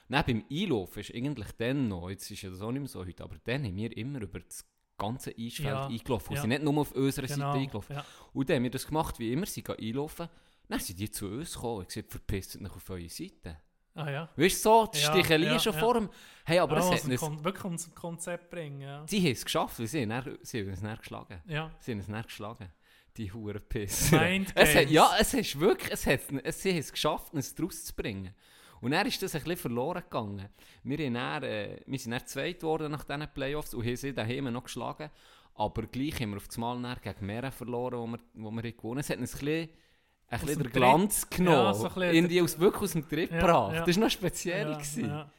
Dann 0.08 0.24
beim 0.26 0.44
Einlaufen 0.52 1.00
ist 1.00 1.14
eigentlich 1.14 1.52
dann 1.52 1.88
noch, 1.88 2.10
jetzt 2.10 2.30
ist 2.30 2.42
ja 2.42 2.50
das 2.50 2.60
auch 2.60 2.70
nicht 2.70 2.80
mehr 2.82 2.88
so 2.88 3.00
heute, 3.04 3.24
aber 3.24 3.36
dann 3.44 3.64
haben 3.64 3.74
wir 3.76 3.96
immer 3.96 4.20
über 4.20 4.40
das 4.40 4.62
ganze 4.98 5.30
Eisfeld 5.30 5.66
Ja. 5.68 5.86
eingelaufen. 5.86 6.34
Ja. 6.34 6.40
sind 6.42 6.50
nicht 6.50 6.62
nur 6.62 6.78
auf 6.78 6.92
unserer 6.92 7.26
Genau. 7.26 7.52
Seite 7.52 7.58
eingelaufen. 7.58 7.96
Ja. 7.96 8.04
Und 8.32 8.48
dann 8.48 8.56
haben 8.56 8.62
wir 8.64 8.70
das 8.70 8.86
gemacht, 8.86 9.18
wie 9.18 9.32
immer, 9.32 9.46
sie 9.46 9.62
gehen 9.62 9.76
einlaufen. 9.78 10.28
Dann 10.68 10.80
sind 10.80 10.98
die 10.98 11.10
zu 11.10 11.26
uns 11.26 11.52
gekommen 11.54 11.78
und 11.80 11.88
gesagt, 11.88 12.10
verpisst 12.10 12.56
euch 12.56 12.70
auf 12.70 12.90
eure 12.90 13.08
Seite. 13.08 13.58
Ah 13.94 14.10
ja. 14.10 14.28
Weißt 14.36 14.64
du, 14.64 14.68
so, 14.70 14.86
die 14.94 15.00
Ja, 15.00 15.10
Sticheli 15.12 15.46
ja, 15.46 15.58
schon 15.58 15.74
ja. 15.74 15.78
vor 15.80 15.94
dem. 15.94 16.08
Hey, 16.46 16.58
aber 16.60 16.76
ja, 16.76 16.80
es 16.80 16.86
also 16.90 17.04
hat 17.04 17.10
uns, 17.10 17.20
Kon 17.20 17.44
wirklich 17.44 17.64
ums 17.64 17.94
Konzept 17.94 18.48
bringen, 18.50 18.80
ja. 18.80 19.04
sie 19.06 19.18
haben 19.20 19.32
es 19.32 19.44
geschafft, 19.44 19.76
sie 19.76 20.00
haben, 20.02 20.08
dann- 20.08 20.38
sie 20.42 20.60
haben 20.60 20.70
uns 20.70 20.80
dann 20.80 20.96
geschlagen. 20.96 21.42
Ja. 21.46 21.70
Sie 21.78 21.90
haben 21.92 21.98
uns 21.98 22.06
dann 22.06 22.22
geschlagen. 22.22 22.72
Die 23.18 23.30
Hurenpiss. 23.30 24.10
Mind 24.12 24.52
es 24.54 24.74
hat, 24.74 24.88
ja, 24.88 25.10
es 25.20 25.34
ist 25.34 25.60
wirklich, 25.60 25.92
es 25.92 26.06
hat, 26.06 26.20
es, 26.42 26.62
sie 26.62 26.70
haben 26.70 26.78
es 26.78 26.90
geschafft, 26.90 27.34
uns 27.34 27.54
draus 27.54 27.84
zu 27.84 27.94
bringen. 27.94 28.34
Und 28.82 28.90
dann 28.90 29.06
ist 29.06 29.22
das 29.22 29.34
ein 29.34 29.42
bisschen 29.42 29.56
verloren 29.56 30.02
gegangen. 30.02 30.48
Wir, 30.82 31.06
haben 31.06 31.14
dann, 31.14 31.42
äh, 31.44 31.80
wir 31.86 31.98
sind 31.98 32.10
dann 32.10 32.26
zweit 32.26 32.58
geworden 32.60 32.90
nach 32.90 33.04
diesen 33.04 33.28
Playoffs 33.32 33.74
und 33.74 33.86
haben 33.86 33.96
sie 33.96 34.12
daheim 34.12 34.52
noch 34.52 34.64
geschlagen. 34.64 35.08
Aber 35.54 35.82
gleich 35.82 36.20
haben 36.20 36.30
wir 36.30 36.38
auf 36.38 36.48
das 36.48 36.58
Mal 36.58 36.96
gegen 37.00 37.26
Meren 37.26 37.52
verloren, 37.52 37.98
wo 38.00 38.06
wir, 38.08 38.18
wo 38.34 38.50
wir 38.50 38.62
haben 38.62 38.76
gewonnen 38.76 38.98
haben. 38.98 38.98
Es 38.98 39.10
hat 39.10 39.18
uns 39.18 39.34
ein 39.34 39.38
bisschen, 39.44 39.68
ein 40.26 40.40
bisschen 40.40 40.62
den 40.64 40.72
Glanz 40.72 41.30
genommen. 41.30 41.56
Ja, 41.58 41.74
so 41.74 42.00
Irgendwie 42.00 42.42
aus, 42.42 42.58
wirklich 42.58 42.82
aus 42.82 42.92
dem 42.92 43.08
Tritt 43.08 43.30
Ja, 43.30 43.38
gebracht. 43.40 43.74
ja. 43.74 43.84
Das 43.84 43.96
war 43.96 44.04
noch 44.04 44.10
speziell. 44.10 44.70
ja, 44.70 45.06
ja. 45.06 45.30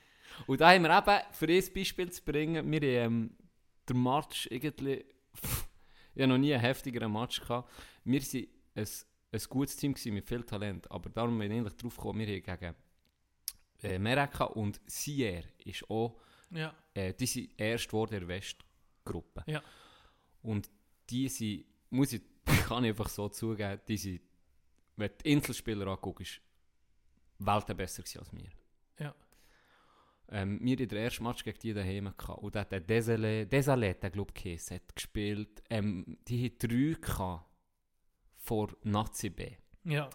Und 0.48 0.62
da 0.62 0.72
haben 0.72 0.84
wir 0.84 0.98
eben, 0.98 1.20
für 1.32 1.48
ein 1.48 1.74
Beispiel 1.74 2.12
zu 2.12 2.24
bringen, 2.24 2.72
wir 2.72 3.04
haben 3.04 3.14
ähm, 3.14 3.38
den 3.90 4.02
Match 4.02 4.48
irgendwie, 4.50 5.04
ich 6.16 6.28
noch 6.28 6.38
nie 6.38 6.54
einen 6.54 6.62
heftigeren 6.62 7.12
Match 7.12 7.42
gehabt. 7.42 7.70
Wir 8.06 8.22
waren 8.22 8.48
ein, 8.76 8.88
ein 9.34 9.42
gutes 9.50 9.76
Team 9.76 9.94
gewesen 9.94 10.14
mit 10.14 10.26
viel 10.26 10.44
Talent, 10.44 10.90
aber 10.90 11.10
darum 11.10 11.38
bin 11.38 11.52
ich 11.52 11.58
eigentlich 11.58 11.76
drauf 11.76 11.98
gekommen, 11.98 12.20
wir 12.20 12.28
haben 12.28 12.60
gegen 12.60 12.76
äh, 13.84 14.00
Mereka 14.00 14.46
und 14.46 14.82
Sier 14.88 15.44
ist 15.66 15.90
auch, 15.90 16.20
ja. 16.50 16.74
äh, 16.94 17.14
die 17.14 17.26
sind 17.26 17.50
erst 17.58 17.88
geworden 17.88 18.20
der 18.20 18.28
Westgruppe. 18.28 19.44
Ja. 19.48 19.62
Und 20.42 20.70
die 21.10 21.28
sind, 21.30 21.66
muss 21.90 22.14
ich, 22.14 22.22
kann 22.68 22.84
ich 22.84 22.92
einfach 22.92 23.10
so 23.10 23.30
zugeben, 23.30 23.82
die 23.88 23.98
sind, 23.98 24.22
wenn 24.96 25.10
du 25.10 25.16
die 25.24 25.32
Inselspieler 25.32 25.88
anguckst, 25.88 26.42
Welten 27.40 27.76
besser 27.76 28.04
als 28.04 28.32
wir. 28.32 28.52
Ja. 29.00 29.14
Ähm, 30.30 30.60
wir 30.62 30.80
in 30.80 30.88
der 30.88 31.04
ersten 31.04 31.24
Match 31.24 31.44
gegen 31.44 31.60
die 31.60 31.74
daheim 31.74 32.14
gehabt. 32.18 32.42
Und 32.42 32.56
der 32.56 32.66
Desalé, 32.66 33.46
Desalé, 33.46 33.94
der 33.96 34.12
glaube 34.12 34.32
ich, 34.42 34.72
hat 34.72 34.96
gespielt. 34.96 35.62
Ähm, 35.70 36.18
die 36.28 36.46
hatten 36.46 36.68
drei 36.68 37.00
gehabt 37.00 37.46
vor 38.38 38.70
Nazi 38.84 39.30
B. 39.30 39.52
Ja. 39.84 40.10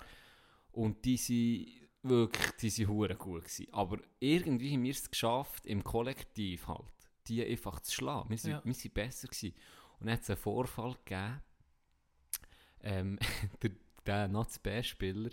Und 0.73 1.05
die 1.05 1.17
sind 1.17 1.88
wirklich, 2.03 2.51
die 2.61 2.71
sind 2.71 2.89
hure 2.89 3.15
gut 3.17 3.43
gewesen. 3.45 3.67
Aber 3.73 3.99
irgendwie 4.21 4.73
haben 4.73 4.83
wir 4.85 4.93
es 4.93 5.11
geschafft, 5.11 5.67
im 5.67 5.83
Kollektiv 5.85 6.67
halt, 6.69 6.85
die 7.27 7.45
einfach 7.45 7.81
zu 7.81 7.93
schlagen. 7.93 8.31
Wir 8.31 8.39
sind, 8.39 8.51
Ja. 8.53 8.63
wir 8.65 8.75
sind 8.75 8.95
besser 8.95 9.29
gewesen. 9.29 9.55
Und 9.99 10.07
dann 10.07 10.15
hat 10.15 10.23
es 10.23 10.31
einen 10.31 10.37
Vorfall 10.39 10.95
gegeben. 11.05 11.43
Ähm, 12.81 13.19
der, 13.63 13.71
der 14.07 14.29
Nazi 14.29 14.59
B-Spieler 14.63 15.31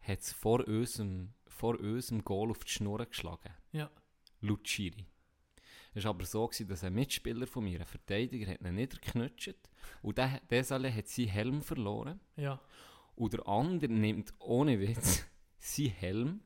hat 0.00 0.20
es 0.20 0.32
vor 0.32 0.66
unserem, 0.66 1.32
vor 1.46 1.78
unserem 1.78 2.22
Goal 2.24 2.50
auf 2.50 2.64
die 2.64 2.70
Schnur 2.70 3.04
geschlagen. 3.06 3.52
Ja. 3.72 3.90
laut 4.40 4.68
Schiri. 4.68 5.06
Es 5.94 6.04
war 6.04 6.10
aber 6.10 6.24
so, 6.24 6.46
gewesen, 6.46 6.68
dass 6.68 6.84
ein 6.84 6.94
Mitspieler 6.94 7.46
von 7.46 7.64
mir, 7.64 7.80
ein 7.80 7.86
Verteidiger, 7.86 8.50
hat 8.50 8.60
ihn 8.62 8.74
niedergeknutscht 8.74 9.54
und 10.00 10.16
der, 10.18 10.40
der 10.50 10.64
hat 10.94 11.08
seinen 11.08 11.28
Helm 11.28 11.62
verloren. 11.62 12.18
Ja. 12.36 12.60
Und 13.14 13.34
der 13.34 13.46
andere 13.46 13.92
nimmt 13.92 14.32
ohne 14.38 14.80
Witz 14.80 15.24
seinen 15.64 15.90
Helm 15.90 16.40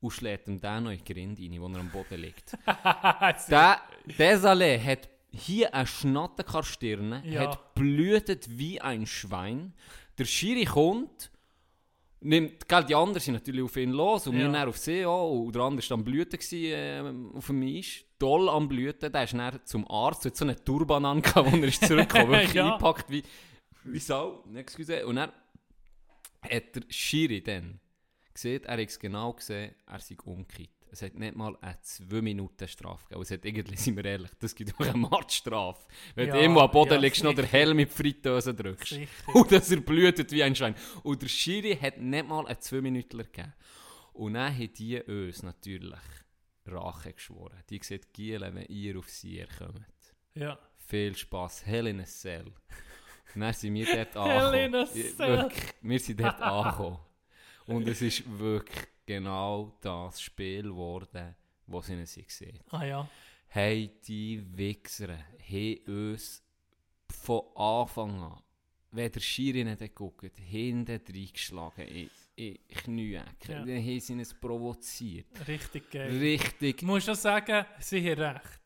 und 0.00 0.10
schlägt 0.10 0.48
ihm 0.48 0.60
den 0.60 0.84
noch 0.84 0.90
in 0.90 0.98
die 1.04 1.12
Grinde 1.12 1.42
rein, 1.42 1.60
wo 1.60 1.68
er 1.68 1.80
am 1.80 1.90
Boden 1.90 2.20
liegt. 2.20 2.56
der, 3.48 4.38
Saleh 4.38 4.78
hat 4.82 5.08
hier 5.32 5.74
eine 5.74 5.86
Schnattenkar-Stirne, 5.86 7.22
Ja. 7.26 7.42
hat 7.52 7.74
blühtet 7.74 8.46
wie 8.58 8.80
ein 8.80 9.06
Schwein. 9.06 9.74
Der 10.18 10.24
Schiri 10.24 10.64
kommt, 10.64 11.30
nimmt, 12.20 12.68
gell, 12.68 12.84
die 12.84 12.94
anderen 12.94 13.20
sind 13.20 13.34
natürlich 13.34 13.62
auf 13.62 13.76
ihn 13.76 13.90
los 13.90 14.26
und 14.26 14.34
wir 14.36 14.44
Ja. 14.46 14.52
dann 14.52 14.68
auf 14.68 14.76
sie 14.78 15.04
auch. 15.06 15.30
Und 15.44 15.54
der 15.54 15.62
andere 15.62 15.88
war 15.88 15.94
am 15.96 16.04
Blüten 16.04 16.38
gewesen, 16.38 17.34
äh, 17.34 17.36
auf 17.36 17.46
dem 17.46 17.62
Eis. 17.62 18.04
Toll 18.18 18.48
am 18.50 18.68
Blüten. 18.68 19.10
Der 19.12 19.24
ist 19.24 19.32
dann 19.34 19.60
zum 19.64 19.90
Arzt, 19.90 20.24
hat 20.26 20.36
so 20.36 20.44
einen 20.44 20.62
Turban 20.64 21.04
an, 21.06 21.22
wo 21.24 21.40
er 21.40 21.64
ist 21.64 21.84
zurückgekommen, 21.86 22.32
wirklich 22.32 22.52
Ja. 22.54 22.72
eingepackt 22.72 23.08
wie, 23.10 23.22
wie 23.84 23.98
Sau. 23.98 24.44
Excuse. 24.54 25.06
Und 25.06 25.16
dann 25.16 25.30
hat 26.42 26.74
der 26.76 26.82
Schiri 26.88 27.42
dann 27.42 27.78
gesehen, 28.34 28.64
er 28.64 28.72
hat 28.80 28.88
es 28.88 28.98
genau 28.98 29.32
gesehen, 29.32 29.74
er 29.86 30.00
sei 30.00 30.16
umgekehrt. 30.24 30.70
Es 30.92 31.02
hat 31.02 31.14
nicht 31.14 31.36
mal 31.36 31.56
eine 31.60 31.78
2 31.80 32.20
Minuten 32.20 32.66
Strafe 32.66 33.04
gegeben. 33.08 33.22
Es 33.22 33.30
hat 33.30 33.44
irgendwie, 33.44 33.76
sind 33.76 33.96
wir 33.96 34.04
ehrlich, 34.04 34.30
das 34.40 34.54
gibt 34.54 34.74
auch 34.74 34.80
eine 34.80 34.96
Matchstrafe. 34.96 35.86
Wenn 36.16 36.26
Ja, 36.28 36.34
du 36.34 36.40
irgendwo 36.40 36.60
am 36.60 36.70
Boden 36.72 36.94
ja, 36.94 36.98
liegst, 36.98 37.22
noch 37.22 37.32
den. 37.34 37.44
Helm 37.46 37.78
die 37.78 37.86
Fritteuse 37.86 38.54
drückst. 38.54 38.88
Sicher. 38.94 39.34
Und 39.34 39.52
dass 39.52 39.70
er 39.70 39.80
blühtet 39.80 40.32
wie 40.32 40.42
ein 40.42 40.56
Schwein. 40.56 40.74
Und 41.04 41.22
der 41.22 41.28
Schiri 41.28 41.76
hat 41.76 41.98
nicht 41.98 42.26
mal 42.26 42.46
einen 42.46 42.60
2 42.60 42.80
Minuten 42.80 43.18
gegeben. 43.18 43.52
Und 44.14 44.34
dann 44.34 44.52
haben 44.52 44.72
die 44.74 45.00
uns 45.00 45.42
natürlich 45.44 46.00
Rache 46.66 47.12
geschworen. 47.12 47.62
Die 47.70 47.78
gesagt, 47.78 48.12
Giele, 48.12 48.52
wenn 48.52 48.66
ihr 48.66 48.98
auf 48.98 49.08
sie 49.08 49.44
kommt. 49.58 49.84
Ja. 50.34 50.58
Viel 50.76 51.16
Spass, 51.16 51.64
Hell 51.64 51.86
in 51.86 52.00
a 52.00 52.04
Cell. 52.04 52.52
Und 53.34 53.42
dann 53.42 53.52
sind 53.54 53.74
wir 53.74 53.86
dort 53.86 54.14
Hell 54.28 54.54
in 54.54 54.74
a 54.74 54.80
angekommen. 54.80 54.86
Cell. 55.16 55.36
Wirklich, 55.38 55.74
wir 55.82 56.00
sind 56.00 56.20
dort 56.20 56.40
angekommen. 56.40 56.98
Und 57.70 57.88
es 57.88 58.02
ist 58.02 58.38
wirklich 58.38 58.86
genau 59.06 59.76
das 59.80 60.20
Spiel 60.20 60.64
geworden, 60.64 61.34
das 61.66 61.86
sie 61.86 61.94
nicht 61.94 62.26
gesehen 62.26 62.58
Ah 62.70 62.84
ja. 62.84 63.08
Hey, 63.46 63.90
die 64.06 64.42
Wichser 64.56 65.18
haben 65.18 65.78
uns 65.86 66.42
von 67.08 67.42
Anfang 67.56 68.22
an, 68.22 68.42
wenn 68.92 69.10
der 69.10 69.20
Schiri 69.20 69.64
nicht 69.64 69.80
geguckt 69.80 70.36
hinten 70.36 71.00
reingeschlagen 71.08 71.86
in, 71.86 72.10
in 72.36 72.58
Knieecke. 72.68 73.52
Ja. 73.52 73.64
Dann 73.64 73.84
haben 73.84 74.00
sie 74.00 74.12
uns 74.14 74.34
provoziert. 74.34 75.26
Richtig 75.46 75.90
geil. 75.90 76.16
Richtig. 76.18 76.82
Ich 76.82 76.86
muss 76.86 77.04
schon 77.04 77.14
sagen, 77.14 77.66
sie 77.78 78.10
haben 78.10 78.20
recht. 78.20 78.60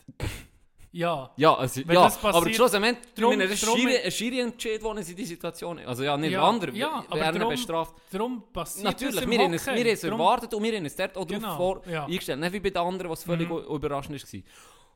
Ja. 0.96 1.32
Ja, 1.36 1.54
also, 1.54 1.80
Wenn 1.86 1.96
ja 1.96 2.04
das 2.04 2.16
passiert- 2.18 2.34
aber 2.44 2.52
schlussendlich, 2.54 3.14
Drum- 3.16 3.36
drum, 3.36 3.48
das 3.48 3.58
Schiri, 3.58 3.98
ein 3.98 4.10
Schiri 4.12 4.40
entschied, 4.40 4.80
wo 4.80 4.94
sie 5.02 5.14
die 5.16 5.24
Situation 5.24 5.80
Also 5.80 6.04
ja, 6.04 6.16
nicht 6.16 6.30
Ja, 6.30 6.38
der 6.38 6.48
andere, 6.48 6.70
ja, 6.76 7.04
aber 7.08 7.20
werden 7.20 7.40
drum- 7.40 7.50
bestraft. 7.50 7.94
Darum 8.12 8.44
passiert 8.52 8.84
Natürlich, 8.84 9.16
das 9.16 9.28
wir 9.28 9.38
haben 9.40 9.52
es, 9.54 9.66
wir 9.66 9.72
haben 9.74 9.86
es 9.86 10.04
erwartet 10.04 10.54
und 10.54 10.62
wir 10.62 10.76
haben 10.76 10.84
es 10.86 10.94
dort 10.94 11.16
auch 11.16 11.26
Genau, 11.26 11.48
drauf 11.48 11.56
vor 11.56 11.88
ja. 11.88 12.04
eingestellt. 12.04 12.38
Nicht 12.38 12.52
wie 12.52 12.60
bei 12.60 12.70
den 12.70 12.76
anderen, 12.78 13.10
was 13.10 13.24
völlig 13.24 13.48
Mhm. 13.50 13.58
überraschend 13.74 14.22
war. 14.22 14.40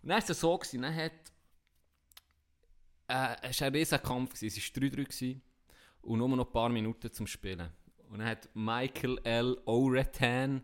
Und 0.02 0.08
dann 0.08 0.22
war 0.22 0.30
es 0.30 0.40
so, 0.40 0.56
gewesen, 0.56 0.82
dann 0.82 0.94
hat, 0.94 1.12
äh, 3.08 3.36
es 3.48 3.60
war 3.60 3.66
ein 3.66 3.74
riesiger 3.74 3.98
Kampf, 3.98 4.34
gewesen, 4.34 4.56
es 4.58 4.76
war 4.76 4.82
3-3 4.82 5.04
gewesen 5.04 5.42
und 6.02 6.18
nur 6.18 6.28
noch 6.28 6.46
ein 6.46 6.52
paar 6.52 6.68
Minuten 6.68 7.12
zum 7.12 7.26
Spielen. 7.26 7.70
Und 8.10 8.20
dann 8.20 8.28
hat 8.28 8.48
Michael 8.54 9.18
L. 9.24 9.58
O'Retan 9.66 10.62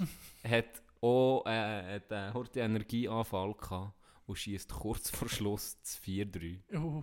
hat 0.44 0.82
auch 1.00 1.44
äh, 1.46 1.94
hat, 2.00 2.10
äh, 2.12 2.14
einen 2.14 2.76
Energieanfall 2.76 3.54
gehabt 3.54 3.92
und 4.26 4.36
schießt 4.36 4.70
kurz 4.72 5.10
vor 5.10 5.28
Schluss 5.28 5.78
das 5.80 6.00
4-3. 6.02 6.60
Uh, 6.74 7.02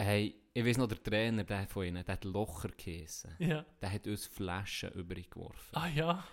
Hey, 0.00 0.34
ich 0.54 0.64
weiß 0.64 0.78
noch, 0.78 0.86
der 0.86 1.02
Trainer 1.02 1.42
der 1.42 1.66
von 1.66 1.84
ihnen, 1.84 2.04
der 2.04 2.12
hat 2.14 2.24
Locher 2.24 2.68
geheissen. 2.68 3.34
Ja. 3.40 3.66
Der 3.80 3.92
hat 3.92 4.06
uns 4.06 4.26
Flaschen 4.26 4.92
übrig 4.92 5.28
geworfen. 5.28 5.74
Ah 5.74 5.88
ja, 5.88 6.24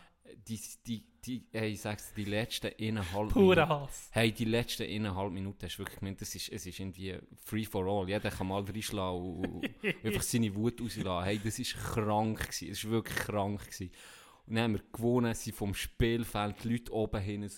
Die, 0.48 0.60
die, 0.86 1.04
die, 1.26 1.48
hey, 1.52 1.72
ich 1.72 1.82
sag's 1.82 2.14
die 2.14 2.26
letzten 2.26 2.72
eineinhalb 2.80 3.30
purer 3.30 3.68
Hass. 3.68 4.10
Hey, 4.12 4.32
die 4.32 4.46
letzten 4.46 4.84
eineinhalb 4.84 5.32
Minuten 5.32 5.66
hast 5.66 5.76
du 5.76 5.80
wirklich 5.80 6.00
gemeint, 6.00 6.22
das 6.22 6.36
ist, 6.36 6.50
es 6.50 6.66
ist 6.68 6.80
irgendwie 6.80 7.18
free 7.44 7.66
for 7.66 7.88
all. 7.88 8.08
Jeder 8.08 8.30
kann 8.30 8.48
mal 8.48 8.64
reinschlagen 8.64 9.20
und, 9.20 9.46
und 9.46 9.86
einfach 10.06 10.22
seine 10.22 10.54
Wut 10.54 10.80
rauslassen. 10.80 11.24
Hey, 11.26 11.40
das 11.44 11.60
war 11.60 11.94
krank. 11.94 12.40
Gewesen. 12.40 12.70
Das 12.70 12.84
war 12.86 12.92
wirklich 12.92 13.18
krank. 13.18 13.62
Gewesen. 13.62 13.92
Und 14.46 14.56
dann 14.56 14.64
haben 14.66 14.74
wir 14.74 14.84
gewonnen, 14.94 15.34
sind 15.34 15.56
vom 15.56 15.74
Spielfeld, 15.74 16.64
die 16.64 16.70
Leute 16.70 16.94
oben 16.94 17.22
hin. 17.22 17.50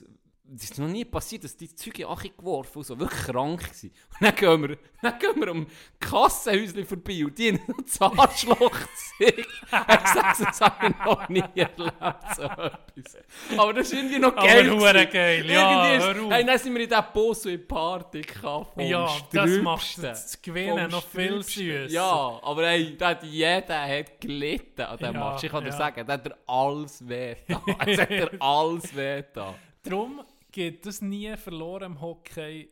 Es 0.55 0.63
ist 0.63 0.79
noch 0.79 0.87
nie 0.87 1.03
passiert, 1.03 1.43
dass 1.43 1.57
die 1.57 1.67
Züge 1.75 2.07
Achi 2.07 2.31
geworfen 2.37 2.77
und 2.77 2.83
so. 2.85 2.97
Wirklich 2.97 3.21
krank 3.25 3.59
gewesen. 3.63 3.91
Und 4.13 4.21
dann 4.21 4.35
gehen 4.35 4.61
wir, 4.69 4.77
dann 5.01 5.19
gehen 5.19 5.35
wir 5.41 5.47
am 5.49 5.67
Kassenhäuschen 5.99 6.85
vorbei 6.85 7.25
und 7.25 7.37
die 7.37 7.51
haben 7.51 7.61
noch 7.67 7.81
das 7.83 8.01
Arschloch 8.01 8.71
gesehen. 8.71 9.39
Ich 9.45 10.07
sage, 10.07 10.45
das 10.45 10.61
habe 10.61 10.87
ich 10.87 11.05
noch 11.05 11.29
nie 11.29 11.43
erlebt, 11.55 12.35
so 12.35 12.43
etwas. 12.43 13.17
Aber 13.57 13.73
das 13.73 13.87
ist 13.87 13.93
irgendwie 13.93 14.19
noch 14.19 14.35
Aber 14.37 14.47
geil. 14.47 14.69
hure 14.71 14.93
gewesen. 14.93 15.11
geil, 15.11 15.51
ja, 15.51 15.85
hör 15.85 15.97
ist, 16.15 16.19
auf. 16.23 16.31
hey, 16.31 16.45
dann 16.45 16.57
sind 16.59 16.73
wir 16.75 16.81
in 16.83 16.89
diesem 16.89 17.05
Bus 17.13 17.41
so 17.43 17.49
in 17.49 17.67
Party 17.67 18.21
vom 18.41 18.67
Ja, 18.77 19.07
das 19.33 19.49
macht 19.61 19.81
Strübsten. 19.83 20.03
das 20.03 20.41
Gewinnen 20.41 20.91
noch 20.91 21.03
viel 21.05 21.27
Strübsten. 21.43 21.63
süßer. 21.63 21.89
Ja, 21.93 22.39
aber 22.41 22.67
hey, 22.67 22.95
da 22.97 23.09
hat 23.09 23.23
jeder 23.23 23.81
hat 23.81 24.21
gelitten 24.21 24.81
an 24.81 24.97
diesem 24.97 25.13
Ja, 25.13 25.29
Match. 25.31 25.43
Ich 25.43 25.51
kann 25.51 25.63
dir 25.63 25.71
ja. 25.71 25.77
sagen, 25.77 26.07
da 26.07 26.13
hat 26.13 26.25
er 26.25 26.37
alles 26.47 27.05
weh 27.07 27.35
da. 27.47 27.61
Es 27.85 27.99
hat 27.99 28.11
er 28.11 28.31
alles 28.41 28.95
weh 28.95 29.23
da. 29.33 29.53
Darum 29.83 30.21
geht 30.57 30.87
das 30.87 31.03
nie 31.03 31.37
verloren 31.37 31.91
im 31.91 32.01
Hockey. 32.01 32.71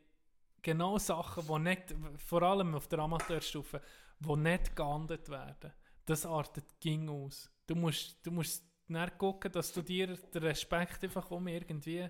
Genau 0.63 0.97
Sachen, 0.97 1.45
die 1.45 1.59
nicht, 1.59 1.95
vor 2.17 2.41
allem 2.41 2.73
auf 2.73 2.87
der 2.87 2.97
Amateurstufe, 2.97 3.79
die 4.19 4.35
nicht 4.37 4.75
geahndet 4.75 5.29
werden. 5.29 5.71
Das 6.03 6.25
artet 6.25 6.79
ging 6.79 7.07
aus. 7.07 7.47
Du 7.67 7.75
musst, 7.75 8.25
du 8.25 8.31
musst 8.31 8.65
dann 8.87 9.15
gucken, 9.19 9.51
dass 9.51 9.71
du 9.71 9.83
dir 9.83 10.07
den 10.07 10.41
Respekt 10.41 11.03
einfach 11.03 11.29
um 11.29 11.47
irgendwie, 11.47 12.09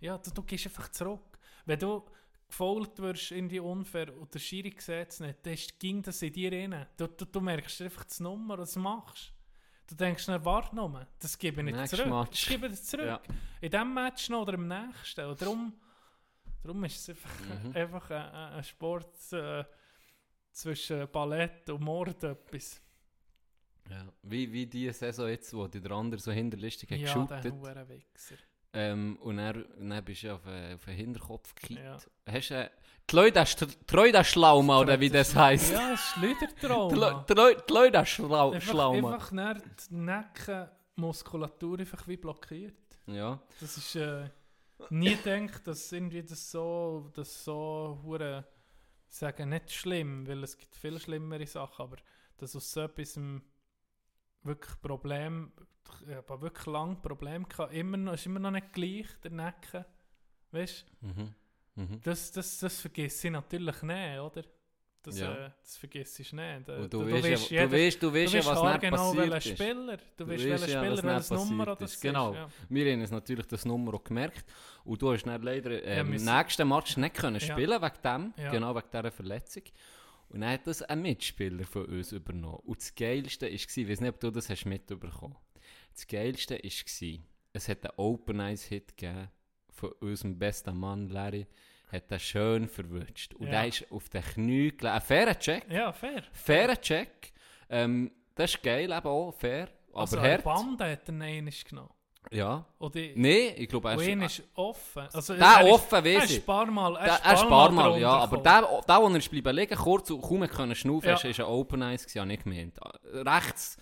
ja, 0.00 0.16
du, 0.16 0.30
du 0.30 0.42
gehst 0.44 0.68
einfach 0.68 0.90
zurück. 0.90 1.38
Wenn 1.66 1.78
du 1.78 2.06
gefault 2.48 2.98
wirst 2.98 3.32
in 3.32 3.50
die 3.50 3.60
unfair 3.60 4.16
und 4.18 4.32
der 4.32 4.38
Schiri 4.38 4.74
sieht 4.78 5.10
es 5.10 5.20
nicht, 5.20 5.44
dann 5.44 5.58
ging 5.78 6.00
das 6.00 6.22
in 6.22 6.32
dir 6.32 6.52
rein. 6.52 6.86
Du, 6.96 7.06
du, 7.06 7.26
du 7.26 7.40
merkst 7.42 7.82
einfach 7.82 8.04
die 8.04 8.22
Nummer, 8.22 8.56
was 8.56 8.72
du 8.72 8.80
machst. 8.80 9.34
Du 9.88 9.94
denkst, 9.96 10.24
na, 10.28 10.42
warte 10.44 10.74
noch, 10.76 11.04
das 11.18 11.36
gebe 11.38 11.60
ich 11.60 11.64
nicht 11.66 11.76
Nächstes 11.76 11.98
zurück. 11.98 12.12
Match. 12.12 12.40
Das 12.44 12.48
gebe 12.50 12.66
ich 12.66 12.72
nicht 12.72 12.86
zurück. 12.86 13.06
Ja. 13.06 13.20
In 13.60 13.70
diesem 13.70 13.94
Match 13.94 14.28
noch 14.30 14.42
oder 14.42 14.54
im 14.54 14.66
nächsten. 14.68 15.24
Und 15.26 15.40
darum, 15.42 15.72
darum 16.62 16.84
ist 16.84 16.96
es 16.96 17.08
einfach, 17.10 17.30
Mhm. 17.64 17.76
einfach 17.76 18.10
ein, 18.10 18.34
ein 18.54 18.64
Sport 18.64 19.32
äh, 19.32 19.64
zwischen 20.52 21.08
Ballett 21.10 21.68
und 21.70 21.82
Mord 21.82 22.22
etwas. 22.24 22.80
Ja. 23.90 24.06
Wie, 24.22 24.50
wie 24.52 24.66
die 24.66 24.90
Saison 24.92 25.28
jetzt, 25.28 25.52
wo 25.52 25.66
die 25.66 25.80
der 25.80 25.92
andere 25.92 26.20
so 26.20 26.30
hinterlistig 26.32 26.90
hat 26.90 26.98
Ja, 26.98 27.06
geshootet. 27.06 27.44
der 27.44 27.52
hure 27.52 27.88
Wichser. 27.88 28.36
Ähm, 28.74 29.16
und 29.20 29.36
dann, 29.36 29.66
dann 29.78 30.04
bist 30.04 30.22
du 30.22 30.34
auf, 30.34 30.46
äh, 30.46 30.74
auf 30.74 30.84
den 30.86 30.94
Hinterkopf 30.94 31.54
gekippt. 31.54 31.80
Ja. 31.80 31.98
Hast 32.32 32.50
du 32.50 32.54
äh, 32.54 32.70
die 33.10 33.16
Leute 33.16 33.32
das- 33.32 33.56
die 33.56 33.66
Leute 33.94 34.12
das 34.12 34.28
Schlauma, 34.28 34.80
oder 34.80 34.98
wie 34.98 35.10
das 35.10 35.34
heisst? 35.34 35.72
Ja, 35.72 35.94
Schleudertrauma. 35.96 36.90
Schlau 36.94 38.92
Einfach, 38.94 39.12
einfach 39.12 39.30
dann 39.30 39.62
die 39.90 39.94
Nackenmuskulatur 39.96 41.80
einfach 41.80 42.06
wie 42.08 42.16
blockiert. 42.16 42.74
Ja. 43.06 43.40
Das 43.60 43.76
ist 43.76 43.94
äh, 43.96 44.28
nie 44.90 45.16
gedacht, 45.16 45.66
dass 45.66 45.90
irgendwie 45.92 46.22
das 46.22 46.50
so, 46.50 47.10
das 47.14 47.44
so 47.44 48.00
hure, 48.04 48.44
ich 49.10 49.16
sage 49.16 49.44
nicht 49.46 49.70
schlimm, 49.72 50.26
weil 50.26 50.42
es 50.44 50.56
gibt 50.56 50.74
viel 50.76 50.98
schlimmere 50.98 51.46
Sachen, 51.46 51.82
aber 51.82 51.96
dass 52.38 52.56
aus 52.56 52.72
so 52.72 52.80
etwas 52.82 53.16
ein 53.16 53.42
wirklich 54.44 54.80
Problem, 54.80 55.52
ich 56.08 56.14
habe 56.14 56.40
wirklich 56.40 56.66
lange 56.66 56.96
Problem 56.96 57.48
gehabt, 57.48 57.72
immer 57.74 57.96
noch, 57.96 58.14
ist 58.14 58.26
immer 58.26 58.40
noch 58.40 58.50
nicht 58.50 58.72
gleich, 58.72 59.06
der 59.22 59.30
Nacken, 59.30 59.84
weißt 60.50 60.84
Mhm. 61.00 61.34
Mhm. 61.74 62.00
das, 62.02 62.30
das, 62.32 62.58
das 62.58 62.80
vergisst 62.80 63.24
ich 63.24 63.30
natürlich 63.30 63.82
nicht, 63.82 64.18
oder? 64.20 64.42
Das, 65.04 65.18
Ja. 65.18 65.46
äh, 65.46 65.50
das 65.60 65.76
vergisst 65.78 66.20
ich 66.20 66.32
nicht. 66.32 66.68
Äh, 66.68 66.76
Und 66.76 66.92
du, 66.92 67.10
weißt, 67.10 67.50
ja, 67.50 67.66
du 67.66 67.72
weißt, 67.72 68.00
du 68.02 68.14
weißt 68.14 68.34
du 68.34 68.36
ja, 68.38 68.44
was 68.46 68.60
dann 68.62 68.80
genau, 68.80 68.96
passiert 69.12 69.34
ist. 69.34 69.48
Spieler, 69.58 69.96
du 69.96 70.24
Du 70.24 70.28
weißt, 70.30 70.44
weißt 70.44 70.50
welcher 70.62 70.68
ja, 70.68 70.80
Spieler, 70.94 71.02
welches 71.02 71.30
Nummer 71.30 71.64
passiert 71.64 71.80
das 71.82 71.92
ist. 71.94 72.00
Genau. 72.02 72.34
Ja. 72.34 72.48
Wir 72.68 72.92
haben 72.92 73.00
uns 73.00 73.10
natürlich 73.10 73.46
das 73.46 73.64
Nummer 73.64 73.94
auch 73.94 74.04
gemerkt. 74.04 74.44
Und 74.84 75.02
du 75.02 75.12
hast 75.12 75.24
dann 75.24 75.42
leider 75.42 75.70
äh, 75.72 75.96
Ja, 75.96 76.00
im 76.02 76.12
wir 76.12 76.20
nächsten 76.20 76.68
Match 76.68 76.96
nicht 76.98 77.14
können 77.16 77.40
spielen 77.40 77.82
wegen 77.82 78.02
dem, 78.04 78.34
genau 78.52 78.74
wegen 78.76 78.86
dieser 78.92 79.10
Verletzung. 79.10 79.62
Und 80.32 80.40
dann 80.40 80.50
hat 80.50 80.66
das 80.66 80.82
ein 80.82 81.02
Mitspieler 81.02 81.64
von 81.64 81.84
uns 81.86 82.12
übernommen. 82.12 82.60
Und 82.64 82.78
das 82.80 82.94
Geilste 82.94 83.46
war, 83.46 83.52
ich 83.52 83.66
weiß 83.66 84.00
nicht, 84.00 84.08
ob 84.08 84.20
du 84.20 84.30
das 84.30 84.48
hast 84.48 84.64
mitbekommen 84.64 85.36
Das 85.92 86.06
Geilste 86.06 86.54
war, 86.54 87.18
es 87.52 87.68
hat 87.68 87.84
einen 87.84 87.98
Open 87.98 88.40
Ice 88.40 88.68
Hit 88.68 88.96
gegeben 88.96 89.28
von 89.70 89.92
unserem 90.00 90.38
besten 90.38 90.76
Mann 90.78 91.08
Larry. 91.08 91.46
Hat 91.88 92.10
den 92.10 92.18
schön 92.18 92.68
verwünscht. 92.68 93.34
Und 93.34 93.46
Ja. 93.46 93.52
der 93.52 93.68
ist 93.68 93.92
auf 93.92 94.08
den 94.08 94.22
Knie 94.22 94.70
gelegen. 94.70 94.86
Ein 94.86 95.00
fairer 95.02 95.38
Check. 95.38 95.70
ja, 95.70 95.92
fair. 95.92 96.22
Fairer 96.32 96.80
Check. 96.80 97.32
Ähm, 97.68 98.10
das 98.34 98.54
ist 98.54 98.62
geil, 98.62 98.84
eben 98.90 99.06
auch 99.06 99.32
fair. 99.32 99.68
Aber 99.90 100.00
also 100.00 100.18
hart. 100.20 100.42
Bande 100.44 100.90
hat 100.90 101.06
er 101.08 101.14
einen 101.14 101.50
genommen. 101.68 101.90
Ja. 102.30 102.64
Oder 102.78 103.00
Nein, 103.14 103.54
ich 103.56 103.68
glaube, 103.68 103.90
er 103.90 103.96
ist... 104.00 104.08
einer 104.08 104.26
ist 104.26 104.42
offen. 104.54 105.02
Also, 105.12 105.34
Der 105.34 105.42
er 105.46 105.66
ist- 105.66 105.72
offen, 105.72 106.04
Er 106.06 106.22
ist 106.24 106.30
ich. 106.30 106.38
ein 106.38 106.46
paar 106.46 106.66
Mal, 106.66 106.94
Der, 106.94 107.02
er 107.02 107.34
ist 107.34 107.42
ein 107.42 107.48
paar 107.48 107.70
Mal, 107.70 108.00
ja, 108.00 108.10
aber 108.10 108.38
der, 108.38 108.62
der, 108.86 108.96
wo 109.02 109.08
er 109.08 109.16
ist 109.16 109.30
bleiben 109.30 109.56
liegen, 109.56 109.76
kurz 109.76 110.10
und 110.10 110.22
kaum 110.22 110.46
können 110.48 110.74
schnaufen, 110.74 111.08
Ja. 111.10 111.16
ja. 111.16 111.28
ist 111.30 111.40
ein 111.40 111.46
Open 111.46 111.82
Eyes, 111.82 112.06
habe 112.16 112.32
ich 112.32 112.42
gemeint. 112.42 112.78
Rechts, 113.12 113.76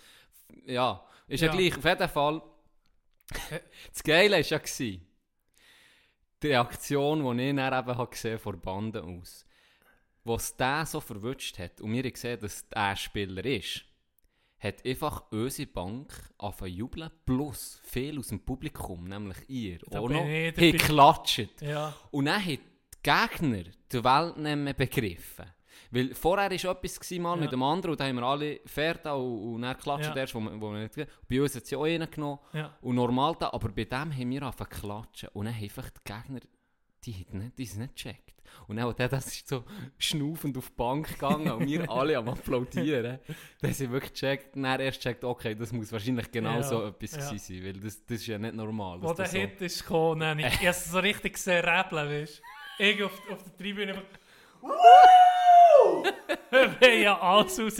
ja, 0.65 1.01
ist 1.27 1.41
ja, 1.41 1.47
Ja. 1.47 1.53
gleich, 1.55 1.77
auf 1.77 1.85
jeden 1.85 2.09
Fall. 2.09 2.41
Äh. 3.51 3.59
Das 3.93 4.03
Geile 4.03 4.35
war 4.35 4.41
ja, 4.41 4.57
gewesen, 4.57 5.07
die 6.43 6.47
Reaktion, 6.47 7.37
die 7.37 7.43
ich 7.49 7.55
dann 7.55 7.79
eben 7.79 7.97
habe 7.97 8.09
gesehen 8.09 8.39
vor 8.39 8.57
Banden 8.57 9.21
aus, 9.21 9.45
was 10.23 10.55
der 10.57 10.85
so 10.85 10.99
verwünscht 10.99 11.57
hat, 11.59 11.79
und 11.79 11.93
wir 11.93 12.11
gesehen, 12.11 12.39
dass 12.39 12.67
der 12.67 12.95
Spieler 12.97 13.45
ist, 13.45 13.85
hat 14.61 14.85
einfach 14.85 15.23
unsere 15.31 15.67
Bank 15.67 16.13
angefangen 16.37 16.71
zu 16.71 16.77
jubeln, 16.77 17.09
plus 17.25 17.81
viel 17.83 18.19
aus 18.19 18.27
dem 18.27 18.39
Publikum, 18.45 19.03
nämlich 19.05 19.37
ihr, 19.49 19.79
Da 19.89 19.99
auch 19.99 20.09
noch, 20.09 20.25
ich 20.25 20.47
haben 20.47 20.55
dabei. 20.55 20.71
geklatscht. 20.71 21.61
Ja, 21.61 21.93
Und 22.11 22.25
dann 22.25 22.39
haben 22.45 22.57
die 22.57 22.59
Gegner 23.03 23.63
die 23.91 24.03
Welt 24.03 24.37
nicht 24.37 24.55
mehr 24.57 24.73
begriffen. 24.73 25.45
Weil 25.89 26.13
vorher 26.15 26.49
war 26.49 26.71
etwas 26.77 26.99
gewesen, 26.99 27.21
mal 27.23 27.35
Ja. 27.35 27.41
mit 27.41 27.51
dem 27.51 27.63
anderen 27.63 27.91
und 27.93 27.99
da 27.99 28.05
haben 28.07 28.15
wir 28.15 28.23
alle 28.23 28.59
da 29.03 29.13
und, 29.13 29.55
und 29.55 29.61
dann 29.63 29.77
klatscht 29.77 30.09
Ja. 30.09 30.15
erst, 30.15 30.35
wo 30.35 30.39
wir, 30.39 30.61
wo 30.61 30.71
wir 30.71 30.79
nicht 30.83 31.07
Bei 31.27 31.41
uns 31.41 31.55
hat 31.55 31.65
sie 31.65 31.75
auch 31.75 31.83
einen 31.85 32.09
genommen 32.09 32.39
ja. 32.53 32.77
und 32.81 32.95
normal 32.95 33.35
da, 33.39 33.51
aber 33.51 33.69
bei 33.69 33.83
dem 33.85 34.13
haben 34.15 34.29
wir 34.29 34.43
angefangen 34.43 34.71
zu 34.71 34.79
klatschen. 34.79 35.29
Und 35.33 35.45
dann 35.45 35.55
haben 35.55 35.63
einfach 35.63 35.89
die 35.89 35.99
Gegner, 36.13 36.39
die 37.05 37.13
haben 37.13 37.39
nicht, 37.39 37.57
die 37.57 37.65
sind 37.65 37.81
nicht 37.81 37.95
gecheckt. 37.95 38.33
Und 38.67 38.75
dann, 38.77 38.93
der, 38.95 39.07
das 39.07 39.27
ist 39.27 39.47
so 39.47 39.63
schnaufend 39.97 40.57
auf 40.57 40.69
die 40.69 40.75
Bank 40.75 41.07
gegangen 41.07 41.49
und 41.51 41.65
wir 41.65 41.89
alle 41.89 42.17
am 42.17 42.27
applaudieren. 42.29 43.19
Dann 43.61 43.71
haben 43.71 43.91
wirklich 43.91 44.11
gecheckt, 44.13 44.55
dann 44.55 44.79
erst 44.79 44.99
gecheckt, 45.01 45.23
okay, 45.23 45.55
das 45.55 45.71
muss 45.71 45.91
wahrscheinlich 45.91 46.29
genau 46.31 46.55
Ja, 46.55 46.63
so 46.63 46.85
etwas 46.85 47.11
ja. 47.15 47.21
sein, 47.37 47.63
weil 47.63 47.73
das, 47.73 48.05
das 48.05 48.17
ist 48.17 48.27
ja 48.27 48.37
nicht 48.37 48.53
normal. 48.55 49.01
Wo 49.01 49.07
der 49.07 49.15
das 49.25 49.31
so- 49.31 49.37
Hit 49.39 49.61
ist 49.61 49.81
gekommen, 49.81 50.19
dann 50.19 50.29
habe 50.37 50.41
ich 50.41 50.57
habe 50.57 50.67
es 50.67 50.91
so 50.91 50.99
richtig 50.99 51.33
gesehen, 51.33 51.63
räbeln, 51.63 52.09
weißt 52.09 52.39
du. 52.77 52.83
Ich 52.83 53.03
auf, 53.03 53.29
auf 53.31 53.43
der 53.43 53.57
Tribüne 53.57 53.93
einfach... 53.93 54.05
Wir 56.51 56.69
haben 56.69 57.01
ja 57.01 57.19
alles. 57.19 57.57
Hure 57.57 57.71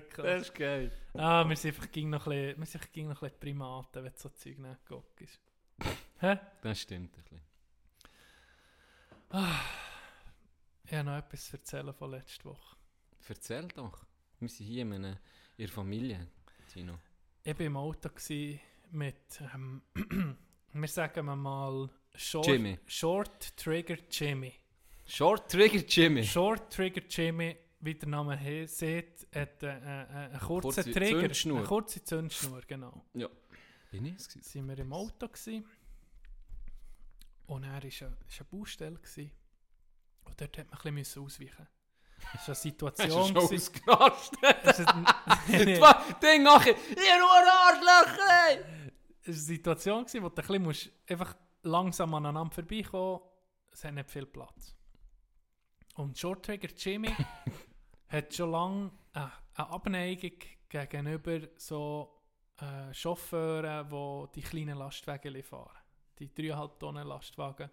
gehabt. 0.00 0.18
Das 0.18 0.42
ist 0.42 0.54
geil. 0.54 0.90
Ah, 1.14 1.48
wir 1.48 1.56
sind 1.56 1.74
einfach 1.74 1.90
ging 1.90 2.10
noch 2.10 2.26
ein 2.26 2.30
bisschen, 2.32 2.58
wir 2.58 2.66
sind 2.66 2.80
einfach 2.80 2.92
ging 2.92 3.08
noch 3.08 3.22
ein 3.22 3.28
bisschen 3.28 3.40
Primaten, 3.40 4.04
wenn 4.04 4.12
du 4.12 4.18
so 4.18 4.28
Zeug 4.30 4.58
nicht 4.58 4.86
guckst. 4.86 5.40
Hä? 6.20 6.38
Das 6.62 6.80
stimmt 6.80 7.16
ein 7.16 7.22
bisschen. 7.22 7.40
Ich 9.30 10.92
habe 10.92 11.04
noch 11.04 11.18
etwas 11.18 11.46
zu 11.46 11.56
erzählen 11.56 11.92
von 11.92 12.10
letzter 12.10 12.44
Woche. 12.46 12.76
Erzähl 13.28 13.66
doch. 13.68 14.06
Wir 14.38 14.48
sind 14.48 14.66
hier 14.66 14.82
in, 14.82 14.92
einer, 14.92 15.18
in 15.56 15.66
der 15.66 15.68
Familie, 15.68 16.28
Tino. 16.72 16.98
Ich 17.42 17.58
war 17.58 17.66
im 17.66 17.76
Auto 17.76 18.08
mit, 18.90 19.40
ähm, 19.54 19.82
wir 20.72 20.88
sagen 20.88 21.26
mal, 21.26 21.90
Short, 22.14 22.46
Jimmy. 22.46 22.78
Short 22.86 23.56
Trigger 23.56 23.98
Jimmy. 24.10 24.52
Short 25.04 25.50
Trigger 25.50 25.84
Jimmy. 25.86 26.24
Short 26.24 26.72
Trigger 26.72 27.02
Jimmy, 27.08 27.56
wie 27.80 27.94
der 27.94 28.08
Name 28.08 28.36
he 28.36 28.66
sieht, 28.66 29.26
hat 29.34 29.62
äh, 29.62 29.66
äh, 29.66 30.06
einen 30.06 30.40
kurzen 30.40 30.62
Kurze 30.62 30.92
Trigger. 30.92 31.20
Zündschnur. 31.20 31.58
Eine 31.58 31.66
kurze 31.66 32.04
Zündschnur, 32.04 32.62
genau. 32.66 33.04
Ja. 33.14 33.28
Bin 33.90 34.06
ich 34.06 34.16
es 34.16 34.28
gewesen? 34.28 34.48
sind 34.48 34.68
wir 34.68 34.78
im 34.78 34.92
Auto 34.92 35.28
gsi 35.28 35.64
und 37.46 37.62
er 37.64 37.70
war 37.70 37.76
eine, 37.76 37.86
ist 37.88 38.02
eine 38.02 38.16
Baustelle 38.50 38.98
gsi 38.98 39.32
und 40.24 40.40
dort 40.40 40.58
hat 40.58 40.70
man 40.70 40.80
ein 40.82 40.94
bisschen 40.96 41.22
ausweichen. 41.24 41.68
Das 42.32 42.40
war 42.42 42.46
eine 42.48 42.54
Situation. 42.54 43.26
schon 43.26 43.36
ausgerastet? 43.36 44.38
Es 44.64 44.78
ist 44.80 44.88
ein- 44.88 45.06
Nee. 45.48 45.76
Zwei 45.78 46.12
Ding 46.22 46.42
nachher. 46.42 46.74
Ihr 46.74 47.24
Arschlöcher! 47.24 48.48
ey! 48.48 48.58
Es 49.22 49.26
war 49.28 49.34
eine 49.34 49.34
Situation, 49.34 50.04
gewesen, 50.04 50.22
wo 50.22 50.28
du 50.28 50.34
ein 50.34 50.46
bisschen 50.46 50.62
musst 50.62 50.90
einfach 51.08 51.36
langsam 51.62 52.14
aneinander 52.14 52.54
vorbeikommen 52.54 53.20
Es 53.70 53.84
hat 53.84 53.94
nicht 53.94 54.10
viel 54.10 54.26
Platz. 54.26 54.74
Und 55.96 56.16
Shorttrigger 56.18 56.68
Jimmy 56.76 57.12
hat 58.08 58.34
schon 58.34 58.50
lange 58.50 58.90
äh, 59.14 59.20
eine 59.54 59.70
Abneigung 59.70 60.38
gegenüber 60.68 61.40
so 61.56 62.22
äh, 62.58 62.92
Chauffeuren, 62.94 63.88
die 63.88 64.40
die 64.40 64.46
kleinen 64.46 64.78
Lastwagen 64.78 65.42
fahren. 65.42 65.76
Die 66.18 66.28
3,5 66.28 66.78
Tonnen 66.78 67.06
Lastwagen 67.06 67.70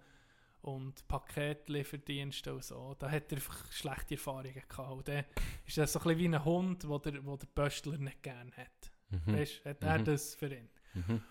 und 0.61 1.07
Paketlieferdienste 1.07 2.53
und 2.53 2.63
so. 2.63 2.95
Da 2.97 3.09
hat 3.11 3.31
er 3.31 3.37
einfach 3.37 3.71
schlechte 3.71 4.15
Erfahrungen 4.15 4.53
gehabt. 4.67 4.91
Und 4.91 5.07
dann 5.07 5.25
ist 5.65 5.77
das 5.77 5.93
so 5.93 5.99
ein 5.99 6.03
bisschen 6.03 6.19
wie 6.19 6.35
ein 6.35 6.45
Hund, 6.45 6.87
wo 6.87 6.97
der, 6.99 7.25
wo 7.25 7.35
der 7.37 7.47
Pöstler 7.47 7.97
nicht 7.97 8.23
gerne 8.23 8.51
hat. 8.55 8.91
Mhm. 9.09 9.33
Weißt, 9.37 9.65
hat 9.65 9.83
er 9.83 9.99
Mhm. 9.99 10.05
das 10.05 10.35
für 10.35 10.53
ihn. 10.53 10.69
Mhm. 10.93 11.21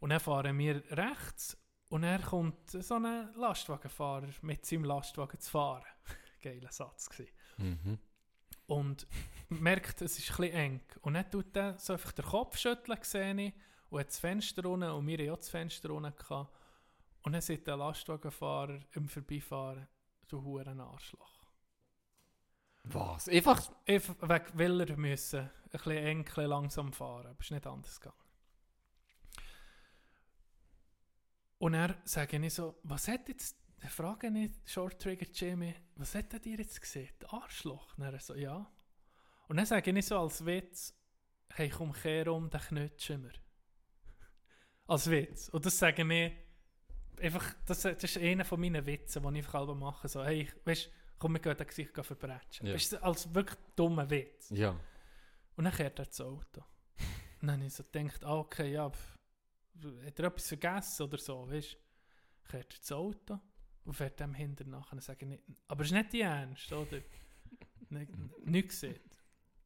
Und 0.00 0.10
dann 0.10 0.20
fahren 0.20 0.58
wir 0.58 0.82
rechts 0.90 1.56
und 1.88 2.02
er 2.04 2.18
kommt 2.18 2.70
so 2.70 2.94
ein 2.94 3.32
Lastwagenfahrer 3.34 4.28
mit 4.42 4.64
seinem 4.66 4.84
Lastwagen 4.84 5.38
zu 5.40 5.50
fahren. 5.50 5.84
Geiler 6.42 6.72
Satz 6.72 7.08
gewesen. 7.08 7.32
Mhm. 7.58 7.98
Und 8.66 9.06
merkt, 9.48 10.02
es 10.02 10.18
ist 10.18 10.30
ein 10.32 10.36
bisschen 10.36 10.54
eng. 10.56 10.80
Und 11.02 11.14
dann 11.14 11.30
tut 11.30 11.56
er 11.56 11.78
so 11.78 11.92
einfach 11.92 12.12
den 12.12 12.24
Kopf 12.24 12.58
schütteln, 12.58 12.98
sehe 13.02 13.34
ich, 13.46 13.54
und 13.90 14.00
hat 14.00 14.08
das 14.08 14.18
Fenster 14.18 14.62
runter, 14.62 14.94
und 14.94 15.06
wir 15.06 15.18
hatten 15.18 15.30
auch 15.30 15.36
das 15.36 15.48
Fenster. 15.48 15.88
Gehabt. 15.88 16.50
Und 17.22 17.32
dann 17.32 17.40
sieht 17.40 17.66
der 17.66 17.76
Lastwagenfahrer 17.76 18.78
im 18.92 19.08
Vorbeifahren, 19.08 19.86
du 20.28 20.42
Huren 20.42 20.80
Arschloch. 20.80 21.36
Was? 22.84 23.28
Einfach. 23.28 23.72
Einfach 23.86 24.14
wegen, 24.22 24.58
weil 24.58 24.80
er 24.80 24.96
müssen, 24.96 25.40
ein 25.40 25.50
bisschen 25.70 25.92
eng, 25.92 26.18
ein 26.18 26.24
bisschen 26.24 26.46
langsam 26.46 26.92
fahren. 26.92 27.26
Aber 27.26 27.40
es 27.40 27.46
ist 27.46 27.50
nicht 27.50 27.66
anders 27.66 28.00
gegangen. 28.00 28.22
Und 31.58 31.74
er 31.74 31.96
sage 32.04 32.38
ich 32.38 32.54
so, 32.54 32.78
was 32.82 33.08
hat 33.08 33.28
jetzt, 33.28 33.56
ich 33.82 33.90
frage 33.90 34.28
ich 34.28 34.52
Short 34.70 35.00
Trigger 35.00 35.26
Jimmy, 35.32 35.74
was 35.96 36.14
hat 36.14 36.32
er 36.32 36.38
dir 36.38 36.58
jetzt 36.58 36.80
gesehen? 36.80 37.08
Arschloch? 37.28 37.96
Und 37.96 38.04
er 38.04 38.20
so, 38.20 38.34
ja. 38.34 38.70
Und 39.48 39.56
dann 39.56 39.66
sage 39.66 39.90
ich 39.90 40.06
so 40.06 40.18
als 40.18 40.44
Witz, 40.44 40.94
hey, 41.54 41.70
komm, 41.70 41.92
kehr 41.92 42.32
um, 42.32 42.50
dann 42.50 42.60
knutschen 42.60 43.24
wir. 43.24 43.32
Als 44.86 45.10
Witz. 45.10 45.48
Und 45.48 45.66
das 45.66 45.78
sage 45.78 46.02
ich 46.02 46.32
einfach, 47.22 47.54
das, 47.66 47.82
das 47.82 48.02
ist 48.04 48.18
einer 48.18 48.44
von 48.44 48.60
meinen 48.60 48.84
Witzen, 48.86 49.22
die 49.22 49.38
ich 49.38 49.46
einfach 49.46 49.74
mache. 49.74 50.08
So, 50.08 50.24
hey, 50.24 50.48
weißt 50.64 50.90
komm, 51.18 51.32
wir 51.34 51.40
gehen 51.40 51.56
das 51.56 51.66
Gesicht 51.66 51.92
verbrechen. 51.94 52.66
Ja. 52.66 52.74
Weißt 52.74 52.92
du, 52.92 53.02
als 53.02 53.34
wirklich 53.34 53.58
dummer 53.74 54.08
Witz. 54.10 54.50
Ja. 54.50 54.78
Und 55.56 55.64
dann 55.64 55.72
kehrt 55.72 55.98
er 55.98 56.06
das 56.06 56.20
Auto. 56.20 56.62
Und 57.40 57.48
dann 57.48 57.56
habe 57.58 57.66
ich 57.66 57.74
so 57.74 57.84
gedacht, 57.84 58.24
ah, 58.24 58.38
okay, 58.38 58.72
ja, 58.72 58.88
pff, 58.90 59.18
hat 60.04 60.18
er 60.18 60.26
etwas 60.26 60.48
vergessen 60.48 61.02
oder 61.02 61.18
so, 61.18 61.50
weißt 61.50 61.74
du? 61.74 62.50
Kehrt 62.50 62.74
er 62.74 62.78
das 62.78 62.92
Auto 62.92 63.40
und 63.84 63.94
fährt 63.94 64.20
dem 64.20 64.34
hinterher 64.34 64.70
nach. 64.70 64.92
Und 64.92 65.22
nicht, 65.22 65.42
aber 65.68 65.84
ist 65.84 65.92
nicht 65.92 66.12
die 66.12 66.20
Ernst, 66.20 66.72
oder? 66.72 67.00
Nicht, 67.88 68.10
nicht 68.44 68.68
gesehen. 68.68 69.00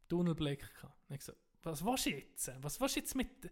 Tunnelblick 0.09 0.61
gehabt. 0.75 0.95
Und 1.09 1.17
ich 1.17 1.23
so, 1.23 1.33
was 1.63 1.85
willst 1.85 2.07
du 2.07 2.11
jetzt? 2.11 2.53
Was 2.63 2.81
willst 2.81 2.97
du 2.97 3.01
jetzt 3.01 3.15
mit, 3.15 3.51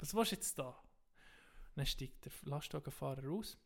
was 0.00 0.14
willst 0.14 0.32
du 0.32 0.36
jetzt 0.36 0.58
da? 0.58 0.68
Und 0.68 1.76
dann 1.76 1.86
steigt 1.86 2.24
der 2.24 2.32
Lastwagenfahrer 2.44 3.24
raus. 3.24 3.58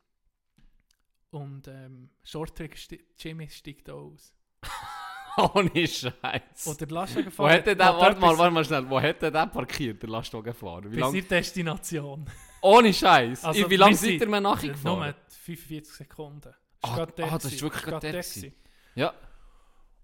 Und 1.31 1.67
ähm, 1.69 2.11
sti 2.23 3.05
Jimmy 3.19 3.49
steigt 3.49 3.91
auch 3.91 4.13
aus. 4.13 4.35
Ohne 5.55 5.87
Scheiß. 5.87 6.67
Und 6.67 6.81
der 6.81 6.91
Wo 6.91 6.95
Lastwagenfahrer 6.95 7.53
hat 7.55 7.67
der, 7.67 7.77
hat 7.77 8.01
warte 8.01 8.21
mal, 8.21 8.39
warte 8.39 8.55
mal 8.55 8.65
schnell, 8.65 8.89
wo 8.89 9.01
hat 9.01 9.21
der 9.21 9.47
parkiert, 9.47 10.03
der 10.03 10.11
Lastwagenfahrer? 10.11 10.85
Wie 10.85 10.97
Bis 10.97 11.01
lang, 11.01 11.29
Destination. 11.29 12.31
ohne 12.63 12.93
Scheiß. 12.93 13.45
Also, 13.45 13.69
wie 13.69 13.77
lange 13.77 13.97
seid 13.97 14.21
ihr 14.21 14.29
mir 14.29 14.41
nachgefahren? 14.41 14.99
Nur 15.01 15.15
45 15.29 15.95
Sekunden. 15.95 16.55
Ah, 16.83 16.95
gerade 16.95 17.13
dort 17.17 17.33
ah, 17.33 17.39
das 17.39 17.53
ist 17.53 17.63
wirklich 17.63 17.83
gerade. 17.83 18.23
Ja. 18.95 19.15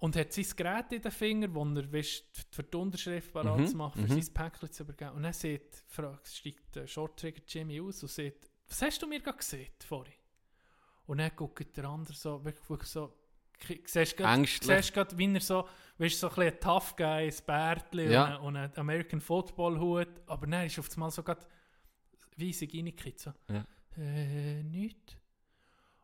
Und 0.01 0.17
hat 0.17 0.33
sein 0.33 0.47
Gerät 0.57 0.93
in 0.93 1.03
den 1.03 1.13
Finger, 1.13 1.55
wo 1.55 1.63
er 1.65 1.93
weißt, 1.93 2.25
für 2.53 2.63
die 2.63 2.77
Unterschrift 2.77 3.33
parat 3.33 3.59
Mhm, 3.61 3.67
zu 3.67 3.77
machen, 3.77 4.07
für 4.07 4.15
mhm. 4.15 4.23
sein 4.23 4.35
Päckchen 4.35 4.73
zu 4.73 4.83
übergeben. 4.83 5.11
Und 5.13 5.23
dann 5.25 5.33
sieht, 5.35 5.85
fragt, 5.89 6.27
steigt 6.27 6.75
der 6.75 6.87
Short-Trigger 6.87 7.43
Jimmy 7.47 7.81
aus 7.83 8.03
und 8.03 8.11
sagt, 8.11 8.51
was 8.67 8.81
hast 8.83 9.03
du 9.03 9.07
mir 9.07 9.21
gerade 9.21 9.37
gesehen 9.39 9.69
vorhin? 9.87 10.15
Und 11.07 11.19
dann 11.19 11.31
guckt 11.37 11.77
der 11.77 11.85
andere 11.85 12.15
so, 12.15 12.43
wirklich, 12.45 12.71
wirklich 12.71 12.89
so, 12.91 13.15
siehst 13.85 14.17
grad, 14.17 15.19
wie 15.19 15.35
er 15.35 15.41
so, 15.41 15.69
weißt, 15.99 16.19
so 16.19 16.29
ein 16.29 16.35
bisschen 16.35 16.55
ein 16.55 16.61
Tough 16.61 16.97
Guy, 16.97 17.29
ein 17.29 17.35
Bärtchen 17.47 18.11
Ja. 18.11 18.37
und, 18.37 18.57
ein- 18.57 18.69
und 18.69 18.73
ein 18.73 18.79
American 18.79 19.21
Football 19.21 19.79
Hut, 19.79 20.09
aber 20.27 20.47
dann 20.47 20.65
ist 20.67 20.79
auf 20.79 20.89
einmal 20.95 21.11
so 21.11 21.23
gerade 21.23 21.47
weisig 22.39 22.73
reingekippt, 22.75 23.21
so, 23.21 23.33
Ja. 23.51 23.67
äh, 23.99 24.63
nichts. 24.63 25.15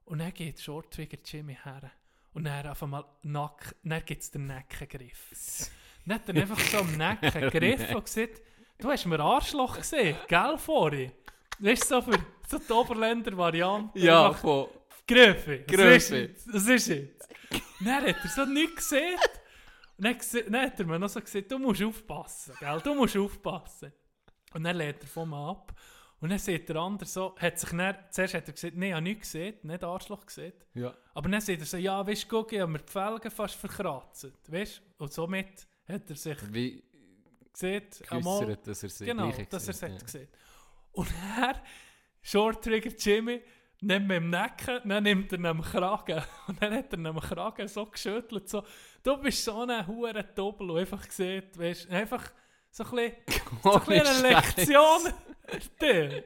Und 0.04 0.18
dann 0.18 0.34
geht 0.34 0.60
Short 0.60 0.92
Trigger 0.92 1.18
Jimmy 1.24 1.54
her. 1.62 1.90
Und 2.36 2.44
dann 2.44 2.66
auf 2.66 2.82
einmal 2.82 3.02
Nack, 3.22 3.74
dann 3.82 4.04
gibt 4.04 4.22
es 4.22 4.30
den 4.30 4.46
Neckengriff. 4.46 5.70
Dann 6.04 6.16
hat 6.16 6.28
er 6.28 6.34
einfach 6.34 6.60
so 6.60 6.80
am 6.80 6.94
Necken 6.94 7.32
gegriffen 7.50 7.96
und 7.96 8.04
gesagt, 8.04 8.42
du 8.76 8.90
hast 8.90 9.06
mir 9.06 9.18
Arschloch 9.20 9.78
gesehen, 9.78 10.18
gell, 10.28 10.58
vorhin? 10.58 11.12
Weißt 11.60 11.84
du, 11.84 11.86
so 11.86 12.02
für 12.02 12.18
so 12.46 12.58
die 12.58 12.70
Oberländer-Variante. 12.70 13.98
Ja, 13.98 14.26
Einfach 14.26 14.40
von... 14.42 14.68
Griffe. 15.06 15.60
Das 15.60 15.76
Griffe. 15.76 15.94
ist 15.94 16.10
jetzt. 16.10 16.54
Das 16.54 16.68
ist 16.68 16.88
jetzt. 16.88 17.28
Dann 17.80 17.94
hat 17.94 18.04
er 18.22 18.28
so 18.28 18.44
nichts 18.44 18.90
gesehen. 18.90 19.18
Und 19.96 20.04
dann, 20.04 20.18
dann 20.52 20.62
hat 20.62 20.78
er 20.78 20.84
mir 20.84 20.98
noch 20.98 21.08
so 21.08 21.22
gesagt, 21.22 21.50
du 21.50 21.58
musst 21.58 21.82
aufpassen, 21.82 22.52
gell? 22.60 22.80
Du 22.84 22.94
musst 22.94 23.16
aufpassen. 23.16 23.94
Und 24.52 24.62
dann 24.62 24.76
lädt 24.76 25.00
er 25.00 25.08
von 25.08 25.30
mir 25.30 25.48
ab. 25.48 25.72
Und 26.20 26.30
dann 26.30 26.38
sieht 26.38 26.68
der 26.68 26.76
andere 26.76 27.08
so, 27.08 27.36
hat 27.36 27.58
sich 27.58 27.70
dann, 27.70 27.94
zuerst 28.10 28.34
hat 28.34 28.46
er 28.46 28.52
gesagt, 28.54 28.74
nein, 28.76 28.88
ich 28.88 28.94
habe 28.94 29.02
nichts 29.02 29.32
gesehen, 29.32 29.56
nicht 29.62 29.84
Arschloch 29.84 30.24
gesehen. 30.24 30.52
Ja. 30.74 30.94
Aber 31.12 31.28
dann 31.28 31.40
sieht 31.40 31.60
er 31.60 31.66
so, 31.66 31.76
ja, 31.76 32.06
weißt 32.06 32.24
du, 32.24 32.28
guck, 32.28 32.52
ich 32.52 32.60
habe 32.60 32.72
mir 32.72 32.78
die 32.78 32.90
Felgen 32.90 33.30
fast 33.30 33.54
verkratzt, 33.56 34.32
weißt 34.48 34.78
du? 34.78 35.04
Und 35.04 35.12
somit 35.12 35.66
hat 35.86 36.08
er 36.08 36.16
sich 36.16 36.38
Wie 36.52 36.82
gesehen, 37.52 37.84
einmal, 38.08 38.56
dass 38.56 38.82
er 38.82 38.88
sich 38.88 39.06
genau, 39.06 39.30
dass 39.30 39.64
er 39.64 39.70
es 39.70 39.82
hat. 39.82 40.04
gesehen 40.04 40.28
Und 40.92 41.08
er, 41.38 41.62
Short 42.22 42.64
Trigger 42.64 42.92
Jimmy, 42.98 43.42
nimmt 43.80 44.08
mir 44.08 44.16
im 44.16 44.30
Nacken, 44.30 44.80
dann 44.88 45.04
nimmt 45.04 45.32
er 45.32 45.38
ihn 45.38 45.46
am 45.46 45.60
Kragen. 45.60 46.22
Und 46.48 46.62
dann 46.62 46.74
hat 46.74 46.92
er 46.92 46.98
ihn 46.98 47.06
am 47.06 47.20
Kragen 47.20 47.68
so 47.68 47.86
geschüttelt, 47.86 48.48
so, 48.48 48.64
du 49.02 49.16
bist 49.18 49.44
so 49.44 49.60
ein 49.60 49.86
hure 49.86 50.24
Doppel, 50.34 50.78
einfach 50.78 51.06
gesehen, 51.06 51.44
weißt 51.54 51.90
du, 51.90 51.90
einfach 51.90 52.32
so 52.76 52.84
ein 52.84 52.90
bisschen, 52.90 53.14
so 53.62 53.72
ein 53.72 53.86
bisschen 53.86 54.06
eine. 54.24 54.28
Lektion 54.34 55.12
dort. 55.78 56.24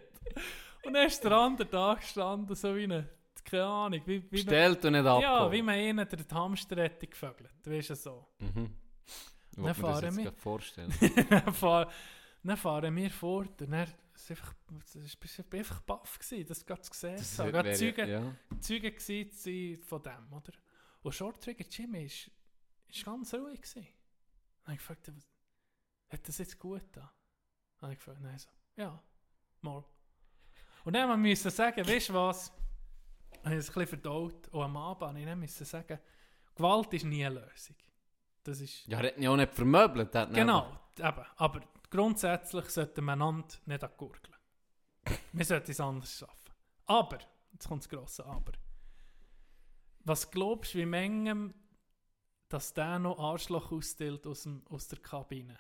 Und 0.85 0.95
dann 0.95 1.07
ist 1.07 1.23
der 1.23 1.33
andere 1.33 1.69
da 1.69 1.95
gestanden, 1.95 2.57
so 2.57 2.75
wie 2.75 2.85
eine, 2.85 3.09
keine 3.45 3.65
Ahnung, 3.67 4.01
wie, 4.07 4.23
wie 4.31 4.37
man, 4.39 4.43
Stellt 4.43 4.85
und 4.85 4.93
nicht 4.93 5.07
ab. 5.07 5.23
ja, 5.23 5.53
wie 5.53 5.63
man 5.63 5.79
ihnen 5.79 6.09
den 6.09 6.27
Hamster 6.33 6.77
hätte 6.83 7.07
gefögelt, 7.07 7.51
weißt 7.65 7.91
du 7.91 7.95
so. 7.95 8.27
Mhm. 8.39 8.75
Ich 9.07 9.57
Dann 9.57 9.65
mir 9.65 9.69
das 9.71 9.79
fahren 9.79 10.05
jetzt 10.05 10.17
wir. 10.19 10.33
vorstellen. 10.33 10.95
dann, 11.31 11.53
fahr, 11.55 11.91
dann 12.43 12.57
fahren 12.57 12.97
wir 12.97 13.11
fort 13.11 13.61
und 13.61 13.71
dann 13.73 13.89
es 14.15 14.31
einfach, 14.31 14.55
es 14.85 15.45
einfach 15.53 15.81
baff 15.83 16.19
gewesen, 16.19 16.47
das 16.47 16.65
gerade 16.65 16.83
zu 16.83 16.91
sehen. 16.95 17.17
Das 17.17 17.39
wäre- 17.39 17.53
Gerade 17.53 17.73
Zeugen, 17.73 18.09
ja. 18.09 18.23
Zeugen 18.61 18.95
gewesen 18.95 19.83
von 19.83 20.03
dem, 20.03 20.33
oder? 20.33 20.53
Und 21.03 21.15
Short 21.15 21.43
Trigger 21.43 21.65
Jimmy 21.71 22.05
ist 22.05 22.31
ganz 23.05 23.35
ruhig 23.35 23.61
gewesen. 23.61 23.87
Habe 24.65 24.73
ich 24.75 24.79
gefragt, 24.79 25.11
was- 25.15 25.30
hat 26.11 26.27
das 26.29 26.39
jetzt 26.39 26.59
gut 26.59 26.85
da? 26.93 27.13
Habe 27.81 27.93
ich 27.93 27.99
gefragt, 27.99 28.21
nein, 28.21 28.39
so, 28.39 28.51
ja, 28.77 29.03
mal. 29.63 29.85
Und 30.85 30.95
dann 30.95 31.09
haben 31.09 31.23
wir 31.23 31.29
müssen 31.29 31.51
sagen, 31.51 31.87
weißt 31.87 32.09
du 32.11 32.15
was? 32.15 32.53
Ich 33.33 33.39
habe 33.45 33.57
es 33.57 33.69
ein 33.69 33.75
bisschen 33.75 33.87
verdaut. 33.87 34.49
Und 34.49 34.63
am 34.63 34.77
Abend 34.77 35.27
habe 35.27 35.45
ich 35.45 35.53
sagen, 35.53 35.99
Gewalt 36.55 36.93
ist 36.93 37.05
nie 37.05 37.25
eine 37.25 37.41
Lösung. 37.41 37.77
Das 38.43 38.61
ist... 38.61 38.87
Ja, 38.87 38.99
er 39.01 39.09
hat 39.09 39.17
ihn 39.17 39.23
ja 39.23 39.31
auch 39.31 39.37
nicht 39.37 39.55
vermöbelt. 39.55 40.15
er 40.15 40.23
hat 40.23 40.35
Genau, 40.35 40.79
eben. 40.99 41.25
Aber 41.37 41.61
grundsätzlich 41.91 42.69
sollten 42.71 43.05
wir 43.05 43.13
einander 43.13 43.55
nicht 43.67 43.85
angurgeln. 43.85 44.37
wir 45.33 45.45
sollten 45.45 45.71
es 45.71 45.81
anders 45.81 46.19
schaffen. 46.19 46.53
Aber, 46.87 47.19
jetzt 47.53 47.69
kommt 47.69 47.83
das 47.83 47.89
grosse 47.89 48.25
Aber. 48.27 48.53
Was 50.05 50.31
glaubst 50.31 50.75
du, 50.75 50.79
wie 50.79 50.87
Mengem, 50.87 51.55
dass 52.49 52.73
der 52.73 52.99
noch 52.99 53.19
Arschloch 53.19 53.71
austeilt 53.71 54.27
aus, 54.27 54.43
dem, 54.43 54.67
aus 54.69 54.89
der 54.89 54.99
Kabine? 54.99 55.59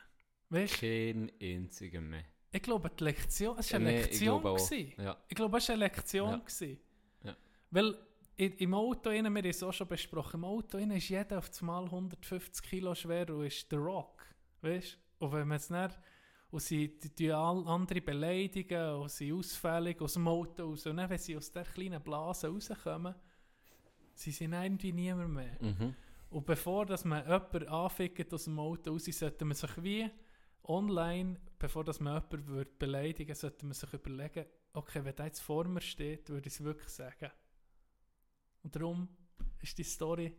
Weißt 0.50 0.80
Kein 0.80 1.30
einziger 1.40 2.00
mehr. 2.00 2.24
ich 2.52 2.62
glaube, 2.62 2.90
die 2.90 3.04
Lektion, 3.04 3.56
es 3.58 3.72
war 3.72 3.80
eine 3.80 3.90
Nee, 3.90 4.00
ich 4.00 4.06
Lektion. 4.06 4.40
glaube 4.42 4.50
auch. 4.50 4.68
gewesen. 4.70 4.92
Ja. 5.02 5.16
Ich 5.28 5.34
glaube, 5.36 5.58
es 5.58 5.68
war 5.68 5.74
eine 5.74 5.84
Lektion. 5.84 6.30
Ja. 6.30 6.36
gewesen. 6.38 6.78
Ja. 7.24 7.36
Weil 7.70 7.98
im 8.36 8.74
Auto, 8.74 9.10
innen, 9.10 9.32
wir 9.34 9.42
haben 9.42 9.50
es 9.50 9.62
auch 9.62 9.72
schon 9.72 9.86
besprochen, 9.86 10.36
im 10.40 10.44
Auto 10.44 10.78
innen 10.78 10.96
ist 10.96 11.08
jeder 11.08 11.38
auf 11.38 11.50
einmal 11.60 11.84
150 11.84 12.62
Kilo 12.68 12.94
schwer 12.94 13.28
und 13.30 13.44
ist 13.46 13.70
der 13.70 13.78
Rock. 13.78 14.24
Weißt? 14.62 14.98
Und 15.18 15.32
wenn 15.32 15.46
man 15.46 15.56
es 15.58 15.68
dann 15.68 15.92
und 16.50 16.60
sie 16.60 16.98
die, 16.98 17.30
andere 17.32 18.00
beleidigen 18.00 18.94
und 18.94 19.10
sie 19.10 19.32
ausfällig 19.32 20.00
aus 20.00 20.14
dem 20.14 20.26
Auto 20.26 20.64
raus. 20.70 20.84
Und 20.86 20.96
dann, 20.96 21.08
wenn 21.08 21.18
sie 21.18 21.36
aus 21.36 21.52
der 21.52 21.64
kleinen 21.64 22.02
Blase 22.02 22.48
rauskommen, 22.48 23.14
sie 24.14 24.32
sind 24.32 24.52
irgendwie 24.54 24.92
niemand 24.92 25.30
mehr. 25.32 25.56
Mhm. 25.60 25.94
Und 26.30 26.46
bevor 26.46 26.86
dass 26.86 27.04
man 27.04 27.22
jemanden 27.24 27.68
anfickt 27.68 28.32
aus 28.34 28.44
dem 28.44 28.58
Auto 28.58 28.90
raus, 28.92 29.04
sollte 29.04 29.44
man 29.44 29.54
sich 29.54 29.70
wie 29.82 30.10
online, 30.64 31.40
bevor 31.58 31.84
dass 31.84 32.00
man 32.00 32.14
jemanden 32.14 32.46
würde 32.46 32.70
beleidigen 32.78 33.34
sollte 33.34 33.66
man 33.66 33.74
sich 33.74 33.92
überlegen, 33.92 34.46
okay, 34.72 35.04
wenn 35.04 35.14
der 35.16 35.26
jetzt 35.26 35.40
vor 35.40 35.66
mir 35.66 35.80
steht, 35.80 36.28
würde 36.28 36.48
ich 36.48 36.54
es 36.54 36.64
wirklich 36.64 36.90
sagen. 36.90 37.30
Und 38.62 38.76
darum 38.76 39.08
ist 39.60 39.78
die 39.78 39.84
Story, 39.84 40.36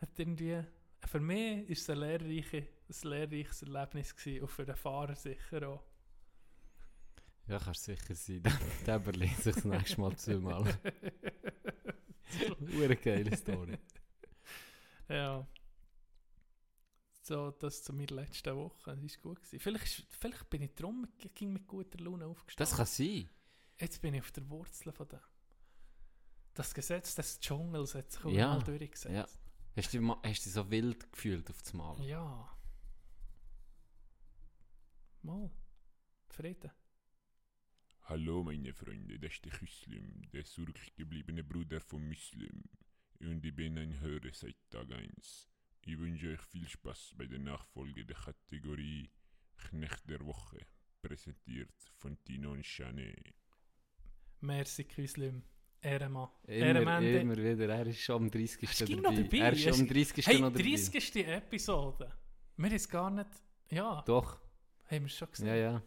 hat 0.00 0.18
irgendwie, 0.18 0.62
für 1.06 1.20
mich 1.20 1.68
ist 1.70 1.82
es 1.82 1.90
ein, 1.90 1.98
lehrreiche, 1.98 2.58
ein 2.88 3.08
lehrreiches 3.08 3.62
Erlebnis 3.62 4.14
gewesen 4.14 4.42
und 4.42 4.50
für 4.50 4.64
den 4.64 4.76
Fahrer 4.76 5.14
sicher 5.14 5.68
auch. 5.68 5.84
Ja, 7.46 7.58
kannst 7.58 7.84
sicher 7.84 8.14
sein. 8.14 8.42
Der, 8.42 8.58
der 8.86 8.96
überlegt 8.96 9.42
sich 9.42 9.54
das 9.54 9.64
nächste 9.64 10.00
Mal 10.00 10.16
zweimal. 10.16 10.64
Eine 12.58 12.96
geile 12.96 13.36
Story. 13.36 13.78
Ja. 15.08 15.46
So, 17.26 17.52
das 17.52 17.82
zu 17.82 17.94
meiner 17.94 18.16
letzten 18.16 18.54
Woche. 18.54 18.94
Das 18.94 18.98
war 19.02 19.22
gut. 19.22 19.42
Gewesen. 19.42 19.58
Vielleicht, 19.60 19.84
ist- 19.86 20.06
vielleicht 20.10 20.50
bin 20.50 20.60
ich 20.60 20.74
drum 20.74 21.08
ging 21.34 21.54
mit 21.54 21.66
guter 21.66 21.98
Laune 21.98 22.26
aufgestanden. 22.26 22.70
Das 22.70 22.76
kann 22.76 22.84
sein. 22.86 23.30
Jetzt 23.80 24.02
bin 24.02 24.12
ich 24.12 24.20
auf 24.20 24.30
der 24.32 24.46
Wurzel 24.50 24.92
von 24.92 25.08
dem. 25.08 25.20
Das 26.52 26.74
Gesetz 26.74 27.14
des 27.14 27.40
Dschungels 27.40 27.94
hat 27.94 28.12
sich 28.12 28.22
Ja, 28.26 28.48
mal 28.54 28.62
durchgesetzt. 28.62 29.14
ja. 29.14 29.26
Hast 29.74 29.94
du, 29.94 30.06
hast 30.08 30.22
du 30.22 30.28
dich 30.28 30.42
so 30.52 30.70
wild 30.70 31.10
gefühlt 31.12 31.48
auf 31.48 31.62
das 31.62 31.72
Mal? 31.72 31.98
Ja. 32.04 32.56
Mal. 35.22 35.50
Frieden. 36.28 36.70
Hallo 38.02 38.44
meine 38.44 38.74
Freunde, 38.74 39.18
das 39.18 39.32
ist 39.32 39.44
der 39.46 39.52
Küslim, 39.52 40.30
der 40.30 40.44
zurückgebliebene 40.44 41.42
Bruder 41.42 41.80
von 41.80 42.06
Muslim. 42.06 42.64
Und 43.20 43.42
ich 43.46 43.56
bin 43.56 43.78
ein 43.78 43.98
Hörer 44.00 44.30
seit 44.34 44.56
Tag 44.70 44.92
1. 44.92 45.48
Ich 45.86 45.98
wünsche 45.98 46.30
euch 46.32 46.40
viel 46.40 46.66
Spaß 46.68 47.14
bei 47.16 47.26
der 47.26 47.38
Nachfolge 47.38 48.04
der 48.04 48.16
Kategorie 48.16 49.10
Knecht 49.56 50.08
der 50.08 50.24
Woche, 50.24 50.58
präsentiert 51.02 51.74
von 51.98 52.16
Tino 52.24 52.52
und 52.52 52.64
Chanet. 52.64 53.34
Merci, 54.40 54.84
Küslim. 54.84 55.42
Ehrenmann. 55.80 56.30
Immer, 56.46 57.36
wieder. 57.36 57.68
Er 57.68 57.86
ist 57.86 58.00
schon 58.00 58.16
am 58.24 58.30
30. 58.30 58.66
Hast 58.68 58.80
du 58.80 58.86
dabei. 58.96 59.02
noch 59.02 59.14
dabei? 59.22 59.38
Er 59.38 59.52
ist 59.52 59.62
schon 59.62 59.72
am 59.74 59.80
Hast- 59.80 59.90
30. 59.94 60.26
Hey, 60.26 60.40
noch 60.40 60.52
dabei. 60.52 60.62
30. 60.62 61.16
Episode. 61.26 62.12
Wir 62.56 62.66
haben 62.66 62.74
es 62.76 62.88
gar 62.88 63.10
nicht... 63.10 63.28
Ja, 63.70 64.02
Doch, 64.06 64.40
haben 64.86 65.02
wir 65.02 65.06
es 65.06 65.16
schon 65.16 65.30
gesehen. 65.30 65.46
ja, 65.48 65.54
ja. 65.56 65.82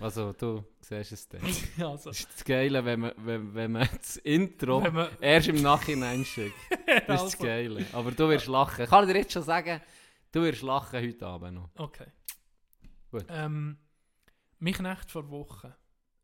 Also, 0.00 0.32
du 0.32 0.64
siehst 0.80 1.12
es 1.12 1.28
dann. 1.28 1.42
also, 1.78 2.10
Das 2.10 2.20
ist 2.20 2.28
das 2.34 2.44
Geile, 2.44 2.84
wenn 2.84 3.00
man, 3.00 3.12
wenn, 3.18 3.54
wenn 3.54 3.72
man 3.72 3.88
das 3.96 4.16
Intro 4.18 4.80
man, 4.80 5.08
erst 5.20 5.48
im 5.48 5.62
Nachhinein 5.62 6.24
schickt. 6.24 6.56
Das 6.86 6.98
ist 6.98 7.08
das 7.08 7.20
also, 7.20 7.44
Geile. 7.44 7.86
Aber 7.92 8.10
du 8.10 8.28
wirst 8.28 8.46
lachen. 8.48 8.84
Ich 8.84 8.90
kann 8.90 9.06
dir 9.06 9.16
jetzt 9.16 9.32
schon 9.32 9.42
sagen, 9.42 9.80
du 10.32 10.42
wirst 10.42 10.62
lachen 10.62 11.00
heute 11.00 11.26
Abend 11.26 11.54
noch. 11.54 11.70
Okay. 11.76 12.06
Gut. 13.10 13.24
Ähm, 13.28 13.78
mein 14.58 14.74
Knecht 14.74 15.10
vor 15.10 15.30
Woche 15.30 15.74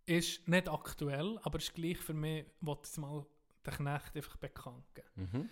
ist 0.07 0.47
nicht 0.49 0.69
aktuell, 0.69 1.39
aber 1.43 1.59
ist 1.59 1.75
gleich 1.75 1.99
für 1.99 2.15
mich, 2.15 2.47
wollte 2.61 2.89
ich 2.91 2.99
mal 2.99 3.27
den 3.67 3.75
Knecht 3.75 4.17
einfach 4.17 4.37
bekannt 4.37 4.85
geben. 4.95 5.09
Mhm. 5.15 5.51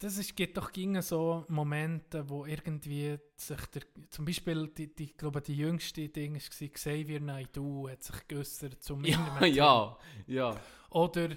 Das 0.00 0.16
ist, 0.16 0.36
gibt 0.36 0.56
doch 0.56 0.70
gegen 0.70 1.00
so 1.02 1.44
Momente, 1.48 2.28
wo 2.28 2.46
irgendwie 2.46 3.18
sich 3.34 3.60
der, 3.66 3.82
zum 4.10 4.24
Beispiel, 4.24 4.68
die, 4.68 4.94
die, 4.94 5.04
ich 5.04 5.16
glaube, 5.16 5.40
die 5.40 5.56
jüngste 5.56 6.08
Ding 6.08 6.34
war, 6.34 6.68
Xavier 6.68 7.20
Naidoo 7.20 7.88
hat 7.88 8.04
sich 8.04 8.28
geäussert 8.28 8.80
zum 8.80 9.04
Ja, 9.04 9.44
ja, 9.44 9.98
ja. 10.28 10.60
Oder 10.90 11.30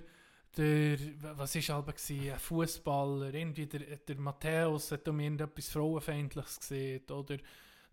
der, 0.56 0.98
was 1.38 1.56
war 1.56 1.76
aber 1.78 1.94
ein 1.94 2.40
Fußballer, 2.40 3.34
irgendwie 3.34 3.66
der, 3.66 3.98
der 3.98 4.20
Matthäus 4.20 4.92
hat 4.92 5.08
um 5.08 5.20
irgendetwas 5.20 5.70
Frauenfeindliches 5.70 6.60
gesehen. 6.60 7.10
Oder 7.10 7.38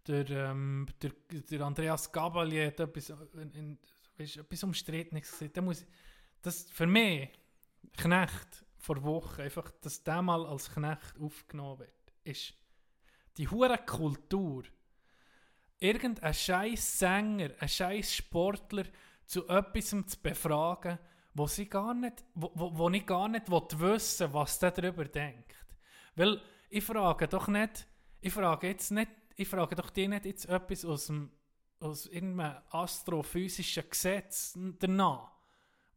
der, 0.07 0.28
ähm, 0.31 0.86
der, 1.01 1.12
der 1.51 1.61
Andreas 1.62 2.12
Gabalier 2.12 2.66
hat 2.66 2.81
etwas, 2.81 3.11
in, 3.11 3.53
in, 3.53 3.78
weißt, 4.19 4.39
etwas 4.39 4.65
Umstrittenes 4.65 5.31
gesehen. 5.31 5.51
Da 5.55 5.62
muss, 5.62 5.86
das 6.43 6.65
für 6.70 6.86
mich, 6.86 7.31
Knecht 7.97 8.65
vor 8.79 9.03
Wochen, 9.03 9.43
einfach, 9.43 9.71
dass 9.83 10.03
der 10.03 10.23
mal 10.23 10.47
als 10.47 10.73
Knecht 10.73 11.19
aufgenommen 11.21 11.81
wird, 11.81 12.13
ist 12.25 12.55
die 13.37 13.49
hure 13.49 13.79
Kultur. 13.79 14.65
Irgendein 15.79 16.35
scheiß 16.35 16.99
Sänger, 16.99 17.51
ein 17.59 17.69
scheiß 17.69 18.15
Sportler 18.15 18.85
zu 19.27 19.47
etwas 19.49 19.91
zu 19.91 20.21
befragen, 20.23 20.99
wo 21.35 21.47
sie 21.47 21.69
gar 21.69 21.95
nicht, 21.95 22.25
wo, 22.35 22.51
wo, 22.55 22.77
wo 22.77 22.91
ich 22.91 23.07
gar 23.07 23.29
nicht 23.29 23.49
wissen 23.49 24.33
was 24.33 24.59
der 24.59 24.73
darüber 24.73 25.05
denkt. 25.05 25.55
Weil 26.17 26.41
ich 26.69 26.85
frage 26.85 27.29
doch 27.29 27.47
nicht, 27.47 27.87
ich 28.21 28.33
frage 28.33 28.69
jetzt 28.69 28.91
nicht, 28.91 29.11
ich 29.37 29.49
frage 29.49 29.77
doch 29.77 29.91
die 29.91 30.09
nicht 30.09 30.25
jetzt 30.25 30.47
etwas 30.47 30.85
aus 30.85 31.07
dem 31.07 31.31
aus 31.81 32.07
irgendeinem 32.07 32.57
astrophysischen 32.71 33.89
Gesetz 33.89 34.59
danach. 34.81 35.38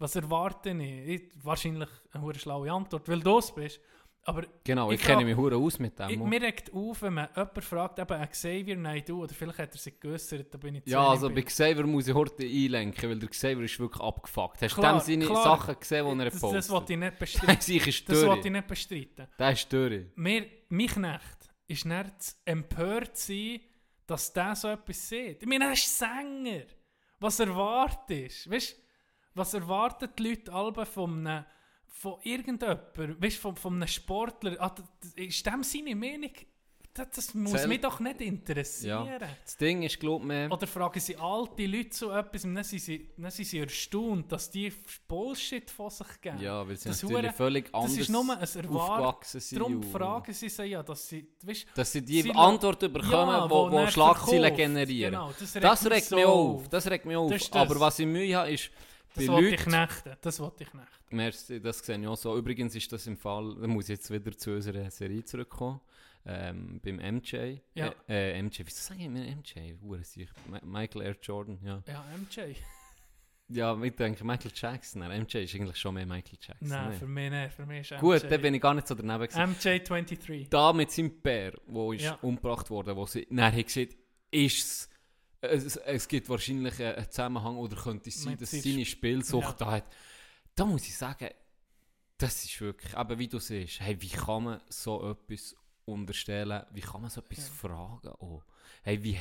Was 0.02 0.16
erwarte 0.16 0.72
ich? 0.72 1.08
ich 1.08 1.22
wahrscheinlich 1.44 1.90
eine 2.12 2.24
hure 2.24 2.38
schlaue 2.40 2.72
Antwort, 2.72 3.08
weil 3.08 3.20
du 3.20 3.38
es 3.38 3.52
bist. 3.54 3.80
Aber 4.24 4.44
Genau, 4.64 4.92
ich, 4.92 5.00
Ich 5.00 5.06
kenne 5.06 5.26
mich 5.26 5.36
hure 5.36 5.56
aus 5.56 5.80
mit 5.80 5.98
dem. 5.98 6.10
ich, 6.10 6.18
mir 6.20 6.42
regt 6.42 6.72
auf, 6.74 7.02
wenn 7.02 7.14
man 7.16 7.28
jemanden 7.36 7.62
fragt, 7.62 7.98
eben 8.00 8.14
ein 8.14 8.30
Xavier 8.30 8.78
Naidoo, 8.78 9.24
oder 9.24 9.34
vielleicht 9.34 9.58
hat 9.60 9.74
er 9.74 9.80
sich 9.80 10.00
geäussert, 10.00 10.54
da 10.54 10.58
bin 10.60 10.76
ich 10.76 10.84
zu 10.84 10.90
ja, 10.92 11.08
also 11.08 11.28
bei- 11.30 11.42
Xavier 11.42 11.86
muss 11.88 12.08
ich 12.08 12.14
heute 12.14 12.44
einlenken, 12.44 13.10
weil 13.10 13.18
der 13.20 13.30
Xavier 13.30 13.64
ist 13.66 13.80
wirklich 13.80 14.02
abgefuckt. 14.04 14.62
Hast 14.62 14.78
du 14.78 14.82
dem 14.82 15.00
seine 15.00 15.26
klar. 15.26 15.44
Sachen 15.44 15.80
gesehen, 15.80 16.06
die 16.18 16.20
er 16.24 16.30
das, 16.30 16.40
postet? 16.40 16.58
das 16.60 16.70
wollte 16.70 16.94
ich 16.94 17.00
nicht 17.00 17.20
bestreiten. 17.20 17.94
das 18.08 18.26
wollte 18.28 18.48
ich 18.48 18.52
nicht 18.54 18.68
bestreiten. 18.68 19.28
Der 19.40 19.52
ist 19.52 19.74
durch. 19.74 20.06
Mir, 20.16 20.46
mein 20.70 20.88
Knecht 20.88 21.50
ist 21.68 21.86
nicht 21.86 22.22
zu 22.24 22.36
empört 22.46 23.18
sein, 23.18 23.60
dass 24.06 24.32
der 24.34 24.56
so 24.56 24.68
etwas 24.68 25.10
sieht. 25.10 25.42
Ich 25.42 25.48
meine, 25.48 25.66
er 25.66 25.74
ist 25.74 25.98
Sänger. 25.98 26.64
Was 27.20 27.40
erwartest 27.40 28.46
du? 28.48 28.52
Was 29.34 29.54
erwarten 29.54 30.10
die 30.18 30.24
Leute 30.30 30.52
alle 30.54 30.86
von 30.86 31.26
einem, 31.28 31.46
von 31.88 32.16
irgendjemandem? 32.24 33.16
Weißt 33.22 33.38
von, 33.38 33.56
von 33.56 33.76
einem 33.76 33.88
Sportler? 33.88 34.56
Ah, 34.60 34.70
das- 34.70 34.86
das- 35.02 35.14
ist 35.14 35.46
dem 35.46 35.64
seine 35.64 35.96
Meinung? 35.96 36.32
Das, 36.94 37.10
das 37.12 37.34
muss 37.34 37.54
Zähl- 37.54 37.68
mich 37.70 37.80
doch 37.80 38.02
nicht 38.02 38.20
interessieren. 38.20 39.22
Das 39.46 39.56
Ding 39.56 39.82
ist, 39.84 39.98
glaub 39.98 40.24
mir, 40.26 40.52
Oder 40.52 40.68
fragen 40.68 41.00
sie 41.00 41.16
alte 41.16 41.66
Leute 41.66 41.96
so 41.96 42.12
etwas 42.12 42.44
und 42.44 42.54
dann 42.54 42.66
sind 42.66 42.80
sie, 42.82 43.10
dann 43.18 43.32
sind 43.32 43.46
sie 43.46 43.60
erstaunt, 43.60 44.30
dass 44.30 44.52
die 44.52 44.74
Bullshit 45.08 45.72
von 45.72 45.90
sich 45.90 46.20
geben. 46.20 46.42
ja, 46.42 46.68
weil 46.68 46.76
sie 46.76 46.90
das 46.90 47.02
natürlich 47.02 47.28
hure- 47.28 47.34
völlig 47.34 47.66
das 47.72 47.74
anders 47.82 47.98
ist 47.98 48.10
nur 48.10 48.24
ein 48.24 48.40
aufgewachsen 48.76 49.40
sind. 49.40 49.60
Darum 49.62 49.84
fragen 49.84 50.34
sie 50.34 50.50
sie 50.50 50.64
ja, 50.66 50.84
dass 50.84 51.08
sie, 51.08 51.26
weißt, 51.46 51.66
Dass 51.76 51.94
sie 51.94 52.02
die 52.04 52.24
Sie 52.24 52.32
Antwort 52.36 52.82
bekommen, 52.82 53.10
Ja, 53.10 53.50
wo, 53.50 53.72
wo 53.72 53.88
Schlagzeilen 53.88 54.54
generieren. 54.54 55.14
Genau, 55.14 55.32
das 55.40 55.56
regt 55.56 55.64
das 55.64 55.84
mich 55.84 55.94
regt 55.94 56.06
so 56.08 56.16
mich 56.18 56.26
auf. 56.26 56.68
Das 56.68 56.88
regt 56.92 57.06
mich 57.06 57.16
auf. 57.16 57.32
Das 57.32 57.50
das. 57.50 57.62
Aber 57.62 57.80
was 57.80 58.00
ich 58.00 58.06
Mühe 58.06 58.36
habe, 58.36 58.52
ist, 58.52 58.70
das 59.16 59.28
wollte 59.28 59.56
ich 59.56 59.62
knechten. 59.62 60.14
Das 60.22 60.40
wollte 60.40 60.64
ich 60.64 60.70
knechten. 60.70 61.16
Merci, 61.16 61.60
das 61.62 61.80
sehe 61.80 62.00
ich 62.00 62.08
auch 62.08 62.18
so. 62.18 62.38
Übrigens 62.38 62.76
ist 62.76 62.92
das 62.92 63.08
im 63.08 63.18
Fall, 63.18 63.56
da 63.60 63.68
muss 63.68 63.86
ich 63.86 63.98
jetzt 63.98 64.12
wieder 64.12 64.36
zu 64.38 64.52
unserer 64.52 64.90
Serie 64.90 65.24
zurückkommen, 65.26 65.82
ähm, 66.26 66.80
beim 66.84 66.98
MJ. 66.98 67.58
Ja. 67.74 67.94
Äh, 68.08 68.38
äh, 68.38 68.42
MJ, 68.42 68.62
wieso 68.66 68.82
sage 68.82 69.02
ich 69.02 69.06
immer 69.08 69.20
MJ? 69.20 69.76
Michael 70.64 71.02
Air 71.02 71.18
Jordan, 71.22 71.60
ja. 71.64 71.84
Ja, 71.88 72.06
MJ. 72.18 72.56
Ja, 73.54 73.78
ich 73.84 73.96
denke 73.96 74.24
Michael 74.24 74.52
Jackson. 74.56 75.02
MJ 75.02 75.40
ist 75.40 75.56
eigentlich 75.56 75.76
schon 75.76 75.96
mehr 75.96 76.06
Michael 76.06 76.38
Jackson. 76.40 76.70
Nein, 76.70 76.90
ne? 76.92 76.96
für 76.96 77.08
mich 77.08 77.32
nicht. 77.32 77.54
Für 77.54 77.66
mich 77.66 77.82
ist 77.82 77.92
MJ. 77.92 78.00
Gut, 78.00 78.32
dann 78.32 78.42
bin 78.42 78.54
ich 78.54 78.62
gar 78.62 78.74
nicht 78.74 78.88
so 78.88 78.96
daneben 78.96 79.28
gewesen. 79.28 79.56
MJ23. 79.56 80.48
da 80.50 80.72
mit 80.72 80.90
seinem 80.90 81.22
Bär, 81.22 81.52
wo 81.66 81.92
ist 81.92 82.04
Ja. 82.04 82.18
umgebracht 82.22 82.70
wurde, 82.70 82.96
wo 82.96 83.06
sie 83.06 83.28
nachher 83.30 83.64
gesagt, 83.64 83.98
ist 84.32 84.90
es, 85.42 85.76
es, 85.76 86.08
gibt 86.08 86.30
wahrscheinlich 86.30 86.82
einen 86.82 87.10
Zusammenhang 87.10 87.58
oder 87.58 87.76
könnte 87.76 88.10
es 88.10 88.22
sein, 88.22 88.34
Mit 88.34 88.42
dass 88.42 88.52
seiner 88.52 88.64
seine 88.64 88.86
Spielsucht 88.86 89.60
Ja. 89.60 89.66
da 89.66 89.72
hat. 89.72 89.86
Da 90.56 90.66
muss 90.66 90.84
ich 90.88 90.96
sagen, 90.98 91.30
das 92.18 92.44
ist 92.44 92.62
wirklich, 92.62 92.96
aber 92.96 93.18
wie 93.18 93.28
du 93.28 93.40
siehst, 93.40 93.80
hey, 93.82 94.00
wie 94.00 94.10
kann 94.10 94.44
man 94.44 94.62
so 94.70 95.10
etwas 95.12 95.56
unterstellen, 95.86 96.64
wie 96.72 96.82
kann 96.82 97.02
man 97.02 97.10
so 97.10 97.22
etwas 97.22 97.48
Ja. 97.48 97.54
fragen? 97.54 98.14
Oh. 98.20 98.42
Hey, 98.84 99.04
wie, 99.04 99.18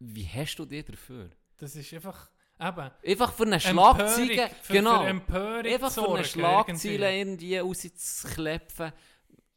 wie 0.00 0.26
hast 0.26 0.56
du 0.56 0.64
dich 0.64 0.84
dafür? 0.84 1.30
Das 1.58 1.76
ist 1.76 1.92
einfach, 1.94 2.28
eben, 2.60 2.90
Einfach 3.06 3.32
für 3.32 3.44
eine 3.44 3.60
Schlagzeile, 3.60 4.50
für, 4.62 4.72
genau, 4.72 5.02
für 5.02 5.08
Empörung 5.08 5.66
einfach 5.72 5.92
für 5.92 6.14
eine 6.14 6.24
Schlagzeile 6.24 7.16
irgendwie. 7.16 7.58
rauszuklepfen. 7.58 8.92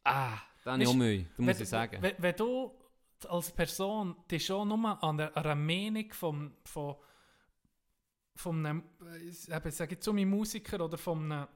Ah, 0.04 0.38
da 0.64 0.72
habe 0.72 0.82
ich 0.82 0.88
Weisst, 0.88 0.94
auch 0.94 0.98
Mühe, 0.98 1.26
da 1.36 1.42
muss 1.42 1.60
ich 1.60 1.68
sagen. 1.68 2.00
Wenn, 2.00 2.14
wenn 2.18 2.36
du 2.36 2.72
als 3.26 3.50
Person 3.50 4.16
dich 4.30 4.46
schon 4.46 4.68
nur 4.68 5.02
an 5.02 5.16
der, 5.18 5.36
an 5.36 5.44
einer 5.44 5.54
Meinung 5.54 6.12
vom, 6.12 6.54
von, 6.64 6.96
von 8.34 8.64
einem, 8.66 8.82
eben, 9.48 9.70
sag 9.70 9.92
ich 9.92 10.00
zu 10.00 10.10
einem 10.12 10.30
Musiker 10.30 10.84
oder 10.84 10.96
von 10.98 11.30
einem, 11.32 11.48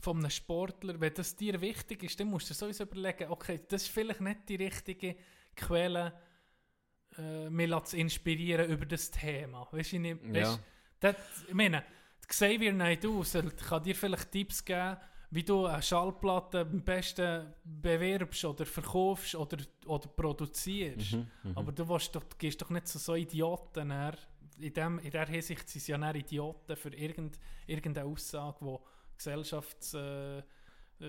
von 0.00 0.18
einem 0.18 0.30
Sportler, 0.30 1.00
wenn 1.00 1.14
das 1.14 1.36
dir 1.36 1.60
wichtig 1.60 2.02
ist, 2.02 2.18
dann 2.20 2.28
musst 2.28 2.48
du 2.50 2.54
sowieso 2.54 2.84
überlegen, 2.84 3.30
okay, 3.30 3.60
das 3.68 3.82
ist 3.82 3.88
vielleicht 3.90 4.20
nicht 4.20 4.48
die 4.48 4.56
richtige 4.56 5.16
Quelle, 5.56 6.12
äh, 7.18 7.50
mich 7.50 7.82
zu 7.84 7.96
inspirieren 7.96 8.70
über 8.70 8.86
das 8.86 9.10
Thema. 9.10 9.66
Weißt 9.70 9.92
du, 9.92 9.96
ich, 9.96 10.02
nicht- 10.02 10.36
Ja. 10.36 10.58
das, 11.00 11.16
ich 11.48 11.54
meine, 11.54 11.84
Xavier 12.26 12.72
Naidoo 12.72 13.24
kann 13.68 13.82
dir 13.82 13.94
vielleicht 13.94 14.30
Tipps 14.30 14.64
geben, 14.64 14.96
wie 15.30 15.44
du 15.44 15.66
eine 15.66 15.82
Schallplatte 15.82 16.60
am 16.60 16.82
besten 16.82 17.52
bewirbst 17.64 18.44
oder 18.44 18.66
verkaufst 18.66 19.34
oder, 19.34 19.58
oder 19.86 20.08
produzierst. 20.08 21.12
Mhm, 21.12 21.26
mhm. 21.44 21.52
Aber 21.56 21.72
du, 21.72 21.88
willst 21.88 22.14
doch, 22.14 22.24
gehst 22.36 22.60
doch 22.60 22.70
nicht 22.70 22.88
zu 22.88 22.98
so 22.98 23.14
Idioten. 23.14 23.88
Dann. 23.88 24.16
In, 24.58 24.72
dem, 24.74 24.98
in 24.98 25.10
der 25.10 25.26
Hinsicht 25.26 25.68
sind 25.68 25.80
sie 25.80 25.92
ja 25.92 25.98
dann 25.98 26.16
Idioten 26.16 26.76
für 26.76 26.94
irgend, 26.94 27.38
irgendeine 27.66 28.08
Aussage, 28.08 28.58
die 28.60 28.76
gesellschafts... 29.16 29.94
Äh, 29.94 30.42
äh, 31.00 31.04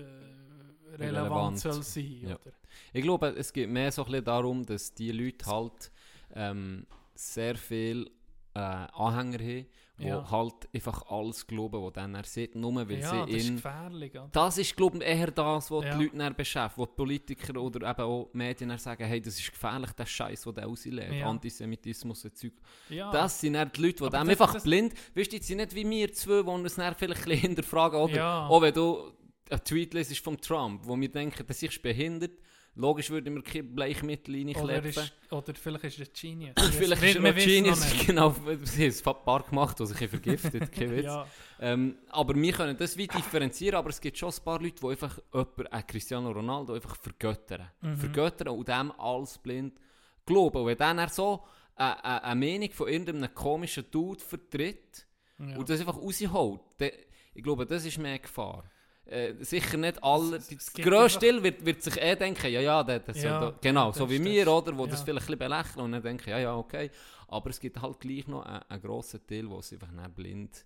relevant, 0.96 1.00
Relevant. 1.00 1.58
soll 1.58 1.82
sein. 1.82 2.20
Ja. 2.22 2.36
Oder? 2.36 2.52
Ich 2.94 3.02
glaube, 3.02 3.28
es 3.36 3.52
geht 3.52 3.68
mehr 3.68 3.92
so 3.92 4.02
ein 4.04 4.10
bisschen 4.10 4.24
darum, 4.24 4.64
dass 4.64 4.94
die 4.94 5.12
Leute 5.12 5.44
halt 5.44 5.92
ähm, 6.34 6.86
sehr 7.14 7.56
viel 7.56 8.10
äh, 8.54 8.58
Anhänger 8.58 9.38
haben, 9.38 9.66
die 9.98 10.06
Ja. 10.06 10.30
halt 10.30 10.54
einfach 10.74 11.10
alles 11.10 11.46
glauben, 11.46 11.82
was 11.82 11.92
dann 11.92 12.14
er 12.14 12.24
sieht, 12.24 12.54
nur 12.54 12.74
weil 12.88 12.98
ja, 12.98 13.08
sie 13.10 13.18
das 13.20 13.30
ist 13.42 13.48
ihn... 13.48 13.56
gefährlich. 13.56 14.10
Oder? 14.12 14.28
Das 14.32 14.58
ist, 14.58 14.76
glaube 14.76 14.98
ich, 14.98 15.02
eher 15.04 15.30
das, 15.30 15.70
was 15.70 15.84
Ja. 15.84 15.96
die 15.96 16.04
Leute 16.04 16.16
dann 16.16 16.34
beschäftigt, 16.34 16.78
was 16.78 16.88
die 16.88 16.94
Politiker 16.96 17.60
oder 17.60 17.88
eben 17.90 18.00
auch 18.02 18.28
die 18.32 18.36
Medien 18.36 18.68
dann 18.70 18.78
sagen, 18.78 19.04
hey, 19.04 19.20
das 19.20 19.38
ist 19.38 19.50
gefährlich, 19.52 19.92
der 19.92 20.06
Scheiß, 20.06 20.42
den 20.42 20.54
der 20.54 20.64
rauslebt, 20.66 21.12
Ja. 21.14 21.28
Antisemitismus 21.28 22.24
und 22.24 22.36
Zeug. 22.36 22.52
Das 22.90 23.40
sind 23.40 23.54
dann 23.54 23.70
die 23.74 23.80
Leute, 23.82 24.04
die 24.04 24.10
das- 24.10 24.28
einfach 24.28 24.52
das- 24.54 24.62
blind, 24.64 24.92
weißt 25.14 25.32
du, 25.32 25.38
die 25.38 25.42
sind 25.44 25.58
nicht 25.58 25.74
wie 25.74 25.88
wir 25.88 26.12
zwei, 26.12 26.42
die 26.42 26.48
uns 26.48 26.74
dann 26.74 26.94
vielleicht 26.94 27.22
ein 27.22 27.28
bisschen 27.28 27.40
hinterfragen, 27.56 28.00
oder? 28.00 28.48
Auch 28.50 28.60
wenn 28.62 28.74
du 28.74 29.12
einen 29.50 29.64
Tweet 29.64 29.94
lesest 29.94 30.24
von 30.24 30.36
Trump, 30.40 30.80
wo 30.84 30.98
wir 30.98 31.10
denken, 31.10 31.46
dass 31.46 31.62
ich 31.62 31.80
behindert, 31.80 32.32
logisch 32.74 33.10
würde 33.10 33.30
mir 33.30 33.42
kein 33.42 33.74
Bleichmittel 33.74 34.34
oder, 34.34 34.74
reinkleppen. 34.74 34.90
ist, 34.90 35.32
oder 35.32 35.54
vielleicht 35.54 35.84
ist 35.84 36.00
er 36.00 36.06
Genius. 36.06 36.54
Vielleicht 36.72 37.02
ist 37.02 37.16
er 37.16 37.24
ein 37.24 37.34
Genius, 37.34 38.06
genau, 38.06 38.34
sie 38.62 38.90
haben 38.90 39.16
ein 39.18 39.24
paar 39.24 39.42
gemacht, 39.42 39.78
die 39.78 39.86
sich 39.86 40.08
vergiftet, 40.08 40.72
kein 40.72 40.90
Witz. 40.96 41.04
Ja, 41.04 41.26
Ähm, 41.60 41.96
aber 42.08 42.34
wir 42.34 42.52
können 42.52 42.76
das 42.76 42.96
wie 42.96 43.06
differenzieren, 43.06 43.76
aber 43.76 43.90
es 43.90 44.00
gibt 44.00 44.16
schon 44.16 44.30
ein 44.30 44.44
paar 44.44 44.60
Leute, 44.60 44.76
die 44.80 44.86
einfach 44.86 45.18
jemanden, 45.32 45.66
äh, 45.66 45.82
Cristiano 45.82 46.30
Ronaldo 46.30 46.74
einfach 46.74 46.96
vergöttern. 46.96 47.68
Mhm. 47.80 47.96
Vergöttern 47.96 48.48
und 48.48 48.66
dem 48.66 48.92
alles 48.98 49.38
blind 49.38 49.78
glauben. 50.24 50.58
Und 50.58 50.66
wenn 50.66 50.78
dann 50.78 50.98
er 50.98 51.08
so 51.08 51.44
äh, 51.78 51.84
äh, 51.84 52.20
eine 52.20 52.40
Meinung 52.40 52.70
von 52.70 52.88
irgendeinem 52.88 53.34
komischen 53.34 53.84
Dude 53.90 54.22
vertritt 54.22 55.06
ja. 55.38 55.56
und 55.56 55.68
das 55.68 55.80
einfach 55.80 55.96
rausholt, 55.96 56.60
dann, 56.78 56.90
ich 57.34 57.42
glaube, 57.42 57.66
das 57.66 57.84
ist 57.84 57.98
mehr 57.98 58.18
Gefahr. 58.18 58.64
Äh, 59.04 59.34
sicher 59.44 59.76
nicht 59.76 60.02
alle. 60.02 60.36
Es- 60.36 60.48
gibt 60.48 60.74
grösste 60.88 61.20
Teil 61.20 61.42
wird, 61.42 61.64
wird 61.66 61.82
sich 61.82 62.00
eh 62.00 62.14
denken, 62.14 62.50
ja, 62.52 62.60
ja, 62.60 62.82
der, 62.84 63.00
der 63.00 63.14
soll 63.14 63.24
Ja, 63.24 63.40
da, 63.40 63.58
genau, 63.60 63.88
das 63.88 63.96
so 63.98 64.08
wie 64.08 64.22
wir, 64.22 64.44
das. 64.44 64.54
oder, 64.54 64.78
wo 64.78 64.86
das 64.86 65.00
Ja. 65.00 65.04
vielleicht 65.06 65.28
ein 65.28 65.38
bisschen 65.38 65.50
belächeln 65.50 65.80
und 65.84 65.92
dann 65.92 66.02
denken, 66.02 66.30
ja, 66.30 66.38
ja, 66.38 66.56
okay. 66.56 66.90
Aber 67.28 67.50
es 67.50 67.58
gibt 67.58 67.80
halt 67.82 67.98
gleich 67.98 68.26
noch 68.28 68.42
einen, 68.44 68.62
einen 68.68 68.82
grossen 68.82 69.26
Teil, 69.26 69.48
wo 69.50 69.58
es 69.58 69.72
einfach 69.72 69.90
nicht 69.90 70.14
blind 70.14 70.64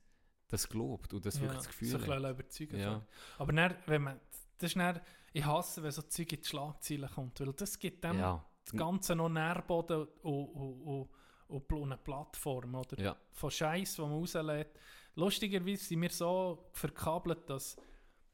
das 0.49 0.69
glaubt 0.69 1.13
und 1.13 1.25
das 1.27 1.37
ja, 1.37 1.41
wirklich 1.43 1.59
das 1.59 1.67
Gefühl 1.69 1.89
sich 1.89 2.09
hat. 2.09 2.31
überzeugen. 2.31 2.79
Ja. 2.79 3.03
Aber 3.39 3.53
dann, 3.53 3.75
wenn 3.87 4.03
man, 4.03 4.21
das 4.59 4.71
ist 4.71 4.77
dann, 4.77 5.01
ich 5.33 5.45
hasse, 5.45 5.83
wenn 5.83 5.91
so 5.91 6.03
Zeug 6.03 6.33
in 6.33 6.41
die 6.41 6.47
Schlagzeilen 6.47 7.09
kommt, 7.13 7.41
weil 7.41 7.53
das 7.53 7.79
gibt 7.79 8.05
dem 8.05 8.19
Ja. 8.19 8.45
das 8.65 8.73
Ganze 8.77 9.17
noch 9.17 9.29
Nährboden 9.29 10.07
und, 10.23 10.45
und, 10.51 11.09
und, 11.49 11.73
und 11.73 11.83
eine 11.85 11.97
Plattform, 11.97 12.75
oder? 12.77 12.99
Ja. 13.01 13.17
Von 13.33 13.51
Scheiß, 13.51 13.97
die 13.97 14.01
man 14.03 14.13
rauslädt. 14.13 14.69
Lustigerweise 15.17 15.85
sind 15.85 16.03
wir 16.03 16.11
so 16.11 16.69
verkabelt, 16.73 17.49
dass 17.51 17.77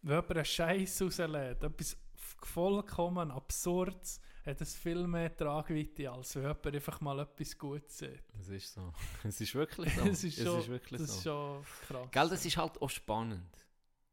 wenn 0.02 0.16
jemand 0.16 0.30
einen 0.36 0.44
Scheiß 0.44 1.02
rauslädt, 1.02 1.62
etwas 1.62 1.96
vollkommen 2.44 3.30
Absurdes, 3.30 4.20
hat 4.44 4.60
es 4.60 4.74
viel 4.74 5.06
mehr 5.06 5.34
Tragweite, 5.36 6.10
als 6.10 6.34
wenn 6.34 6.42
jemand 6.42 6.66
einfach 6.66 7.00
mal 7.00 7.20
etwas 7.20 7.56
Gutes 7.56 7.98
sieht. 7.98 8.22
Das 8.36 8.48
ist 8.48 8.74
so. 8.74 8.92
Es 9.24 9.40
ist 9.40 9.54
wirklich 9.54 9.94
so. 9.94 10.04
Das 10.04 10.24
ist 10.24 10.38
es 10.38 10.44
schon, 10.44 10.58
ist 10.60 10.68
wirklich 10.68 11.00
das 11.00 11.10
ist 11.10 11.22
so. 11.22 11.62
schon 11.62 11.64
krass. 11.86 12.08
Gell, 12.10 12.28
das 12.28 12.44
ist 12.44 12.56
halt 12.56 12.82
auch 12.82 12.90
spannend. 12.90 13.46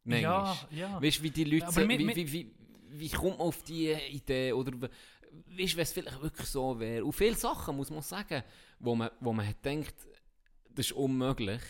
ja, 0.05 0.43
Manchmal. 0.43 0.79
ja. 0.79 1.01
Weißt 1.01 1.19
du, 1.19 1.23
wie 1.23 1.31
die 1.31 1.43
Leute 1.45 1.71
sagen, 1.71 1.87
mit- 1.87 1.99
wie, 1.99 2.15
wie, 2.15 2.31
wie, 2.31 2.51
wie 2.91 3.09
kommt 3.09 3.37
man 3.39 3.47
auf 3.47 3.63
die 3.63 3.91
Idee? 3.91 4.53
Oder 4.53 4.79
we- 4.79 4.89
weißt 5.57 5.73
du, 5.73 5.77
wenn 5.77 5.83
es 5.83 5.91
vielleicht 5.93 6.21
wirklich 6.21 6.47
so 6.47 6.79
wäre? 6.79 7.03
Und 7.03 7.13
viele 7.13 7.35
Sachen, 7.35 7.75
muss 7.75 7.89
man 7.89 8.03
sagen, 8.03 8.43
wo 8.79 8.93
man, 8.95 9.09
wo 9.19 9.33
man 9.33 9.47
hat 9.47 9.61
gedacht, 9.63 9.95
das 10.75 10.85
ist 10.87 10.91
unmöglich, 10.91 11.61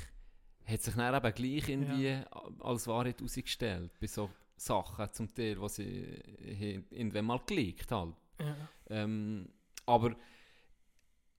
hat 0.70 0.82
sich 0.82 0.96
dann 0.96 1.16
eben 1.16 1.36
gleich 1.36 1.70
irgendwie 1.70 2.22
als 2.60 2.88
Wahrheit 2.88 3.20
herausgestellt. 3.20 3.92
Bei 4.00 4.08
so 4.08 4.30
Sachen 4.56 5.12
zum 5.14 5.34
Teil, 5.34 5.60
was 5.62 5.76
sie 5.76 6.22
haben 6.60 6.86
irgendwann 6.92 7.26
mal 7.26 7.42
geleakt 7.46 7.92
halt. 7.92 8.14
ja. 8.40 8.56
Ähm, 8.90 9.50
aber 9.86 10.16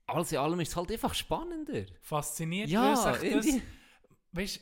alles 0.06 0.32
in 0.32 0.38
allem 0.38 0.60
ist 0.60 0.70
es 0.70 0.76
halt 0.76 0.90
einfach 0.90 1.14
spannender. 1.14 1.84
Fasziniert 2.00 2.68
Ja, 2.68 2.94
das. 2.94 3.60
Weißt 4.32 4.56
du, 4.56 4.60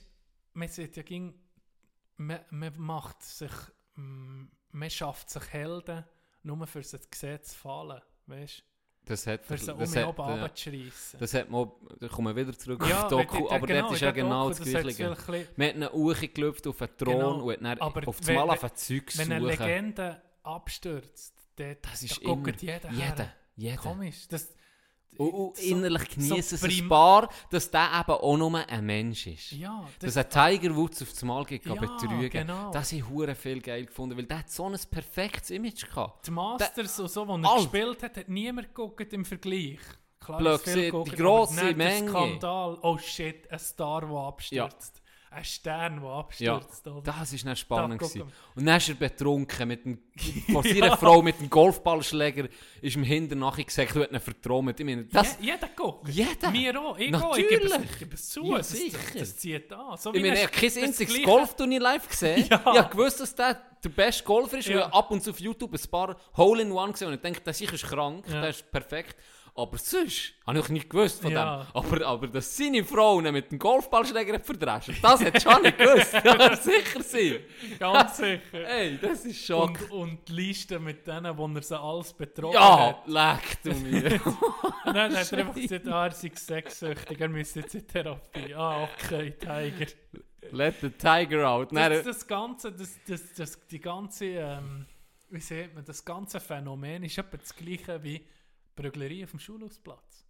man 0.54 0.68
sieht 0.68 0.96
ja 0.96 1.02
ging, 1.02 1.34
man, 2.16 2.40
man 2.50 2.78
macht 2.78 3.22
sich, 3.22 3.52
mm, 3.94 4.44
man 4.72 4.90
schafft 4.90 5.30
sich 5.30 5.52
Helden, 5.52 6.04
nur 6.42 6.66
für 6.66 6.80
gesehen 6.80 7.42
zu 7.42 7.56
fallen. 7.56 8.02
Weißt? 8.26 8.64
Das 9.08 9.26
hat, 9.26 9.44
Für 9.44 9.54
um 9.72 9.78
das 9.78 9.94
ihn 9.94 10.02
hat, 10.06 10.18
oben 10.18 10.38
äh, 10.38 10.90
das 11.18 11.34
hat 11.34 11.50
man, 11.50 11.70
da 11.98 12.08
kommen 12.08 12.36
wir 12.36 12.46
wieder 12.46 12.56
zurück 12.58 12.84
Ja, 12.88 13.04
auf 13.04 13.08
Doku, 13.08 13.48
aber 13.48 13.66
genau, 13.66 13.80
dort 13.82 13.92
ist 13.94 14.00
ja 14.00 14.10
genau 14.10 14.48
Doku, 14.50 14.64
das 14.64 14.82
Gleiche. 14.82 15.16
Man 15.56 15.68
hat 15.68 15.74
einen 15.76 15.88
hochgelüpft 15.92 16.66
auf 16.66 16.82
einen 16.82 16.96
Thron 16.96 17.14
Genau, 17.14 17.30
und 17.42 17.50
hat 17.52 17.60
dann 17.62 17.78
aber 17.78 18.06
auf 18.08 18.18
das 18.20 18.28
Mal 18.28 18.50
auf 18.50 18.64
ein 18.64 18.70
Zeug 18.74 19.18
Wenn 19.18 19.32
eine. 19.32 19.46
Legende 19.46 20.22
abstürzt, 20.42 21.34
dann 21.56 21.76
Das 21.82 22.02
ist 22.02 22.18
da 22.18 22.24
guckt 22.26 22.48
immer- 22.48 22.56
jeder 22.60 22.90
Jeder, 22.90 23.32
jeder. 23.56 23.76
Komisch. 23.76 24.28
Das, 24.28 24.48
Und, 25.16 25.30
und 25.30 25.56
so- 25.56 25.62
innerlich 25.62 26.02
so 26.10 26.14
genießen 26.14 26.58
es 26.58 26.62
ein 26.62 26.88
paar, 26.88 27.28
dass 27.50 27.70
der 27.70 27.88
eben 28.00 28.12
auch 28.12 28.36
nur 28.36 28.68
ein 28.68 28.86
Mensch 28.86 29.26
ist. 29.26 29.50
Ja, 29.52 29.84
Dass 29.98 30.14
das, 30.14 30.24
ein 30.36 30.58
Tiger 30.60 30.76
Woods 30.76 31.02
auf 31.02 31.10
das 31.10 31.22
Mal 31.24 31.44
geht, 31.44 31.66
Ja, 31.66 31.74
betrügen. 31.74 32.30
genau. 32.30 32.70
Das 32.70 32.92
habe 32.92 32.98
ich 33.00 33.08
hure 33.08 33.34
viel 33.34 33.60
geil 33.60 33.86
gefunden, 33.86 34.16
weil 34.16 34.26
der 34.26 34.38
hat 34.40 34.50
so 34.50 34.66
ein 34.66 34.78
perfektes 34.90 35.50
Image 35.50 35.86
gehabt. 35.88 36.26
die 36.26 36.30
Masters 36.30 37.00
und 37.00 37.10
so, 37.10 37.24
die 37.24 37.30
er 37.42 37.50
All- 37.50 37.56
gespielt 37.62 38.02
hat, 38.04 38.16
hat 38.16 38.28
niemand 38.28 38.68
geguckt 38.68 39.12
im 39.12 39.24
Vergleich. 39.24 39.78
Klar, 40.20 40.38
Blöd 40.38 40.54
es 40.56 40.62
viel 40.62 40.74
gesehen, 40.74 40.90
geguckt, 40.92 41.12
die 41.12 41.16
grosse 41.16 41.64
der 41.64 41.76
Menge. 41.76 42.08
Skandal, 42.10 42.78
oh 42.82 42.98
shit, 42.98 43.50
ein 43.50 43.58
Star, 43.58 44.00
der 44.02 44.10
abstürzt. 44.10 45.02
Ein 45.30 45.44
Stern, 45.44 46.00
der 46.00 46.10
abstürzt. 46.10 46.86
oder? 46.86 47.02
Das 47.02 47.44
war 47.46 47.56
spannend. 47.56 48.00
Da 48.00 48.20
Und 48.54 48.64
dann 48.66 48.76
ist 48.78 48.88
er 48.88 48.94
betrunken 48.94 49.68
mit 49.68 49.84
dem, 49.84 49.98
von 50.52 50.62
seiner 50.62 50.96
Frau 50.96 51.20
mit 51.20 51.38
dem 51.38 51.50
Golfballschläger, 51.50 52.48
ist 52.80 52.96
ihm 52.96 53.02
hinten 53.02 53.38
nachher 53.38 53.64
gesagt, 53.64 53.94
du 53.94 54.00
hast 54.02 54.10
ihn 54.10 54.20
vertrommt. 54.20 54.80
Ich 54.80 54.86
meine, 54.86 55.04
das, 55.04 55.36
Je, 55.40 55.52
jeder 55.52 55.68
guckt. 55.76 56.08
Jeder. 56.08 56.52
Wir 56.52 56.80
auch. 56.80 56.96
Ich 56.98 57.14
auch. 57.14 57.36
Ich 57.36 57.44
Natürlich. 57.44 57.72
gebe 57.72 57.84
ich 57.84 57.98
gebe 57.98 58.14
es 58.14 58.28
zu. 58.30 58.42
Ja, 58.44 58.56
das, 58.58 58.70
sicher. 58.70 58.98
Das, 59.12 59.12
das 59.20 59.36
zieht 59.36 59.72
an. 59.72 59.96
So 59.98 60.14
ich 60.14 60.22
meine, 60.22 60.32
ein- 60.32 60.38
ich 60.38 60.42
habe 60.44 60.52
kein 60.52 60.68
das 60.74 60.76
einziges 60.82 61.22
Golfturnier 61.22 61.80
live 61.80 62.08
gesehen. 62.08 62.46
Ja. 62.50 62.56
Ich 62.72 62.78
habe 62.78 62.88
gewusst, 62.90 63.20
dass 63.20 63.34
der 63.34 63.60
der 63.84 63.90
beste 63.90 64.24
Golfer 64.24 64.58
ist, 64.58 64.66
Ja. 64.68 64.80
weil 64.80 64.88
ich 64.88 64.94
ab 64.94 65.10
und 65.12 65.22
zu 65.22 65.30
auf 65.30 65.38
YouTube 65.38 65.72
ein 65.72 65.90
paar 65.90 66.16
Hole-in-One 66.36 66.92
gesehen 66.92 67.06
habe 67.06 67.12
und 67.12 67.18
ich 67.18 67.22
denke, 67.22 67.40
der 67.42 67.52
sicher 67.52 67.74
ist 67.74 67.84
krank, 67.86 68.24
Ja. 68.28 68.40
der 68.40 68.50
ist 68.50 68.68
perfekt. 68.72 69.14
Aber 69.58 69.76
sonst 69.76 70.34
habe 70.46 70.60
ich 70.60 70.68
nicht 70.68 70.88
gewusst 70.88 71.20
von 71.20 71.32
Ja. 71.32 71.64
dem. 71.64 71.66
Aber, 71.74 72.06
aber 72.06 72.28
dass 72.28 72.56
seine 72.56 72.84
Frau 72.84 73.20
ihn 73.20 73.32
mit 73.32 73.50
dem 73.50 73.58
Golfballschläger 73.58 74.34
hat 74.34 74.46
verdrescht, 74.46 74.92
das 75.02 75.24
hat 75.24 75.42
schon 75.42 75.62
nicht 75.62 75.76
gewusst. 75.76 76.14
Das 76.22 76.64
sicher 76.64 77.02
sein. 77.02 77.40
Ganz 77.78 78.16
sicher. 78.18 78.40
Ey, 78.68 78.98
das 79.02 79.24
ist 79.24 79.44
schon... 79.44 79.68
Und, 79.70 79.90
und 79.90 80.28
die 80.28 80.32
Liste 80.32 80.78
mit 80.78 81.04
denen, 81.06 81.36
wo 81.36 81.48
er 81.48 81.62
sie 81.62 81.76
alles 81.78 82.12
betrogen 82.12 82.54
ja, 82.54 82.88
hat. 82.90 83.06
leck 83.08 83.62
du 83.64 83.74
mir. 83.74 84.20
Dann 84.84 85.12
hat 85.16 85.32
er 85.32 85.38
einfach 85.38 85.54
gesagt, 85.54 85.88
ah, 85.88 86.04
er 86.06 86.12
sei 86.12 86.30
sexsüchtig, 86.34 87.20
er 87.20 87.28
müsse 87.28 87.60
jetzt 87.60 87.74
in 87.74 87.86
Therapie. 87.86 88.54
Ah, 88.54 88.84
okay, 88.84 89.32
Tiger. 89.32 89.86
Let 90.52 90.76
the 90.80 90.90
tiger 90.90 91.48
out. 91.48 91.72
Nein, 91.72 91.90
Das, 91.92 92.04
das 92.04 92.26
Ganze, 92.28 92.70
das, 92.72 92.96
das, 93.08 93.32
das, 93.34 93.66
die 93.66 93.80
ganze, 93.80 94.24
ähm, 94.26 94.86
wie 95.30 95.40
sieht 95.40 95.74
man, 95.74 95.84
das 95.84 96.04
ganze 96.04 96.38
Phänomen 96.38 97.02
ist 97.02 97.18
etwa 97.18 97.36
das 97.36 97.54
gleiche 97.56 98.02
wie 98.04 98.24
Prüglerie 98.82 99.24
auf 99.24 99.30
dem 99.30 99.40
Schulhausplatz. 99.40 100.24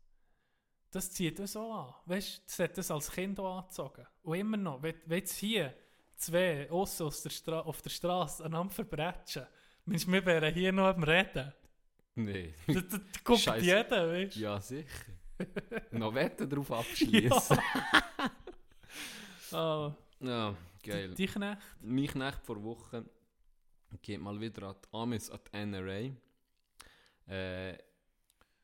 Das 0.90 1.10
zieht 1.10 1.38
das 1.38 1.52
so 1.52 1.70
an. 1.70 1.94
Weißt 2.06 2.38
du, 2.38 2.42
das 2.46 2.58
hat 2.58 2.78
das 2.78 2.90
als 2.90 3.10
Kind 3.10 3.38
auch 3.40 3.58
angezogen. 3.58 4.06
Und 4.22 4.38
immer 4.38 4.56
noch, 4.56 4.82
wenn, 4.82 4.94
wenn 5.06 5.18
jetzt 5.18 5.36
hier 5.36 5.74
zwei 6.16 6.70
Ossen 6.70 7.06
aus 7.06 7.22
der 7.22 7.30
Stra 7.30 7.60
auf 7.60 7.82
der 7.82 7.90
Straße 7.90 8.44
einander 8.44 8.72
verbrechen, 8.72 9.46
meinst 9.84 10.06
du, 10.06 10.12
wir 10.12 10.24
wären 10.24 10.54
hier 10.54 10.72
noch 10.72 10.86
am 10.86 11.02
Reden? 11.02 11.52
nee. 12.14 12.54
Das, 12.66 12.88
das, 12.88 13.00
das 13.12 13.24
guckt 13.24 13.40
Scheisse. 13.40 13.64
jeder, 13.66 14.08
weißt 14.08 14.36
du? 14.36 14.40
Ja, 14.40 14.60
sicher. 14.60 14.88
Noch 15.92 16.12
Wetten 16.14 16.48
drauf 16.50 16.72
abschließen. 16.72 17.58
Ah, 19.52 19.92
Ja, 20.20 20.54
geil. 20.82 21.14
die 21.14 21.26
Knecht. 21.26 21.58
Mein 21.80 22.06
Knecht 22.06 22.44
vor 22.44 22.62
Woche 22.62 23.04
geht 24.02 24.20
mal 24.20 24.38
wieder 24.40 24.68
an 24.68 24.76
die 24.84 24.88
Amis, 24.96 25.30
an 25.30 25.40
die 25.52 25.56
NRA. 25.66 26.10
Äh, 27.32 27.78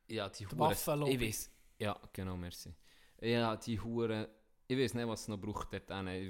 ja, 0.09 0.29
die 0.29 0.47
Hure. 0.47 0.73
Ich 1.09 1.21
weiß. 1.21 1.51
Ja, 1.79 1.99
genau, 2.13 2.37
merci. 2.37 2.75
Ja, 3.21 3.57
die 3.57 3.81
Hure. 3.81 4.29
Ich 4.67 4.79
weiß 4.79 4.95
nicht, 4.95 5.09
was 5.09 5.23
es 5.23 5.29
noch 5.29 5.39
braucht 5.39 5.73
dort. 5.73 5.89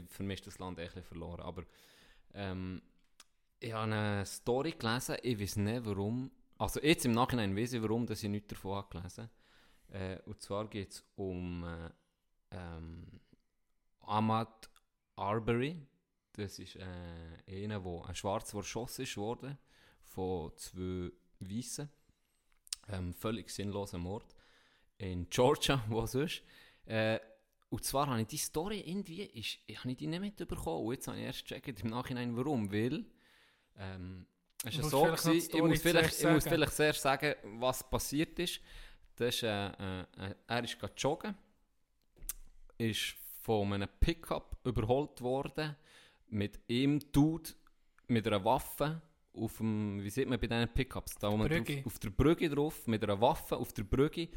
Für 0.09 0.23
mich 0.23 0.41
ist 0.41 0.47
das 0.47 0.59
Land 0.59 0.79
echt 0.79 0.99
verloren. 1.05 1.41
Aber 1.41 1.65
ähm, 2.35 2.83
ich 3.61 3.73
habe 3.73 3.93
eine 3.93 4.27
Story 4.27 4.73
gelesen. 4.73 5.17
Ich 5.23 5.39
weiß 5.39 5.57
nicht, 5.57 5.85
warum. 5.85 6.31
Also, 6.59 6.81
jetzt 6.81 7.05
im 7.05 7.13
Nachhinein 7.13 7.57
weiß 7.57 7.75
ich, 7.75 7.83
warum 7.83 8.07
dass 8.07 8.23
ich 8.23 8.31
nichts 8.31 8.49
davon 8.49 8.77
habe 8.77 8.99
gelesen 8.99 9.31
äh, 9.91 10.19
Und 10.27 10.41
zwar 10.41 10.69
geht 10.69 10.93
es 10.93 11.05
um 11.17 11.65
äh, 11.65 11.91
ähm, 12.53 13.21
Ahmad 14.01 14.71
Arbery. 15.17 15.87
Das 16.33 16.59
ist 16.59 16.77
äh, 16.77 16.85
einer, 17.65 17.81
der 17.81 18.05
ein 18.07 18.15
Schwarz, 18.15 18.51
der 18.51 18.59
erschossen 18.59 19.03
ist 19.03 19.17
worden 19.17 19.59
von 20.03 20.53
zwei 20.57 21.13
Weißen. 21.41 21.89
Ähm, 22.89 23.15
völlig 23.15 23.51
sinnloser 23.51 23.99
Mord. 23.99 24.35
In 24.99 25.29
Georgia, 25.31 25.85
wo 25.89 26.07
sonst. 26.07 26.43
Äh, 26.87 27.19
und 27.71 27.85
zwar 27.85 28.07
habe 28.07 28.21
ich 28.21 28.29
die 28.29 28.37
Story 28.37 28.83
irgendwie, 28.87 29.23
ist, 29.23 29.59
ich 29.67 29.79
habe 29.79 29.95
die 29.95 30.07
nicht 30.07 30.21
mitbekommen. 30.21 30.87
Und 30.87 30.95
jetzt 30.95 31.09
habe 31.09 31.19
ich 31.19 31.25
erst 31.25 31.47
gecheckt 31.47 31.83
im 31.83 31.91
Nachhinein, 31.91 32.37
warum. 32.37 32.71
Weil 32.73 33.05
Ähm, 33.77 34.27
es 34.65 34.81
war 34.83 34.91
so, 34.91 35.03
gewesen, 35.03 35.51
ich, 35.57 35.63
muss 35.63 35.83
vielleicht, 35.83 36.19
ich 36.19 36.25
muss 36.25 36.45
sagen. 36.45 36.55
vielleicht 36.55 36.73
zuerst 36.75 37.03
sagen, 37.03 37.35
was 37.61 37.89
passiert 37.89 38.39
ist. 38.39 38.61
Das 39.17 39.35
ist, 39.35 39.43
äh, 39.43 39.69
äh, 39.69 40.35
er 40.47 40.65
ist 40.65 40.79
gerade 40.79 40.95
joggen, 40.97 41.35
ist 42.79 43.15
von 43.43 43.73
einem 43.73 43.89
Pickup 44.01 44.57
überholt 44.65 45.21
worden, 45.21 45.77
mit 46.29 46.59
ihm 46.69 47.01
Dude 47.13 47.51
mit 48.07 48.27
einer 48.27 48.45
Waffe 48.45 49.03
auf 49.35 49.57
dem, 49.59 50.03
wie 50.03 50.11
sieht 50.11 50.29
man 50.29 50.39
bei 50.39 50.47
diesen 50.47 50.69
Pickups, 50.69 51.17
da 51.17 51.29
drauf, 51.29 51.87
auf 51.87 51.99
der 51.99 52.11
Brücke 52.11 52.49
drauf, 52.49 52.87
mit 52.87 53.03
einer 53.03 53.21
Waffe 53.21 53.57
auf 53.57 53.73
der 53.73 53.83
Brücke 53.85 54.29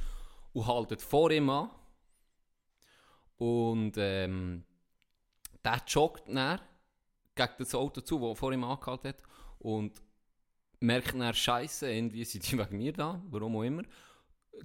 und 0.54 0.66
haltet 0.66 1.02
vor 1.02 1.32
ihm 1.32 1.50
an. 1.50 1.70
Und 3.38 3.94
ähm, 3.98 4.64
der 5.64 5.82
joggt 5.88 6.28
dann 6.28 6.60
gegen 7.36 7.54
das 7.60 7.76
Auto 7.76 8.02
zu, 8.02 8.20
das 8.20 8.40
vor 8.40 8.52
ihm 8.52 8.64
angehalten 8.64 9.10
hat 9.10 9.22
und 9.60 10.02
merkt 10.80 11.14
dann, 11.14 11.34
Scheiße, 11.34 11.92
irgendwie 11.92 12.26
sind 12.26 12.52
die 12.52 12.58
wegen 12.58 12.78
mir 12.78 12.94
da, 12.94 13.22
warum 13.30 13.56
auch 13.58 13.64
immer. 13.64 13.84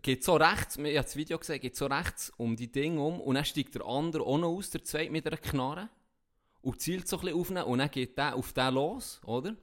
Geht 0.00 0.24
so 0.24 0.36
rechts, 0.36 0.76
ich 0.76 0.84
habe 0.84 0.94
das 0.94 1.16
Video 1.16 1.38
gesehen, 1.38 1.60
geht 1.60 1.76
so 1.76 1.86
rechts 1.86 2.32
um 2.38 2.56
die 2.56 2.72
Dinge 2.72 3.02
um 3.02 3.20
und 3.20 3.34
dann 3.34 3.44
steigt 3.44 3.74
der 3.74 3.84
andere 3.84 4.22
auch 4.22 4.38
noch 4.38 4.56
aus, 4.56 4.70
der 4.70 4.84
zweite 4.84 5.10
mit 5.10 5.26
einer 5.26 5.36
Knarre 5.36 5.90
und 6.62 6.80
zielt 6.80 7.06
so 7.06 7.18
ein 7.18 7.22
bisschen 7.22 7.38
auf 7.38 7.50
ihn 7.50 7.58
und 7.58 7.78
dann 7.78 7.90
geht 7.90 8.16
der 8.16 8.34
auf 8.34 8.54
den 8.54 8.72
los, 8.72 9.20
oder? 9.26 9.54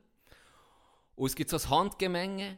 Und 1.20 1.28
es 1.28 1.36
gibt 1.36 1.50
so 1.50 1.58
ein 1.58 1.70
Handgemenge 1.70 2.58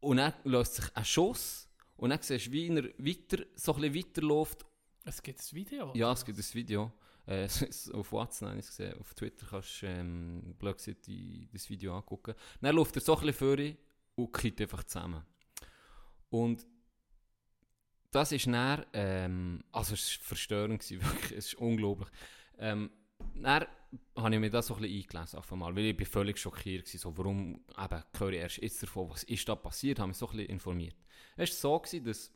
und 0.00 0.16
dann 0.16 0.32
löst 0.42 0.74
sich 0.74 0.96
ein 0.96 1.04
Schuss 1.04 1.68
und 1.96 2.10
dann 2.10 2.20
siehst 2.20 2.48
du, 2.48 2.50
wie 2.50 2.66
er 2.66 2.84
weiter, 2.98 3.44
so 3.54 3.74
ein 3.76 3.80
bisschen 3.80 3.94
weiterläuft 3.94 4.66
Es 5.04 5.22
gibt 5.22 5.38
ein 5.38 5.54
Video. 5.54 5.92
ja, 5.94 6.10
es 6.10 6.24
gibt 6.24 6.36
ein 6.36 6.54
Video. 6.54 6.92
Äh, 7.26 7.44
auf 7.92 8.10
WhatsApp 8.10 8.48
habe 8.48 8.58
ich 8.58 8.64
es 8.64 8.76
gesehen. 8.76 8.98
Auf 8.98 9.14
Twitter 9.14 9.46
kannst 9.48 9.82
du 9.82 9.86
ähm, 9.86 10.56
blöd 10.58 10.78
gesagt, 10.78 11.06
die, 11.06 11.48
das 11.52 11.70
Video 11.70 11.96
angucken. 11.96 12.34
Dann 12.60 12.74
läuft 12.74 12.96
er 12.96 13.02
so 13.02 13.16
ein 13.18 13.26
bisschen 13.26 13.56
vor 13.56 13.76
und 14.16 14.32
kippt 14.32 14.60
einfach 14.62 14.82
zusammen. 14.82 15.24
Und 16.28 16.66
das 18.10 18.32
ist 18.32 18.48
dann, 18.48 18.84
ähm, 18.94 19.62
also 19.70 19.94
es 19.94 20.18
war 20.18 20.24
verstörend, 20.24 20.82
gewesen, 20.82 21.02
wirklich, 21.04 21.38
es 21.38 21.46
ist 21.46 21.54
unglaublich. 21.54 22.08
Ähm, 22.58 22.90
dann 23.36 23.66
habe 24.16 24.34
ich 24.34 24.40
mir 24.40 24.50
das 24.50 24.68
so 24.68 24.74
ein 24.74 24.82
bisschen 24.82 25.02
eingelesen, 25.02 25.38
auf 25.38 25.52
einmal, 25.52 25.74
weil 25.76 25.86
ich 25.86 25.96
bin 25.96 26.06
völlig 26.06 26.38
schockiert 26.38 26.92
war, 26.92 27.00
so, 27.00 27.18
warum 27.18 27.60
eben, 27.78 28.02
höre 28.18 28.32
ich 28.32 28.40
erst 28.40 28.58
jetzt 28.58 28.82
davon, 28.82 29.10
was 29.10 29.22
ist 29.24 29.48
da 29.48 29.54
passiert, 29.54 29.98
habe 29.98 30.08
mich 30.08 30.16
so 30.16 30.26
ein 30.28 30.36
bisschen 30.36 30.50
informiert. 30.50 30.96
Es 31.36 31.50
war 31.50 31.72
so, 31.72 31.78
gewesen, 31.80 32.04
dass 32.04 32.32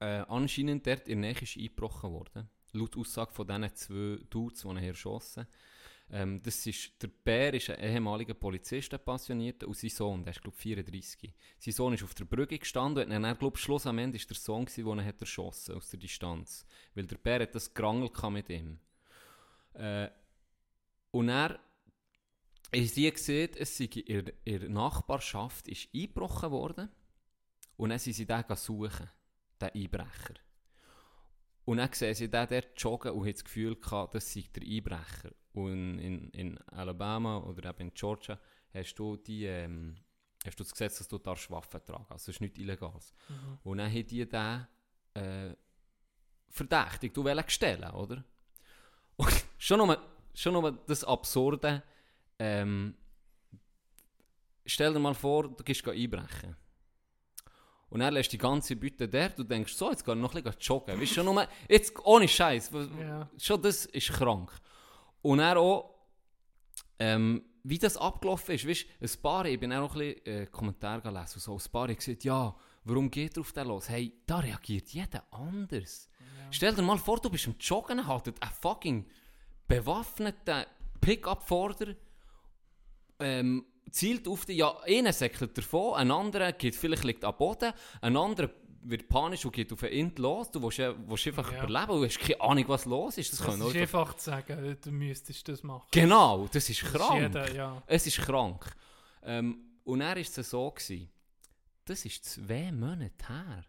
äh, 0.00 0.24
anscheinend 0.28 0.86
dort 0.86 1.08
in 1.08 1.22
der 1.22 1.32
Nähe 1.32 1.48
eingebrochen 1.56 2.12
worden. 2.12 2.48
Laut 2.72 2.96
Aussage 2.96 3.32
von 3.32 3.46
diesen 3.46 3.74
zwei 3.74 4.18
Dudes, 4.30 4.62
die 4.62 4.68
ihn 4.68 4.76
erschossen 4.78 5.46
ähm, 6.12 6.42
das 6.42 6.66
ist, 6.66 7.02
Der 7.02 7.08
Bär 7.08 7.54
ist 7.54 7.70
ein 7.70 7.80
ehemaliger 7.80 8.34
Polizist, 8.34 8.92
Passionierter, 9.02 9.66
und 9.66 9.76
sein 9.76 9.90
Sohn, 9.90 10.24
der 10.24 10.32
ist 10.32 10.42
glaube 10.42 10.56
ich 10.58 10.62
34. 10.62 11.32
Sein 11.58 11.72
Sohn 11.72 11.94
ist 11.94 12.02
auf 12.02 12.14
der 12.14 12.26
Brücke 12.26 12.58
gestanden 12.58 13.10
und 13.10 13.22
dann, 13.22 13.38
glaube 13.38 13.56
ich, 13.56 13.62
Schluss 13.62 13.86
am 13.86 13.98
Ende 13.98 14.16
ist 14.16 14.28
der 14.28 14.36
Sohn, 14.36 14.66
gewesen, 14.66 14.84
der 14.84 14.94
ihn 14.94 15.04
hat 15.06 15.20
erschossen 15.20 15.74
aus 15.74 15.88
der 15.88 15.98
Distanz. 15.98 16.66
Weil 16.94 17.06
der 17.06 17.16
Bär 17.16 17.40
hat 17.40 17.54
das 17.54 17.72
Gerangel 17.72 18.10
gehabt 18.10 18.34
mit 18.34 18.50
ihm. 18.50 18.78
Äh, 19.72 20.08
und 21.12 21.28
er 21.28 21.60
ist 22.72 22.94
sie 22.94 23.10
gesehen, 23.10 23.50
es 23.58 23.76
sei 23.76 23.84
in 23.84 24.32
der 24.44 24.68
Nachbarschaft 24.68 25.68
ist 25.68 25.88
eingebrochen 25.94 26.50
worden 26.50 26.88
und 27.76 27.90
dann 27.90 27.98
sind 27.98 28.14
sie 28.14 28.26
den 28.26 28.44
suchen, 28.56 29.08
den 29.60 29.70
Einbrecher. 29.70 30.34
Und 31.64 31.76
dann 31.76 31.92
sehen 31.92 32.14
sie 32.14 32.30
den 32.30 32.48
dort 32.48 32.72
joggen 32.76 33.12
und 33.12 33.20
haben 33.20 33.32
das 33.32 33.44
Gefühl 33.44 33.76
gehabt, 33.76 34.14
das 34.14 34.32
sei 34.32 34.44
der 34.54 34.62
Einbrecher. 34.62 35.32
Und 35.52 35.98
in, 35.98 36.30
in 36.30 36.58
Alabama 36.68 37.38
oder 37.38 37.70
eben 37.70 37.88
in 37.88 37.94
Georgia 37.94 38.40
hast 38.72 38.94
du, 38.94 39.16
die, 39.16 39.44
ähm, 39.44 39.94
hast 40.44 40.58
du 40.58 40.64
das 40.64 40.72
Gesetz, 40.72 40.98
dass 40.98 41.08
du 41.08 41.18
darfst 41.18 41.50
Waffen 41.50 41.84
tragen 41.84 42.06
Also 42.08 42.30
es 42.30 42.36
ist 42.36 42.40
nicht 42.40 42.58
illegal. 42.58 42.98
Mhm. 43.28 43.58
Und 43.64 43.78
dann 43.78 43.90
haben 43.90 44.06
die 44.06 44.26
den 44.26 44.66
äh, 45.14 45.54
verdächtigt 46.48 47.16
und 47.18 47.26
wollen 47.26 47.44
stellen, 47.48 47.90
oder? 47.90 48.24
Und 49.16 49.44
schon 49.58 49.78
nur, 49.78 49.98
schon 50.34 50.54
nur 50.54 50.72
das 50.86 51.04
Absurde, 51.04 51.82
ähm, 52.38 52.94
stell 54.66 54.92
dir 54.92 54.98
mal 54.98 55.14
vor, 55.14 55.48
du 55.48 55.62
gehst 55.64 55.86
einbrechen. 55.86 56.56
Und 57.90 58.00
dann 58.00 58.14
lässt 58.14 58.32
die 58.32 58.38
ganze 58.38 58.74
Bütte 58.74 59.06
dort, 59.06 59.38
du 59.38 59.44
denkst, 59.44 59.74
so, 59.74 59.90
jetzt 59.90 60.00
ich 60.00 60.14
noch 60.14 60.34
ein 60.34 60.42
bisschen 60.42 60.60
joggen. 60.60 60.98
Weißt 60.98 61.10
du, 61.10 61.14
schon 61.16 61.26
nur, 61.26 61.46
jetzt 61.68 61.92
ohne 62.04 62.26
Scheiß, 62.26 62.70
Ja. 62.98 63.28
schon 63.38 63.60
das 63.60 63.84
ist 63.86 64.12
krank. 64.12 64.50
Und 65.20 65.40
er 65.40 65.58
auch, 65.58 65.94
ähm, 66.98 67.44
wie 67.64 67.78
das 67.78 67.96
abgelaufen 67.98 68.54
ist, 68.54 68.66
weißt 68.66 68.86
du, 68.98 69.04
ein 69.04 69.22
paar, 69.22 69.44
ich 69.44 69.60
bin 69.60 69.72
auch 69.74 69.80
noch 69.80 69.94
ein 69.94 70.14
bisschen 70.14 70.26
äh, 70.26 70.46
Kommentare 70.46 71.02
gelesen, 71.02 71.38
so, 71.38 71.54
ein 71.56 71.70
paar 71.70 71.88
haben 71.88 71.96
gesagt, 71.96 72.24
ja, 72.24 72.56
warum 72.84 73.10
geht 73.10 73.36
er 73.36 73.40
auf 73.42 73.52
den 73.52 73.68
los? 73.68 73.88
Hey, 73.90 74.22
da 74.26 74.38
reagiert 74.38 74.88
jeder 74.88 75.24
anders. 75.30 76.08
Stell 76.50 76.74
dir 76.74 76.82
mal 76.82 76.98
vor, 76.98 77.20
du 77.20 77.28
bist 77.30 77.46
am 77.46 77.56
Joggen, 77.60 78.06
haltet 78.06 78.42
ein 78.42 78.50
fucking 78.50 79.06
bewaffneter 79.76 80.66
Pickup-Vorder, 81.00 81.94
ähm, 83.20 83.64
zielt 83.90 84.26
auf 84.28 84.44
dich, 84.44 84.56
ja, 84.56 84.78
einer 84.80 85.12
säckelt 85.12 85.56
davon, 85.56 85.94
ein 85.94 86.10
anderer 86.10 86.52
geht 86.52 86.74
vielleicht 86.74 87.04
liegt 87.04 87.24
am 87.24 87.36
Boden, 87.36 87.72
ein 88.00 88.16
anderer 88.16 88.50
wird 88.84 89.08
panisch 89.08 89.44
und 89.44 89.52
geht 89.52 89.72
auf 89.72 89.82
einen 89.84 89.92
Int 89.92 90.18
los, 90.18 90.50
du 90.50 90.60
willst, 90.60 90.78
willst 90.78 91.26
einfach 91.28 91.52
Ja. 91.52 91.62
überleben, 91.64 92.00
du 92.00 92.04
hast 92.04 92.18
keine 92.18 92.40
Ahnung, 92.40 92.64
was 92.68 92.84
los 92.84 93.16
ist. 93.18 93.32
Das, 93.32 93.38
Das 93.38 93.54
ist 93.60 93.76
einfach 93.76 94.14
zu 94.16 94.24
sagen, 94.30 94.76
du 94.82 94.90
müsstest 94.90 95.46
das 95.48 95.62
machen. 95.62 95.86
Genau, 95.92 96.48
das 96.52 96.68
ist 96.68 96.82
Das 96.82 96.90
krank. 96.92 97.20
jeder, 97.20 97.54
ja. 97.54 97.82
Es 97.86 98.06
ist 98.08 98.18
krank. 98.18 98.64
Ähm, 99.22 99.56
und 99.84 100.00
er 100.00 100.08
war 100.08 100.16
es 100.16 100.34
so, 100.34 100.70
gewesen, 100.72 101.08
das 101.84 102.04
ist 102.04 102.24
zwei 102.24 102.72
Monate 102.72 103.12
her. 103.28 103.64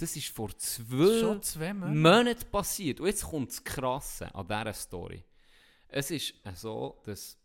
Das 0.00 0.16
ist 0.16 0.28
vor 0.28 0.56
zwei 0.56 1.38
zwei 1.40 1.74
Monate. 1.74 1.94
Monaten 1.94 2.50
passiert. 2.50 3.00
Und 3.00 3.06
jetzt 3.06 3.22
kommt 3.22 3.50
das 3.50 3.62
Krasse 3.62 4.34
an 4.34 4.46
dieser 4.46 4.72
Story. 4.72 5.22
Es 5.88 6.10
ist 6.10 6.34
so, 6.54 7.02
dass 7.04 7.36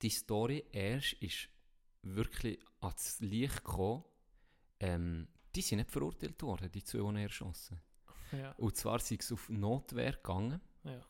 die 0.00 0.08
Story 0.10 0.64
erst 0.72 1.14
ist 1.14 1.48
wirklich 2.02 2.58
ans 2.80 3.20
Licht 3.20 3.64
gekommen. 3.64 4.04
Ähm, 4.80 5.28
die 5.54 5.60
sind 5.60 5.78
nicht 5.78 5.90
verurteilt 5.90 6.40
worden, 6.42 6.70
die 6.70 6.84
zwei, 6.84 6.98
die 6.98 7.16
er 7.16 7.22
erschossen 7.22 7.80
Ja. 8.32 8.52
Und 8.52 8.76
zwar 8.76 9.00
sind 9.00 9.22
sie 9.22 9.34
auf 9.34 9.48
Notwehr 9.48 10.12
gegangen. 10.12 10.60
Ja. 10.84 11.00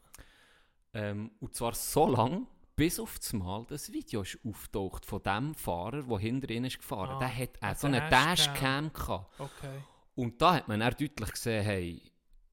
Ähm, 0.95 1.31
und 1.39 1.55
zwar 1.55 1.75
so 1.75 2.09
lang, 2.09 2.47
bis 2.75 2.99
auf 2.99 3.19
das 3.19 3.33
Mal 3.33 3.65
das 3.69 3.93
Video 3.93 4.23
ist 4.23 4.39
auftaucht 4.45 5.05
von 5.05 5.23
dem 5.23 5.55
Fahrer, 5.55 6.03
der 6.03 6.19
hinter 6.19 6.51
ihnen 6.51 6.65
ist 6.65 6.79
gefahren. 6.79 7.17
Ah, 7.17 7.19
der 7.19 7.37
hat 7.37 7.51
äh, 7.61 7.75
so 7.79 7.87
eine. 7.87 8.09
Dashcam 8.09 8.93
gehabt. 8.93 9.39
Okay. 9.39 9.83
Und 10.19 10.43
da 10.43 10.55
hat 10.57 10.67
man 10.67 10.81
dann 10.81 10.91
deutlich 10.99 11.31
gesehen, 11.31 11.63
hey, 11.65 12.03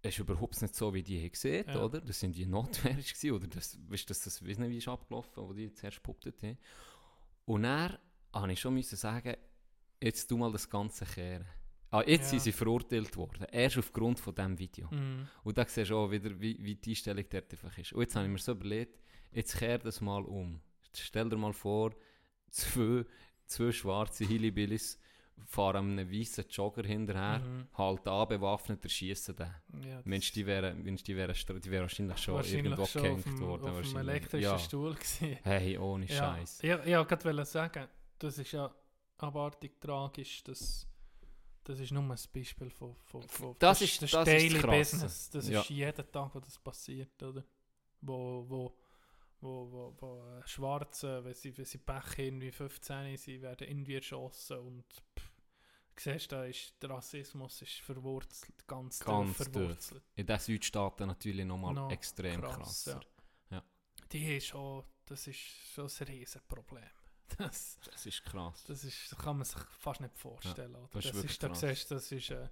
es 0.03 0.13
ist 0.13 0.19
überhaupt 0.19 0.61
nicht 0.61 0.75
so, 0.75 0.93
wie 0.93 1.01
die 1.01 1.27
gesehen, 1.31 1.65
Ja. 1.67 1.83
oder? 1.83 1.99
Das 1.99 2.19
sind 2.19 2.35
die 2.35 2.45
notwendig 2.45 3.15
oder 3.31 3.47
das, 3.47 3.75
weißt, 3.89 4.03
du, 4.03 4.07
das, 4.13 4.21
das 4.23 4.39
nicht, 4.41 4.59
wie 4.69 4.77
ist 4.77 4.87
abgelaufen, 4.87 5.31
wo 5.47 5.51
die 5.51 5.73
zuerst 5.73 5.97
gepuppt 5.97 6.27
haben. 6.43 6.59
Und 7.45 7.63
dann 7.63 7.97
habe 8.31 8.51
ich 8.53 8.59
schon 8.59 8.75
müssen 8.75 8.95
sagen, 8.97 9.35
jetzt 9.99 10.27
tu 10.27 10.37
mal 10.37 10.51
das 10.51 10.69
Ganze 10.69 11.05
kehren. 11.05 11.47
Ah, 11.89 12.03
jetzt 12.05 12.25
Ja. 12.25 12.29
sind 12.31 12.41
sie 12.41 12.51
verurteilt 12.51 13.17
worden, 13.17 13.47
erst 13.51 13.79
aufgrund 13.79 14.19
von 14.19 14.35
diesem 14.35 14.59
Video. 14.59 14.87
Mhm. 14.91 15.27
Und 15.43 15.57
da 15.57 15.65
siehst 15.65 15.89
du 15.89 15.97
auch 15.97 16.11
wieder, 16.11 16.39
wie, 16.39 16.63
wie 16.63 16.75
die 16.75 16.91
Einstellung 16.91 17.25
dort 17.27 17.51
einfach 17.51 17.75
ist. 17.79 17.93
Und 17.93 18.01
jetzt 18.01 18.15
habe 18.15 18.25
ich 18.27 18.31
mir 18.31 18.37
so 18.37 18.51
überlegt, 18.51 18.99
jetzt 19.31 19.57
kehr 19.57 19.79
das 19.79 20.01
mal 20.01 20.23
um. 20.23 20.61
Stell 20.93 21.29
dir 21.29 21.37
mal 21.37 21.53
vor, 21.53 21.95
zwei, 22.51 23.05
zwei 23.47 23.71
schwarze 23.71 24.23
Hillbillies 24.23 24.99
fahren 25.45 25.99
einem 25.99 26.12
weißen 26.12 26.45
Jogger 26.49 26.84
hinterher, 26.84 27.40
Mhm. 27.40 27.68
halten 27.78 28.10
an, 28.10 28.28
bewaffnet, 28.28 28.84
erschießen 28.84 29.36
den. 29.36 29.53
Ja, 29.88 30.02
Mensch, 30.06 30.32
die 30.32 30.45
wären, 30.45 30.84
die 31.03 31.16
stra- 31.36 31.60
die 31.60 31.70
wären 31.72 31.84
wahrscheinlich 31.84 32.18
schon 32.18 32.36
wahrscheinlich 32.36 32.64
irgendwo 32.66 32.86
schon 32.86 33.02
gehängt 33.03 33.26
dem, 33.26 33.40
worden. 33.41 33.70
Auf 33.70 33.76
wahrscheinlich. 33.76 33.98
elektrischen 34.14 34.44
ja. 34.44 34.60
Stuhl 34.60 34.94
gewesen. 34.95 35.38
Hey, 35.44 35.78
ohne 35.78 36.06
Ja, 36.06 36.36
Scheiß. 36.36 36.60
ich, 36.64 36.70
ich 36.70 36.76
wollte 36.95 37.16
gerade 37.18 37.45
sagen, 37.45 37.88
das 38.20 38.38
ist 38.38 38.52
ja 38.52 38.74
abartig 39.18 39.80
tragisch, 39.80 40.44
das, 40.44 40.88
das 41.64 41.80
ist 41.80 41.91
nur 41.91 42.03
ein 42.03 42.16
Beispiel 42.34 42.70
von, 42.70 42.95
von, 43.06 43.22
von 43.28 43.56
Das 43.60 43.80
das, 43.80 43.82
ist- 43.90 44.02
das, 44.02 44.12
das 44.12 44.28
ist 44.28 44.34
Daily 44.34 44.60
Krasse. 44.60 44.78
Business. 44.78 45.30
Das 45.30 45.49
Ja. 45.49 45.62
ist 45.62 45.70
jeden 45.70 46.12
Tag, 46.12 46.34
wo 46.36 46.40
das 46.40 46.57
passiert, 46.60 47.22
oder? 47.24 47.44
Wo, 48.02 48.45
wo, 48.48 48.76
wo, 49.41 49.72
wo, 49.72 49.95
wo 49.99 50.41
Schwarze, 50.45 51.24
wenn 51.24 51.34
sie, 51.34 51.57
wenn 51.57 51.66
sie 51.66 51.78
Pech 51.78 52.18
irgendwie 52.18 52.52
15 52.52 53.18
sind, 53.18 53.41
werden 53.41 53.68
irgendwie 53.68 53.95
erschossen 53.95 54.57
und 54.60 54.86
pff, 55.18 55.32
siehst 55.98 56.32
da 56.32 56.45
ist 56.45 56.74
der 56.82 56.90
Rassismus 56.91 57.62
ist 57.62 57.80
verwurzelt, 57.82 58.68
ganz, 58.68 58.99
Ganz 58.99 59.38
tief 59.38 59.48
verwurzelt. 59.48 60.03
In 60.16 60.26
den 60.28 60.40
Südstaaten 60.40 61.07
natürlich 61.07 61.45
nochmal 61.45 61.74
Noch 61.74 61.91
extrem 61.91 62.41
krass, 62.41 62.56
krasser. 62.86 63.02
ja. 63.49 63.64
Die 64.12 64.38
ist 64.38 64.48
schon, 64.48 64.84
das 65.06 65.28
ist 65.28 65.40
schon 65.40 65.86
ein 65.88 66.07
Riesenproblem. 66.07 66.84
Das, 67.38 67.80
Das 67.84 68.06
ist 68.06 68.24
krass. 68.24 68.64
Das, 68.68 68.84
ist, 68.84 69.18
kann 69.18 69.38
man 69.38 69.45
sich 69.45 69.60
fast 69.80 69.99
nicht 69.99 70.16
vorstellen. 70.16 70.76
oder? 70.76 70.88
das 70.94 71.06
ist 71.06 71.10
das 71.10 71.16
wirklich 71.16 71.32
ist, 71.32 71.44
da 71.44 71.56
siehst, 71.56 71.91
das 71.91 72.12
ist, 72.12 72.30
äh, 72.30 72.49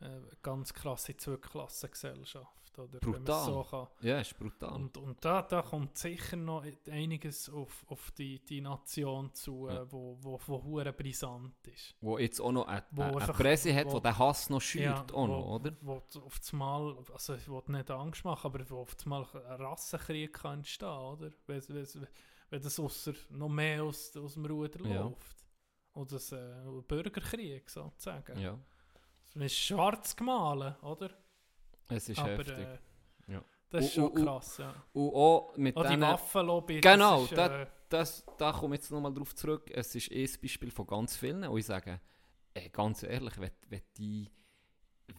äh, 0.00 0.20
ganz 0.42 0.72
krasse 0.74 1.16
Zweiklassengesellschaft. 1.16 2.78
Oder 2.78 2.98
Brutal. 2.98 3.44
so. 3.46 3.88
Ja, 4.02 4.20
ist 4.20 4.38
brutal. 4.38 4.74
Und, 4.74 4.98
und 4.98 5.24
da, 5.24 5.40
da 5.40 5.62
kommt 5.62 5.96
sicher 5.96 6.36
noch 6.36 6.62
einiges 6.90 7.48
auf, 7.48 7.86
auf 7.88 8.10
die, 8.10 8.38
die 8.44 8.60
Nation 8.60 9.32
zu, 9.32 9.66
Ja. 9.66 9.80
äh, 9.82 9.90
wo, 9.92 10.18
wo, 10.20 10.38
wo 10.46 10.62
hure 10.62 10.92
brisant 10.92 11.54
ist. 11.68 11.94
wo 12.02 12.18
jetzt 12.18 12.38
auch 12.38 12.52
noch 12.52 12.66
eine, 12.66 12.84
Wo 12.90 13.00
eine, 13.02 13.16
einfach- 13.16 13.34
Presse 13.38 13.74
hat, 13.74 13.86
wo- 13.90 13.98
den 13.98 14.18
Hass 14.18 14.50
noch 14.50 14.60
schürt, 14.60 15.10
auch 15.14 15.22
wo, 15.22 15.26
noch, 15.26 15.46
oder? 15.54 15.72
Wo 15.80 16.02
auf 16.22 16.38
das 16.38 16.52
Mal, 16.52 16.98
also 17.14 17.34
ich 17.34 17.48
will 17.48 17.62
nicht 17.68 17.90
Angst 17.90 18.24
machen, 18.26 18.46
aber 18.52 18.68
wo 18.68 18.80
auf 18.82 18.94
das 18.94 19.06
Mal 19.06 19.22
ein 19.32 19.60
Rassenkrieg 19.62 20.34
kann 20.34 20.58
entstehen, 20.58 20.88
oder? 20.88 21.30
Wenn, 21.46 21.62
wenn, 21.68 22.06
wenn 22.50 22.62
das 22.62 22.78
ausser, 22.78 23.14
noch 23.30 23.48
mehr 23.48 23.84
aus, 23.84 24.14
aus 24.18 24.34
dem 24.34 24.44
Ruder 24.44 24.84
Ja. 24.86 25.00
läuft. 25.04 25.46
Oder 25.94 26.10
das 26.10 26.30
äh, 26.30 26.62
Bürgerkrieg 26.86 27.70
sozusagen. 27.70 28.38
Ja, 28.38 28.58
Es 29.36 29.52
ist 29.52 29.58
schwarz 29.58 30.16
gemahlen, 30.16 30.74
oder? 30.82 31.10
es 31.88 32.08
ist 32.08 32.18
aber 32.18 32.30
heftig. 32.38 32.58
äh, 32.58 32.78
Ja. 33.32 33.44
das 33.70 33.84
ist 33.84 33.94
schon 33.94 34.12
krass, 34.14 34.58
ja. 34.58 34.74
Und 34.92 35.10
auch 35.14 35.56
mit 35.56 35.76
Auch 35.76 35.86
die. 35.88 36.00
Waffenlobby, 36.00 36.80
Genau, 36.80 37.22
das 37.22 37.30
ist, 37.30 37.36
da- 37.38 37.62
äh, 37.62 37.66
das, 37.88 38.26
da 38.38 38.52
komme 38.52 38.74
ich 38.74 38.80
jetzt 38.80 38.90
nochmal 38.90 39.14
drauf 39.14 39.34
zurück. 39.34 39.70
Es 39.72 39.94
ist 39.94 40.10
eh 40.10 40.24
ein 40.24 40.40
Beispiel 40.42 40.70
von 40.70 40.86
ganz 40.86 41.16
vielen, 41.16 41.44
und 41.44 41.58
ich 41.58 41.66
sage, 41.66 42.00
äh, 42.54 42.68
ganz 42.70 43.02
ehrlich, 43.02 43.38
wenn, 43.38 43.50
wenn 43.68 43.82
die... 43.96 44.28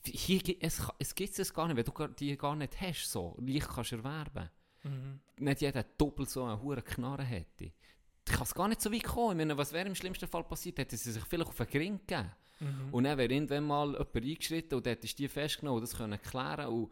Hier, 0.05 0.41
es, 0.59 0.81
es 0.99 1.15
gibt 1.15 1.39
es 1.39 1.53
gar 1.53 1.67
nicht, 1.67 1.77
wenn 1.77 1.85
du 1.85 1.93
gar- 1.93 2.09
die 2.09 2.35
gar 2.37 2.55
nicht 2.57 2.81
hast, 2.81 3.09
so 3.09 3.37
leicht 3.39 3.69
kannst 3.69 3.93
erwerben. 3.93 4.49
mhm. 4.83 5.21
Nicht 5.37 5.61
jeder 5.61 5.83
doppelt 5.83 6.29
so 6.29 6.43
eine 6.43 6.61
hure 6.61 6.81
Knarre 6.81 7.23
hätte. 7.23 7.65
Ich 7.65 8.33
kann 8.33 8.43
es 8.43 8.53
gar 8.53 8.67
nicht 8.67 8.81
so 8.81 8.91
weit 8.91 9.03
kommen. 9.05 9.31
Ich 9.39 9.45
meine, 9.45 9.57
was 9.57 9.71
wäre 9.71 9.87
im 9.87 9.95
schlimmsten 9.95 10.27
Fall 10.27 10.43
passiert? 10.43 10.79
Hätte 10.79 10.97
sie 10.97 11.11
sich 11.13 11.23
vielleicht 11.23 11.47
auf 11.49 11.55
den 11.55 11.67
Gring 11.67 11.99
gegeben. 12.05 12.29
Mhm. 12.59 12.93
Und 12.93 13.03
dann 13.03 13.17
wäre 13.17 13.31
irgendwann 13.33 13.65
mal 13.65 13.91
jemand 13.91 14.15
eingeschritten 14.15 14.75
und 14.75 14.85
dort 14.85 15.03
ist 15.03 15.17
die 15.19 15.27
festgenommen 15.27 15.79
und 15.79 15.81
das 15.89 15.97
können 15.97 16.21
klären. 16.21 16.67
Und 16.67 16.91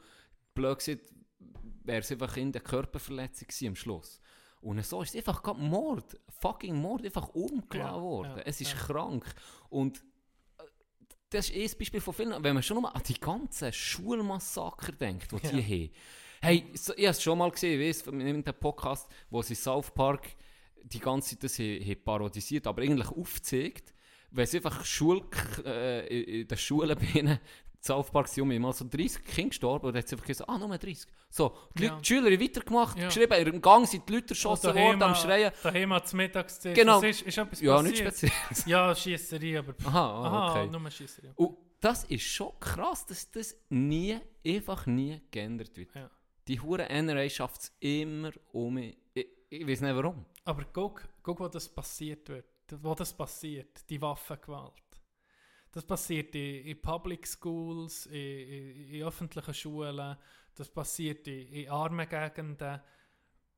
blöd 0.54 0.78
gesagt, 0.78 1.12
wäre 1.84 2.00
es 2.00 2.12
einfach 2.12 2.38
in 2.38 2.52
der 2.52 2.62
Körperverletzung 2.62 3.48
gewesen 3.48 3.68
am 3.70 3.76
Schluss. 3.76 4.22
Und 4.62 4.84
so 4.84 5.02
ist 5.02 5.10
es 5.10 5.16
einfach 5.16 5.44
gerade 5.44 5.60
Mord. 5.60 6.20
Fucking 6.40 6.76
Mord, 6.76 7.06
einfach 7.06 7.30
umgeladen 7.30 7.96
Ja, 7.98 8.02
worden. 8.02 8.38
ja, 8.38 8.44
es 8.46 8.62
ist 8.62 8.74
ja. 8.74 8.80
krank. 8.80 9.26
Und 9.70 10.00
äh, 10.58 10.64
das 11.30 11.50
ist 11.50 11.74
ein 11.74 11.80
Beispiel 11.80 12.02
von 12.02 12.14
vielen. 12.14 12.44
Wenn 12.44 12.56
man 12.56 12.64
schon 12.64 12.82
mal 12.82 12.90
an 12.90 13.04
die 13.08 13.20
ganzen 13.20 13.72
Schulmassaker 13.72 14.92
denkt, 14.94 15.32
die 15.32 15.40
die 15.62 15.64
haben. 15.64 15.92
Hey, 16.42 16.66
so, 16.76 16.94
ich 16.96 17.06
habe 17.06 17.12
es 17.12 17.22
schon 17.24 17.38
mal 17.38 17.52
gesehen, 17.52 17.80
ich 17.80 17.88
weiss, 17.88 18.02
von 18.02 18.20
einem 18.20 18.44
Podcast, 18.44 19.08
wo 19.30 19.42
sie 19.42 19.56
South 19.56 19.92
Park 19.92 20.36
die 20.84 21.00
ganze 21.00 21.32
Zeit 21.32 21.44
das 21.44 21.56
he, 21.56 21.80
he 21.84 21.96
parodisiert, 21.96 22.68
aber 22.68 22.84
eigentlich 22.84 23.10
aufzeigt, 23.10 23.95
wenn 24.36 24.46
sie 24.46 24.58
einfach 24.58 24.84
Schul, 24.86 25.22
äh, 25.66 26.06
in- 26.08 26.42
in 26.42 26.48
den 26.48 26.58
Schulen 26.58 26.98
bei 26.98 27.20
ihnen, 27.20 27.40
South 27.82 28.10
Park 28.12 28.28
sind 28.28 28.48
mal 28.60 28.74
so 28.74 28.84
30 28.90 29.24
Kinder 29.24 29.50
gestorben 29.50 29.86
und 29.88 29.96
hat 29.96 30.08
sie 30.08 30.16
einfach 30.16 30.26
gesagt, 30.26 30.50
ah, 30.50 30.58
nur 30.58 30.76
30. 30.76 31.08
So, 31.30 31.56
die, 31.78 31.84
Ja. 31.84 31.90
Leute, 31.92 32.02
die 32.02 32.08
Schüler 32.08 32.32
haben 32.32 32.42
weitergemacht, 32.42 32.98
Ja. 32.98 33.06
geschrieben, 33.06 33.48
im 33.54 33.62
Gang 33.62 33.88
sind 33.88 34.10
die 34.10 34.14
Leute 34.14 34.30
erschossen 34.30 34.74
worden, 34.76 35.04
am 35.04 35.14
Schreien. 35.14 35.52
Daheim 35.62 35.94
hat 35.94 36.12
Mittagszeit. 36.14 36.74
Genau. 36.76 36.98
Was 36.98 37.04
ist, 37.04 37.22
ist 37.22 37.38
etwas 37.38 37.62
Ja, 37.62 37.76
passiert? 37.76 37.92
nichts 38.06 38.18
Spezielles. 38.20 38.66
Ja, 38.66 38.96
Schiesserei, 38.96 39.60
aber... 39.60 39.76
Aha, 39.86 40.00
ah, 40.00 40.26
Aha, 40.26 40.62
okay. 40.64 40.80
nur 40.80 40.90
Schiesserei. 40.90 41.32
Und 41.36 41.58
das 41.80 42.06
ist 42.06 42.24
schon 42.24 42.52
krass, 42.60 43.06
dass 43.06 43.30
das 43.30 43.56
nie, 43.70 44.18
einfach 44.44 44.88
nie 44.88 45.22
geändert 45.30 45.78
wird. 45.78 45.94
Ja. 45.94 46.10
Die 46.48 46.60
hure 46.60 46.90
NRA 46.90 47.30
schafft 47.30 47.62
es 47.62 47.74
immer 47.80 48.32
um. 48.52 48.78
Ich, 48.78 48.98
ich 49.50 49.68
weiß 49.68 49.82
nicht 49.82 49.96
warum. 49.96 50.26
Aber 50.44 50.64
guck, 50.74 51.08
guck, 51.22 51.40
wo 51.40 51.48
das 51.48 51.70
passiert 51.70 52.28
wird. 52.30 52.46
Wo 52.82 52.96
das 52.96 53.14
passiert, 53.14 53.90
die 53.90 54.02
Waffengewalt. 54.02 54.74
Das 55.72 55.84
passiert 55.86 56.34
in, 56.36 56.66
in 56.66 56.82
Public 56.82 57.28
Schools, 57.28 58.06
in, 58.08 58.14
in, 58.16 58.88
in 58.96 59.04
öffentlichen 59.04 59.54
Schulen, 59.54 60.16
das 60.56 60.70
passiert 60.70 61.28
in, 61.28 61.48
in 61.48 61.70
armen 61.70 62.08
Gegenden. 62.08 62.80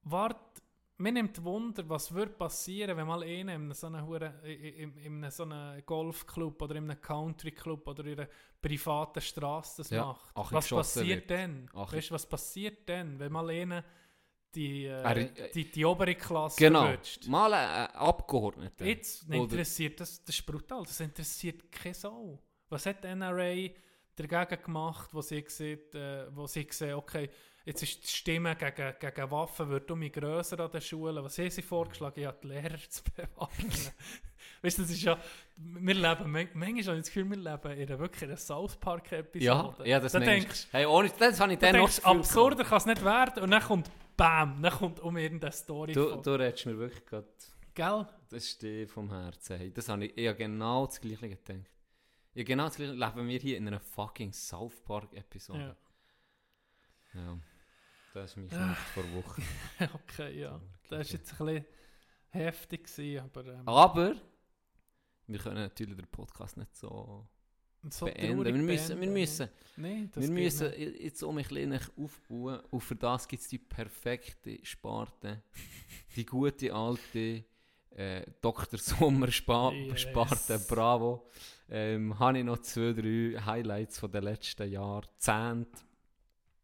Wart, 0.03 0.61
mir 0.97 1.11
nimmt 1.11 1.43
Wunder, 1.43 1.88
was 1.88 2.11
würde 2.11 2.31
passieren, 2.34 2.97
wenn 2.97 3.05
mal 3.05 3.21
einer 3.21 3.53
in 3.53 3.71
so 3.73 3.88
einem, 3.88 4.07
in, 4.43 5.29
so 5.29 5.43
einem 5.43 5.85
Golfclub 5.85 6.59
oder 6.61 6.75
in 6.75 6.89
einem 6.89 6.99
Countryclub 6.99 7.88
oder 7.88 8.03
in 8.05 8.19
einer 8.19 8.29
privaten 8.59 9.21
Straße 9.21 9.84
das 9.84 9.91
Ja, 9.91 10.05
macht. 10.05 10.31
ach, 10.34 10.51
Was 10.51 10.69
passiert 10.69 11.29
wird. 11.29 11.31
dann? 11.39 11.69
Ach, 11.75 11.93
Weißt 11.93 12.09
was 12.11 12.25
passiert 12.27 12.89
dann, 12.89 13.19
wenn 13.19 13.31
mal 13.31 13.47
einer 13.49 13.84
die, 14.56 14.86
äh, 14.86 15.02
Er- 15.02 15.49
die, 15.53 15.69
die 15.72 15.86
obere 15.86 16.15
Klasse 16.15 16.57
Genau. 16.57 16.84
verwünscht? 16.84 17.28
Mal 17.28 17.53
ein 17.53 17.88
Abgeordneter. 17.95 18.86
Jetzt 18.86 19.30
interessiert 19.30 19.99
das, 19.99 20.24
das 20.24 20.36
ist 20.36 20.45
brutal, 20.45 20.84
das 20.84 20.99
interessiert 20.99 21.72
keine 21.72 21.94
Sau. 21.94 22.40
Was 22.69 22.86
hat 22.86 23.03
die 23.03 23.07
NRA 23.07 23.69
dagegen 24.15 24.64
gemacht, 24.64 25.10
wo 25.14 25.22
sie 25.22 25.44
sieht, 25.48 25.94
äh, 25.95 26.26
wo 26.36 26.48
sie 26.48 26.68
sehen, 26.72 26.95
okay, 26.95 27.30
jetzt 27.65 27.84
ist 27.84 28.03
die 28.03 28.07
Stimme 28.07 28.56
gegen, 28.56 28.94
gegen 28.99 29.32
Waffen 29.32 29.69
wird 29.69 29.90
um 29.91 30.02
grösser 30.11 30.60
an 30.60 30.72
den 30.72 30.82
Schulen. 30.82 31.24
Was 31.24 31.38
haben 31.38 31.49
sie 31.49 31.61
vorgeschlagen? 31.61 32.19
Ja, 32.22 32.32
die 32.32 32.48
Lehrer 32.48 32.78
zu 32.90 33.03
bewaffnen. 33.15 33.72
weißt 34.64 34.78
du, 34.80 34.82
das 34.82 34.91
ist 34.91 35.03
ja, 35.03 35.18
wir 35.56 35.94
leben, 35.94 36.32
man- 36.32 36.49
manchmal 36.53 36.68
habe 36.68 36.80
ich 36.80 36.86
das 36.86 37.06
Gefühl, 37.07 37.30
wir 37.30 37.38
leben 37.38 37.72
in 37.74 37.88
einer 37.90 37.99
wirklich 37.99 38.24
einer 38.24 38.38
South 38.38 38.76
Park-Episode. 38.78 39.44
ja, 39.45 39.76
ja, 39.86 39.99
das 39.99 40.14
da 40.14 40.19
denkst 40.19 40.68
Hey, 40.72 40.86
ohne, 40.88 41.10
das 41.19 41.40
habe 41.40 41.53
ich 41.53 41.60
da 41.60 41.72
dann 41.72 41.82
noch 41.82 41.90
denkst, 41.90 42.03
absurder 42.06 42.64
kann 42.64 42.78
es 42.80 42.86
nicht 42.88 43.03
werden 43.06 43.44
und 43.44 43.52
dann 43.52 43.61
kommt 43.61 43.90
BAM, 44.18 44.61
dann 44.61 44.73
kommt 44.73 44.99
um 44.99 45.15
irgendeine 45.15 45.52
Story. 45.52 45.94
Du, 45.94 46.10
von. 46.10 46.23
du 46.23 46.31
redest 46.31 46.65
mir 46.65 46.77
wirklich 46.77 47.06
gerade, 47.06 47.27
Gell? 47.73 48.07
das 48.30 48.44
ist 48.44 48.61
dir 48.61 48.88
vom 48.88 49.10
Herzen. 49.11 49.57
Hey, 49.57 49.72
das 49.72 49.88
habe 49.88 50.06
ich, 50.06 50.18
ich 50.18 50.27
habe 50.27 50.38
genau 50.38 50.88
das 50.88 50.99
Gleiche 50.99 51.30
gedacht. 51.30 51.69
Ja, 52.34 52.44
genau 52.44 52.65
das 52.65 52.76
Gleiche 52.76 52.94
leben 52.94 53.27
wir 53.27 53.39
hier 53.39 53.57
in 53.57 53.68
einer 53.68 53.80
fucking 53.80 54.34
South 54.34 54.81
Park-Episode. 54.84 55.77
Ja. 57.14 57.22
Ja. 57.22 57.39
Das 58.14 58.31
ist 58.31 58.38
mich 58.38 58.52
nicht 58.52 58.77
vor 58.94 59.03
Wochen. 59.14 59.44
okay, 59.94 60.39
ja. 60.39 60.60
Das 60.89 60.91
war 60.91 60.99
jetzt 60.99 61.39
ein 61.39 61.45
bisschen 61.45 61.65
heftig, 62.30 62.84
gewesen, 62.85 63.23
aber 63.23 63.45
ähm, 63.45 63.68
Aber 63.68 64.15
wir 65.27 65.39
können 65.39 65.57
natürlich 65.57 65.95
den 65.95 66.07
Podcast 66.07 66.57
nicht 66.57 66.76
so 66.76 67.27
so 67.93 68.05
beenden. 68.05 68.45
Wir 68.45 68.53
müssen, 68.53 68.99
wir 68.99 69.09
müssen, 69.09 69.49
das 70.14 70.23
wir 70.23 70.30
müssen 70.31 70.69
nicht. 70.69 70.99
jetzt 71.01 71.23
um 71.23 71.38
ein 71.38 71.43
bisschen 71.45 71.80
aufbauen. 71.97 72.59
Und 72.72 72.81
für 72.81 72.95
das 72.95 73.27
gibt 73.27 73.41
es 73.43 73.49
die 73.49 73.59
perfekte 73.59 74.59
Sparte. 74.64 75.43
Die 76.15 76.26
gute 76.26 76.73
alte 76.73 77.43
äh, 77.91 78.23
Dr. 78.41 78.80
Sommer 78.80 79.31
Spa 79.31 79.72
Yes. 79.72 80.01
Sparte. 80.01 80.59
Bravo. 80.68 81.30
Ähm, 81.69 82.18
habe 82.18 82.39
ich 82.39 82.45
noch 82.45 82.59
zwei, 82.59 82.93
drei 82.93 83.39
Highlights 83.43 83.99
von 83.99 84.11
den 84.11 84.23
letzten 84.23 84.72
Jahrzehnten. 84.72 85.77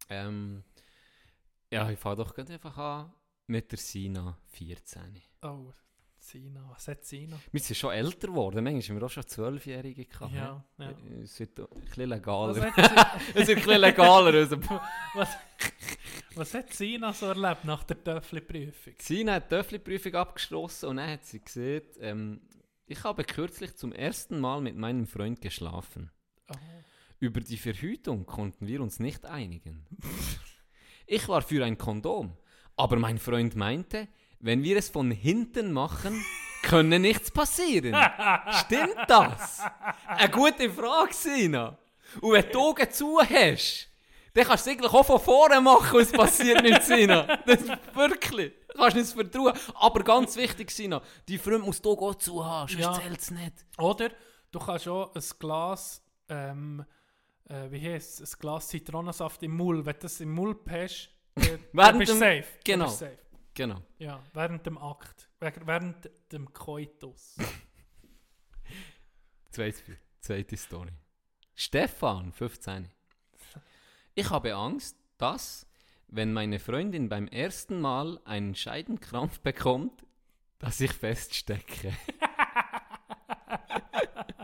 Ähm, 0.09 0.63
ja, 1.71 1.89
ich 1.89 1.99
fange 1.99 2.17
doch 2.17 2.37
einfach 2.37 2.77
an 2.77 3.11
mit 3.47 3.71
der 3.71 3.79
Sina 3.79 4.37
14. 4.47 5.21
Oh, 5.41 5.71
Sina, 6.23 6.63
was 6.69 6.87
hat 6.87 7.03
Sina? 7.03 7.37
Wir 7.51 7.59
sind 7.59 7.75
schon 7.75 7.91
älter 7.91 8.29
geworden. 8.29 8.63
Manchmal 8.63 8.81
haben 8.81 9.01
wir 9.01 9.05
auch 9.05 9.11
schon 9.11 9.27
Zwölfjährige 9.27 10.05
gehabt. 10.05 10.33
Ja, 10.33 10.63
ja. 10.77 10.93
Es 11.21 11.37
wird 11.37 11.59
ein 11.59 11.67
bisschen 11.81 12.09
legaler. 12.09 12.73
Es 13.35 13.47
wird 13.47 13.49
ein 13.49 13.55
bisschen 13.55 13.81
legaler. 13.81 14.33
Also. 14.33 14.57
Was, 15.15 15.29
was 16.35 16.53
hat 16.53 16.71
Sina 16.71 17.11
so 17.11 17.25
erlebt 17.25 17.65
nach 17.65 17.83
der 17.83 18.01
Töffli-Prüfung? 18.01 18.93
Sina 18.99 19.33
hat 19.33 19.51
die 19.51 19.55
Töffli-Prüfung 19.55 20.15
abgeschlossen 20.15 20.89
und 20.89 20.97
dann 20.97 21.09
hat 21.11 21.25
sie 21.25 21.41
gesehen, 21.41 21.83
ähm, 21.99 22.41
ich 22.85 23.03
habe 23.03 23.25
kürzlich 23.25 23.75
zum 23.75 23.91
ersten 23.91 24.39
Mal 24.39 24.61
mit 24.61 24.77
meinem 24.77 25.05
Freund 25.05 25.41
geschlafen. 25.41 26.09
Oh, 26.49 26.55
Über 27.19 27.41
die 27.41 27.57
Verhütung 27.57 28.25
konnten 28.25 28.65
wir 28.65 28.79
uns 28.79 28.97
nicht 28.97 29.25
einigen. 29.25 29.85
Ich 31.05 31.27
war 31.27 31.41
für 31.41 31.65
ein 31.65 31.77
Kondom, 31.77 32.37
aber 32.77 32.95
mein 32.95 33.17
Freund 33.17 33.57
meinte, 33.57 34.07
wenn 34.43 34.61
wir 34.63 34.77
es 34.77 34.89
von 34.89 35.09
hinten 35.11 35.71
machen, 35.73 36.23
könne 36.63 36.99
nichts 36.99 37.31
passieren. 37.31 37.95
Stimmt 38.65 38.95
das? 39.07 39.61
Eine 40.07 40.29
gute 40.31 40.69
Frage, 40.69 41.13
Sina. 41.13 41.77
Und 42.21 42.31
wenn 42.33 42.49
du 42.51 42.59
Augen 42.59 42.89
zu 42.91 43.19
hast, 43.19 43.89
dann 44.33 44.45
kannst 44.45 44.65
du 44.65 44.71
es 44.71 44.75
eigentlich 44.77 44.93
auch 44.93 45.05
von 45.05 45.19
vorne 45.19 45.59
machen 45.61 45.95
und 45.95 46.01
es 46.01 46.11
passiert 46.11 46.61
nichts, 46.63 46.87
Sina. 46.87 47.39
Das 47.45 47.61
ist 47.61 47.71
wirklich. 47.95 48.53
Du 48.73 48.77
kannst 48.79 48.95
nicht 48.97 49.11
vertrauen. 49.13 49.53
Aber 49.75 50.03
ganz 50.03 50.35
wichtig, 50.35 50.71
Sina, 50.71 51.01
die 51.27 51.37
Freund 51.37 51.65
muss 51.65 51.83
Augen 51.85 52.03
auch 52.05 52.15
zu 52.15 52.43
haben, 52.45 52.67
sonst 52.69 52.81
Ja. 52.83 52.93
zählt 52.93 53.19
es 53.19 53.31
nicht. 53.31 53.53
Oder 53.77 54.09
du 54.51 54.59
kannst 54.59 54.87
auch 54.87 55.13
ein 55.15 55.23
Glas, 55.39 56.01
ähm, 56.29 56.83
äh, 57.49 57.69
wie 57.71 57.81
heisst 57.93 58.21
es, 58.21 58.33
ein 58.35 58.39
Glas 58.39 58.67
Zitronensaft 58.69 59.41
im 59.43 59.55
Mull, 59.55 59.85
wenn 59.85 59.93
du 59.93 59.99
das 59.99 60.19
im 60.21 60.31
Mull 60.31 60.57
hast, 60.69 61.09
äh, 61.35 61.57
du 61.73 61.97
bist 61.99 62.11
dem- 62.11 62.19
safe. 62.19 62.45
genau. 62.63 62.85
Du 62.85 62.89
bist 62.91 62.99
safe. 62.99 63.17
Genau. 63.53 63.81
Ja, 63.99 64.23
während 64.33 64.65
dem 64.65 64.77
Akt, 64.77 65.29
während- 65.39 66.09
dem 66.31 66.51
Koitus. 66.53 67.35
Zweite, 69.51 69.97
zweite 70.19 70.57
Story. 70.57 70.91
Stefan, 71.53 72.31
15. 72.31 72.89
Ich 74.15 74.29
habe 74.31 74.55
Angst, 74.55 74.97
dass, 75.17 75.67
wenn 76.07 76.33
meine 76.33 76.59
Freundin 76.59 77.09
beim 77.09 77.27
ersten 77.27 77.79
Mal 77.79 78.19
einen 78.25 78.55
Scheidenkrampf 78.55 79.39
bekommt, 79.41 80.03
dass 80.57 80.79
ich 80.79 80.93
feststecke. 80.93 81.93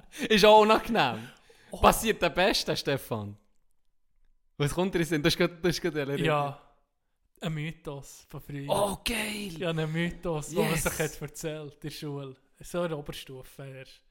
Ist 0.30 0.46
auch 0.46 0.62
unangenehm. 0.62 1.28
Passiert 1.72 2.22
der 2.22 2.30
Beste, 2.30 2.76
Stefan. 2.76 3.38
Was 4.58 4.74
kommt 4.74 4.94
dir 4.94 5.00
in 5.12 5.24
das 5.24 5.36
ist 5.36 5.82
gerade 5.82 6.00
erledigt. 6.00 6.26
Ja, 6.28 6.62
ein 7.42 7.54
Mythos 7.54 8.26
von 8.30 8.42
früher. 8.42 8.70
Oh, 8.70 8.98
geil! 9.04 9.58
Ja, 9.58 9.70
ein 9.70 9.92
Mythos, 9.92 10.50
den 10.50 10.58
man 10.60 10.72
Yes. 10.72 10.84
sich 10.84 11.00
hat 11.00 11.22
erzählt 11.22 11.74
in 11.76 11.80
der 11.82 11.90
Schule. 11.90 12.36
So 12.62 12.84
in 12.84 12.90
der 12.90 12.98
Oberstufe 12.98 13.64
erst. 13.66 14.02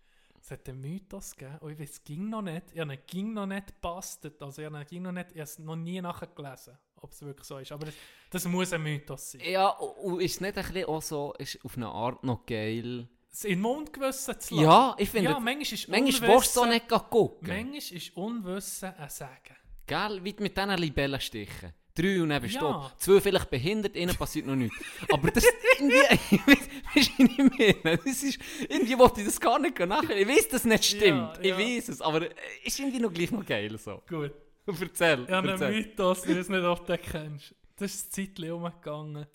Es 0.40 0.50
hat 0.52 0.68
einen 0.68 0.80
Mythos 0.80 1.34
gegeben, 1.36 1.58
und 1.60 1.72
ich 1.72 1.78
weiß, 1.78 1.90
es 1.90 2.04
ging 2.04 2.30
noch 2.30 2.40
nicht. 2.42 2.62
Ich 2.72 2.80
habe 2.80 2.94
ihn 2.94 3.00
ging 3.06 3.32
noch 3.34 3.46
nicht 3.46 3.66
gebastelt. 3.66 4.40
Also 4.42 4.62
ich 4.62 4.66
habe 4.66 4.78
ihn 4.80 4.86
ging 4.86 5.02
noch 5.02 5.12
nicht, 5.12 5.26
ich 5.32 5.36
habe 5.38 5.42
es 5.42 5.58
noch 5.58 5.76
nie 5.76 6.00
nachgelesen, 6.00 6.78
ob 6.96 7.10
es 7.12 7.20
wirklich 7.22 7.46
so 7.46 7.58
ist. 7.58 7.70
Aber 7.72 7.86
das, 7.86 7.94
das 8.30 8.44
muss 8.46 8.72
ein 8.72 8.82
Mythos 8.82 9.32
sein. 9.32 9.42
Ja, 9.44 9.68
und 9.68 10.20
ist 10.20 10.36
es 10.36 10.40
nicht 10.40 10.56
ein 10.56 10.64
bisschen 10.64 10.84
auch 10.86 11.02
so, 11.02 11.34
ist 11.38 11.62
auf 11.64 11.76
eine 11.76 11.88
Art 11.88 12.24
noch 12.24 12.46
geil? 12.46 13.08
Es 13.30 13.44
in 13.44 13.50
den 13.56 13.60
Mund 13.60 13.92
gewissen 13.92 14.40
zu 14.40 14.54
lassen. 14.54 14.64
Ja, 14.64 14.94
ich 14.96 15.10
finde, 15.10 15.30
ja, 15.30 15.38
manchmal 15.38 15.60
ist 15.62 15.88
manchmal 15.88 16.30
willst 16.30 16.56
du 16.56 16.60
Unwissen- 16.62 16.68
nicht 16.70 16.88
gucken. 17.10 17.48
Manchmal 17.48 17.76
ist 17.98 18.16
Unwissen 18.16 18.94
ein 18.94 19.10
Sagen. 19.10 19.56
Gell, 19.86 20.24
wie 20.24 20.34
mit 20.38 20.56
diesen 20.56 20.70
Libellenstichen. 20.78 21.74
Drei 22.00 22.22
und 22.22 22.28
dann 22.28 22.40
bist 22.42 22.54
du 22.56 22.64
Ja. 22.64 22.72
da. 22.72 22.92
Zwei 22.98 23.20
vielleicht 23.20 23.50
behindert, 23.50 23.96
ihnen 23.96 24.14
passiert 24.16 24.46
noch 24.46 24.54
nichts. 24.56 24.76
Aber 25.12 25.30
das 25.30 25.44
irgendwie, 25.78 25.96
weißt 26.46 26.70
du, 27.18 27.22
ich 27.24 27.38
meine? 27.84 27.96
Das 27.98 28.22
ist, 28.22 28.38
irgendwie 28.68 28.98
wollte 28.98 29.20
ich 29.20 29.26
das 29.26 29.40
gar 29.40 29.58
nicht 29.58 29.78
nachher. 29.80 30.16
Ich 30.16 30.28
weiß, 30.28 30.48
dass 30.48 30.60
es 30.60 30.64
nicht 30.66 30.84
stimmt. 30.84 31.36
Ja, 31.36 31.40
Ich 31.40 31.46
ja. 31.50 31.58
weiß 31.58 31.88
es, 31.88 32.00
aber 32.00 32.22
es 32.22 32.74
ist 32.74 32.78
irgendwie 32.80 33.00
noch 33.00 33.12
gleich 33.12 33.30
noch 33.30 33.44
geil 33.44 33.76
so. 33.78 34.02
Gut. 34.08 34.32
Erzähl, 34.80 35.26
Ja, 35.28 35.38
einen 35.38 35.48
erzähl. 35.48 35.70
Mythos, 35.72 36.24
ich 36.26 36.36
weiß 36.36 36.48
nicht, 36.50 36.62
du 36.62 36.74
den 36.84 37.02
kennst. 37.02 37.54
Das 37.76 37.94
ist 37.94 38.18
eine 38.18 38.34
Zeit 38.34 38.50
umgegangen, 38.50 39.26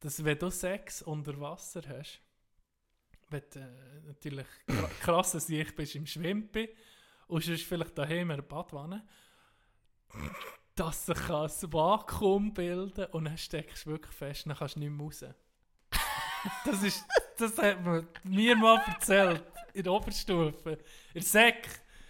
dass 0.00 0.22
wenn 0.24 0.38
du 0.38 0.50
Sex 0.50 1.02
unter 1.02 1.40
Wasser 1.40 1.82
hast, 1.88 2.20
wenn 3.30 3.42
du 3.52 3.58
äh, 3.60 4.00
natürlich 4.06 4.46
kra- 4.68 4.88
krass 5.00 5.32
dass 5.32 5.48
ich 5.48 5.74
bist 5.74 5.94
im 5.96 6.06
Schwimmen 6.06 6.48
und 7.28 7.44
sonst 7.44 7.62
vielleicht 7.64 7.96
daheim 7.98 8.30
in 8.30 8.36
der 8.36 8.42
Badwanne, 8.42 9.06
dass 10.78 11.06
sich 11.06 11.18
ein 11.28 11.72
Vakuum 11.72 12.54
bilden 12.54 13.06
und 13.06 13.24
dann 13.24 13.38
steckst 13.38 13.86
du 13.86 13.90
wirklich 13.90 14.14
fest, 14.14 14.46
dann 14.46 14.56
kannst 14.56 14.76
du 14.76 14.80
nicht 14.80 14.90
mehr 14.90 15.04
raus. 15.04 15.24
Das, 16.64 16.84
ist, 16.84 17.04
das 17.36 17.58
hat 17.58 17.84
man 17.84 18.06
mir 18.22 18.54
mal 18.54 18.80
erzählt, 18.86 19.42
in 19.74 19.82
der 19.82 19.92
Oberstufe. 19.92 20.70
In 20.70 20.78
der 21.14 21.22
Sek. 21.22 21.66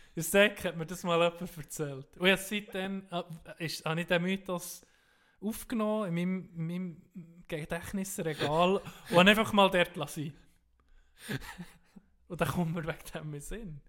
In 0.08 0.16
der 0.16 0.24
Sek 0.24 0.64
hat 0.64 0.76
mir 0.76 0.84
das 0.84 1.02
mal 1.02 1.18
jemand 1.18 1.56
erzählt. 1.56 2.14
Und 2.18 2.26
ich 2.26 2.40
seitdem 2.40 3.06
äh, 3.10 3.64
ist, 3.64 3.86
habe 3.86 4.02
ich 4.02 4.06
den 4.06 4.20
Mythos 4.20 4.84
aufgenommen 5.40 6.08
in 6.08 6.14
meinem, 6.14 6.50
in 6.56 6.66
meinem 6.66 7.42
Gedächtnisregal 7.48 8.82
und 9.10 9.28
einfach 9.28 9.52
mal 9.54 9.70
dort 9.70 9.96
lassen. 9.96 10.34
Und 12.28 12.38
dann 12.38 12.48
kommt 12.48 12.74
mir 12.74 12.86
wegen 12.86 13.12
dem 13.14 13.34
in 13.34 13.40
Sinn. 13.40 13.80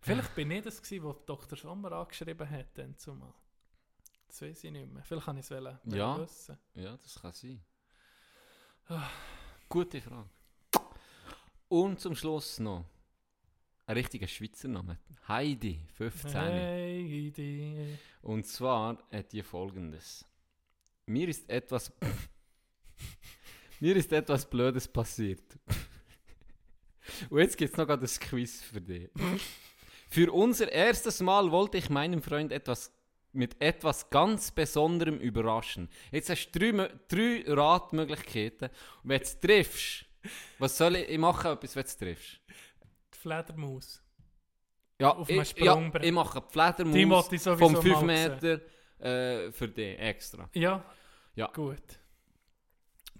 Vielleicht 0.00 0.34
bin 0.34 0.50
ich 0.50 0.64
das 0.64 0.80
was 0.80 1.24
Dr. 1.24 1.56
Sommer 1.56 1.92
angeschrieben 1.92 2.50
hat, 2.50 2.76
dann 2.76 2.96
zumal. 2.96 3.32
Das 4.30 4.42
weiß 4.42 4.62
ich 4.62 4.70
nicht 4.70 4.88
mehr. 4.92 5.02
Vielleicht 5.02 5.26
kann 5.26 5.36
ich 5.38 5.44
es 5.44 5.50
wollen, 5.50 5.76
Ja. 5.86 6.16
wissen. 6.20 6.56
Ja, 6.74 6.96
das 6.96 7.20
kann 7.20 7.32
sein. 7.32 7.60
Ah. 8.88 9.08
Gute 9.68 10.00
Frage. 10.00 10.28
Und 11.68 11.98
zum 11.98 12.14
Schluss 12.14 12.60
noch 12.60 12.84
ein 13.86 13.96
richtiger 13.96 14.28
Schweizer 14.28 14.68
Name. 14.68 14.98
Heidi, 15.26 15.80
15. 15.94 16.30
Hey, 16.30 17.32
die. 17.36 17.98
Und 18.22 18.46
zwar 18.46 18.98
hat 19.10 19.32
die 19.32 19.42
folgendes. 19.42 20.24
Mir 21.06 21.28
ist 21.28 21.50
etwas. 21.50 21.92
Mir 23.80 23.96
ist 23.96 24.12
etwas 24.12 24.48
Blödes 24.48 24.86
passiert. 24.86 25.58
Und 27.30 27.40
jetzt 27.40 27.56
gibt 27.56 27.72
es 27.72 27.76
noch 27.76 27.86
gerade 27.86 28.06
ein 28.06 28.20
Quiz 28.20 28.62
für 28.62 28.80
dich. 28.80 29.10
Für 30.08 30.32
unser 30.32 30.70
erstes 30.70 31.18
Mal 31.20 31.50
wollte 31.50 31.78
ich 31.78 31.90
meinem 31.90 32.22
Freund 32.22 32.52
etwas 32.52 32.92
mit 33.32 33.60
etwas 33.60 34.10
ganz 34.10 34.50
Besonderem 34.50 35.18
überraschen. 35.18 35.88
Jetzt 36.10 36.30
hast 36.30 36.50
du 36.50 36.58
drei, 36.58 36.90
drei 37.08 37.44
Ratmöglichkeiten. 37.46 38.68
Und 39.02 39.10
wenn 39.10 39.18
du 39.18 39.24
es 39.24 39.38
triffst, 39.40 40.06
was 40.58 40.76
soll 40.76 40.96
ich, 40.96 41.08
ich 41.08 41.18
machen, 41.18 41.52
etwas, 41.52 41.76
wenn 41.76 41.82
du 41.82 41.88
es 41.88 41.96
triffst? 41.96 42.40
Die 43.14 43.18
Fledermaus. 43.18 44.02
Ja, 45.00 45.16
Auf 45.16 45.30
ich, 45.30 45.56
ja, 45.56 45.90
ich 46.02 46.12
mache 46.12 46.40
Die 46.42 46.52
Fledermaus 46.52 47.28
vom 47.28 47.76
5 47.76 48.02
mal 48.02 48.02
Meter 48.02 48.60
äh, 48.98 49.50
für 49.52 49.68
dich 49.68 49.98
extra. 49.98 50.48
Ja? 50.52 50.84
Ja. 51.34 51.46
Gut. 51.54 51.99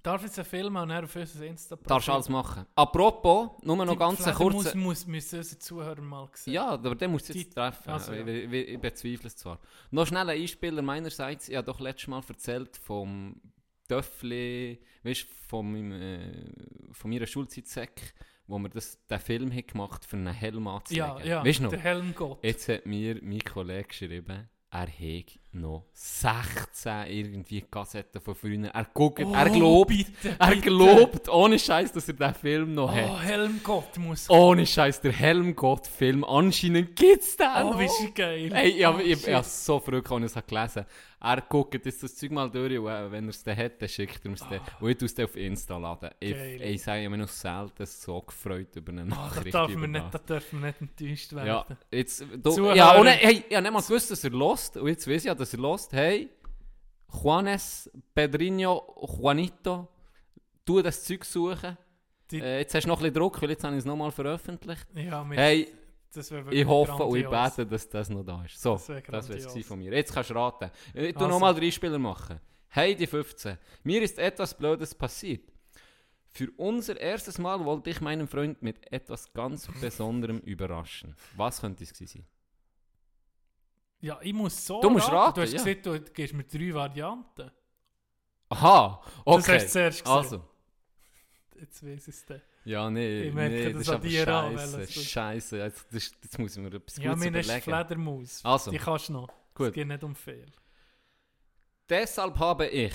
Darf 0.02 0.22
ich 0.22 0.28
jetzt 0.28 0.38
einen 0.38 0.46
Film 0.46 0.74
dann 0.74 0.90
auf 1.04 1.14
unser 1.14 1.44
insta 1.44 1.76
Darfst 1.76 2.08
du 2.08 2.12
alles 2.12 2.28
machen. 2.28 2.64
Apropos, 2.74 3.50
nur 3.62 3.84
noch 3.84 3.98
ganz 3.98 4.26
einen 4.26 4.34
kurz. 4.34 4.54
kurzen... 4.54 4.80
Muss, 4.80 5.06
müssen 5.06 5.38
unsere 5.38 5.58
Zuhörer 5.58 6.00
mal 6.00 6.28
sehen. 6.34 6.54
Ja, 6.54 6.68
aber 6.70 6.94
den 6.94 7.10
musst 7.10 7.28
du 7.28 7.32
Die- 7.34 7.40
jetzt 7.40 7.54
treffen. 7.54 7.90
also, 7.90 8.12
ja. 8.14 8.26
ich, 8.26 8.50
ich, 8.50 8.68
ich 8.68 8.80
bezweifle 8.80 9.26
es 9.26 9.36
zwar. 9.36 9.60
Noch 9.90 10.06
schnell 10.06 10.28
ein 10.30 10.40
Einspieler 10.40 10.80
meinerseits. 10.80 11.48
Ich 11.50 11.56
habe 11.56 11.66
doch 11.66 11.80
letztes 11.80 12.08
Mal 12.08 12.22
erzählt 12.26 12.76
vom 12.78 13.40
Töffli, 13.88 14.80
weißt 15.02 15.24
du, 15.24 15.28
von, 15.48 15.70
meinem, 15.72 15.92
äh, 15.92 16.44
von 16.92 17.10
meiner 17.10 17.26
Schulzeit 17.26 17.66
wo 18.46 18.58
wir 18.58 18.68
das, 18.68 19.04
den 19.06 19.20
Film 19.20 19.52
haben 19.52 19.66
gemacht 19.66 20.04
für 20.04 20.16
einen 20.16 20.32
Helm 20.32 20.66
anzulegen. 20.66 21.18
ja, 21.18 21.24
ja. 21.24 21.44
Weißt 21.44 21.58
du 21.60 21.64
noch? 21.64 21.70
Der 21.70 21.78
Helmgott. 21.80 22.42
Jetzt 22.42 22.68
hat 22.68 22.86
mir 22.86 23.18
mein 23.22 23.40
Kollege 23.40 23.84
geschrieben, 23.88 24.48
er 24.70 24.86
hätte 24.86 25.39
noch 25.52 25.84
16 25.92 27.06
irgendwie 27.08 27.62
Kassetten 27.62 28.20
von 28.20 28.34
früher. 28.34 28.68
Er 28.68 28.84
guckt, 28.94 29.18
er 29.20 29.50
glaubt, 29.50 29.88
bitte, 29.88 30.36
er 30.38 30.56
glaubt, 30.56 31.28
ohne 31.28 31.58
Scheiß, 31.58 31.92
dass 31.92 32.06
er 32.08 32.14
den 32.14 32.34
Film 32.34 32.74
noch 32.74 32.94
hat. 32.94 33.10
Oh, 33.10 33.18
Helmgott 33.20 33.96
muss. 33.98 34.30
Ohne 34.30 34.66
Scheiß, 34.66 35.00
der 35.00 35.12
Helmgott-Film. 35.12 36.24
Anscheinend 36.24 36.94
gibt's 36.96 37.36
den 37.36 37.48
Oh, 37.48 37.70
noch. 37.70 37.78
wie 37.80 37.84
ist 37.86 38.14
geil. 38.14 38.50
Hey, 38.52 38.68
ich, 38.70 38.84
hab- 38.84 38.96
Oh, 38.96 39.00
ich, 39.00 39.26
so 39.46 39.78
verrückt, 39.80 40.10
als 40.10 40.30
ich 40.32 40.36
es 40.36 40.46
gelesen 40.46 40.86
Er 41.22 41.40
guckt 41.42 41.84
jetzt 41.84 42.02
das 42.02 42.16
Zeug 42.16 42.30
mal 42.30 42.50
durch 42.50 42.78
und 42.78 42.86
äh, 42.86 43.10
wenn 43.12 43.24
er 43.24 43.30
es 43.30 43.42
dann 43.44 43.56
hat, 43.56 43.82
dann 43.82 43.88
schickt 43.90 44.24
er 44.24 44.32
es 44.32 44.40
dann. 44.40 44.60
Und 44.80 44.90
ich 44.90 45.02
es 45.02 45.18
auf 45.24 45.36
Insta 45.36 45.76
laden. 45.76 46.10
Ich, 46.18 46.32
Ah. 46.34 46.38
Geil. 46.38 46.62
ich 46.62 46.82
sage, 46.82 47.00
ich 47.00 47.04
habe 47.06 47.16
mich 47.18 47.26
noch 47.26 47.32
selten 47.32 47.84
so 47.86 48.20
gefreut 48.22 48.74
über 48.76 48.92
eine 48.92 49.02
Oh, 49.02 49.08
da, 49.08 49.14
Nachricht. 49.16 49.54
darf 49.54 49.70
über 49.70 49.80
man 49.80 49.92
das. 49.94 50.02
nicht, 50.04 50.14
da 50.14 50.18
dürfen 50.18 50.60
wir 50.62 50.66
nicht 50.68 50.80
enttäuscht 50.80 51.32
werden. 51.34 51.46
Ja, 51.46 51.66
jetzt, 51.90 52.24
du, 52.42 52.72
ja, 52.72 52.92
und, 52.98 53.06
hey, 53.06 53.44
ich 53.48 53.54
habe 53.54 53.62
nicht 53.62 53.72
mal 53.72 53.82
gewusst, 53.82 54.10
dass 54.10 54.24
er 54.24 54.30
lost. 54.30 54.76
Und 54.78 54.88
jetzt 54.88 55.06
weiß 55.06 55.16
ich 55.16 55.24
ja, 55.24 55.34
dass 55.40 55.52
er 55.54 55.60
lost. 55.60 55.92
Hey, 55.92 56.30
Juanes, 57.12 57.90
Pedrinho, 58.14 58.94
Juanito, 59.18 59.88
tu 60.64 60.80
das 60.82 61.02
Zeug 61.04 61.24
suchen. 61.24 61.76
Äh, 62.32 62.60
jetzt 62.60 62.74
hast 62.74 62.84
du 62.84 62.88
noch 62.88 62.98
ein 62.98 63.02
bisschen 63.02 63.14
Druck, 63.14 63.42
weil 63.42 63.50
jetzt 63.50 63.64
habe 63.64 63.74
ich 63.74 63.80
es 63.80 63.84
nochmal 63.84 64.12
veröffentlicht. 64.12 64.86
Ja, 64.94 65.24
mit, 65.24 65.36
Hey, 65.38 65.72
ich 66.50 66.66
hoffe 66.66 67.04
und 67.04 67.16
ich 67.18 67.24
grandios. 67.24 67.56
bete, 67.56 67.66
dass 67.70 67.88
das 67.88 68.08
noch 68.10 68.22
da 68.24 68.44
ist. 68.44 68.60
So, 68.60 68.74
Das 68.74 68.88
wär 68.88 69.00
das 69.02 69.28
wäre 69.28 69.38
es 69.38 69.44
grandios. 69.46 69.66
von 69.66 69.78
mir. 69.78 69.92
Jetzt 69.92 70.12
kannst 70.12 70.30
du 70.30 70.34
raten. 70.34 70.70
Ich 70.94 71.12
tu 71.14 71.18
Also. 71.20 71.28
nochmal 71.28 71.54
drei 71.54 71.70
Spieler 71.70 71.98
machen. 71.98 72.40
Hey, 72.68 72.94
die 72.94 73.06
15. 73.08 73.58
Mir 73.82 74.02
ist 74.02 74.18
etwas 74.18 74.56
Blödes 74.56 74.94
passiert. 74.94 75.42
Für 76.32 76.48
unser 76.56 77.00
erstes 77.00 77.38
Mal 77.38 77.64
wollte 77.64 77.90
ich 77.90 78.00
meinen 78.00 78.28
Freund 78.28 78.62
mit 78.62 78.92
etwas 78.92 79.32
ganz 79.32 79.66
Besonderem 79.80 80.38
überraschen. 80.38 81.16
Was 81.36 81.60
könnte 81.60 81.82
es 81.82 81.90
sein? 81.90 82.24
Ja, 84.00 84.18
ich 84.22 84.32
muss 84.32 84.64
so 84.66 84.80
Du 84.80 84.90
musst 84.90 85.10
raten, 85.10 85.34
Du 85.34 85.42
hast 85.42 85.52
ja. 85.52 85.62
gesagt, 85.62 85.86
du 85.86 86.00
gibst 86.00 86.34
mir 86.34 86.44
drei 86.44 86.72
Varianten. 86.74 87.50
Aha, 88.48 89.02
okay. 89.24 89.36
Das 89.36 89.48
hast 89.48 89.62
du 89.64 89.68
zuerst 89.70 90.04
gesehen. 90.04 90.16
Also, 90.16 90.44
Jetzt 91.60 91.82
weiß 91.86 92.08
ich 92.08 92.14
es 92.14 92.24
dann. 92.24 92.40
ja, 92.64 92.90
nee, 92.90 93.22
Ich 93.24 93.34
merke, 93.34 93.54
nee, 93.54 93.72
das 93.72 93.86
das 93.86 94.04
ist 94.04 94.26
aber 94.28 94.58
scheiße, 94.58 94.92
scheiße. 95.02 95.58
Jetzt, 95.58 95.86
das, 95.92 96.12
jetzt 96.22 96.38
muss 96.38 96.56
ich 96.56 96.62
mir 96.62 96.68
etwas 96.74 96.96
Ja, 96.96 97.12
Gutes 97.12 97.30
mir 97.30 97.38
ist 97.38 97.46
überlegen. 97.46 97.62
Fledermaus. 97.64 98.40
Also. 98.44 98.70
Die 98.70 98.78
kannst 98.78 99.08
du 99.10 99.12
noch. 99.12 99.28
Es 99.28 99.54
Gut. 99.54 99.72
geht 99.74 99.86
nicht 99.86 100.02
um 100.02 100.14
viel. 100.14 100.50
Deshalb 101.88 102.38
habe 102.38 102.66
ich... 102.68 102.94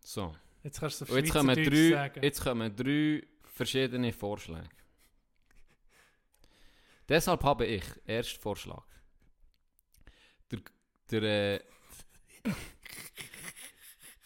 So. 0.00 0.34
Jetzt 0.62 0.80
kannst 0.80 1.00
du 1.00 1.04
es 1.04 1.10
auf 1.10 1.16
jetzt 1.16 1.32
kommen, 1.32 1.54
drei, 1.54 1.90
sagen. 1.90 2.22
jetzt 2.22 2.42
kommen 2.42 2.74
drei 2.74 3.22
verschiedene 3.44 4.12
Vorschläge. 4.12 4.68
Deshalb 7.08 7.44
habe 7.44 7.66
ich, 7.66 7.84
erst 8.06 8.38
Vorschlag. 8.38 8.84
Der, 11.10 11.22
äh, 11.22 11.60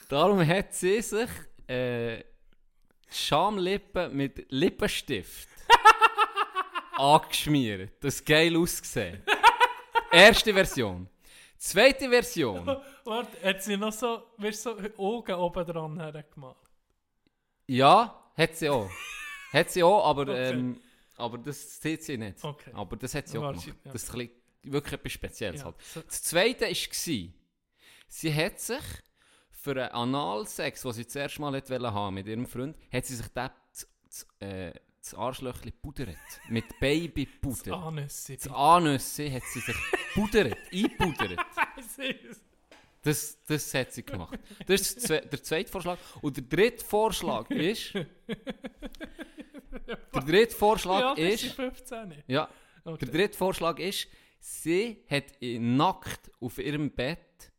darum 0.08 0.46
hat 0.46 0.74
sie 0.74 1.00
sich 1.02 1.28
äh, 1.66 2.18
die 2.18 2.24
Schamlippen 3.14 4.16
mit 4.16 4.46
Lippenstift 4.50 5.48
angeschmiert. 6.96 7.92
Das 8.00 8.24
geil 8.24 8.56
ausgesehen. 8.56 9.22
Erste 10.10 10.52
Version. 10.54 11.08
Zweite 11.58 12.08
Version. 12.08 12.66
Warte, 13.04 13.42
hat 13.46 13.62
sie 13.62 13.76
noch 13.76 13.92
so, 13.92 14.22
du, 14.38 14.52
so 14.52 14.76
Augen 14.96 15.34
oben 15.34 15.66
dran 15.66 16.00
hergemacht? 16.00 16.56
Ja, 17.66 18.30
hat 18.36 18.56
sie 18.56 18.68
auch. 18.70 18.90
hat 19.52 19.70
sie 19.70 19.82
auch, 19.82 20.06
aber, 20.06 20.22
Okay. 20.28 20.50
ähm, 20.50 20.80
aber 21.16 21.36
das 21.38 21.78
sieht 21.80 22.02
sie 22.02 22.16
nicht. 22.16 22.42
Okay. 22.42 22.70
Aber 22.72 22.96
das 22.96 23.14
hat 23.14 23.28
sie 23.28 23.36
auch 23.38 23.42
Warte, 23.42 23.60
gemacht. 23.60 23.80
ja. 23.84 23.92
Das 23.92 24.02
ist 24.02 24.10
ein 24.10 24.16
bisschen, 24.18 24.39
wirklich 24.62 24.92
etwas 24.94 25.12
Spezielles 25.12 25.60
Ja, 25.60 25.66
halt. 25.66 25.76
Das 26.06 26.22
zweite 26.22 26.66
war, 26.66 26.74
sie 28.08 28.34
hat 28.34 28.58
sich 28.60 28.78
für 29.50 29.70
einen 29.72 29.90
Analsex, 29.92 30.82
den 30.82 30.92
sie 30.92 31.06
zuerst 31.06 31.38
mal 31.38 31.54
hat 31.54 31.68
wollen 31.70 31.92
haben 31.92 32.14
mit 32.14 32.26
ihrem 32.26 32.46
Freund, 32.46 32.76
hat 32.92 33.04
sie 33.06 33.16
sich 33.16 33.26
z- 33.28 33.52
z- 34.08 34.26
äh, 34.42 34.72
das 35.02 35.14
Arschlöchli 35.14 35.70
pudert. 35.70 36.16
Mit 36.48 36.64
Babypuder. 36.80 37.74
Anüsse. 37.74 38.36
Das 38.36 38.48
Anüsse 38.48 39.32
hat 39.32 39.42
sie 39.52 39.60
sich 39.60 39.76
pudert, 40.14 40.56
einpudert. 40.72 41.38
Das, 43.02 43.38
das 43.46 43.72
hat 43.74 43.92
sie 43.92 44.02
gemacht. 44.02 44.38
Das 44.66 44.80
ist 44.82 45.08
der 45.08 45.42
zweite 45.42 45.70
Vorschlag. 45.72 45.98
Und 46.20 46.36
der 46.36 46.44
dritte 46.44 46.84
Vorschlag 46.84 47.48
ist... 47.50 47.94
der 47.94 48.06
dritte 50.22 50.54
Vorschlag 50.54 51.16
Ja, 51.18 51.28
ist... 51.28 51.44
15. 51.52 52.22
Ja, 52.26 52.48
Okay. 52.82 53.04
der 53.04 53.08
dritte 53.14 53.36
Vorschlag 53.36 53.78
ist, 53.78 54.08
sie 54.40 55.04
hat 55.08 55.24
nackt 55.40 56.30
auf 56.40 56.58
ihrem 56.58 56.90
Bett 56.90 57.52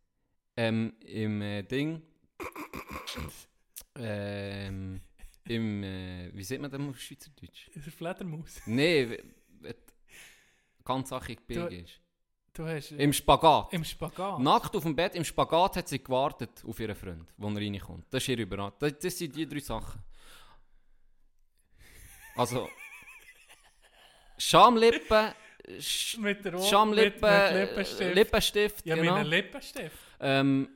ähm, 0.57 0.93
im 0.99 1.41
äh, 1.41 1.63
Ding... 1.63 2.01
ähm, 3.95 4.99
im... 5.45 5.83
Äh, 5.83 6.31
wie 6.33 6.43
sagt 6.43 6.61
man 6.61 6.71
das 6.71 6.81
auf 6.81 6.99
Schweizerdeutsch? 6.99 7.69
Der 7.75 7.83
Fledermaus. 7.83 8.61
Nee, 8.65 9.09
w- 9.09 9.23
w- 9.61 9.73
ganz 10.83 11.09
sachig 11.09 11.39
big 11.45 11.71
ist. 11.71 12.01
Du 12.53 12.65
hast 12.65 12.91
Im 12.91 13.13
Spagat. 13.13 13.71
im 13.71 13.85
Spagat. 13.85 14.39
Nackt 14.39 14.75
auf 14.75 14.83
dem 14.83 14.93
Bett, 14.95 15.15
im 15.15 15.23
Spagat 15.23 15.77
hat 15.77 15.87
sie 15.87 16.03
gewartet 16.03 16.63
auf 16.67 16.79
ihren 16.81 16.95
Freund, 16.95 17.33
wo 17.37 17.47
er 17.47 17.55
reinkommt. 17.55 18.05
Das 18.09 18.23
ist 18.23 18.27
ihr 18.29 18.39
Überraschung. 18.39 18.77
Das, 18.79 18.99
das 18.99 19.17
sind 19.17 19.35
die 19.35 19.47
drei 19.47 19.59
Sachen. 19.59 20.01
Also... 22.35 22.67
Schamlippen... 24.37 25.33
Sch 25.79 26.17
mit 26.17 26.43
der 26.45 26.53
mit, 26.53 27.21
mit 27.21 27.23
äh, 27.23 27.65
Lippenstift. 27.65 28.15
Lippenstift, 28.15 28.85
ja, 28.85 28.95
genau. 28.95 29.11
mit 29.11 29.19
einem 29.21 29.29
Lippenstift. 29.29 29.97
Ähm, 30.19 30.69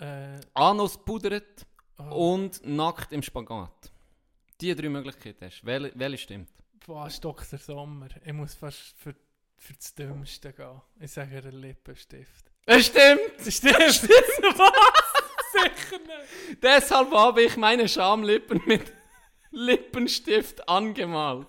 Äh, 0.00 0.40
Anus 0.54 0.96
pudert 0.96 1.66
oh, 1.98 2.32
und 2.34 2.66
nackt 2.66 3.12
im 3.12 3.22
Spagat. 3.22 3.92
Die 4.58 4.74
drei 4.74 4.88
Möglichkeiten 4.88 5.44
hast. 5.44 5.62
Welche, 5.62 5.92
welche 5.94 6.18
stimmt? 6.18 6.48
boah, 6.86 7.06
ist 7.06 7.24
Dr. 7.24 7.58
Sommer. 7.58 8.08
Ich 8.24 8.32
muss 8.32 8.54
fast 8.54 8.94
für, 8.96 9.14
für 9.56 9.74
das 9.74 9.94
Dümmste 9.94 10.52
gehen. 10.52 10.80
Ich 10.98 11.12
sage 11.12 11.38
einen 11.38 11.60
Lippenstift. 11.60 12.50
Es 12.66 12.86
stimmt! 12.86 13.20
Stimmt! 13.40 13.74
Was? 14.58 14.72
Sicher 15.52 15.98
nicht! 15.98 16.62
Deshalb 16.62 17.10
habe 17.12 17.42
ich 17.42 17.56
meine 17.56 17.88
Schamlippen 17.88 18.60
mit 18.66 18.92
Lippenstift 19.50 20.68
angemalt. 20.68 21.48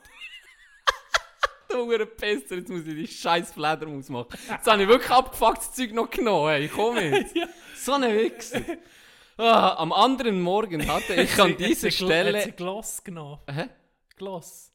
Du 1.74 1.86
hure 1.86 2.06
Pisser, 2.06 2.56
jetzt 2.56 2.70
muss 2.70 2.86
ich 2.86 2.96
die 2.96 3.08
scheiß 3.08 3.52
Fledermaus 3.54 4.10
machen. 4.10 4.28
Jetzt 4.50 4.68
habe 4.68 4.82
ich 4.84 4.88
wirklich 4.88 5.12
abgefucktes 5.12 5.74
Zeug 5.74 5.94
noch 5.94 6.10
genommen, 6.10 6.50
hey, 6.50 6.68
komm 6.68 6.98
jetzt. 7.00 7.36
So 7.76 7.94
eine 7.94 8.16
Wichser. 8.18 8.62
Ah, 9.38 9.76
am 9.78 9.92
anderen 9.94 10.40
Morgen 10.42 10.86
hatte 10.88 11.14
ich 11.22 11.40
an 11.40 11.56
dieser 11.58 11.88
Gl- 11.88 11.92
Hat 11.92 11.92
sie 11.92 11.92
Stelle... 11.92 12.52
Gloss 12.52 13.04
genommen? 13.04 13.40
Hä? 13.50 13.70
Gloss. 14.18 14.71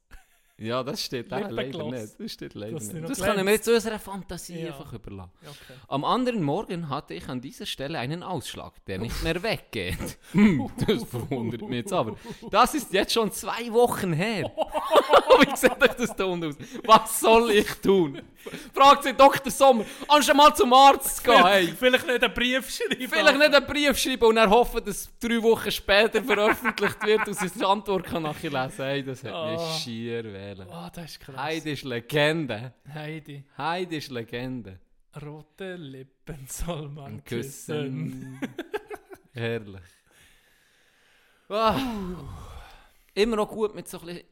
Ja, 0.59 0.83
das 0.83 1.03
steht 1.03 1.31
auch 1.33 1.51
leider 1.51 1.85
nicht. 1.91 2.19
Das 2.19 2.33
steht 2.33 2.55
leider 2.55 2.81
sie 2.81 2.95
nicht. 2.95 3.11
Das 3.11 3.21
können 3.21 3.45
wir 3.45 3.53
jetzt 3.53 3.69
unserer 3.69 3.99
Fantasie 3.99 4.61
Ja. 4.61 4.69
einfach 4.69 4.91
überlassen. 4.93 5.33
Okay. 5.43 5.79
Am 5.89 6.03
anderen 6.05 6.43
Morgen 6.43 6.89
hatte 6.89 7.13
ich 7.13 7.29
an 7.29 7.43
dieser 7.43 7.67
Stelle 7.67 7.99
einen 7.99 8.23
Ausschlag, 8.23 8.73
der 8.87 8.99
nicht 8.99 9.23
mehr 9.23 9.43
weggeht. 9.43 9.99
Hm, 10.33 10.71
das 10.87 11.05
verwundert 11.05 11.61
mich 11.63 11.77
jetzt 11.81 11.93
aber. 11.93 12.17
Das 12.51 12.75
ist 12.75 12.93
jetzt 12.93 13.13
schon 13.13 13.31
zwei 13.33 13.71
Wochen 13.73 14.13
her. 14.15 14.51
Wie 15.41 15.57
sieht 15.57 15.73
euch 15.83 15.95
das 15.95 16.17
da 16.17 16.25
unten 16.25 16.49
aus? 16.49 16.57
Was 16.85 17.21
soll 17.21 17.51
ich 17.51 17.71
tun? 17.83 18.23
Fragt 18.75 19.03
sie 19.05 19.13
Dr. 19.15 19.51
Sommer, 19.51 19.85
anstatt 20.09 20.37
mal 20.37 20.55
zum 20.55 20.73
Arzt 20.73 21.17
zu 21.17 21.23
gehen. 21.23 21.45
Hey. 21.45 21.69
Vielleicht 21.79 22.07
nicht 22.07 22.23
einen 22.23 22.35
Brief 22.35 22.71
schreiben. 22.71 23.09
Vielleicht 23.09 23.39
nicht 23.39 23.55
einen 23.55 23.67
Brief 23.67 23.99
schreiben 23.99 24.25
und 24.25 24.37
dann 24.37 24.51
hoffen, 24.51 24.85
dass 24.85 24.97
es 25.03 25.19
drei 25.19 25.43
Wochen 25.43 25.71
später 25.71 26.23
veröffentlicht 26.23 27.05
wird 27.05 27.27
und 27.29 27.35
sie 27.35 27.49
die 27.51 27.65
Antwort 27.65 28.05
kann 28.05 28.23
nachher 28.25 28.51
lesen. 28.51 28.85
Hey, 28.85 29.03
das 29.03 29.25
hat 29.25 29.51
mich 29.53 29.61
Ah. 29.61 29.79
schier 29.79 30.25
wählen. 30.25 30.67
Ah, 30.71 30.91
das 30.95 31.05
ist 31.13 31.21
krass. 31.21 31.37
Heidi 31.37 31.73
ist 31.73 31.85
Legende. 31.85 32.73
Heidi. 32.93 33.45
Heidi 33.59 33.97
ist 33.99 34.11
Legende. 34.11 34.79
Rote 35.23 35.77
Lippen 35.77 36.47
soll 36.49 36.89
man 36.89 37.25
küssen. 37.25 38.39
Herrlich. 39.33 39.81
Ah. 41.49 41.79
Immer 43.15 43.37
noch 43.37 43.49
gut 43.49 43.75
mit 43.75 43.89
so 43.89 43.99
ein 44.01 44.07
bisschen 44.07 44.25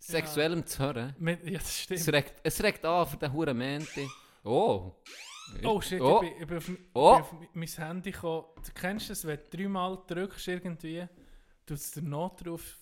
Sexuellem 0.00 0.66
zu 0.66 0.78
hören. 0.82 1.14
Mit, 1.18 1.44
ja, 1.46 1.58
das 1.58 1.78
stimmt. 1.80 2.00
Es 2.00 2.08
regt, 2.12 2.34
es 2.42 2.62
regt 2.62 2.84
an 2.84 3.06
für 3.06 3.16
den 3.16 3.32
Huren 3.32 3.56
Menti. 3.56 4.08
Oh. 4.44 4.92
Oh 5.64 5.80
shit, 5.80 6.00
Oh. 6.00 6.22
ich, 6.22 6.30
bin, 6.30 6.40
ich, 6.42 6.46
bin 6.46 6.56
auf, 6.56 6.70
Oh. 6.94 7.14
bin 7.14 7.22
auf 7.22 7.34
mein 7.54 7.68
Handy 7.68 8.10
gekommen. 8.12 8.44
Du 8.64 8.72
kennst 8.74 9.10
das, 9.10 9.26
wenn 9.26 9.38
du 9.50 9.56
dreimal 9.56 9.98
drückst 10.06 10.48
irgendwie, 10.48 11.06
tut 11.66 11.76
es 11.76 11.90
den 11.90 12.08
Notruf 12.08 12.78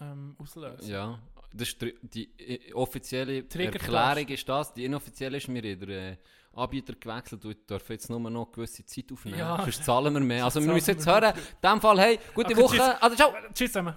ähm, 0.00 0.36
auslösen. 0.38 0.88
Ja. 0.90 1.18
Das 1.52 1.68
ist 1.68 1.80
die, 2.02 2.28
äh, 2.38 2.72
offizielle. 2.74 3.44
Erklärung 3.48 4.28
ist 4.28 4.48
das. 4.48 4.74
Die 4.74 4.84
inoffizielle 4.84 5.36
ist 5.38 5.48
mir 5.48 5.64
in 5.64 5.80
der 5.80 6.18
Anbieter 6.54 6.94
gewechselt 6.94 7.44
und 7.44 7.50
ich 7.52 7.66
darf 7.66 7.88
jetzt 7.90 8.10
nur 8.10 8.18
noch 8.18 8.28
eine 8.30 8.46
gewisse 8.52 8.84
Zeit 8.84 9.12
aufnehmen. 9.12 9.38
Ja. 9.38 9.56
Sonst 9.62 9.84
zahlen 9.84 10.12
wir 10.12 10.20
mehr. 10.20 10.44
Also 10.44 10.60
wir 10.62 10.72
müssen 10.72 10.90
jetzt 10.90 11.06
hören. 11.06 11.34
In 11.62 11.70
dem 11.70 11.80
Fall, 11.80 12.00
hey, 12.00 12.18
gute 12.34 12.52
Okay, 12.52 12.62
Woche. 12.62 12.76
tschüss. 12.76 12.94
Also 13.00 13.16
ciao. 13.16 13.32
Tschüss 13.54 13.72
zusammen. 13.72 13.96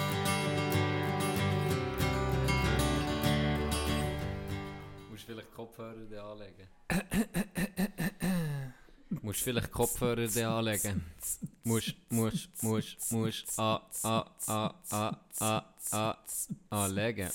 Kopfhörer 5.61 6.05
dir 6.05 6.23
anlegen. 6.23 6.67
Musst 9.21 9.41
vielleicht 9.41 9.71
Kopfhörer 9.71 10.25
dir 10.27 10.49
anlegen. 10.49 11.05
Musst, 11.63 11.93
musst, 12.09 12.49
musst, 12.63 13.11
musst, 13.11 13.59
a, 13.59 13.79
a, 14.01 14.25
a, 14.47 14.73
a, 14.89 15.21
a, 15.39 15.63
a, 15.91 16.17
anlegen. 16.71 17.29